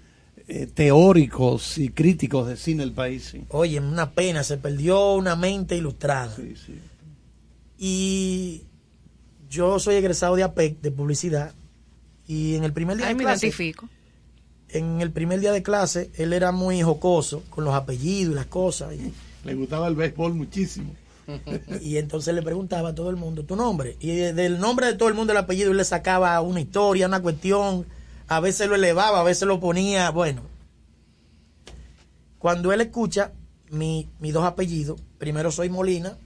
eh, 0.48 0.66
teóricos 0.72 1.76
y 1.76 1.90
críticos 1.90 2.48
de 2.48 2.56
cine 2.56 2.80
del 2.84 2.92
país. 2.92 3.28
sí. 3.32 3.44
Oye, 3.50 3.78
una 3.78 4.12
pena, 4.12 4.42
se 4.42 4.56
perdió 4.56 5.12
una 5.12 5.36
mente 5.36 5.76
ilustrada. 5.76 6.34
Sí, 6.34 6.54
sí. 6.64 6.80
Y 7.78 8.62
yo 9.50 9.78
soy 9.78 9.96
egresado 9.96 10.34
de 10.36 10.44
APEC, 10.44 10.80
de 10.80 10.90
publicidad, 10.90 11.52
y 12.26 12.54
en 12.56 12.64
el 12.64 12.72
primer 12.72 12.96
día 12.96 13.06
de 13.08 13.14
me 13.14 13.22
clase, 13.24 13.46
identifico. 13.46 13.88
en 14.70 15.00
el 15.00 15.10
primer 15.12 15.40
día 15.40 15.52
de 15.52 15.62
clase, 15.62 16.10
él 16.14 16.32
era 16.32 16.52
muy 16.52 16.82
jocoso 16.82 17.42
con 17.50 17.64
los 17.64 17.74
apellidos 17.74 18.32
y 18.32 18.34
las 18.36 18.46
cosas. 18.46 18.94
Y, 18.94 19.12
Le 19.44 19.54
gustaba 19.54 19.86
el 19.88 19.94
béisbol 19.94 20.34
muchísimo. 20.34 20.94
y 21.82 21.96
entonces 21.96 22.34
le 22.34 22.42
preguntaba 22.42 22.90
a 22.90 22.94
todo 22.94 23.10
el 23.10 23.16
mundo 23.16 23.44
tu 23.44 23.56
nombre. 23.56 23.96
Y 24.00 24.14
de- 24.14 24.32
del 24.32 24.58
nombre 24.60 24.86
de 24.86 24.94
todo 24.94 25.08
el 25.08 25.14
mundo 25.14 25.32
el 25.32 25.38
apellido 25.38 25.70
él 25.72 25.76
le 25.76 25.84
sacaba 25.84 26.40
una 26.40 26.60
historia, 26.60 27.06
una 27.06 27.20
cuestión. 27.22 27.84
A 28.28 28.40
veces 28.40 28.68
lo 28.68 28.74
elevaba, 28.74 29.20
a 29.20 29.24
veces 29.24 29.46
lo 29.46 29.58
ponía. 29.60 30.10
Bueno, 30.10 30.42
cuando 32.38 32.72
él 32.72 32.80
escucha 32.80 33.32
mi, 33.70 34.08
mis 34.20 34.32
dos 34.32 34.44
apellidos, 34.44 35.00
primero 35.18 35.50
soy 35.50 35.68
Molina, 35.68 36.16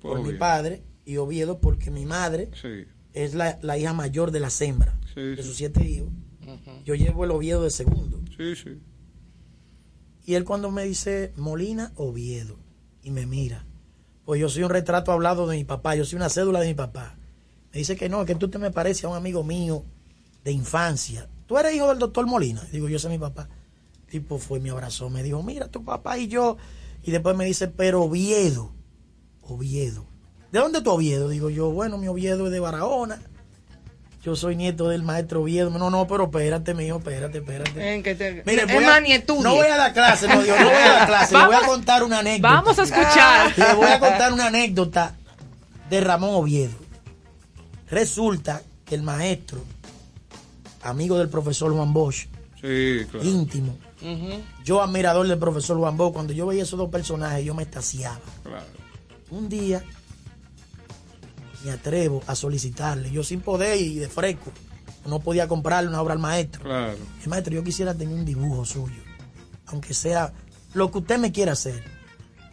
por 0.00 0.18
mi 0.18 0.24
Oviedo. 0.26 0.38
padre, 0.38 0.82
y 1.04 1.16
Oviedo 1.16 1.58
porque 1.58 1.90
mi 1.90 2.04
madre 2.06 2.50
Sí, 2.60 2.84
es 3.12 3.34
la, 3.34 3.58
la 3.62 3.78
hija 3.78 3.92
mayor 3.92 4.30
de 4.30 4.40
la 4.40 4.50
hembra, 4.60 4.96
Sí, 5.02 5.05
de 5.20 5.42
sus 5.42 5.56
siete 5.56 5.84
hijos. 5.88 6.08
Yo 6.84 6.94
llevo 6.94 7.24
el 7.24 7.30
Oviedo 7.30 7.62
de 7.62 7.70
segundo. 7.70 8.20
sí, 8.36 8.54
sí. 8.54 8.80
Y 10.24 10.34
él 10.34 10.44
cuando 10.44 10.72
me 10.72 10.82
dice 10.82 11.32
Molina 11.36 11.92
Oviedo 11.94 12.58
y 13.00 13.12
me 13.12 13.26
mira, 13.26 13.64
pues 14.24 14.40
yo 14.40 14.48
soy 14.48 14.64
un 14.64 14.70
retrato 14.70 15.12
hablado 15.12 15.46
de 15.46 15.56
mi 15.56 15.62
papá, 15.62 15.94
yo 15.94 16.04
soy 16.04 16.16
una 16.16 16.28
cédula 16.28 16.58
de 16.60 16.66
mi 16.66 16.74
papá. 16.74 17.16
Me 17.72 17.78
dice 17.78 17.94
que 17.96 18.08
no, 18.08 18.24
que 18.24 18.34
tú 18.34 18.48
te 18.48 18.58
me 18.58 18.72
pareces 18.72 19.04
a 19.04 19.08
un 19.08 19.16
amigo 19.16 19.44
mío 19.44 19.84
de 20.42 20.50
infancia. 20.50 21.28
Tú 21.46 21.56
eres 21.58 21.74
hijo 21.74 21.88
del 21.88 22.00
doctor 22.00 22.26
Molina. 22.26 22.60
Digo, 22.72 22.88
yo 22.88 22.98
soy 22.98 23.12
mi 23.12 23.18
papá. 23.18 23.48
Tipo 24.10 24.38
fue, 24.38 24.58
me 24.58 24.70
abrazó, 24.70 25.10
me 25.10 25.22
dijo, 25.22 25.44
mira, 25.44 25.68
tu 25.68 25.84
papá 25.84 26.18
y 26.18 26.26
yo. 26.26 26.56
Y 27.04 27.12
después 27.12 27.36
me 27.36 27.44
dice, 27.44 27.68
pero 27.68 28.02
Oviedo, 28.02 28.72
Oviedo. 29.42 30.06
¿De 30.50 30.58
dónde 30.58 30.82
tu 30.82 30.90
Oviedo? 30.90 31.28
Digo 31.28 31.50
yo, 31.50 31.70
bueno, 31.70 31.98
mi 31.98 32.08
Oviedo 32.08 32.46
es 32.46 32.52
de 32.52 32.58
Barahona. 32.58 33.20
Yo 34.26 34.34
soy 34.34 34.56
nieto 34.56 34.88
del 34.88 35.04
maestro 35.04 35.42
Oviedo. 35.42 35.70
No, 35.70 35.88
no, 35.88 36.08
pero 36.08 36.24
espérate, 36.24 36.74
mijo, 36.74 36.98
espérate, 36.98 37.38
espérate. 37.38 37.94
En 37.94 38.02
que 38.02 38.16
te- 38.16 38.42
Mire, 38.44 38.64
voy 38.66 38.82
a- 38.82 39.00
no 39.40 39.54
voy 39.54 39.66
a 39.68 39.76
dar 39.76 39.92
clase, 39.92 40.26
no, 40.26 40.42
Dios, 40.42 40.58
no 40.58 40.64
voy 40.66 40.74
a 40.74 40.88
dar 40.88 41.06
clase. 41.06 41.38
Le 41.38 41.46
voy 41.46 41.54
a 41.54 41.60
contar 41.60 42.02
una 42.02 42.18
anécdota. 42.18 42.52
Vamos 42.54 42.76
a 42.76 42.82
escuchar. 42.82 43.52
Le 43.56 43.74
voy 43.74 43.86
a 43.86 44.00
contar 44.00 44.32
una 44.32 44.48
anécdota 44.48 45.14
de 45.88 46.00
Ramón 46.00 46.30
Oviedo. 46.34 46.74
Resulta 47.88 48.62
que 48.84 48.96
el 48.96 49.02
maestro, 49.02 49.60
amigo 50.82 51.18
del 51.18 51.28
profesor 51.28 51.72
Juan 51.72 51.92
Bosch, 51.92 52.26
Sí, 52.60 53.06
claro. 53.08 53.24
íntimo. 53.28 53.78
Yo, 54.64 54.82
admirador 54.82 55.28
del 55.28 55.38
profesor 55.38 55.78
Juan 55.78 55.96
Bo, 55.96 56.12
cuando 56.12 56.32
yo 56.32 56.46
veía 56.46 56.64
esos 56.64 56.78
dos 56.80 56.90
personajes, 56.90 57.44
yo 57.44 57.54
me 57.54 57.62
estaciaba. 57.62 58.18
Claro. 58.42 58.64
Un 59.30 59.48
día 59.48 59.84
me 61.66 61.72
atrevo 61.72 62.22
a 62.28 62.36
solicitarle, 62.36 63.10
yo 63.10 63.24
sin 63.24 63.40
poder 63.40 63.80
y 63.80 63.96
de 63.96 64.08
fresco, 64.08 64.52
no 65.04 65.18
podía 65.18 65.48
comprarle 65.48 65.88
una 65.88 66.00
obra 66.00 66.14
al 66.14 66.20
maestro. 66.20 66.62
Claro. 66.62 66.96
El 67.22 67.28
maestro, 67.28 67.54
yo 67.54 67.64
quisiera 67.64 67.92
tener 67.92 68.14
un 68.14 68.24
dibujo 68.24 68.64
suyo, 68.64 69.02
aunque 69.66 69.92
sea 69.92 70.32
lo 70.74 70.90
que 70.92 70.98
usted 70.98 71.18
me 71.18 71.32
quiera 71.32 71.52
hacer. 71.52 71.82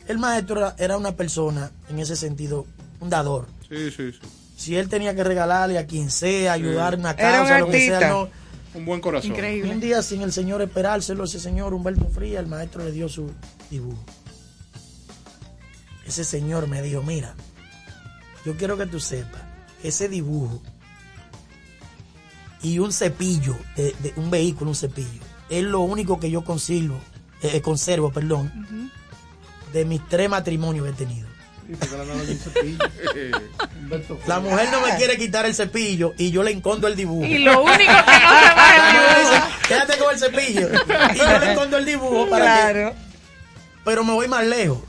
El 0.08 0.18
maestro 0.18 0.74
era, 0.78 0.98
una 0.98 1.16
persona, 1.16 1.72
en 1.90 2.00
ese 2.00 2.16
sentido, 2.16 2.66
un 3.00 3.10
dador. 3.10 3.48
Sí, 3.70 3.92
sí, 3.92 4.12
sí. 4.12 4.20
Si 4.58 4.78
él 4.78 4.90
tenía 4.90 5.16
que 5.16 5.24
regalarle 5.24 5.78
a 5.78 5.86
quien 5.86 6.10
sea, 6.10 6.54
ayudar 6.54 6.96
en 6.96 7.02
una 7.02 7.12
Era 7.12 7.42
un 7.42 7.48
causa, 7.48 7.60
lo 7.60 7.70
que 7.70 7.88
sea, 7.88 8.10
no. 8.10 8.30
Un 8.74 8.86
buen 8.86 9.00
corazón. 9.00 9.32
Un 9.32 9.80
día 9.80 10.02
sin 10.02 10.24
el 10.24 10.32
señor 10.32 10.62
esperárselo, 10.64 11.26
ese 11.26 11.40
señor 11.40 11.74
Humberto 11.76 12.08
Fría, 12.10 12.40
el 12.40 12.48
maestro 12.48 12.84
le 12.84 12.92
dio 12.92 13.08
su 13.08 13.30
dibujo. 13.70 14.04
Ese 16.08 16.24
señor 16.24 16.68
me 16.68 16.82
dijo, 16.82 17.04
mira, 17.04 17.36
yo 18.46 18.56
quiero 18.58 18.78
que 18.78 18.86
tú 18.86 19.00
sepas, 19.00 19.42
ese 19.84 20.08
dibujo 20.10 20.62
y 22.62 22.80
un 22.80 22.94
cepillo, 22.94 23.58
de, 23.76 23.94
de 24.00 24.14
un 24.16 24.30
vehículo, 24.32 24.72
un 24.72 24.76
cepillo, 24.76 25.22
es 25.50 25.64
lo 25.64 25.82
único 25.82 26.20
que 26.20 26.32
yo 26.32 26.44
conservo, 26.44 27.00
eh, 27.42 27.62
conservo, 27.62 28.12
perdón, 28.12 28.92
de 29.74 29.86
mis 29.86 30.08
tres 30.08 30.30
matrimonios 30.30 30.86
que 30.86 30.92
he 30.92 30.94
tenido. 30.94 31.28
La 34.28 34.40
mujer 34.42 34.68
no 34.72 34.82
me 34.82 34.96
quiere 34.98 35.18
quitar 35.18 35.46
el 35.46 35.56
cepillo 35.56 36.14
y 36.18 36.32
yo 36.32 36.44
le 36.44 36.52
encondo 36.52 36.88
el 36.88 36.96
dibujo. 36.96 37.26
Y 37.26 37.40
lo 37.40 37.64
único 37.64 37.78
que 37.78 37.86
no 37.88 37.94
se 37.96 38.56
va 38.56 38.76
es 38.76 38.84
el 38.84 39.30
dibujo. 39.32 39.48
Quédate 39.68 39.98
con 39.98 40.14
el 40.14 40.20
cepillo. 40.20 40.70
Y 41.14 41.18
yo 41.18 41.40
le 41.40 41.52
encondo 41.54 41.78
el 41.78 41.86
dibujo 41.86 42.30
para 42.30 42.44
Claro. 42.46 42.92
que. 42.92 42.98
Pero 43.86 44.04
me 44.04 44.12
voy 44.14 44.28
más 44.28 44.46
lejos. 44.46 44.80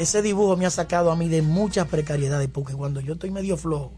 Ese 0.00 0.22
dibujo 0.22 0.56
me 0.56 0.66
ha 0.66 0.70
sacado 0.70 1.10
a 1.12 1.16
mí 1.16 1.28
de 1.28 1.42
muchas 1.42 1.86
precariedades 1.88 2.48
porque 2.52 2.72
cuando 2.72 3.00
yo 3.00 3.12
estoy 3.14 3.30
medio 3.30 3.56
flojo, 3.56 3.92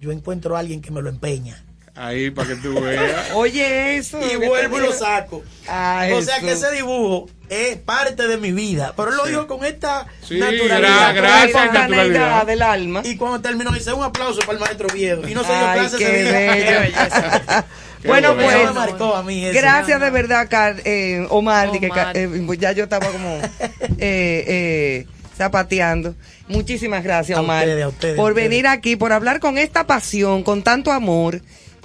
yo 0.00 0.12
encuentro 0.12 0.56
a 0.56 0.60
alguien 0.60 0.80
que 0.80 0.90
me 0.90 1.02
lo 1.02 1.08
empeña. 1.08 1.64
Ahí 1.94 2.30
para 2.30 2.48
que 2.48 2.54
tú 2.56 2.80
veas. 2.80 3.30
Oye, 3.34 3.96
eso. 3.96 4.18
Y 4.22 4.36
vuelvo 4.36 4.78
y 4.78 4.80
lo 4.80 4.92
saco. 4.92 5.42
Ah, 5.68 6.06
o 6.14 6.22
sea 6.22 6.40
que 6.40 6.52
ese 6.52 6.70
dibujo 6.72 7.28
es 7.50 7.76
parte 7.76 8.26
de 8.28 8.38
mi 8.38 8.50
vida. 8.52 8.94
Pero 8.96 9.10
él 9.10 9.16
lo 9.16 9.26
dijo 9.26 9.46
con 9.46 9.62
esta 9.64 10.06
Sí, 10.26 10.38
naturalidad. 10.38 11.14
gracias, 11.14 11.46
esta 11.48 11.72
naturalidad. 11.72 12.46
del 12.46 12.62
alma. 12.62 13.02
Y 13.04 13.16
cuando 13.16 13.40
terminó, 13.42 13.70
dice 13.72 13.92
un 13.92 14.04
aplauso 14.04 14.40
para 14.40 14.52
el 14.54 14.60
maestro 14.60 14.88
Viedo. 14.94 15.28
Y 15.28 15.34
no 15.34 15.42
se 15.44 15.52
dio 15.52 15.66
Ay, 15.68 15.80
clase 15.80 15.96
qué 15.98 16.04
ese 16.22 16.62
día. 16.62 16.80
bello. 16.80 17.64
Bueno, 18.04 18.32
Eso 18.32 18.36
pues, 18.42 18.64
me 18.66 18.72
marcó 18.72 19.14
a 19.14 19.22
mí 19.22 19.44
eso. 19.44 19.56
Gracias 19.60 20.00
de 20.00 20.10
verdad, 20.10 20.48
Car- 20.50 20.80
eh, 20.84 21.24
Omar, 21.30 21.70
que 21.70 21.88
eh, 22.14 22.56
ya 22.58 22.72
yo 22.72 22.82
estaba 22.84 23.06
como 23.06 23.28
eh, 23.98 23.98
eh, 23.98 25.06
zapateando. 25.36 26.14
Muchísimas 26.48 27.02
gracias, 27.04 27.38
A 27.38 27.42
Omar, 27.42 27.64
ustedes, 27.64 27.84
a 27.84 27.88
ustedes, 27.88 28.16
por 28.16 28.32
ustedes. 28.32 28.48
venir 28.50 28.66
aquí, 28.66 28.96
por 28.96 29.12
hablar 29.12 29.40
con 29.40 29.58
esta 29.58 29.86
pasión, 29.86 30.42
con 30.42 30.62
tanto 30.62 30.92
amor 30.92 31.40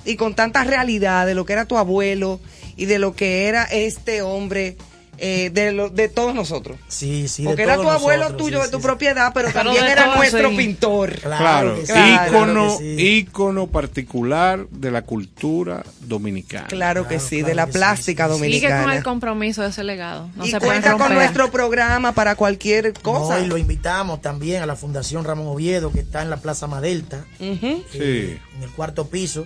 y 0.06 0.16
con 0.16 0.36
tanta 0.36 0.64
realidad 0.64 1.26
de 1.26 1.36
lo 1.36 1.46
que 1.46 1.54
era 1.54 1.66
tu 1.66 1.78
abuelo 1.78 2.40
y 2.76 2.86
de 2.86 3.00
lo 3.00 3.16
que 3.16 3.48
era 3.48 3.64
este 3.64 4.22
hombre. 4.22 4.78
Eh, 5.18 5.50
de, 5.52 5.72
lo, 5.72 5.90
de 5.90 6.10
todos 6.10 6.34
nosotros. 6.36 6.78
Sí, 6.88 7.28
sí. 7.28 7.44
de 7.44 7.50
Porque 7.50 7.64
era 7.64 7.76
tu 7.76 7.90
abuelo 7.90 8.24
nosotros, 8.24 8.46
tuyo 8.46 8.60
sí, 8.60 8.66
de 8.66 8.72
tu 8.72 8.78
sí, 8.78 8.84
propiedad, 8.84 9.32
pero 9.34 9.50
Pero 9.52 9.64
también 9.64 9.86
era 9.86 10.16
nuestro 10.16 10.50
pintor. 10.56 11.16
Claro, 11.20 11.76
ícono, 11.82 11.86
claro 11.86 12.78
que 12.78 12.98
sí. 12.98 13.02
ícono 13.18 13.68
particular 13.68 14.68
de 14.70 14.92
la 14.92 15.02
cultura 15.02 15.84
dominicana. 16.02 16.68
Claro, 16.68 17.08
que 17.08 17.20
sí, 17.20 17.42
de 17.42 17.56
la 17.56 17.68
plástica 17.68 18.28
sí, 18.28 18.34
sí. 18.34 18.40
Sigue 18.40 18.68
con 18.68 18.70
dominicana. 18.70 18.96
el 18.96 19.04
compromiso 19.04 19.62
de 19.64 19.70
ese 19.70 19.84
legado. 19.84 20.30
No 20.36 20.46
y 20.46 20.52
se 20.52 20.60
puede 20.60 20.82
cuenta 20.82 20.98
con 20.98 21.14
nuestro 21.14 21.52
programa 21.52 22.12
para 22.12 22.36
cualquier 22.36 22.94
cosa. 22.94 23.40
No, 23.40 23.44
y 23.46 23.48
lo 23.48 23.58
invitamos 23.58 24.22
también 24.22 24.62
a 24.62 24.66
la 24.66 24.76
Fundación 24.76 25.24
Ramón 25.24 25.48
Oviedo, 25.48 25.92
que 25.92 26.00
está 26.00 26.22
en 26.22 26.30
la 26.30 26.38
Plaza 26.38 26.68
Madelta, 26.68 27.26
eh, 27.40 28.40
en 28.56 28.64
el 28.64 28.70
cuarto 28.76 29.08
piso, 29.08 29.46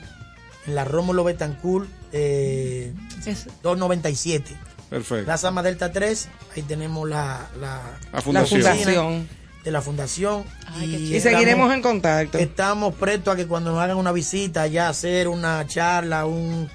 en 0.67 0.75
la 0.75 0.85
Rómulo 0.85 1.23
Betancourt, 1.23 1.89
eh, 2.11 2.93
Es- 3.25 3.45
297. 3.63 4.55
Perfecto. 4.91 5.25
Plaza 5.25 5.49
Madelta 5.49 5.91
3, 5.91 6.29
ahí 6.55 6.61
tenemos 6.61 7.09
la, 7.09 7.47
la, 7.59 7.81
La 8.11 8.11
La 8.13 8.21
fundación. 8.21 8.61
fundación. 8.61 9.27
de 9.63 9.71
la 9.71 9.81
Fundación. 9.81 10.43
Ay, 10.67 10.95
y, 11.15 11.19
seguiremos 11.19 11.47
estamos- 11.49 11.73
en 11.75 11.81
contacto. 11.81 12.37
Estamos 12.39 12.93
prestos 12.95 13.33
a 13.33 13.37
que 13.37 13.47
cuando 13.47 13.71
nos 13.71 13.79
hagan 13.79 13.95
una 13.97 14.11
visita, 14.11 14.65
ya 14.67 14.89
hacer 14.89 15.27
una 15.27 15.65
charla, 15.67 16.25
un 16.25 16.67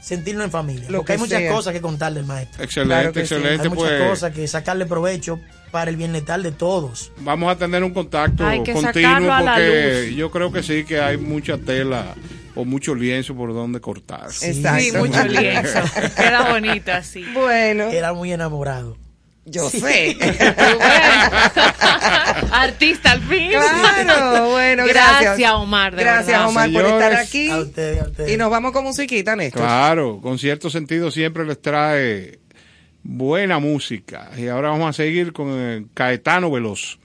sentirnos 0.00 0.44
en 0.44 0.50
familia. 0.52 0.88
Lo 0.88 0.98
Porque 0.98 1.12
hay 1.14 1.18
muchas 1.18 1.40
sea. 1.40 1.52
cosas 1.52 1.72
que 1.74 1.80
contarle 1.80 2.20
al 2.20 2.26
maestro. 2.26 2.62
Excelente, 2.62 2.94
Claro 2.94 3.12
que 3.12 3.26
sí. 3.26 3.34
excelente. 3.34 3.62
Hay 3.64 3.68
muchas 3.68 3.88
Pues 3.98 4.08
cosas 4.10 4.32
que 4.32 4.46
sacarle 4.48 4.86
provecho 4.86 5.40
para 5.72 5.90
el 5.90 5.96
bienestar 5.96 6.40
de 6.40 6.52
todos. 6.52 7.10
vamos 7.18 7.50
a 7.52 7.56
tener 7.58 7.82
un 7.84 7.92
contacto 7.92 8.46
Hay 8.46 8.62
que 8.62 8.72
continuo 8.72 9.36
porque 9.36 10.14
yo 10.16 10.30
creo 10.30 10.50
que 10.52 10.62
sí 10.62 10.84
que 10.84 11.00
hay 11.00 11.18
mucha 11.18 11.58
tela 11.58 12.14
o 12.58 12.64
mucho 12.64 12.92
lienzo 12.94 13.36
por 13.36 13.54
donde 13.54 13.80
cortar. 13.80 14.26
Exacto. 14.42 14.80
Sí, 14.82 14.92
mucho 14.92 15.24
lienzo. 15.28 15.78
Queda 16.16 16.50
bonito 16.50 16.92
así. 16.92 17.24
Bueno, 17.32 17.84
Era 17.84 18.12
muy 18.12 18.32
enamorado. 18.32 18.96
yo 19.44 19.70
sé. 19.70 20.16
Artista 22.50 23.12
al 23.12 23.20
fin. 23.22 23.50
claro, 23.50 24.50
bueno, 24.50 24.84
gracias. 24.86 25.22
Gracias, 25.22 25.52
Omar. 25.52 25.94
de 25.94 26.02
Gracias, 26.02 26.26
verdad. 26.26 26.48
Omar, 26.48 26.72
por 26.72 26.84
estar 26.84 27.14
aquí. 27.14 27.48
A 27.50 27.58
a. 27.58 28.28
Y 28.28 28.36
nos 28.36 28.50
vamos 28.50 28.72
con 28.72 28.84
musiquita, 28.84 29.36
Néstor. 29.36 29.62
Claro, 29.62 30.20
con 30.20 30.38
cierto 30.38 30.68
sentido 30.70 31.10
siempre 31.10 31.44
les 31.46 31.60
trae 31.62 32.40
buena 33.02 33.58
música. 33.58 34.30
Y 34.36 34.48
ahora 34.48 34.70
vamos 34.70 34.90
a 34.90 34.92
seguir 34.92 35.32
con 35.32 35.48
eh, 35.50 35.86
Caetano 35.94 36.50
Veloz. 36.50 36.98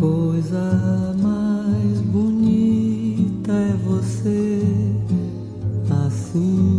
Coisa 0.00 1.14
mais 1.20 2.00
bonita 2.00 3.52
é 3.52 3.76
você 3.84 4.62
assim, 6.06 6.69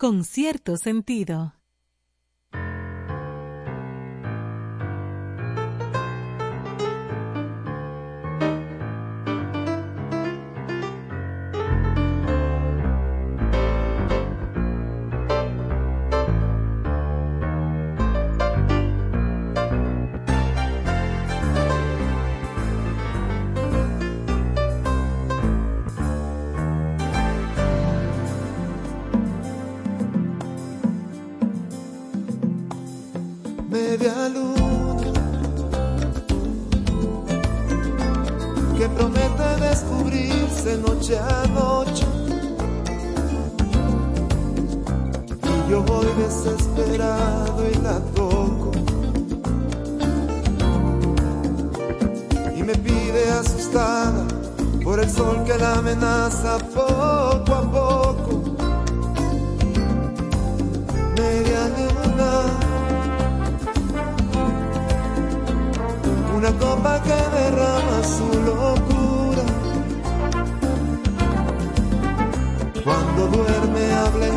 con 0.00 0.24
cierto 0.24 0.78
sentido. 0.78 1.59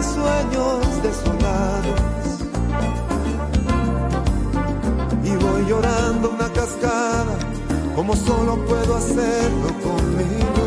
sueños 0.04 1.02
desolados. 1.02 2.02
Y 5.24 5.36
voy 5.36 5.66
llorando 5.68 6.30
una 6.32 6.50
cascada, 6.52 7.38
como 7.96 8.16
solo 8.16 8.64
puedo 8.66 8.96
hacerlo 8.96 9.68
conmigo. 9.82 10.63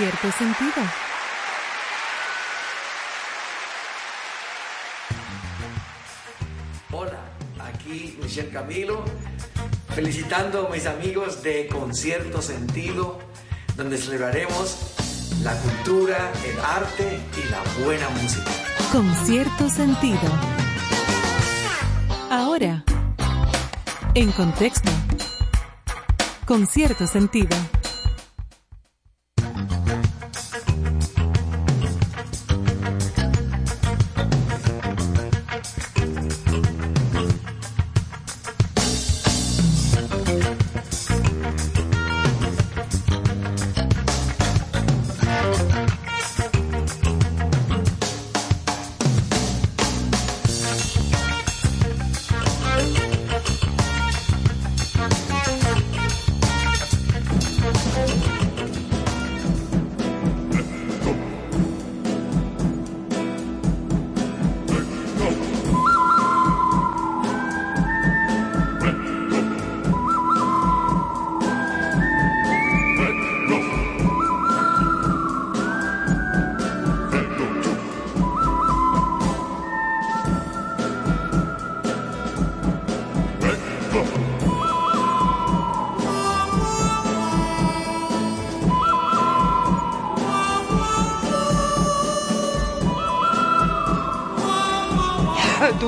Cierto 0.00 0.32
sentido. 0.32 0.82
Hola, 6.90 7.20
aquí 7.58 8.18
Michelle 8.22 8.48
Camilo, 8.48 9.04
felicitando 9.94 10.68
a 10.68 10.70
mis 10.70 10.86
amigos 10.86 11.42
de 11.42 11.66
Concierto 11.66 12.40
Sentido, 12.40 13.18
donde 13.76 13.98
celebraremos 13.98 14.94
la 15.42 15.52
cultura, 15.56 16.32
el 16.46 16.58
arte 16.60 17.20
y 17.36 17.50
la 17.50 17.84
buena 17.84 18.08
música. 18.08 18.50
Con 18.90 19.14
cierto 19.26 19.68
sentido. 19.68 20.18
Ahora, 22.30 22.84
en 24.14 24.32
contexto. 24.32 24.90
Con 26.46 26.66
cierto 26.66 27.06
sentido. 27.06 27.54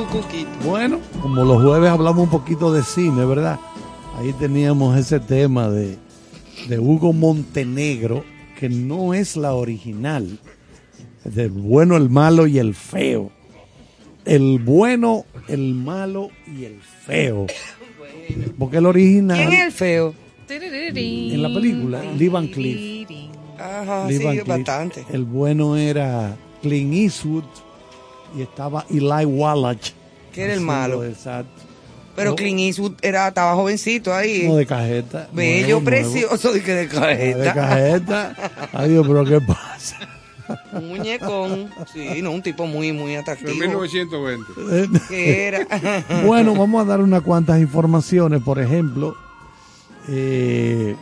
Tu 0.06 0.20
cuquito. 0.20 0.50
Bueno, 0.64 1.00
como 1.20 1.44
los 1.44 1.62
jueves 1.62 1.90
hablamos 1.90 2.24
un 2.24 2.30
poquito 2.30 2.72
de 2.72 2.82
cine, 2.82 3.24
¿verdad? 3.24 3.58
Ahí 4.18 4.32
teníamos 4.34 4.96
ese 4.98 5.20
tema 5.20 5.68
de, 5.68 5.96
de 6.68 6.78
Hugo 6.78 7.12
Montenegro, 7.12 8.24
que 8.58 8.68
no 8.68 9.14
es 9.14 9.36
la 9.36 9.54
original, 9.54 10.38
del 11.24 11.50
bueno, 11.50 11.96
el 11.96 12.10
malo 12.10 12.46
y 12.46 12.58
el 12.58 12.74
feo. 12.74 13.30
El 14.24 14.60
bueno, 14.60 15.24
el 15.48 15.74
malo 15.74 16.30
y 16.46 16.64
el 16.64 16.80
feo. 16.80 17.46
Porque 18.58 18.76
el 18.78 18.86
original... 18.86 19.36
¿Quién 19.36 19.52
es 19.52 19.64
el 19.66 19.72
feo? 19.72 20.14
En 20.48 21.42
la 21.42 21.48
película, 21.48 22.02
Lee 22.02 22.28
Van 22.28 22.46
Cleef. 22.48 23.08
Ajá, 23.58 24.06
Lee 24.06 24.18
sí, 24.18 24.24
Van 24.24 24.34
Cleef. 24.34 24.48
bastante. 24.48 25.04
El 25.10 25.24
bueno 25.24 25.76
era 25.76 26.36
Clint 26.60 26.92
Eastwood 26.92 27.44
y 28.36 28.42
estaba 28.42 28.84
Eli 28.90 29.24
Wallach. 29.24 29.92
Que 30.32 30.44
era 30.44 30.54
el 30.54 30.60
malo. 30.60 31.04
Exacto. 31.04 31.50
Pero 32.14 32.32
Oh. 32.32 32.36
Clint 32.36 32.60
Eastwood 32.60 32.94
era, 33.00 33.28
estaba 33.28 33.54
jovencito 33.54 34.14
ahí. 34.14 34.46
No 34.46 34.56
de 34.56 34.66
cajeta. 34.66 35.28
Bello, 35.32 35.80
nuevo, 35.80 35.80
nuevo. 35.80 35.84
precioso, 35.84 36.52
de 36.52 36.62
que 36.62 36.74
de 36.74 36.88
cajeta. 36.88 37.38
De 37.38 37.52
cajeta. 37.52 38.36
Adiós, 38.72 39.06
pero 39.06 39.24
¿qué 39.24 39.40
pasa? 39.40 39.96
Un 40.72 40.88
muñecón. 40.88 41.70
Sí, 41.92 42.20
no, 42.20 42.32
un 42.32 42.42
tipo 42.42 42.66
muy, 42.66 42.92
muy 42.92 43.14
En 43.14 43.20
atractivo. 43.20 43.54
1920. 43.54 45.00
Que 45.08 45.46
era. 45.46 45.66
bueno, 46.26 46.54
vamos 46.54 46.82
a 46.82 46.84
dar 46.84 47.00
unas 47.00 47.22
cuantas 47.22 47.58
informaciones. 47.60 48.42
Por 48.42 48.60
ejemplo, 48.60 49.16
eh, 50.08 50.94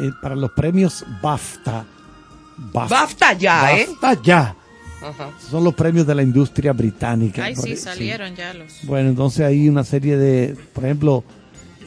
eh, 0.00 0.10
para 0.22 0.34
los 0.34 0.50
premios 0.52 1.04
BAFTA. 1.20 1.84
BAFTA 2.56 3.32
ya, 3.34 3.76
¿eh? 3.76 3.86
BAFTA 4.00 4.22
ya. 4.22 4.56
Ajá. 5.02 5.30
Son 5.38 5.62
los 5.64 5.74
premios 5.74 6.06
de 6.06 6.14
la 6.14 6.22
industria 6.22 6.72
británica. 6.72 7.44
Ay, 7.44 7.54
Por- 7.54 7.64
sí, 7.64 7.76
salieron 7.76 8.34
ya 8.34 8.52
los. 8.54 8.84
Bueno, 8.84 9.10
entonces 9.10 9.46
hay 9.46 9.68
una 9.68 9.84
serie 9.84 10.16
de, 10.16 10.56
por 10.72 10.84
ejemplo, 10.84 11.24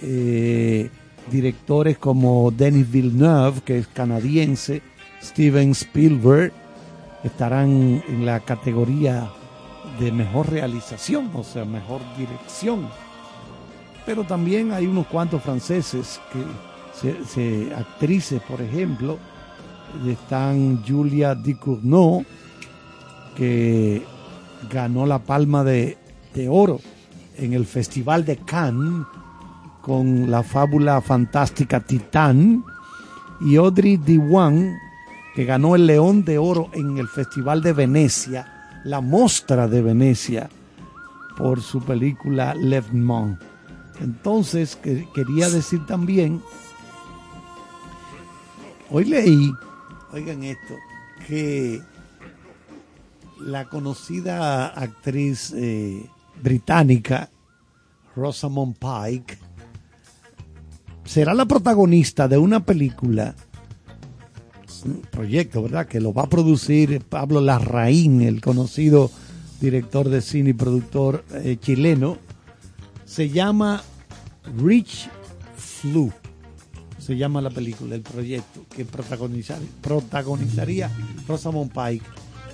eh, 0.01 0.89
directores 1.29 1.97
como 1.97 2.51
Denis 2.51 2.89
Villeneuve, 2.89 3.61
que 3.65 3.77
es 3.79 3.87
canadiense, 3.87 4.81
Steven 5.21 5.71
Spielberg, 5.71 6.53
estarán 7.23 8.03
en 8.07 8.25
la 8.25 8.39
categoría 8.39 9.29
de 9.99 10.11
mejor 10.11 10.49
realización, 10.49 11.29
o 11.33 11.43
sea, 11.43 11.65
mejor 11.65 12.01
dirección. 12.17 12.87
Pero 14.05 14.23
también 14.23 14.71
hay 14.71 14.87
unos 14.87 15.05
cuantos 15.07 15.43
franceses 15.43 16.19
que 16.33 16.39
se, 16.99 17.25
se- 17.25 17.75
actrices, 17.75 18.41
por 18.41 18.61
ejemplo, 18.61 19.19
están 20.07 20.83
Julia 20.87 21.35
Ducournau, 21.35 22.25
que 23.35 24.03
ganó 24.71 25.05
la 25.05 25.19
Palma 25.19 25.63
de, 25.63 25.97
de 26.33 26.49
Oro 26.49 26.79
en 27.37 27.53
el 27.53 27.65
Festival 27.65 28.25
de 28.25 28.37
Cannes 28.37 29.05
con 29.81 30.29
la 30.29 30.43
fábula 30.43 31.01
fantástica 31.01 31.79
Titán, 31.79 32.63
y 33.43 33.55
Audrey 33.55 33.97
Diwan, 33.97 34.77
que 35.33 35.45
ganó 35.45 35.75
el 35.75 35.87
León 35.87 36.23
de 36.23 36.37
Oro 36.37 36.69
en 36.73 36.99
el 36.99 37.07
Festival 37.07 37.63
de 37.63 37.73
Venecia, 37.73 38.81
la 38.83 39.01
Mostra 39.01 39.67
de 39.67 39.81
Venecia, 39.81 40.49
por 41.37 41.61
su 41.61 41.81
película 41.81 42.53
L'Evement. 42.53 43.39
Entonces, 43.99 44.75
que- 44.75 45.07
quería 45.15 45.49
decir 45.49 45.83
también, 45.87 46.41
hoy 48.91 49.05
leí, 49.05 49.51
oigan 50.13 50.43
esto, 50.43 50.75
que 51.27 51.81
la 53.45 53.67
conocida 53.69 54.67
actriz 54.67 55.53
eh, 55.55 56.05
británica 56.41 57.29
Rosamund 58.15 58.75
Pike 58.77 59.37
será 61.05 61.33
la 61.33 61.45
protagonista 61.45 62.27
de 62.27 62.37
una 62.37 62.65
película, 62.65 63.35
un 64.85 65.01
proyecto, 65.11 65.61
¿verdad? 65.63 65.87
Que 65.87 65.99
lo 65.99 66.13
va 66.13 66.23
a 66.23 66.29
producir 66.29 67.01
Pablo 67.01 67.41
Larraín, 67.41 68.21
el 68.21 68.41
conocido 68.41 69.11
director 69.59 70.09
de 70.09 70.21
cine 70.21 70.51
y 70.51 70.53
productor 70.53 71.23
eh, 71.33 71.57
chileno. 71.59 72.17
Se 73.05 73.29
llama 73.29 73.83
Rich 74.57 75.09
Flu. 75.57 76.11
Se 76.97 77.17
llama 77.17 77.41
la 77.41 77.49
película, 77.49 77.95
el 77.95 78.01
proyecto 78.01 78.65
que 78.75 78.85
protagonizar, 78.85 79.59
protagonizaría 79.81 80.89
Rosamund 81.27 81.71
Pike. 81.71 82.05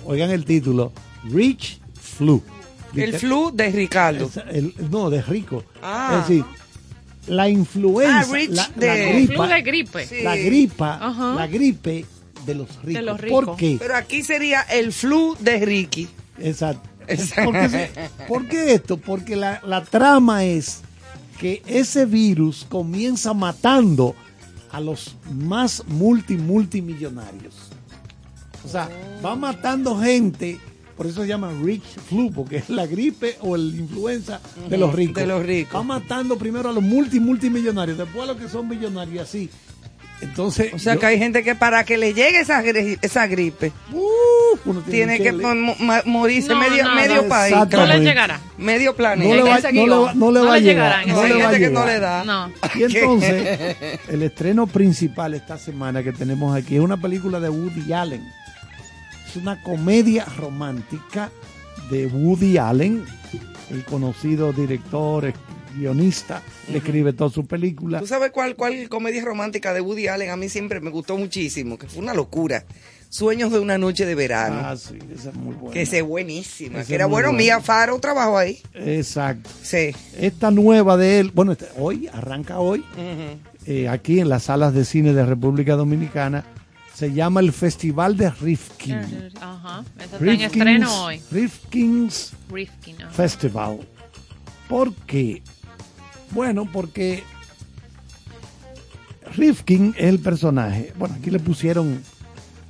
Oigan 0.04 0.30
el 0.30 0.44
título, 0.44 0.92
Rich 1.24 1.80
Flu. 2.00 2.42
El 2.94 3.14
flu 3.18 3.50
de 3.52 3.70
Ricardo. 3.70 4.26
Es 4.26 4.36
el- 4.50 4.74
no, 4.90 5.10
de 5.10 5.20
rico. 5.22 5.62
Ah. 5.82 6.20
Es 6.22 6.28
decir, 6.28 6.44
la 7.26 7.48
influenza, 7.48 8.20
Ah, 8.20 8.32
Rich 8.32 8.50
la, 8.50 8.70
de- 8.74 8.86
la 8.86 8.94
gripa, 9.12 9.34
Flu 9.34 9.46
de 9.46 9.62
gripe. 9.62 10.06
Sí. 10.06 10.22
la 10.22 10.36
gripa, 10.36 10.98
Ajá. 11.00 11.34
la 11.34 11.46
gripe 11.46 12.06
de 12.46 12.54
los 12.54 12.82
ricos. 12.82 13.02
los 13.04 13.20
ricos. 13.20 13.44
¿Por 13.44 13.56
qué? 13.56 13.76
Pero 13.78 13.94
aquí 13.96 14.22
sería 14.22 14.62
el 14.62 14.92
flu 14.92 15.36
de 15.38 15.64
Ricky. 15.64 16.08
Exacto. 16.38 16.88
Exacto. 17.06 17.52
¿Por 18.26 18.48
qué 18.48 18.72
esto? 18.74 18.96
Porque 18.96 19.36
la, 19.36 19.60
la 19.64 19.82
trama 19.84 20.44
es 20.44 20.80
que 21.38 21.62
ese 21.66 22.04
virus 22.06 22.66
comienza 22.68 23.32
matando 23.34 24.14
a 24.70 24.80
los 24.80 25.16
más 25.32 25.82
multi 25.86 26.36
multimillonarios. 26.36 27.67
O 28.64 28.68
sea, 28.68 28.88
va 29.24 29.34
matando 29.36 29.98
gente, 29.98 30.58
por 30.96 31.06
eso 31.06 31.22
se 31.22 31.28
llama 31.28 31.52
rich 31.62 31.84
flu, 32.08 32.30
porque 32.32 32.56
es 32.56 32.68
la 32.70 32.86
gripe 32.86 33.36
o 33.40 33.56
el 33.56 33.74
influenza 33.78 34.40
de 34.68 34.76
los 34.78 34.94
ricos. 34.94 35.14
de 35.16 35.26
los 35.26 35.44
ricos. 35.44 35.78
Va 35.78 35.82
matando 35.84 36.36
primero 36.36 36.68
a 36.70 36.72
los 36.72 36.82
multi 36.82 37.20
multimillonarios, 37.20 37.96
después 37.98 38.22
a 38.24 38.26
los 38.32 38.36
que 38.36 38.48
son 38.48 38.68
millonarios 38.68 39.14
y 39.14 39.18
así. 39.18 39.50
Entonces, 40.20 40.74
O 40.74 40.80
sea 40.80 40.94
yo- 40.94 41.00
que 41.00 41.06
hay 41.06 41.16
gente 41.18 41.44
que 41.44 41.54
para 41.54 41.84
que 41.84 41.96
le 41.96 42.12
llegue 42.12 42.40
esa, 42.40 42.60
gri- 42.60 42.98
esa 43.02 43.28
gripe, 43.28 43.70
uno 44.64 44.80
tiene 44.80 45.18
que 45.20 45.30
mo- 45.30 45.76
morirse 46.06 46.48
No, 46.48 46.58
medio, 46.58 46.82
no, 46.84 46.94
medio 46.96 47.22
no, 47.22 47.28
país. 47.28 47.54
No 47.70 47.86
le 47.86 48.00
llegará. 48.00 48.40
Medio 48.58 48.96
planeta. 48.96 49.28
no 49.28 49.36
le 49.36 49.42
va, 49.44 49.60
no 49.60 49.60
le 49.60 49.60
va- 49.62 49.70
guion. 49.70 50.18
no 50.18 50.32
le 50.32 50.40
No 50.40 50.46
va 50.46 50.54
a 50.54 50.58
le 50.58 50.62
llegar. 50.64 51.06
no 51.06 51.22
le 51.22 51.34
va 51.34 51.48
a 51.48 51.50
gente 51.52 51.58
que 51.60 51.70
no 51.70 51.80
llegar. 51.86 51.86
le 51.86 52.00
da. 52.00 52.24
No. 52.24 52.50
Y 52.74 52.82
entonces, 52.82 53.76
el 54.08 54.22
estreno 54.24 54.66
principal 54.66 55.34
esta 55.34 55.56
semana 55.56 56.02
que 56.02 56.12
tenemos 56.12 56.56
aquí 56.56 56.74
es 56.74 56.80
una 56.80 56.96
película 57.00 57.38
de 57.38 57.48
Woody 57.50 57.92
Allen. 57.92 58.28
Es 59.28 59.36
una 59.36 59.62
comedia 59.62 60.24
romántica 60.36 61.30
de 61.90 62.06
Woody 62.06 62.56
Allen, 62.58 63.04
el 63.70 63.84
conocido 63.84 64.52
director, 64.52 65.32
guionista, 65.76 66.42
le 66.70 66.78
escribe 66.78 67.12
todas 67.12 67.32
sus 67.34 67.46
películas. 67.46 68.00
¿Tú 68.00 68.06
sabes 68.06 68.30
cuál, 68.30 68.56
cuál 68.56 68.88
comedia 68.88 69.22
romántica 69.24 69.72
de 69.74 69.80
Woody 69.80 70.08
Allen 70.08 70.30
a 70.30 70.36
mí 70.36 70.48
siempre 70.48 70.80
me 70.80 70.90
gustó 70.90 71.16
muchísimo? 71.18 71.76
Que 71.78 71.86
fue 71.86 72.02
una 72.02 72.14
locura. 72.14 72.64
Sueños 73.10 73.50
de 73.52 73.58
una 73.58 73.78
noche 73.78 74.04
de 74.04 74.14
verano. 74.14 74.60
Ah, 74.62 74.76
sí, 74.76 74.98
esa 75.14 75.30
es 75.30 75.34
muy 75.34 75.54
buena. 75.54 75.72
que 75.72 75.82
es 75.82 76.02
buenísima. 76.02 76.80
Esa 76.80 76.88
que 76.88 76.94
era 76.94 77.06
bueno, 77.06 77.28
buena. 77.28 77.42
Mia 77.42 77.60
Faro 77.60 77.98
trabajó 78.00 78.36
ahí. 78.36 78.60
Exacto. 78.74 79.48
Sí. 79.62 79.94
Esta 80.18 80.50
nueva 80.50 80.96
de 80.98 81.20
él, 81.20 81.32
bueno, 81.34 81.52
este- 81.52 81.68
hoy, 81.78 82.06
arranca 82.12 82.58
hoy, 82.58 82.84
eh, 83.66 83.88
aquí 83.88 84.20
en 84.20 84.28
las 84.28 84.44
salas 84.44 84.74
de 84.74 84.84
cine 84.84 85.14
de 85.14 85.24
República 85.24 85.74
Dominicana, 85.76 86.44
se 86.98 87.12
llama 87.12 87.38
el 87.38 87.52
Festival 87.52 88.16
de 88.16 88.28
Rifkin. 88.28 89.30
Ajá. 89.40 89.84
Esa 90.00 90.04
está 90.16 90.32
en 90.32 90.40
estreno 90.40 91.04
hoy. 91.04 91.22
Rifkin's 91.30 92.32
Rifkin. 92.50 92.96
Festival. 93.12 93.78
¿Por 94.68 94.92
qué? 95.06 95.40
Bueno, 96.32 96.68
porque 96.72 97.22
Rifkin 99.36 99.94
es 99.96 100.06
el 100.06 100.18
personaje. 100.18 100.92
Bueno, 100.98 101.14
aquí 101.20 101.30
le 101.30 101.38
pusieron 101.38 102.02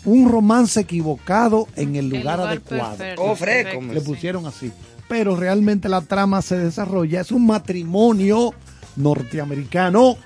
un 0.04 0.28
romance 0.28 0.78
equivocado 0.80 1.66
en 1.74 1.96
el 1.96 2.12
El 2.12 2.18
lugar, 2.20 2.38
adecuado. 2.38 2.98
perfecto, 2.98 3.78
Oh. 3.78 3.92
Le 3.94 4.00
pusieron 4.02 4.44
así. 4.44 4.70
Pero 5.08 5.36
realmente 5.36 5.88
la 5.88 6.02
trama 6.02 6.42
se 6.42 6.58
desarrolla. 6.58 7.22
Es 7.22 7.32
un 7.32 7.46
matrimonio 7.46 8.52
norteamericano 8.96 10.18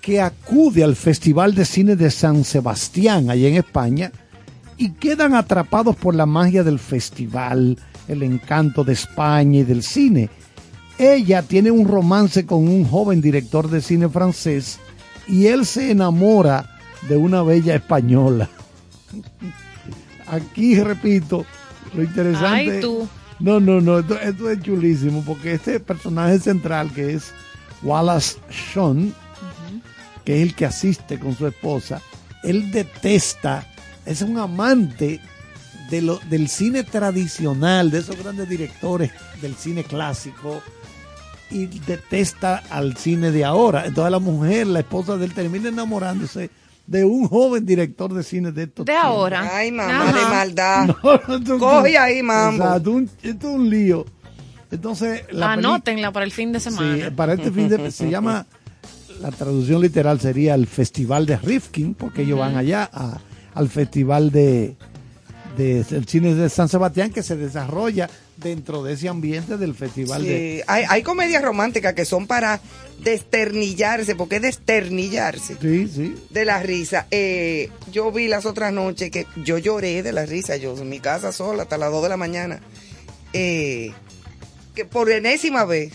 que 0.00 0.20
acude 0.20 0.84
al 0.84 0.96
Festival 0.96 1.54
de 1.54 1.64
Cine 1.64 1.96
de 1.96 2.10
San 2.10 2.44
Sebastián, 2.44 3.30
allá 3.30 3.48
en 3.48 3.56
España, 3.56 4.12
y 4.76 4.90
quedan 4.90 5.34
atrapados 5.34 5.96
por 5.96 6.14
la 6.14 6.26
magia 6.26 6.62
del 6.62 6.78
festival, 6.78 7.78
el 8.06 8.22
encanto 8.22 8.84
de 8.84 8.92
España 8.92 9.60
y 9.60 9.64
del 9.64 9.82
cine. 9.82 10.30
Ella 10.98 11.42
tiene 11.42 11.70
un 11.70 11.86
romance 11.86 12.46
con 12.46 12.68
un 12.68 12.84
joven 12.84 13.20
director 13.20 13.68
de 13.68 13.80
cine 13.80 14.08
francés 14.08 14.78
y 15.26 15.46
él 15.46 15.66
se 15.66 15.90
enamora 15.90 16.78
de 17.08 17.16
una 17.16 17.42
bella 17.42 17.74
española. 17.74 18.48
Aquí 20.26 20.80
repito, 20.80 21.44
lo 21.94 22.02
interesante. 22.02 22.72
Ay, 22.72 22.80
tú. 22.80 23.08
No, 23.40 23.60
no, 23.60 23.80
no, 23.80 24.00
esto, 24.00 24.18
esto 24.18 24.50
es 24.50 24.60
chulísimo 24.60 25.22
porque 25.24 25.54
este 25.54 25.78
personaje 25.78 26.40
central 26.40 26.90
que 26.92 27.14
es 27.14 27.32
Wallace 27.82 28.36
Shawn, 28.50 29.14
que 30.28 30.36
es 30.36 30.42
el 30.42 30.54
que 30.54 30.66
asiste 30.66 31.18
con 31.18 31.34
su 31.34 31.46
esposa, 31.46 32.02
él 32.42 32.70
detesta, 32.70 33.66
es 34.04 34.20
un 34.20 34.36
amante 34.36 35.20
de 35.88 36.02
lo, 36.02 36.18
del 36.28 36.50
cine 36.50 36.82
tradicional, 36.82 37.90
de 37.90 38.00
esos 38.00 38.18
grandes 38.22 38.46
directores 38.46 39.10
del 39.40 39.54
cine 39.54 39.84
clásico, 39.84 40.60
y 41.50 41.64
detesta 41.64 42.62
al 42.68 42.94
cine 42.98 43.30
de 43.30 43.42
ahora. 43.46 43.86
Entonces 43.86 44.12
la 44.12 44.18
mujer, 44.18 44.66
la 44.66 44.80
esposa 44.80 45.16
de 45.16 45.24
él, 45.24 45.32
termina 45.32 45.70
enamorándose 45.70 46.50
de 46.86 47.06
un 47.06 47.26
joven 47.26 47.64
director 47.64 48.12
de 48.12 48.22
cine 48.22 48.52
de 48.52 48.64
estos 48.64 48.84
De 48.84 48.92
tiempos. 48.92 49.08
ahora. 49.10 49.50
Ay, 49.56 49.72
mamá, 49.72 50.10
Ajá. 50.10 50.18
de 50.18 50.24
maldad. 50.26 50.86
No, 51.02 51.20
no, 51.26 51.36
esto- 51.38 51.58
Coge 51.58 51.96
ahí, 51.96 52.22
mambo. 52.22 52.64
Exacto, 52.64 52.90
un- 52.90 53.10
esto 53.22 53.48
es 53.48 53.54
un 53.54 53.70
lío. 53.70 54.04
Entonces, 54.70 55.22
la 55.30 55.54
peli- 55.54 55.66
Anótenla 55.66 56.12
para 56.12 56.26
el 56.26 56.32
fin 56.32 56.52
de 56.52 56.60
semana. 56.60 57.06
Sí, 57.06 57.10
para 57.16 57.32
este 57.32 57.50
fin 57.50 57.70
de 57.70 57.90
se 57.90 58.10
llama 58.10 58.44
la 59.20 59.30
traducción 59.30 59.80
literal 59.82 60.20
sería 60.20 60.54
el 60.54 60.66
Festival 60.66 61.26
de 61.26 61.36
Rifkin, 61.36 61.94
porque 61.94 62.22
ellos 62.22 62.38
van 62.38 62.56
allá 62.56 62.88
a- 62.92 63.20
al 63.54 63.68
Festival 63.68 64.30
de, 64.30 64.76
de 65.56 65.80
el 65.90 66.06
cine 66.06 66.34
de 66.34 66.48
San 66.48 66.68
Sebastián 66.68 67.10
que 67.10 67.22
se 67.22 67.36
desarrolla 67.36 68.08
dentro 68.36 68.84
de 68.84 68.92
ese 68.92 69.08
ambiente 69.08 69.56
del 69.56 69.74
Festival 69.74 70.22
Sí, 70.22 70.28
de 70.28 70.64
hay, 70.68 70.84
hay 70.88 71.02
comedias 71.02 71.42
románticas 71.42 71.94
que 71.94 72.04
son 72.04 72.28
para 72.28 72.60
desternillarse, 73.02 74.14
porque 74.14 74.36
es 74.36 74.42
desternillarse 74.42 75.56
Sí, 75.60 75.88
sí. 75.88 76.14
de 76.30 76.44
la 76.44 76.62
risa. 76.62 77.06
Eh, 77.10 77.70
yo 77.90 78.12
vi 78.12 78.28
las 78.28 78.46
otras 78.46 78.72
noches 78.72 79.10
que 79.10 79.26
yo 79.44 79.58
lloré 79.58 80.02
de 80.04 80.12
la 80.12 80.24
risa, 80.26 80.56
yo 80.56 80.76
en 80.78 80.88
mi 80.88 81.00
casa 81.00 81.32
sola 81.32 81.64
hasta 81.64 81.78
las 81.78 81.90
2 81.90 82.02
de 82.04 82.08
la 82.08 82.16
mañana. 82.16 82.60
Eh, 83.32 83.90
que 84.74 84.84
por 84.84 85.10
enésima 85.10 85.64
vez, 85.64 85.94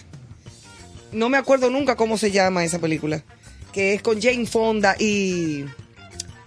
no 1.14 1.30
me 1.30 1.38
acuerdo 1.38 1.70
nunca 1.70 1.96
cómo 1.96 2.18
se 2.18 2.32
llama 2.32 2.64
esa 2.64 2.80
película, 2.80 3.24
que 3.72 3.94
es 3.94 4.02
con 4.02 4.22
Jane 4.22 4.46
Fonda 4.46 4.96
y, 5.00 5.66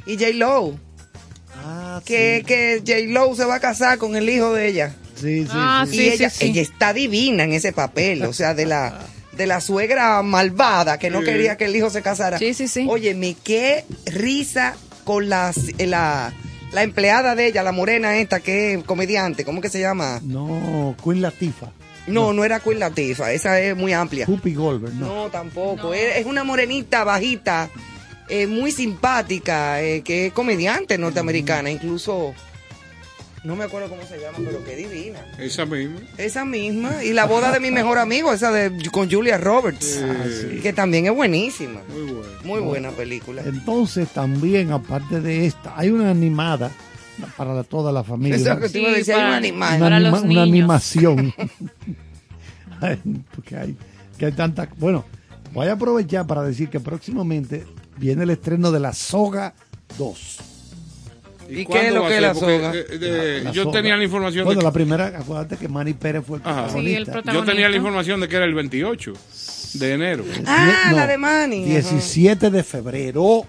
y 0.07 0.15
J. 0.17 0.29
Lo. 0.35 0.79
Ah, 1.65 2.01
que, 2.05 2.45
que 2.47 2.83
J. 2.87 3.13
Lo 3.13 3.35
se 3.35 3.45
va 3.45 3.57
a 3.57 3.61
casar 3.61 3.99
con 3.99 4.15
el 4.17 4.29
hijo 4.29 4.53
de 4.55 4.69
ella. 4.69 4.95
Sí, 5.17 5.43
sí, 5.45 5.49
Ah, 5.51 5.87
sí. 5.89 5.95
y 5.95 5.99
sí, 5.99 6.09
ella, 6.11 6.31
sí, 6.31 6.39
sí. 6.39 6.47
ella 6.51 6.63
está 6.63 6.93
divina 6.93 7.45
en 7.45 7.53
ese 7.53 7.73
papel, 7.73 8.23
o 8.25 8.33
sea, 8.33 8.55
de 8.55 8.67
la 8.67 9.01
de 9.33 9.47
la 9.47 9.61
suegra 9.61 10.23
malvada 10.23 10.99
que 10.99 11.11
no 11.11 11.19
Sí. 11.21 11.27
quería 11.27 11.57
que 11.59 11.67
el 11.67 11.77
hijo 11.77 11.91
se 11.91 12.01
casara. 12.03 12.39
Sí, 12.39 12.55
sí, 12.55 12.69
sí. 12.69 12.87
Óyeme, 12.89 13.37
qué 13.45 13.85
risa 14.07 14.77
con 15.05 15.29
las, 15.29 15.57
la, 15.79 16.33
la 16.73 16.83
empleada 16.83 17.35
de 17.35 17.47
ella, 17.49 17.63
la 17.63 17.73
morena 17.73 18.17
esta 18.17 18.41
que 18.41 18.75
es 18.75 18.85
comediante, 18.85 19.45
¿cómo 19.45 19.61
que 19.61 19.69
se 19.69 19.79
llama? 19.81 20.21
No, 20.23 20.95
Queen 21.05 21.21
Latifah. 21.21 21.71
No, 22.07 22.33
no, 22.33 22.45
era 22.45 22.61
Queen 22.61 22.79
Latifah, 22.79 23.33
esa 23.33 23.61
es 23.61 23.77
muy 23.77 23.93
amplia. 23.93 24.27
Whoopi 24.29 24.55
Goldberg, 24.55 24.95
no. 24.95 25.07
No, 25.07 25.31
tampoco. 25.31 25.93
Es, 25.93 26.17
es 26.17 26.27
una 26.27 26.45
morenita 26.45 27.05
bajita, 27.05 27.69
eh, 28.29 28.47
muy 28.47 28.73
simpática, 28.73 29.83
eh, 29.83 30.03
que 30.03 30.27
es 30.27 30.33
comediante 30.33 30.99
norteamericana, 30.99 31.71
incluso. 31.71 32.35
No 33.45 33.55
me 33.55 33.63
acuerdo 33.63 33.89
cómo 33.89 34.03
se 34.05 34.19
llama, 34.19 34.39
pero 34.45 34.65
qué 34.65 34.75
divina. 34.75 35.25
Esa 35.39 35.67
misma. 35.67 36.01
Esa 36.19 36.45
misma. 36.45 37.05
Y 37.05 37.13
la 37.13 37.27
boda 37.27 37.53
de 37.53 37.61
mi 37.61 37.71
mejor 37.71 37.99
amigo, 37.99 38.33
esa 38.33 38.51
de 38.51 38.73
con 38.91 39.09
Julia 39.09 39.39
Roberts, 39.39 40.01
que 40.63 40.73
también 40.73 41.07
es 41.07 41.15
buenísima. 41.15 41.81
Muy 41.89 42.13
buena. 42.13 42.33
Muy 42.43 42.61
buena 42.61 42.91
película. 42.91 43.43
Entonces 43.47 44.09
también, 44.09 44.73
aparte 44.73 45.21
de 45.21 45.47
esta, 45.47 45.79
hay 45.79 45.91
una 45.91 46.11
animada 46.11 46.73
para 47.37 47.55
la- 47.55 47.65
toda 47.65 47.93
la 47.93 48.03
familia. 48.05 48.37
Eso 48.37 48.59
que 48.61 48.69
te 48.69 48.81
iba 48.81 48.91
a 48.91 48.93
decir, 48.93 49.15
hay 49.15 49.21
una 49.23 49.37
animada. 49.37 49.77
Una, 49.77 49.85
Para 49.87 49.97
anima- 49.97 50.11
los 50.11 50.21
una 50.21 50.29
niños. 50.29 50.43
animación. 50.49 51.35
Ay, 52.81 52.99
Porque 53.35 53.57
hay, 53.57 53.77
que 54.19 54.27
hay 54.27 54.33
tanta... 54.33 54.69
Bueno, 54.79 55.05
voy 55.53 55.67
a 55.69 55.73
aprovechar 55.73 56.27
para 56.27 56.43
decir 56.43 56.69
que 56.69 56.81
próximamente 56.81 57.65
viene 57.97 58.25
el 58.25 58.31
estreno 58.31 58.71
de 58.71 58.81
La 58.81 58.93
Soga 58.93 59.55
2. 59.99 60.39
¿Y 61.49 61.65
cuándo 61.65 61.81
qué 61.81 61.89
es 61.89 61.95
lo 61.95 62.09
que 62.09 62.17
es 62.17 62.23
la 62.23 62.33
Porque, 62.35 62.57
soga? 62.59 62.75
eh, 62.75 62.99
de- 62.99 63.41
La 63.45 63.53
yo 63.53 63.63
Soga. 63.65 63.79
tenía 63.79 63.97
la 63.97 64.03
información 64.05 64.45
Bueno, 64.45 64.59
de 64.61 64.65
la 64.65 64.73
primera, 64.73 65.07
acuérdate 65.07 65.57
que 65.57 65.69
Manny 65.69 65.93
Pérez 65.95 66.25
fue 66.27 66.39
el 66.39 66.43
Ajá. 66.45 66.63
protagonista. 66.65 67.23
Yo 67.33 67.45
tenía 67.45 67.69
la 67.69 67.77
información 67.77 68.21
de 68.21 68.29
que 68.29 68.35
era 68.37 68.45
el 68.45 68.55
28 68.55 69.13
de 69.75 69.93
enero. 69.93 70.25
Ah, 70.45 70.89
No, 70.91 70.97
la 70.97 71.07
de 71.07 71.17
Manny. 71.19 71.63
ajá. 71.63 71.69
17 71.91 72.51
de 72.51 72.63
febrero. 72.65 73.47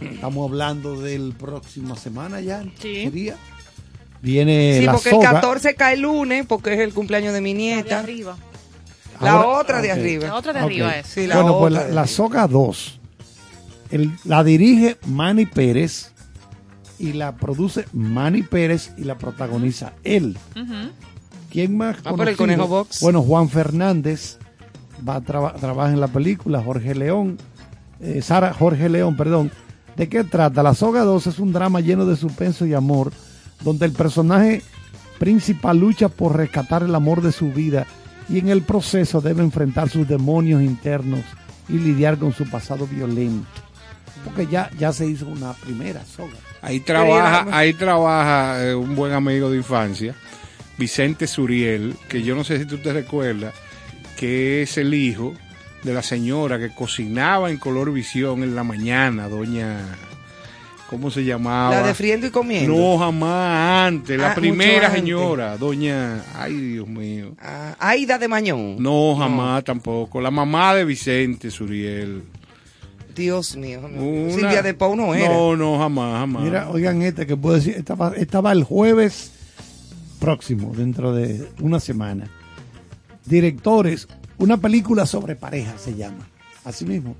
Estamos 0.00 0.48
hablando 0.48 1.00
del 1.00 1.32
próximo 1.38 1.96
semana 1.96 2.40
ya. 2.40 2.62
Sí. 2.80 3.04
Sería. 3.04 3.36
Viene 4.20 4.78
Sí, 4.80 4.86
la 4.86 4.92
porque 4.92 5.10
soga. 5.10 5.28
el 5.28 5.34
14 5.36 5.74
cae 5.74 5.94
el 5.94 6.00
lunes, 6.02 6.44
porque 6.46 6.74
es 6.74 6.80
el 6.80 6.92
cumpleaños 6.92 7.32
de 7.32 7.40
mi 7.40 7.54
nieta. 7.54 8.00
arriba. 8.00 8.36
La 9.20 9.32
Ahora- 9.32 9.48
otra 9.60 9.82
de 9.82 9.90
arriba. 9.92 10.28
La 10.28 10.34
otra 10.34 10.52
de 10.52 10.60
arriba 10.60 10.96
es. 10.98 11.06
Sí, 11.06 11.26
la 11.26 11.36
bueno, 11.36 11.58
pues 11.58 11.72
otra 11.72 11.82
la, 11.82 11.88
de 11.88 11.94
la. 11.94 12.06
Soga 12.06 12.46
2 12.46 13.00
el- 13.90 14.12
la 14.24 14.44
dirige 14.44 14.96
Manny 15.06 15.46
Pérez 15.46 16.12
y 16.98 17.12
la 17.14 17.36
produce 17.36 17.84
Manny 17.92 18.42
Pérez 18.42 18.92
y 18.98 19.04
la 19.04 19.16
protagoniza 19.18 19.92
él. 20.04 20.36
¿Quién 21.50 21.76
más? 21.76 21.96
Ah, 22.04 22.10
por 22.14 22.28
el? 22.28 22.36
Conejo 22.36 22.66
Box. 22.68 23.00
Bueno, 23.00 23.22
Juan 23.22 23.48
Fernández 23.48 24.38
va 25.08 25.16
a 25.16 25.20
traba- 25.22 25.54
trabaja 25.54 25.92
en 25.92 26.00
la 26.00 26.08
película, 26.08 26.60
Jorge 26.62 26.94
León, 26.94 27.38
eh, 28.00 28.20
Sara 28.22 28.52
Jorge 28.52 28.88
León, 28.88 29.16
perdón. 29.16 29.50
¿De 29.98 30.08
qué 30.08 30.22
trata? 30.22 30.62
La 30.62 30.74
Soga 30.74 31.02
2 31.02 31.26
es 31.26 31.38
un 31.40 31.52
drama 31.52 31.80
lleno 31.80 32.06
de 32.06 32.16
suspenso 32.16 32.64
y 32.64 32.72
amor, 32.72 33.12
donde 33.62 33.84
el 33.84 33.92
personaje 33.92 34.62
principal 35.18 35.78
lucha 35.78 36.08
por 36.08 36.36
rescatar 36.36 36.84
el 36.84 36.94
amor 36.94 37.20
de 37.20 37.32
su 37.32 37.52
vida 37.52 37.84
y 38.28 38.38
en 38.38 38.48
el 38.48 38.62
proceso 38.62 39.20
debe 39.20 39.42
enfrentar 39.42 39.88
sus 39.88 40.06
demonios 40.06 40.62
internos 40.62 41.24
y 41.68 41.72
lidiar 41.72 42.16
con 42.16 42.32
su 42.32 42.48
pasado 42.48 42.86
violento. 42.86 43.48
Porque 44.24 44.46
ya, 44.46 44.70
ya 44.78 44.92
se 44.92 45.06
hizo 45.08 45.26
una 45.26 45.52
primera 45.54 46.04
soga. 46.04 46.36
Ahí 46.62 46.78
trabaja, 46.78 47.46
ahí 47.50 47.72
trabaja 47.72 48.64
eh, 48.64 48.74
un 48.76 48.94
buen 48.94 49.12
amigo 49.12 49.50
de 49.50 49.56
infancia, 49.56 50.14
Vicente 50.78 51.26
Suriel, 51.26 51.96
que 52.08 52.22
yo 52.22 52.36
no 52.36 52.44
sé 52.44 52.60
si 52.60 52.66
tú 52.66 52.78
te 52.78 52.92
recuerdas, 52.92 53.52
que 54.16 54.62
es 54.62 54.78
el 54.78 54.94
hijo 54.94 55.34
de 55.82 55.94
la 55.94 56.02
señora 56.02 56.58
que 56.58 56.74
cocinaba 56.74 57.50
en 57.50 57.56
color 57.58 57.92
visión 57.92 58.42
en 58.42 58.54
la 58.54 58.64
mañana, 58.64 59.28
doña, 59.28 59.78
¿cómo 60.90 61.10
se 61.10 61.24
llamaba? 61.24 61.70
La 61.80 61.86
de 61.86 61.94
friendo 61.94 62.26
y 62.26 62.30
comiendo. 62.30 62.74
No, 62.74 62.98
jamás 62.98 63.86
antes, 63.88 64.18
la 64.18 64.32
Ah, 64.32 64.34
primera 64.34 64.86
antes. 64.88 65.00
señora, 65.00 65.56
doña, 65.56 66.22
ay 66.34 66.54
Dios 66.54 66.88
mío. 66.88 67.34
Ah, 67.40 67.76
Aida 67.78 68.18
de 68.18 68.26
Mañón. 68.28 68.76
No, 68.82 69.14
jamás 69.16 69.62
tampoco. 69.64 70.20
La 70.20 70.30
mamá 70.30 70.74
de 70.74 70.84
Vicente 70.84 71.50
Suriel. 71.50 72.22
Dios 73.14 73.56
mío. 73.56 73.80
Una- 73.84 74.32
Silvia 74.32 74.62
de 74.62 74.74
Pau 74.74 74.94
no 74.94 75.14
era. 75.14 75.28
No, 75.28 75.56
no, 75.56 75.78
jamás, 75.78 76.18
jamás. 76.20 76.42
Mira, 76.42 76.68
oigan 76.70 77.02
esta 77.02 77.26
que 77.26 77.36
puedo 77.36 77.56
decir, 77.56 77.74
esta 77.76 77.94
va, 77.94 78.12
esta 78.16 78.40
va 78.40 78.52
el 78.52 78.62
jueves 78.64 79.32
próximo, 80.20 80.72
dentro 80.76 81.12
de 81.12 81.48
una 81.60 81.80
semana. 81.80 82.28
Directores, 83.26 84.08
una 84.38 84.56
película 84.56 85.06
sobre 85.06 85.36
parejas 85.36 85.80
se 85.80 85.94
llama. 85.96 86.26
Así 86.64 86.84
mismo. 86.84 87.14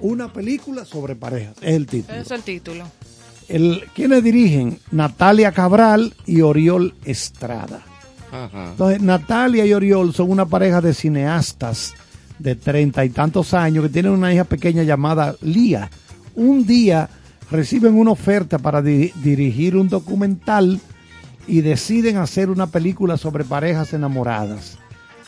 Una 0.00 0.32
película 0.32 0.84
sobre 0.84 1.14
parejas, 1.14 1.54
es 1.60 1.74
el 1.74 1.86
título. 1.86 2.18
Es 2.18 2.30
el 2.30 2.42
título. 2.42 2.84
El, 3.48 3.84
¿Quiénes 3.94 4.22
dirigen? 4.24 4.78
Natalia 4.90 5.52
Cabral 5.52 6.14
y 6.26 6.40
Oriol 6.40 6.94
Estrada. 7.04 7.82
Ajá. 8.32 8.70
Entonces, 8.70 9.02
Natalia 9.02 9.66
y 9.66 9.72
Oriol 9.74 10.14
son 10.14 10.30
una 10.30 10.46
pareja 10.46 10.80
de 10.80 10.94
cineastas 10.94 11.94
de 12.38 12.56
treinta 12.56 13.04
y 13.04 13.10
tantos 13.10 13.54
años 13.54 13.84
que 13.84 13.90
tienen 13.90 14.12
una 14.12 14.32
hija 14.32 14.44
pequeña 14.44 14.82
llamada 14.82 15.36
Lía. 15.42 15.90
Un 16.34 16.66
día 16.66 17.08
reciben 17.50 17.94
una 17.94 18.12
oferta 18.12 18.58
para 18.58 18.80
di- 18.82 19.12
dirigir 19.22 19.76
un 19.76 19.88
documental 19.88 20.80
y 21.46 21.60
deciden 21.60 22.16
hacer 22.16 22.48
una 22.50 22.66
película 22.68 23.16
sobre 23.16 23.44
parejas 23.44 23.92
enamoradas. 23.92 24.78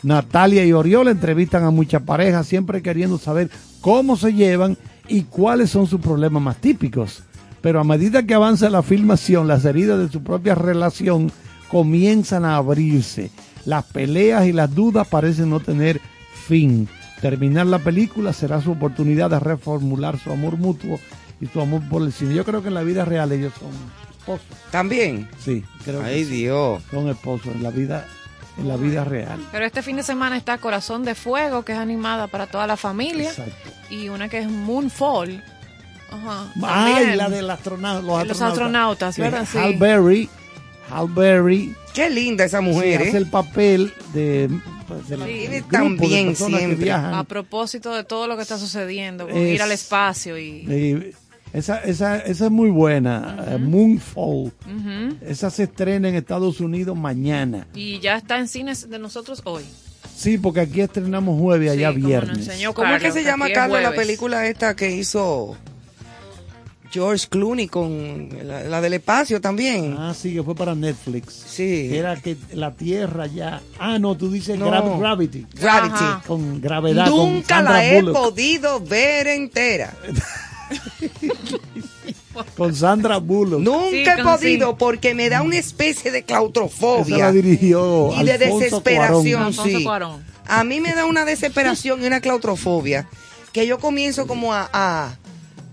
Natalia 0.05 0.63
y 0.63 0.71
Oriol 0.71 1.07
entrevistan 1.07 1.63
a 1.63 1.71
muchas 1.71 2.03
parejas 2.03 2.45
siempre 2.45 2.83
queriendo 2.83 3.17
saber 3.17 3.49
cómo 3.81 4.15
se 4.15 4.33
llevan 4.33 4.77
y 5.07 5.23
cuáles 5.23 5.71
son 5.71 5.87
sus 5.87 5.99
problemas 5.99 6.43
más 6.43 6.57
típicos. 6.57 7.23
Pero 7.61 7.79
a 7.79 7.83
medida 7.83 8.23
que 8.23 8.35
avanza 8.35 8.69
la 8.69 8.83
filmación, 8.83 9.47
las 9.47 9.65
heridas 9.65 9.97
de 9.97 10.09
su 10.09 10.21
propia 10.21 10.53
relación 10.53 11.31
comienzan 11.69 12.45
a 12.45 12.57
abrirse. 12.57 13.31
Las 13.65 13.85
peleas 13.85 14.45
y 14.45 14.53
las 14.53 14.75
dudas 14.75 15.07
parecen 15.07 15.49
no 15.49 15.59
tener 15.59 15.99
fin. 16.47 16.87
Terminar 17.19 17.65
la 17.65 17.79
película 17.79 18.31
será 18.31 18.61
su 18.61 18.73
oportunidad 18.73 19.31
de 19.31 19.39
reformular 19.39 20.19
su 20.19 20.31
amor 20.31 20.57
mutuo 20.57 20.99
y 21.41 21.47
su 21.47 21.59
amor 21.59 21.81
por 21.89 22.03
el 22.03 22.13
cine. 22.13 22.35
Yo 22.35 22.45
creo 22.45 22.61
que 22.61 22.67
en 22.67 22.75
la 22.75 22.83
vida 22.83 23.05
real 23.05 23.31
ellos 23.31 23.53
son 23.59 23.71
esposos. 24.19 24.45
¿También? 24.69 25.27
Sí, 25.39 25.63
creo 25.83 26.01
que 26.01 26.05
Ay, 26.05 26.25
sí. 26.25 26.41
Dios. 26.43 26.83
son 26.91 27.07
esposos 27.09 27.55
en 27.55 27.63
la 27.63 27.71
vida 27.71 28.05
en 28.57 28.67
la 28.67 28.77
vida 28.77 29.03
real. 29.03 29.39
Pero 29.51 29.65
este 29.65 29.81
fin 29.81 29.97
de 29.97 30.03
semana 30.03 30.37
está 30.37 30.57
Corazón 30.57 31.03
de 31.03 31.15
Fuego, 31.15 31.63
que 31.63 31.73
es 31.73 31.77
animada 31.77 32.27
para 32.27 32.47
toda 32.47 32.67
la 32.67 32.77
familia. 32.77 33.29
Exacto. 33.29 33.69
Y 33.89 34.09
una 34.09 34.29
que 34.29 34.39
es 34.39 34.49
Moonfall. 34.49 35.43
Ajá. 36.11 36.45
Ay, 36.63 36.93
También. 36.93 37.17
la 37.17 37.29
del 37.29 37.49
astronauta, 37.49 38.01
los, 38.05 38.27
Los 38.27 38.41
astronautas, 38.41 39.17
¿verdad? 39.17 39.47
Sí. 39.51 39.57
Hal 39.57 39.75
Berry, 39.77 40.29
Hal 40.89 41.07
Berry 41.09 41.75
Qué 41.93 42.09
linda 42.09 42.43
esa 42.45 42.61
mujer, 42.61 42.99
sí, 43.01 43.05
¿eh? 43.05 43.07
hace 43.09 43.17
el 43.17 43.27
papel 43.29 43.93
de, 44.13 44.49
pues, 44.87 45.07
de 45.07 45.17
la- 45.17 45.25
Sí. 45.25 45.47
grupo 45.69 46.07
de 46.07 46.35
siempre. 46.35 46.75
viajan. 46.75 47.13
A 47.13 47.23
propósito 47.23 47.93
de 47.93 48.03
todo 48.03 48.27
lo 48.27 48.35
que 48.35 48.41
está 48.43 48.57
sucediendo, 48.57 49.27
con 49.27 49.35
Es- 49.37 49.55
ir 49.55 49.61
al 49.61 49.71
espacio 49.71 50.37
y... 50.37 50.65
Eh, 50.69 51.13
esa, 51.53 51.77
esa, 51.79 52.17
esa 52.17 52.45
es 52.45 52.51
muy 52.51 52.69
buena, 52.69 53.45
eh, 53.49 53.57
Moonfall. 53.57 54.51
Esa 55.21 55.49
se 55.49 55.63
estrena 55.63 56.09
en 56.09 56.15
Estados 56.15 56.59
Unidos 56.59 56.97
mañana. 56.97 57.67
Y 57.73 57.99
ya 57.99 58.17
está 58.17 58.37
en 58.39 58.47
cines 58.47 58.89
de 58.89 58.99
nosotros 58.99 59.41
hoy. 59.45 59.63
Sí, 60.15 60.37
porque 60.37 60.61
aquí 60.61 60.81
estrenamos 60.81 61.39
jueves, 61.39 61.71
allá 61.71 61.89
Sí, 61.89 61.95
como 61.95 62.07
viernes. 62.07 62.37
enseñó 62.39 62.73
¿Cómo 62.73 62.93
es 62.95 63.01
que 63.01 63.11
se 63.11 63.23
llama, 63.23 63.49
Carlos, 63.53 63.81
la 63.81 63.91
película 63.93 64.47
esta 64.47 64.75
que 64.75 64.91
hizo 64.95 65.57
George 66.91 67.27
Clooney 67.29 67.67
con 67.67 68.29
la, 68.43 68.63
la 68.63 68.79
del 68.81 68.93
espacio 68.93 69.41
también? 69.41 69.95
Ah, 69.99 70.13
sí, 70.13 70.33
que 70.33 70.41
fue 70.43 70.55
para 70.55 70.73
Netflix. 70.75 71.33
Sí. 71.47 71.89
Era 71.93 72.15
que 72.15 72.37
la 72.53 72.71
Tierra 72.71 73.27
ya. 73.27 73.61
Ah, 73.77 73.99
no, 73.99 74.15
tú 74.15 74.31
dices 74.31 74.57
No. 74.57 74.67
Gra- 74.69 74.99
Gravity. 74.99 75.45
Gravity. 75.53 75.93
Ajá. 75.95 76.23
Con 76.25 76.61
gravedad. 76.61 77.07
Nunca 77.07 77.61
la 77.61 77.85
he 77.85 78.01
Bullock. 78.01 78.15
podido 78.15 78.79
ver 78.79 79.27
entera. 79.27 79.93
Con 82.57 82.75
Sandra 82.75 83.17
Bullock. 83.17 83.61
Nunca 83.61 83.89
Sí, 83.89 84.03
he 84.19 84.23
podido 84.23 84.69
sí. 84.71 84.75
porque 84.77 85.15
me 85.15 85.29
da 85.29 85.41
una 85.41 85.57
especie 85.57 86.11
de 86.11 86.19
Esa 86.19 86.27
claustrofobia 86.27 87.17
la 87.17 87.31
dirigió 87.31 88.11
y 88.19 88.25
de 88.25 88.37
desesperación. 88.37 89.53
Sí. 89.53 89.85
A 90.45 90.63
mí 90.63 90.81
me 90.81 90.93
da 90.93 91.05
una 91.05 91.25
desesperación 91.25 92.03
y 92.03 92.07
una 92.07 92.19
claustrofobia 92.19 93.07
que 93.51 93.65
yo 93.65 93.79
comienzo 93.79 94.27
como 94.27 94.53
a, 94.53 94.69
a, 94.73 95.15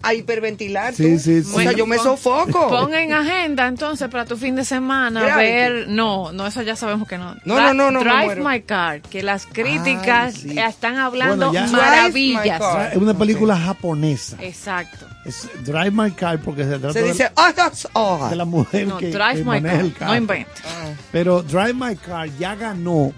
a 0.02 0.14
hiperventilar. 0.14 0.94
Sí, 0.94 1.14
tú. 1.14 1.18
sí, 1.20 1.38
O 1.54 1.60
sea, 1.60 1.70
sí. 1.72 1.76
yo 1.76 1.86
me 1.86 1.98
sofoco. 1.98 2.68
Pon 2.68 2.94
en 2.94 3.12
agenda 3.12 3.66
entonces 3.66 4.08
para 4.08 4.24
tu 4.24 4.36
fin 4.36 4.56
de 4.56 4.64
semana 4.64 5.22
Gravity. 5.22 5.50
ver. 5.50 5.88
No, 5.88 6.32
no, 6.32 6.46
eso 6.46 6.62
ya 6.62 6.76
sabemos 6.76 7.06
que 7.08 7.18
no. 7.18 7.34
No, 7.44 7.60
no, 7.60 7.72
no, 7.74 7.90
no, 7.90 8.00
Drive. 8.00 8.36
My 8.36 8.60
Car, 8.62 9.00
que 9.02 9.22
las 9.22 9.46
críticas 9.46 10.34
Ay, 10.36 10.40
sí. 10.50 10.58
están 10.58 10.98
hablando 10.98 11.50
Bueno, 11.50 11.72
maravillas. 11.72 12.60
Es 12.92 12.96
una 12.98 13.14
película 13.14 13.56
japonesa. 13.56 14.36
Exacto. 14.40 15.06
Es 15.24 15.48
Drive 15.64 15.90
My 15.92 16.10
Car 16.10 16.40
porque 16.40 16.64
se 16.64 16.78
trata 16.78 16.92
Se 16.92 17.02
de- 17.02 17.08
dice, 17.12 17.30
ah, 17.36 17.52
that's 17.54 17.86
all. 17.92 18.28
de 18.30 18.36
la 18.36 18.44
mujer 18.44 18.88
No, 18.88 18.98
que, 18.98 19.10
Drive 19.10 19.34
que 19.34 19.38
My 19.44 19.44
maneja 19.60 19.76
Car. 19.76 19.84
el 19.84 19.92
carro. 19.94 20.10
No 20.12 20.16
inventes. 20.18 20.62
Ah. 20.66 20.90
Pero 21.12 21.42
Drive 21.42 21.74
My 21.74 21.94
Car 21.96 22.28
ya 22.38 22.54
ganó 22.56 23.12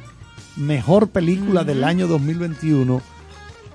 mejor 0.57 1.09
película 1.09 1.65
del 1.65 1.83
año 1.83 2.07
2021 2.07 3.01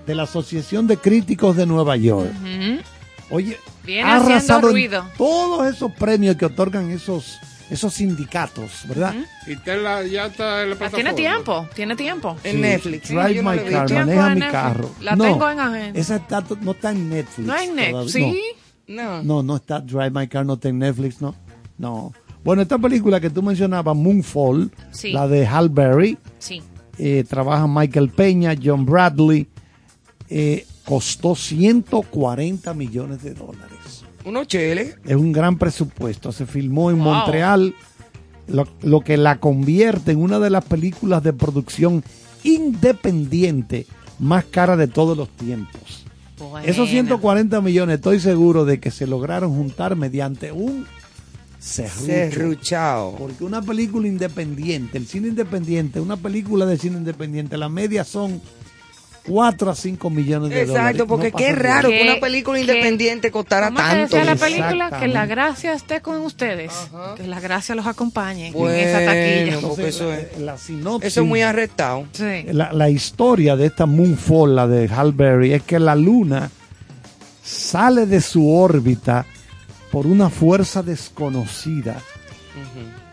de 0.06 0.16
la 0.16 0.24
Asociación 0.24 0.88
de 0.88 0.98
Críticos 0.98 1.56
de 1.56 1.66
Nueva 1.66 1.96
York. 1.98 2.32
Ujú. 2.42 2.82
Oye, 3.30 3.58
Viene 3.86 4.04
ha 4.10 4.16
arrasado 4.18 4.68
en 4.70 4.74
ruido. 4.74 5.06
todos 5.18 5.68
esos 5.68 5.92
premios 5.94 6.36
que 6.36 6.46
otorgan 6.46 6.90
esos, 6.92 7.40
esos 7.70 7.94
sindicatos, 7.94 8.84
¿verdad? 8.88 9.14
Y 9.46 9.52
está 9.54 9.76
en 9.76 9.84
la- 9.84 10.04
ya 10.06 10.26
está 10.28 10.64
en 10.64 10.70
la 10.70 10.76
Ah, 10.76 10.78
plataforma. 10.80 10.96
tiene 10.96 11.14
tiempo, 11.14 11.68
tiene 11.76 11.96
tiempo. 11.96 12.38
Sí, 12.44 12.50
Drive 12.50 13.42
My 13.44 13.60
Car, 13.70 13.92
maneja 13.94 14.28
en 14.28 14.34
mi 14.34 14.40
Netflix. 14.40 14.52
carro. 14.52 14.92
La 15.02 15.16
no, 15.16 15.24
tengo 15.26 15.50
en 15.50 15.60
agenda. 15.60 16.00
Esa 16.00 16.16
está- 16.16 16.44
no 16.62 16.72
está 16.72 16.92
en 16.92 17.10
Netflix. 17.10 17.48
No 17.48 17.54
hay 17.54 17.68
Netflix. 17.70 18.12
Sí. 18.14 18.42
No. 18.88 19.22
No, 19.24 19.44
no 19.44 19.56
está 19.58 19.80
Drive 19.82 20.10
My 20.12 20.28
Car, 20.28 20.46
no 20.46 20.54
está 20.54 20.70
en 20.70 20.80
Netflix, 20.80 21.22
no. 21.22 21.36
No. 21.78 22.12
Bueno, 22.44 22.62
esta 22.64 22.78
película 22.80 23.20
que 23.20 23.30
tú 23.30 23.44
mencionabas, 23.44 23.96
Moonfall, 23.96 24.72
Sí. 24.92 25.12
la 25.12 25.28
de 25.28 25.46
Hal 25.46 25.70
Berry, 25.70 26.18
Sí. 26.40 26.64
eh, 26.98 27.24
trabaja 27.30 27.68
Michael 27.68 28.10
Peña, 28.10 28.56
John 28.62 28.86
Bradley, 28.86 29.48
eh, 30.30 30.66
costó 30.90 31.36
140 31.36 32.74
millones 32.74 33.22
de 33.22 33.36
dólares. 33.36 34.04
Unos 34.26 34.48
cheles. 34.48 34.98
Es 35.06 35.16
un 35.16 35.32
gran 35.32 35.60
presupuesto. 35.60 36.32
Se 36.32 36.48
filmó 36.48 36.90
en 36.90 36.98
Wow. 36.98 37.14
Montreal, 37.14 37.76
lo, 38.48 38.68
lo 38.82 39.02
que 39.02 39.16
la 39.16 39.40
convierte 39.40 40.14
en 40.14 40.18
una 40.24 40.40
de 40.40 40.50
las 40.50 40.66
películas 40.66 41.22
de 41.22 41.32
producción 41.32 42.04
independiente 42.44 43.86
más 44.18 44.46
cara 44.46 44.76
de 44.78 44.88
todos 44.88 45.16
los 45.16 45.30
tiempos. 45.30 46.06
Esos 46.66 46.90
140 46.90 47.62
millones 47.62 47.98
estoy 47.98 48.20
seguro 48.20 48.66
de 48.66 48.80
que 48.80 48.90
se 48.90 49.06
lograron 49.06 49.54
juntar 49.56 49.96
mediante 49.96 50.52
un 50.52 50.88
serrucho. 51.60 52.06
Serruchao. 52.06 53.16
Porque 53.16 53.44
una 53.44 53.62
película 53.62 54.08
independiente, 54.08 54.98
el 54.98 55.06
cine 55.06 55.28
independiente, 55.28 56.00
una 56.00 56.18
película 56.18 56.66
de 56.66 56.80
cine 56.80 56.98
independiente, 56.98 57.58
la 57.58 57.70
media 57.70 58.04
son 58.04 58.42
4 59.30 59.72
a 59.72 59.76
5 59.76 60.10
millones 60.10 60.50
de 60.50 60.66
dólares. 60.66 60.90
Exacto, 60.92 61.08
porque 61.08 61.32
No 61.32 61.38
qué 61.38 61.52
raro 61.54 61.90
que 61.90 62.02
una 62.04 62.20
película 62.20 62.60
independiente 62.60 63.32
costara 63.32 63.68
¿Cómo 63.68 63.78
que 63.78 63.84
tanto. 63.84 64.16
decía 64.18 64.24
la 64.24 64.36
película? 64.36 65.00
Que 65.00 65.08
la 65.08 65.26
gracia 65.26 65.74
esté 65.74 66.02
con 66.02 66.18
ustedes. 66.22 66.72
Que 67.16 67.28
la 67.28 67.40
gracia 67.40 67.76
los 67.76 67.86
acompañe 67.88 68.52
Bueno, 68.52 68.74
en 68.76 68.88
esa 68.88 69.00
taquilla. 69.06 69.88
eso 69.88 70.12
es, 70.14 70.38
la 70.40 70.56
sinopsis- 70.58 71.04
eso 71.06 71.22
es 71.22 71.28
muy 71.28 71.42
arrestado. 71.42 72.06
La, 72.52 72.74
la 72.74 72.90
historia 72.90 73.56
de 73.56 73.68
esta 73.68 73.86
Moonfall, 73.86 74.56
la 74.56 74.68
de 74.68 74.88
Hal 74.88 75.14
Berry, 75.14 75.54
es 75.54 75.64
que 75.64 75.80
la 75.80 75.96
luna 75.96 76.50
sale 77.44 78.06
de 78.06 78.22
su 78.22 78.52
órbita 78.54 79.26
por 79.92 80.06
una 80.06 80.30
fuerza 80.30 80.84
desconocida 80.84 81.98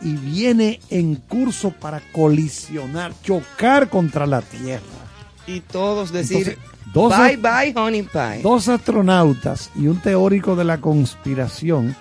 y 0.03 0.13
viene 0.15 0.81
en 0.91 1.15
curso 1.17 1.71
para 1.71 2.01
colisionar, 2.13 3.13
chocar 3.23 3.89
contra 3.89 4.27
la 4.27 4.43
Tierra. 4.43 4.83
Y 5.47 5.61
todos 5.61 6.13
decir, 6.13 6.57
Entonces, 6.57 6.59
dos- 6.93 7.17
bye 7.17 7.37
bye 7.37 7.73
honey 7.77 8.03
pie. 8.03 8.41
Dos 8.43 8.69
astronautas 8.69 9.71
y 9.77 9.87
un 9.87 10.01
teórico 10.01 10.57
de 10.57 10.65
la 10.65 10.79
conspiración 10.79 11.95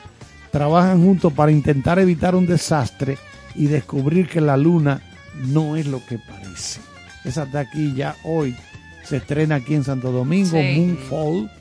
trabajan 0.51 1.01
juntos 1.03 1.31
para 1.33 1.51
intentar 1.51 1.99
evitar 1.99 2.35
un 2.35 2.45
desastre 2.47 3.17
y 3.55 3.65
descubrir 3.67 4.27
que 4.27 4.41
la 4.41 4.57
luna 4.57 5.01
no 5.47 5.75
es 5.75 5.85
lo 5.87 6.03
que 6.05 6.17
parece. 6.17 6.79
Esa 7.23 7.45
taquilla 7.45 8.15
hoy 8.23 8.55
se 9.03 9.17
estrena 9.17 9.55
aquí 9.55 9.75
en 9.75 9.83
Santo 9.83 10.11
Domingo, 10.11 10.57
Sí. 10.59 10.75
Moonfall. 10.79 11.51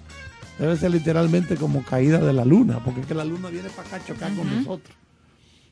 Debe 0.58 0.76
ser 0.76 0.92
literalmente 0.92 1.56
como 1.56 1.82
caída 1.84 2.18
de 2.18 2.32
la 2.32 2.44
luna, 2.44 2.78
porque 2.84 3.00
es 3.00 3.06
que 3.06 3.14
la 3.14 3.24
luna 3.24 3.48
viene 3.48 3.68
para 3.70 3.88
acá 3.88 3.96
a 3.96 4.04
chocar 4.06 4.32
con 4.34 4.48
nosotros. 4.56 4.96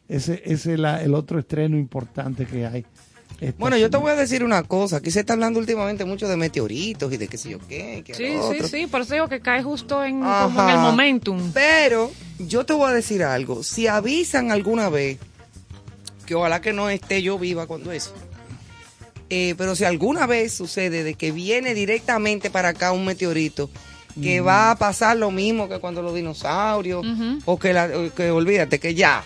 Ese, 0.09 0.43
ese 0.44 0.74
es 0.74 0.78
la- 0.80 1.01
el 1.02 1.14
otro 1.14 1.39
estreno 1.39 1.76
importante 1.78 2.44
que 2.47 2.66
hay. 2.66 2.84
Esta 3.48 3.59
Bueno, 3.59 3.77
yo 3.77 3.90
te 3.90 3.97
voy 3.97 4.10
a 4.10 4.14
decir 4.14 4.44
una 4.44 4.62
cosa. 4.62 4.97
Aquí 4.98 5.10
se 5.10 5.20
está 5.20 5.32
hablando 5.35 5.59
últimamente 5.59 6.05
mucho 6.05 6.28
de 6.28 6.36
meteoritos 6.36 7.12
y 7.12 7.16
de 7.16 7.28
qué 7.28 7.36
sé 7.39 7.51
yo 7.51 7.59
qué. 7.69 8.02
Sí, 8.06 8.35
lo 8.35 8.43
sí, 8.52 8.56
otro. 8.56 8.69
sí, 8.69 8.86
por 8.86 9.01
eso 9.02 9.14
digo 9.14 9.28
que 9.28 9.40
cae 9.40 9.62
justo 9.62 10.05
en, 10.05 10.20
como 10.20 10.31
Ajá. 10.32 10.64
en 10.70 10.77
el 10.77 10.81
momentum. 10.82 11.51
Pero 11.52 12.10
yo 12.39 12.64
te 12.64 12.73
voy 12.73 12.90
a 12.90 12.94
decir 12.94 13.23
algo. 13.23 13.62
Si 13.62 13.86
avisan 13.86 14.51
alguna 14.52 14.89
vez, 14.89 15.19
que 16.27 16.35
ojalá 16.35 16.60
que 16.60 16.73
no 16.73 16.89
esté 16.90 17.23
yo 17.23 17.39
viva 17.39 17.66
cuando 17.66 17.93
eso. 17.93 18.12
eh, 19.31 19.55
pero 19.56 19.74
si 19.74 19.85
alguna 19.85 20.27
vez 20.27 20.52
sucede 20.52 21.02
de 21.05 21.14
que 21.14 21.32
viene 21.32 21.74
directamente 21.74 22.51
para 22.51 22.69
acá 22.70 22.93
un 22.93 23.05
meteorito, 23.05 23.70
que 24.20 24.43
va 24.43 24.70
a 24.70 24.77
pasar 24.77 25.16
lo 25.16 25.31
mismo 25.31 25.70
que 25.70 25.78
cuando 25.78 26.02
los 26.02 26.14
dinosaurios, 26.14 27.02
o 27.47 27.59
que, 27.59 27.73
la, 27.73 27.89
que 28.14 28.31
olvídate 28.31 28.78
que 28.78 28.94
ya, 28.94 29.24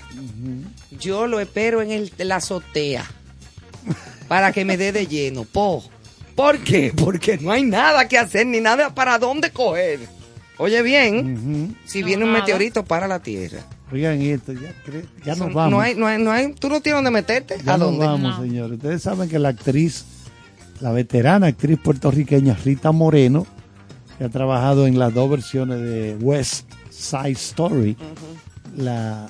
yo 1.00 1.26
lo 1.26 1.40
espero 1.40 1.82
en 1.82 1.90
el, 1.90 2.12
la 2.18 2.36
azotea 2.36 3.04
para 4.28 4.52
que 4.52 4.64
me 4.64 4.76
dé 4.76 4.92
de 4.92 5.06
lleno. 5.06 5.44
Po. 5.44 5.84
¿Por 6.34 6.58
qué? 6.58 6.92
Porque 6.94 7.38
no 7.38 7.50
hay 7.50 7.62
nada 7.62 8.06
que 8.08 8.18
hacer 8.18 8.46
ni 8.46 8.60
nada 8.60 8.94
para 8.94 9.18
dónde 9.18 9.50
coger. 9.50 10.00
Oye 10.58 10.82
bien, 10.82 11.76
si 11.84 12.02
viene 12.02 12.24
un 12.24 12.32
meteorito 12.32 12.84
para 12.84 13.06
la 13.06 13.20
Tierra. 13.20 13.60
Oigan 13.92 14.20
esto, 14.20 14.52
ya, 14.52 14.74
ya 15.24 15.34
nos 15.36 15.52
vamos. 15.52 15.70
No 15.70 15.80
hay, 15.80 15.94
no 15.94 16.06
hay, 16.06 16.22
no 16.22 16.32
hay, 16.32 16.52
tú 16.54 16.68
no 16.68 16.80
tienes 16.80 16.98
dónde 16.98 17.10
meterte. 17.10 17.56
Ya 17.64 17.74
¿A 17.74 17.78
nos 17.78 17.90
dónde? 17.90 18.06
vamos, 18.06 18.40
señores. 18.40 18.76
Ustedes 18.78 19.02
saben 19.02 19.28
que 19.28 19.38
la 19.38 19.50
actriz, 19.50 20.04
la 20.80 20.90
veterana 20.92 21.46
actriz 21.48 21.78
puertorriqueña 21.78 22.54
Rita 22.64 22.90
Moreno, 22.90 23.46
que 24.18 24.24
ha 24.24 24.28
trabajado 24.28 24.86
en 24.86 24.98
las 24.98 25.14
dos 25.14 25.30
versiones 25.30 25.80
de 25.80 26.16
West 26.20 26.68
Side 26.90 27.30
Story, 27.32 27.96
la, 28.76 29.28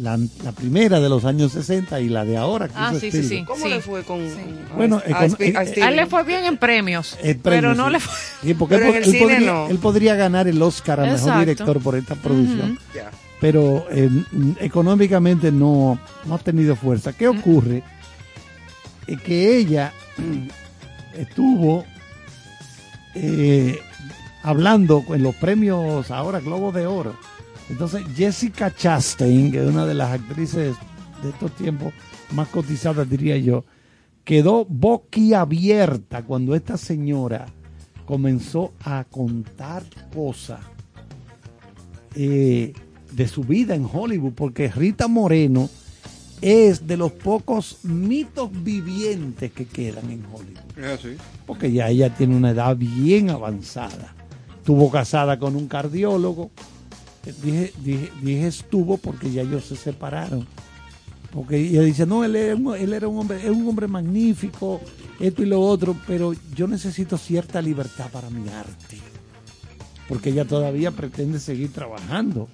la, 0.00 0.18
la 0.44 0.52
primera 0.52 0.98
de 1.00 1.08
los 1.08 1.24
años 1.24 1.52
60 1.52 2.00
y 2.00 2.08
la 2.08 2.24
de 2.24 2.36
ahora. 2.36 2.68
que 2.68 2.74
Ah, 2.76 2.88
hizo 2.90 3.00
sí, 3.00 3.10
sí, 3.10 3.18
Spielberg. 3.18 3.38
sí. 3.40 3.44
¿Cómo 3.46 3.64
Sí. 3.64 3.70
le 3.70 3.80
fue 3.82 4.02
con, 4.02 4.20
Bueno, 4.76 5.02
a, 5.12 5.18
a 5.20 5.26
eh, 5.26 5.30
Steven? 5.30 5.56
A 5.56 5.88
él 5.88 5.96
le 5.96 6.06
fue 6.06 6.24
bien 6.24 6.44
en 6.46 6.56
premios, 6.56 7.18
pero 7.42 7.74
no 7.74 7.86
sí. 7.86 7.92
le 7.92 8.00
fue. 8.00 8.14
Sí, 8.42 8.54
porque 8.54 8.76
Pero 8.76 8.88
él, 8.88 8.96
en 8.96 8.96
el 8.96 9.02
po- 9.02 9.06
él 9.10 9.12
cine 9.18 9.20
podría, 9.34 9.52
no. 9.52 9.66
él 9.68 9.78
podría 9.78 10.14
ganar 10.14 10.48
el 10.48 10.62
Oscar 10.62 11.00
a 11.00 11.04
mejor 11.04 11.38
director 11.40 11.80
por 11.80 11.96
esta 11.96 12.14
producción. 12.14 12.78
Ya. 12.94 13.10
pero 13.40 13.86
eh, 13.90 14.08
económicamente 14.60 15.50
no, 15.52 15.98
no 16.26 16.34
ha 16.34 16.38
tenido 16.38 16.76
fuerza. 16.76 17.12
¿Qué 17.12 17.26
ocurre? 17.28 17.82
Eh, 19.06 19.16
que 19.16 19.56
ella 19.58 19.92
estuvo 21.14 21.84
eh, 23.14 23.78
hablando 24.42 25.04
en 25.08 25.22
los 25.22 25.34
premios 25.34 26.10
ahora 26.10 26.40
Globo 26.40 26.72
de 26.72 26.86
Oro. 26.86 27.16
Entonces 27.70 28.02
Jessica 28.16 28.74
Chastain, 28.74 29.52
que 29.52 29.62
es 29.62 29.68
una 29.68 29.86
de 29.86 29.94
las 29.94 30.10
actrices 30.10 30.74
de 31.22 31.30
estos 31.30 31.52
tiempos 31.52 31.94
más 32.32 32.48
cotizadas, 32.48 33.08
diría 33.08 33.36
yo, 33.36 33.64
quedó 34.24 34.64
boquiabierta 34.64 36.24
cuando 36.24 36.54
esta 36.54 36.76
señora 36.76 37.46
comenzó 38.06 38.72
a 38.82 39.04
contar 39.04 39.84
cosas 40.12 40.60
eh, 42.16 42.72
de 43.12 43.28
su 43.28 43.44
vida 43.44 43.76
en 43.76 43.88
Hollywood, 43.90 44.32
porque 44.32 44.68
Rita 44.68 45.06
Moreno 45.06 45.68
es 46.40 46.86
de 46.86 46.96
los 46.96 47.12
pocos 47.12 47.84
mitos 47.84 48.50
vivientes 48.64 49.52
que 49.52 49.66
quedan 49.66 50.10
en 50.10 50.24
Hollywood, 50.24 51.18
porque 51.46 51.70
ya 51.70 51.88
ella 51.88 52.14
tiene 52.14 52.34
una 52.34 52.50
edad 52.50 52.76
bien 52.76 53.30
avanzada. 53.30 54.14
Estuvo 54.56 54.90
casada 54.90 55.38
con 55.38 55.54
un 55.54 55.68
cardiólogo, 55.68 56.50
dije, 57.42 57.72
dije, 57.82 58.10
dije 58.22 58.46
estuvo 58.46 58.96
porque 58.96 59.30
ya 59.30 59.42
ellos 59.42 59.64
se 59.64 59.76
separaron. 59.76 60.46
Porque 61.32 61.56
ella 61.58 61.82
dice, 61.82 62.06
no, 62.06 62.24
él 62.24 62.34
era, 62.34 62.56
un, 62.56 62.74
él 62.74 62.92
era 62.92 63.06
un 63.06 63.18
hombre, 63.18 63.38
es 63.44 63.50
un 63.50 63.68
hombre 63.68 63.86
magnífico, 63.86 64.80
esto 65.20 65.42
y 65.42 65.46
lo 65.46 65.60
otro, 65.60 65.94
pero 66.06 66.32
yo 66.56 66.66
necesito 66.66 67.16
cierta 67.16 67.62
libertad 67.62 68.08
para 68.10 68.28
mi 68.30 68.48
arte. 68.48 68.98
Porque 70.08 70.30
ella 70.30 70.44
todavía 70.44 70.90
pretende 70.90 71.38
seguir 71.38 71.72
trabajando. 71.72 72.48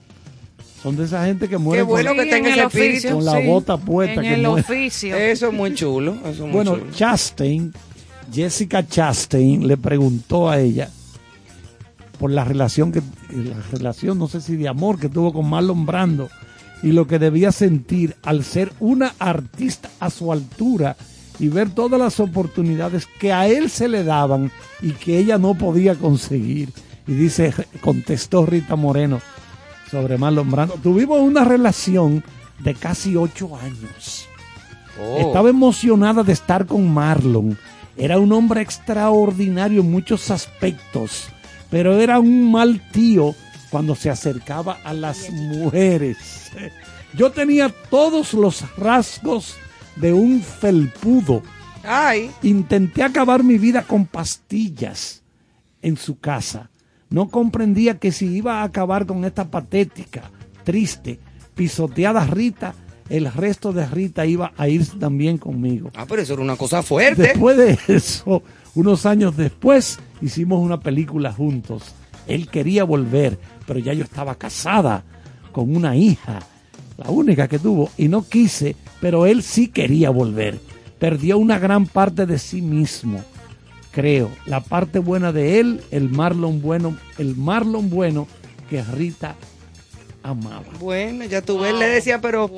Son 0.82 0.94
de 0.94 1.04
esa 1.04 1.24
gente 1.24 1.48
que 1.48 1.56
muere 1.56 1.80
Qué 1.80 1.84
bueno 1.88 2.10
con, 2.14 2.18
que 2.18 2.30
tenga 2.30 2.48
en 2.48 2.52
ese 2.52 2.60
el 2.60 2.66
espíritu. 2.66 2.92
oficio, 2.96 3.14
con 3.14 3.24
la 3.24 3.40
sí. 3.40 3.46
bota 3.46 3.76
puesta. 3.78 4.14
En 4.16 4.20
que 4.20 4.34
el 4.34 4.42
muere. 4.42 4.60
oficio. 4.60 5.16
Eso 5.16 5.46
es 5.48 5.52
muy 5.54 5.74
chulo. 5.74 6.14
Eso 6.20 6.28
es 6.30 6.40
muy 6.40 6.50
Bueno, 6.50 6.76
chulo. 6.78 6.92
Chastain, 6.92 7.72
Jessica 8.30 8.86
Chastain 8.86 9.66
le 9.66 9.78
preguntó 9.78 10.50
a 10.50 10.60
ella 10.60 10.90
por 12.18 12.30
la 12.30 12.44
relación 12.44 12.92
que 12.92 13.02
la 13.30 13.60
relación 13.72 14.18
no 14.18 14.28
sé 14.28 14.40
si 14.40 14.56
de 14.56 14.68
amor 14.68 14.98
que 14.98 15.08
tuvo 15.08 15.32
con 15.32 15.48
Marlon 15.48 15.86
Brando 15.86 16.28
y 16.82 16.92
lo 16.92 17.06
que 17.06 17.18
debía 17.18 17.52
sentir 17.52 18.16
al 18.22 18.44
ser 18.44 18.72
una 18.80 19.14
artista 19.18 19.90
a 20.00 20.10
su 20.10 20.32
altura 20.32 20.96
y 21.38 21.48
ver 21.48 21.70
todas 21.70 22.00
las 22.00 22.20
oportunidades 22.20 23.06
que 23.18 23.32
a 23.32 23.46
él 23.46 23.70
se 23.70 23.88
le 23.88 24.04
daban 24.04 24.50
y 24.80 24.92
que 24.92 25.18
ella 25.18 25.38
no 25.38 25.54
podía 25.54 25.94
conseguir. 25.94 26.70
Y 27.06 27.12
dice, 27.12 27.52
contestó 27.80 28.46
Rita 28.46 28.76
Moreno 28.76 29.20
sobre 29.90 30.18
Marlon 30.18 30.50
Brando, 30.50 30.74
tuvimos 30.82 31.20
una 31.20 31.44
relación 31.44 32.24
de 32.58 32.74
casi 32.74 33.16
ocho 33.16 33.56
años. 33.56 34.26
Oh. 35.00 35.18
Estaba 35.18 35.50
emocionada 35.50 36.22
de 36.22 36.32
estar 36.32 36.66
con 36.66 36.92
Marlon. 36.92 37.58
Era 37.96 38.18
un 38.18 38.32
hombre 38.32 38.60
extraordinario 38.60 39.80
en 39.80 39.90
muchos 39.90 40.30
aspectos, 40.30 41.28
pero 41.70 42.00
era 42.00 42.18
un 42.18 42.50
mal 42.50 42.82
tío 42.92 43.34
cuando 43.70 43.94
se 43.94 44.10
acercaba 44.10 44.78
a 44.84 44.92
las 44.92 45.30
mujeres. 45.30 46.50
Yo 47.16 47.30
tenía 47.30 47.70
todos 47.90 48.34
los 48.34 48.64
rasgos 48.76 49.56
de 49.96 50.12
un 50.12 50.42
felpudo 50.42 51.42
Ay. 51.86 52.30
Intenté 52.42 53.02
acabar 53.02 53.44
mi 53.44 53.58
vida 53.58 53.82
con 53.82 54.06
pastillas 54.06 55.22
en 55.82 55.96
su 55.96 56.18
casa. 56.18 56.70
No 57.08 57.28
comprendía 57.28 57.98
que 57.98 58.10
si 58.10 58.26
iba 58.26 58.60
a 58.60 58.64
acabar 58.64 59.06
con 59.06 59.24
esta 59.24 59.48
patética, 59.50 60.30
triste, 60.64 61.20
pisoteada 61.54 62.26
Rita, 62.26 62.74
el 63.08 63.32
resto 63.32 63.72
de 63.72 63.86
Rita 63.86 64.26
iba 64.26 64.52
a 64.56 64.68
ir 64.68 64.84
también 64.98 65.38
conmigo. 65.38 65.92
Ah, 65.94 66.06
pero 66.08 66.22
eso 66.22 66.32
era 66.32 66.42
una 66.42 66.56
cosa 66.56 66.82
fuerte. 66.82 67.22
Después 67.22 67.56
de 67.56 67.78
eso, 67.86 68.42
unos 68.76 69.04
años 69.06 69.36
después, 69.36 69.98
hicimos 70.22 70.60
una 70.62 70.78
película 70.78 71.32
juntos. 71.32 71.82
Él 72.28 72.46
quería 72.48 72.84
volver, 72.84 73.38
pero 73.66 73.80
ya 73.80 73.92
yo 73.92 74.04
estaba 74.04 74.36
casada 74.36 75.02
con 75.52 75.74
una 75.74 75.96
hija, 75.96 76.40
la 76.98 77.10
única 77.10 77.48
que 77.48 77.58
tuvo, 77.58 77.90
y 77.96 78.06
no 78.08 78.26
quise, 78.28 78.76
pero 79.00 79.26
él 79.26 79.42
sí 79.42 79.68
quería 79.68 80.10
volver. 80.10 80.58
Perdió 80.98 81.38
una 81.38 81.58
gran 81.58 81.86
parte 81.86 82.26
de 82.26 82.38
sí 82.38 82.62
mismo, 82.62 83.20
creo. 83.92 84.30
La 84.46 84.60
parte 84.60 84.98
buena 84.98 85.32
de 85.32 85.60
él, 85.60 85.80
el 85.90 86.08
Marlon 86.10 86.60
bueno, 86.62 86.96
el 87.18 87.36
Marlon 87.36 87.90
bueno 87.90 88.26
que 88.70 88.82
Rita 88.82 89.36
amaba. 90.22 90.64
Bueno, 90.80 91.24
ya 91.26 91.40
tú 91.42 91.58
ves, 91.60 91.74
le 91.74 91.86
decía, 91.86 92.20
pero 92.20 92.50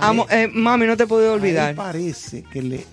amo- 0.00 0.26
eh, 0.30 0.48
mami, 0.52 0.86
no 0.86 0.96
te 0.96 1.06
puedo 1.06 1.22
A 1.30 1.34
él 1.34 1.40
olvidar. 1.40 1.74
parece 1.74 2.42
que 2.44 2.62
le 2.62 2.86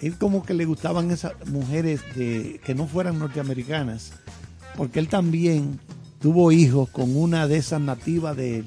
él 0.00 0.16
como 0.18 0.44
que 0.44 0.54
le 0.54 0.64
gustaban 0.64 1.10
esas 1.10 1.32
mujeres 1.46 2.00
de 2.14 2.60
que 2.64 2.74
no 2.74 2.86
fueran 2.86 3.18
norteamericanas, 3.18 4.12
porque 4.76 4.98
él 4.98 5.08
también 5.08 5.78
tuvo 6.20 6.52
hijos 6.52 6.88
con 6.90 7.16
una 7.16 7.46
de 7.48 7.56
esas 7.58 7.80
nativas 7.80 8.36
de, 8.36 8.64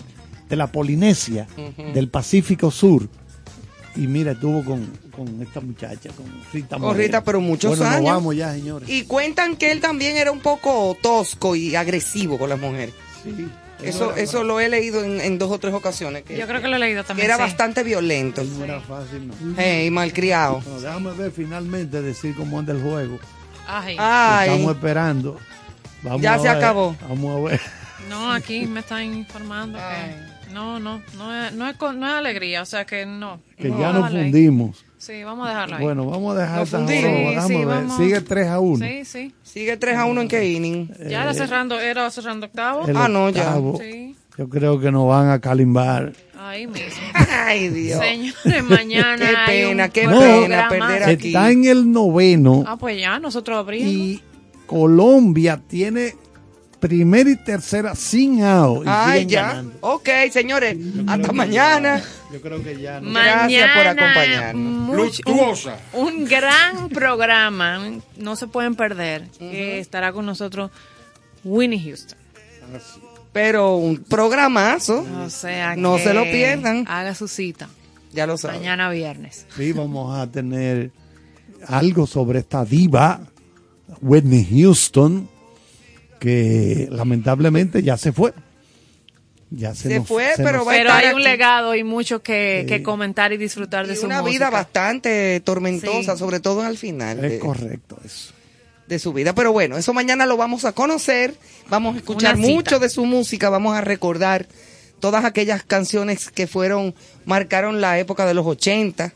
de 0.49 0.55
la 0.55 0.67
Polinesia, 0.67 1.47
del 1.93 2.09
Pacífico 2.09 2.71
Sur. 2.71 3.09
Y 3.95 4.07
mira, 4.07 4.31
estuvo 4.31 4.63
con, 4.65 4.87
con 5.15 5.39
esta 5.41 5.59
muchacha, 5.61 6.09
con 6.13 6.25
Rita 6.51 6.79
Con. 6.79 6.97
Rita, 6.97 7.23
pero 7.23 7.39
muchos 7.41 7.77
Bueno, 7.77 7.85
nos 7.85 7.93
años. 7.95 8.09
vamos 8.11 8.35
ya, 8.35 8.51
señores. 8.53 8.89
Y 8.89 9.03
cuentan 9.03 9.55
que 9.55 9.71
él 9.71 9.81
también 9.81 10.17
era 10.17 10.31
un 10.31 10.39
poco 10.39 10.97
tosco 11.01 11.55
y 11.55 11.75
agresivo 11.75 12.39
con 12.39 12.49
las 12.49 12.59
mujeres. 12.59 12.95
Eso, 13.83 14.15
eso 14.15 14.43
lo 14.43 14.59
he 14.59 14.69
leído 14.69 15.03
en, 15.03 15.19
en 15.21 15.37
dos 15.37 15.51
o 15.51 15.59
tres 15.59 15.73
ocasiones. 15.73 16.23
Que, 16.23 16.37
Yo 16.37 16.47
creo 16.47 16.61
que 16.61 16.67
lo 16.67 16.75
he 16.75 16.79
leído 16.79 17.03
que 17.03 17.07
también. 17.09 17.25
era 17.25 17.35
sí. 17.35 17.41
bastante 17.41 17.83
violento. 17.83 18.43
No 18.43 18.63
era 18.63 18.79
fácil, 18.81 19.27
no. 19.27 19.33
Hey, 19.57 19.89
malcriado. 19.91 20.61
Bueno, 20.61 20.81
déjame 20.81 21.11
ver 21.13 21.31
finalmente 21.31 22.01
decir 22.01 22.35
cómo 22.35 22.59
anda 22.59 22.73
el 22.73 22.81
juego. 22.81 23.19
Ay. 23.67 23.95
Ay. 23.99 24.49
Estamos 24.49 24.75
esperando. 24.75 25.37
Vamos 26.03 26.21
Ya 26.21 26.33
a 26.35 26.39
se 26.39 26.47
ver, 26.47 26.57
acabó. 26.57 26.95
Vamos 27.07 27.37
a 27.37 27.49
ver. 27.51 27.61
No, 28.09 28.33
aquí 28.33 28.65
me 28.65 28.81
están 28.81 29.05
informando 29.05 29.79
que 29.79 30.51
no, 30.53 30.77
no, 30.77 31.01
no 31.17 31.45
es, 31.45 31.53
no 31.53 31.69
es, 31.69 31.77
no 31.79 32.07
es 32.07 32.13
alegría, 32.13 32.61
o 32.61 32.65
sea 32.65 32.85
que 32.85 33.05
no. 33.05 33.39
Que 33.57 33.69
ya 33.69 33.93
nos 33.93 34.11
fundimos. 34.11 34.83
Sí, 35.05 35.21
vamos 35.23 35.45
a 35.47 35.49
dejarlo 35.49 35.75
ahí. 35.75 35.83
Bueno, 35.83 36.05
vamos 36.05 36.37
a 36.37 36.39
dejar 36.41 36.65
joroba, 36.69 36.87
Sí, 36.87 37.47
sí, 37.53 37.65
vamos. 37.65 37.97
Sigue 37.97 38.21
3 38.21 38.47
a 38.47 38.59
1. 38.61 38.85
Sí, 38.87 39.03
sí. 39.05 39.33
Sigue 39.43 39.75
3 39.75 39.97
a 39.97 40.05
1 40.05 40.21
en 40.21 40.27
qué 40.29 40.49
inning. 40.49 40.87
Ya 41.09 41.23
era 41.23 41.31
Eh, 41.31 41.33
cerrando, 41.33 41.77
era 41.79 42.09
cerrando 42.09 42.45
octavo. 42.45 42.87
El 42.87 42.95
Ah, 42.95 43.09
no, 43.09 43.29
ya. 43.29 43.47
octavo. 43.47 43.79
Sí. 43.81 44.15
Yo 44.37 44.47
creo 44.47 44.79
que 44.79 44.91
nos 44.91 45.05
van 45.07 45.29
a 45.29 45.39
calimbar. 45.41 46.13
Ahí 46.39 46.67
mismo. 46.67 47.01
Ay, 47.45 47.67
Dios. 47.67 47.99
Señores, 47.99 48.63
mañana. 48.63 49.25
Qué 49.45 49.51
pena, 49.67 49.89
qué 49.89 50.07
pena 50.07 50.67
perder 50.69 51.03
aquí. 51.03 51.27
Está 51.27 51.51
en 51.51 51.65
el 51.65 51.91
noveno 51.91 52.63
Ah, 52.65 52.77
pues 52.77 52.97
ya, 52.99 53.19
nosotros 53.19 53.57
abrimos. 53.59 53.91
y 53.91 54.21
Colombia 54.65 55.61
tiene 55.67 56.15
primera 56.87 57.29
y 57.29 57.37
tercera 57.37 57.95
sin 57.95 58.43
out. 58.43 58.85
Y 58.85 58.89
Ay, 58.89 59.13
siguen 59.21 59.29
ya. 59.29 59.41
ganando. 59.47 59.77
Ok, 59.81 60.09
señores. 60.31 60.77
Hasta 61.07 61.31
mañana. 61.31 62.03
Yo 62.31 62.41
creo 62.41 62.61
que 62.61 62.79
ya. 62.81 62.99
no. 62.99 63.11
Gracias 63.11 63.69
por 63.69 63.85
Mañana, 63.85 63.91
acompañarnos. 63.91 64.95
Luctuosa. 64.97 65.77
un 65.93 66.25
gran 66.25 66.89
programa, 66.89 67.79
no 68.17 68.35
se 68.35 68.47
pueden 68.47 68.75
perder, 68.75 69.29
que 69.39 69.79
estará 69.79 70.11
con 70.11 70.25
nosotros 70.25 70.71
Winnie 71.45 71.79
Houston. 71.81 72.17
Pero 73.31 73.77
un 73.77 73.97
programazo. 74.03 75.05
O 75.25 75.29
sea, 75.29 75.75
No 75.75 75.95
que 75.95 76.03
se 76.03 76.13
lo 76.13 76.23
pierdan. 76.23 76.85
Haga 76.87 77.15
su 77.15 77.27
cita 77.27 77.69
Ya 78.11 78.27
lo 78.27 78.37
saben. 78.37 78.59
mañana 78.59 78.89
viernes. 78.89 79.45
Sí, 79.55 79.71
vamos 79.71 80.17
a 80.17 80.29
tener 80.29 80.91
algo 81.67 82.05
sobre 82.07 82.39
esta 82.39 82.65
diva, 82.65 83.21
Whitney 84.01 84.45
Houston, 84.51 85.29
que 86.23 86.87
lamentablemente 86.89 87.83
ya 87.83 87.97
se 87.97 88.13
fue. 88.13 88.33
Ya 89.49 89.75
se, 89.75 89.89
Se 89.89 89.99
nos- 89.99 90.07
fue, 90.07 90.33
se 90.37 90.41
pero 90.43 90.59
nos- 90.59 90.67
va 90.67 90.71
a 90.71 90.75
Pero 90.75 90.93
hay 90.93 91.07
un 91.09 91.15
aquí. 91.15 91.23
legado 91.23 91.75
y 91.75 91.83
mucho 91.83 92.23
que, 92.23 92.65
que 92.67 92.81
comentar 92.81 93.33
y 93.33 93.37
disfrutar 93.37 93.85
de 93.85 93.93
Y 93.93 93.97
su 93.97 94.05
una 94.05 94.21
música. 94.21 94.37
vida 94.45 94.49
bastante 94.49 95.41
tormentosa, 95.41 96.13
Sí. 96.13 96.19
sobre 96.19 96.39
todo 96.39 96.61
al 96.61 96.77
final 96.77 97.23
Es 97.23 97.31
de, 97.33 97.39
correcto 97.39 97.99
eso. 98.05 98.33
de 98.87 98.99
su 98.99 99.11
vida. 99.11 99.35
Pero 99.35 99.51
bueno, 99.51 99.77
eso 99.77 99.93
mañana 99.93 100.25
lo 100.25 100.37
vamos 100.37 100.63
a 100.65 100.71
conocer, 100.71 101.35
vamos 101.69 101.95
a 101.95 101.97
escuchar 101.97 102.37
mucho 102.37 102.79
de 102.79 102.87
su 102.89 103.05
música, 103.05 103.49
vamos 103.49 103.75
a 103.75 103.81
recordar 103.81 104.47
todas 105.01 105.25
aquellas 105.25 105.63
canciones 105.63 106.29
que 106.31 106.47
fueron, 106.47 106.95
marcaron 107.25 107.81
la 107.81 107.99
época 107.99 108.25
de 108.25 108.33
los 108.33 108.45
80 108.47 109.13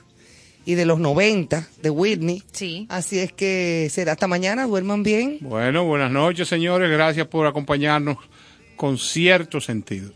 y 0.68 0.76
de 0.76 0.85
los 0.85 0.99
90 0.99 1.65
de 1.81 1.89
Whitney. 1.89 2.44
Sí. 2.52 2.88
Así 2.89 3.19
es 3.19 3.31
que 3.31 3.88
será 3.89 4.11
hasta 4.11 4.27
mañana, 4.27 4.68
duerman 4.68 5.02
bien. 5.02 5.38
Bueno, 5.39 5.85
buenas 5.85 6.11
noches, 6.11 6.49
señores. 6.49 6.91
Gracias 6.91 7.26
por 7.27 7.48
acompañarnos 7.48 8.18
con 8.76 8.98
cierto 8.98 9.61
sentido. 9.61 10.11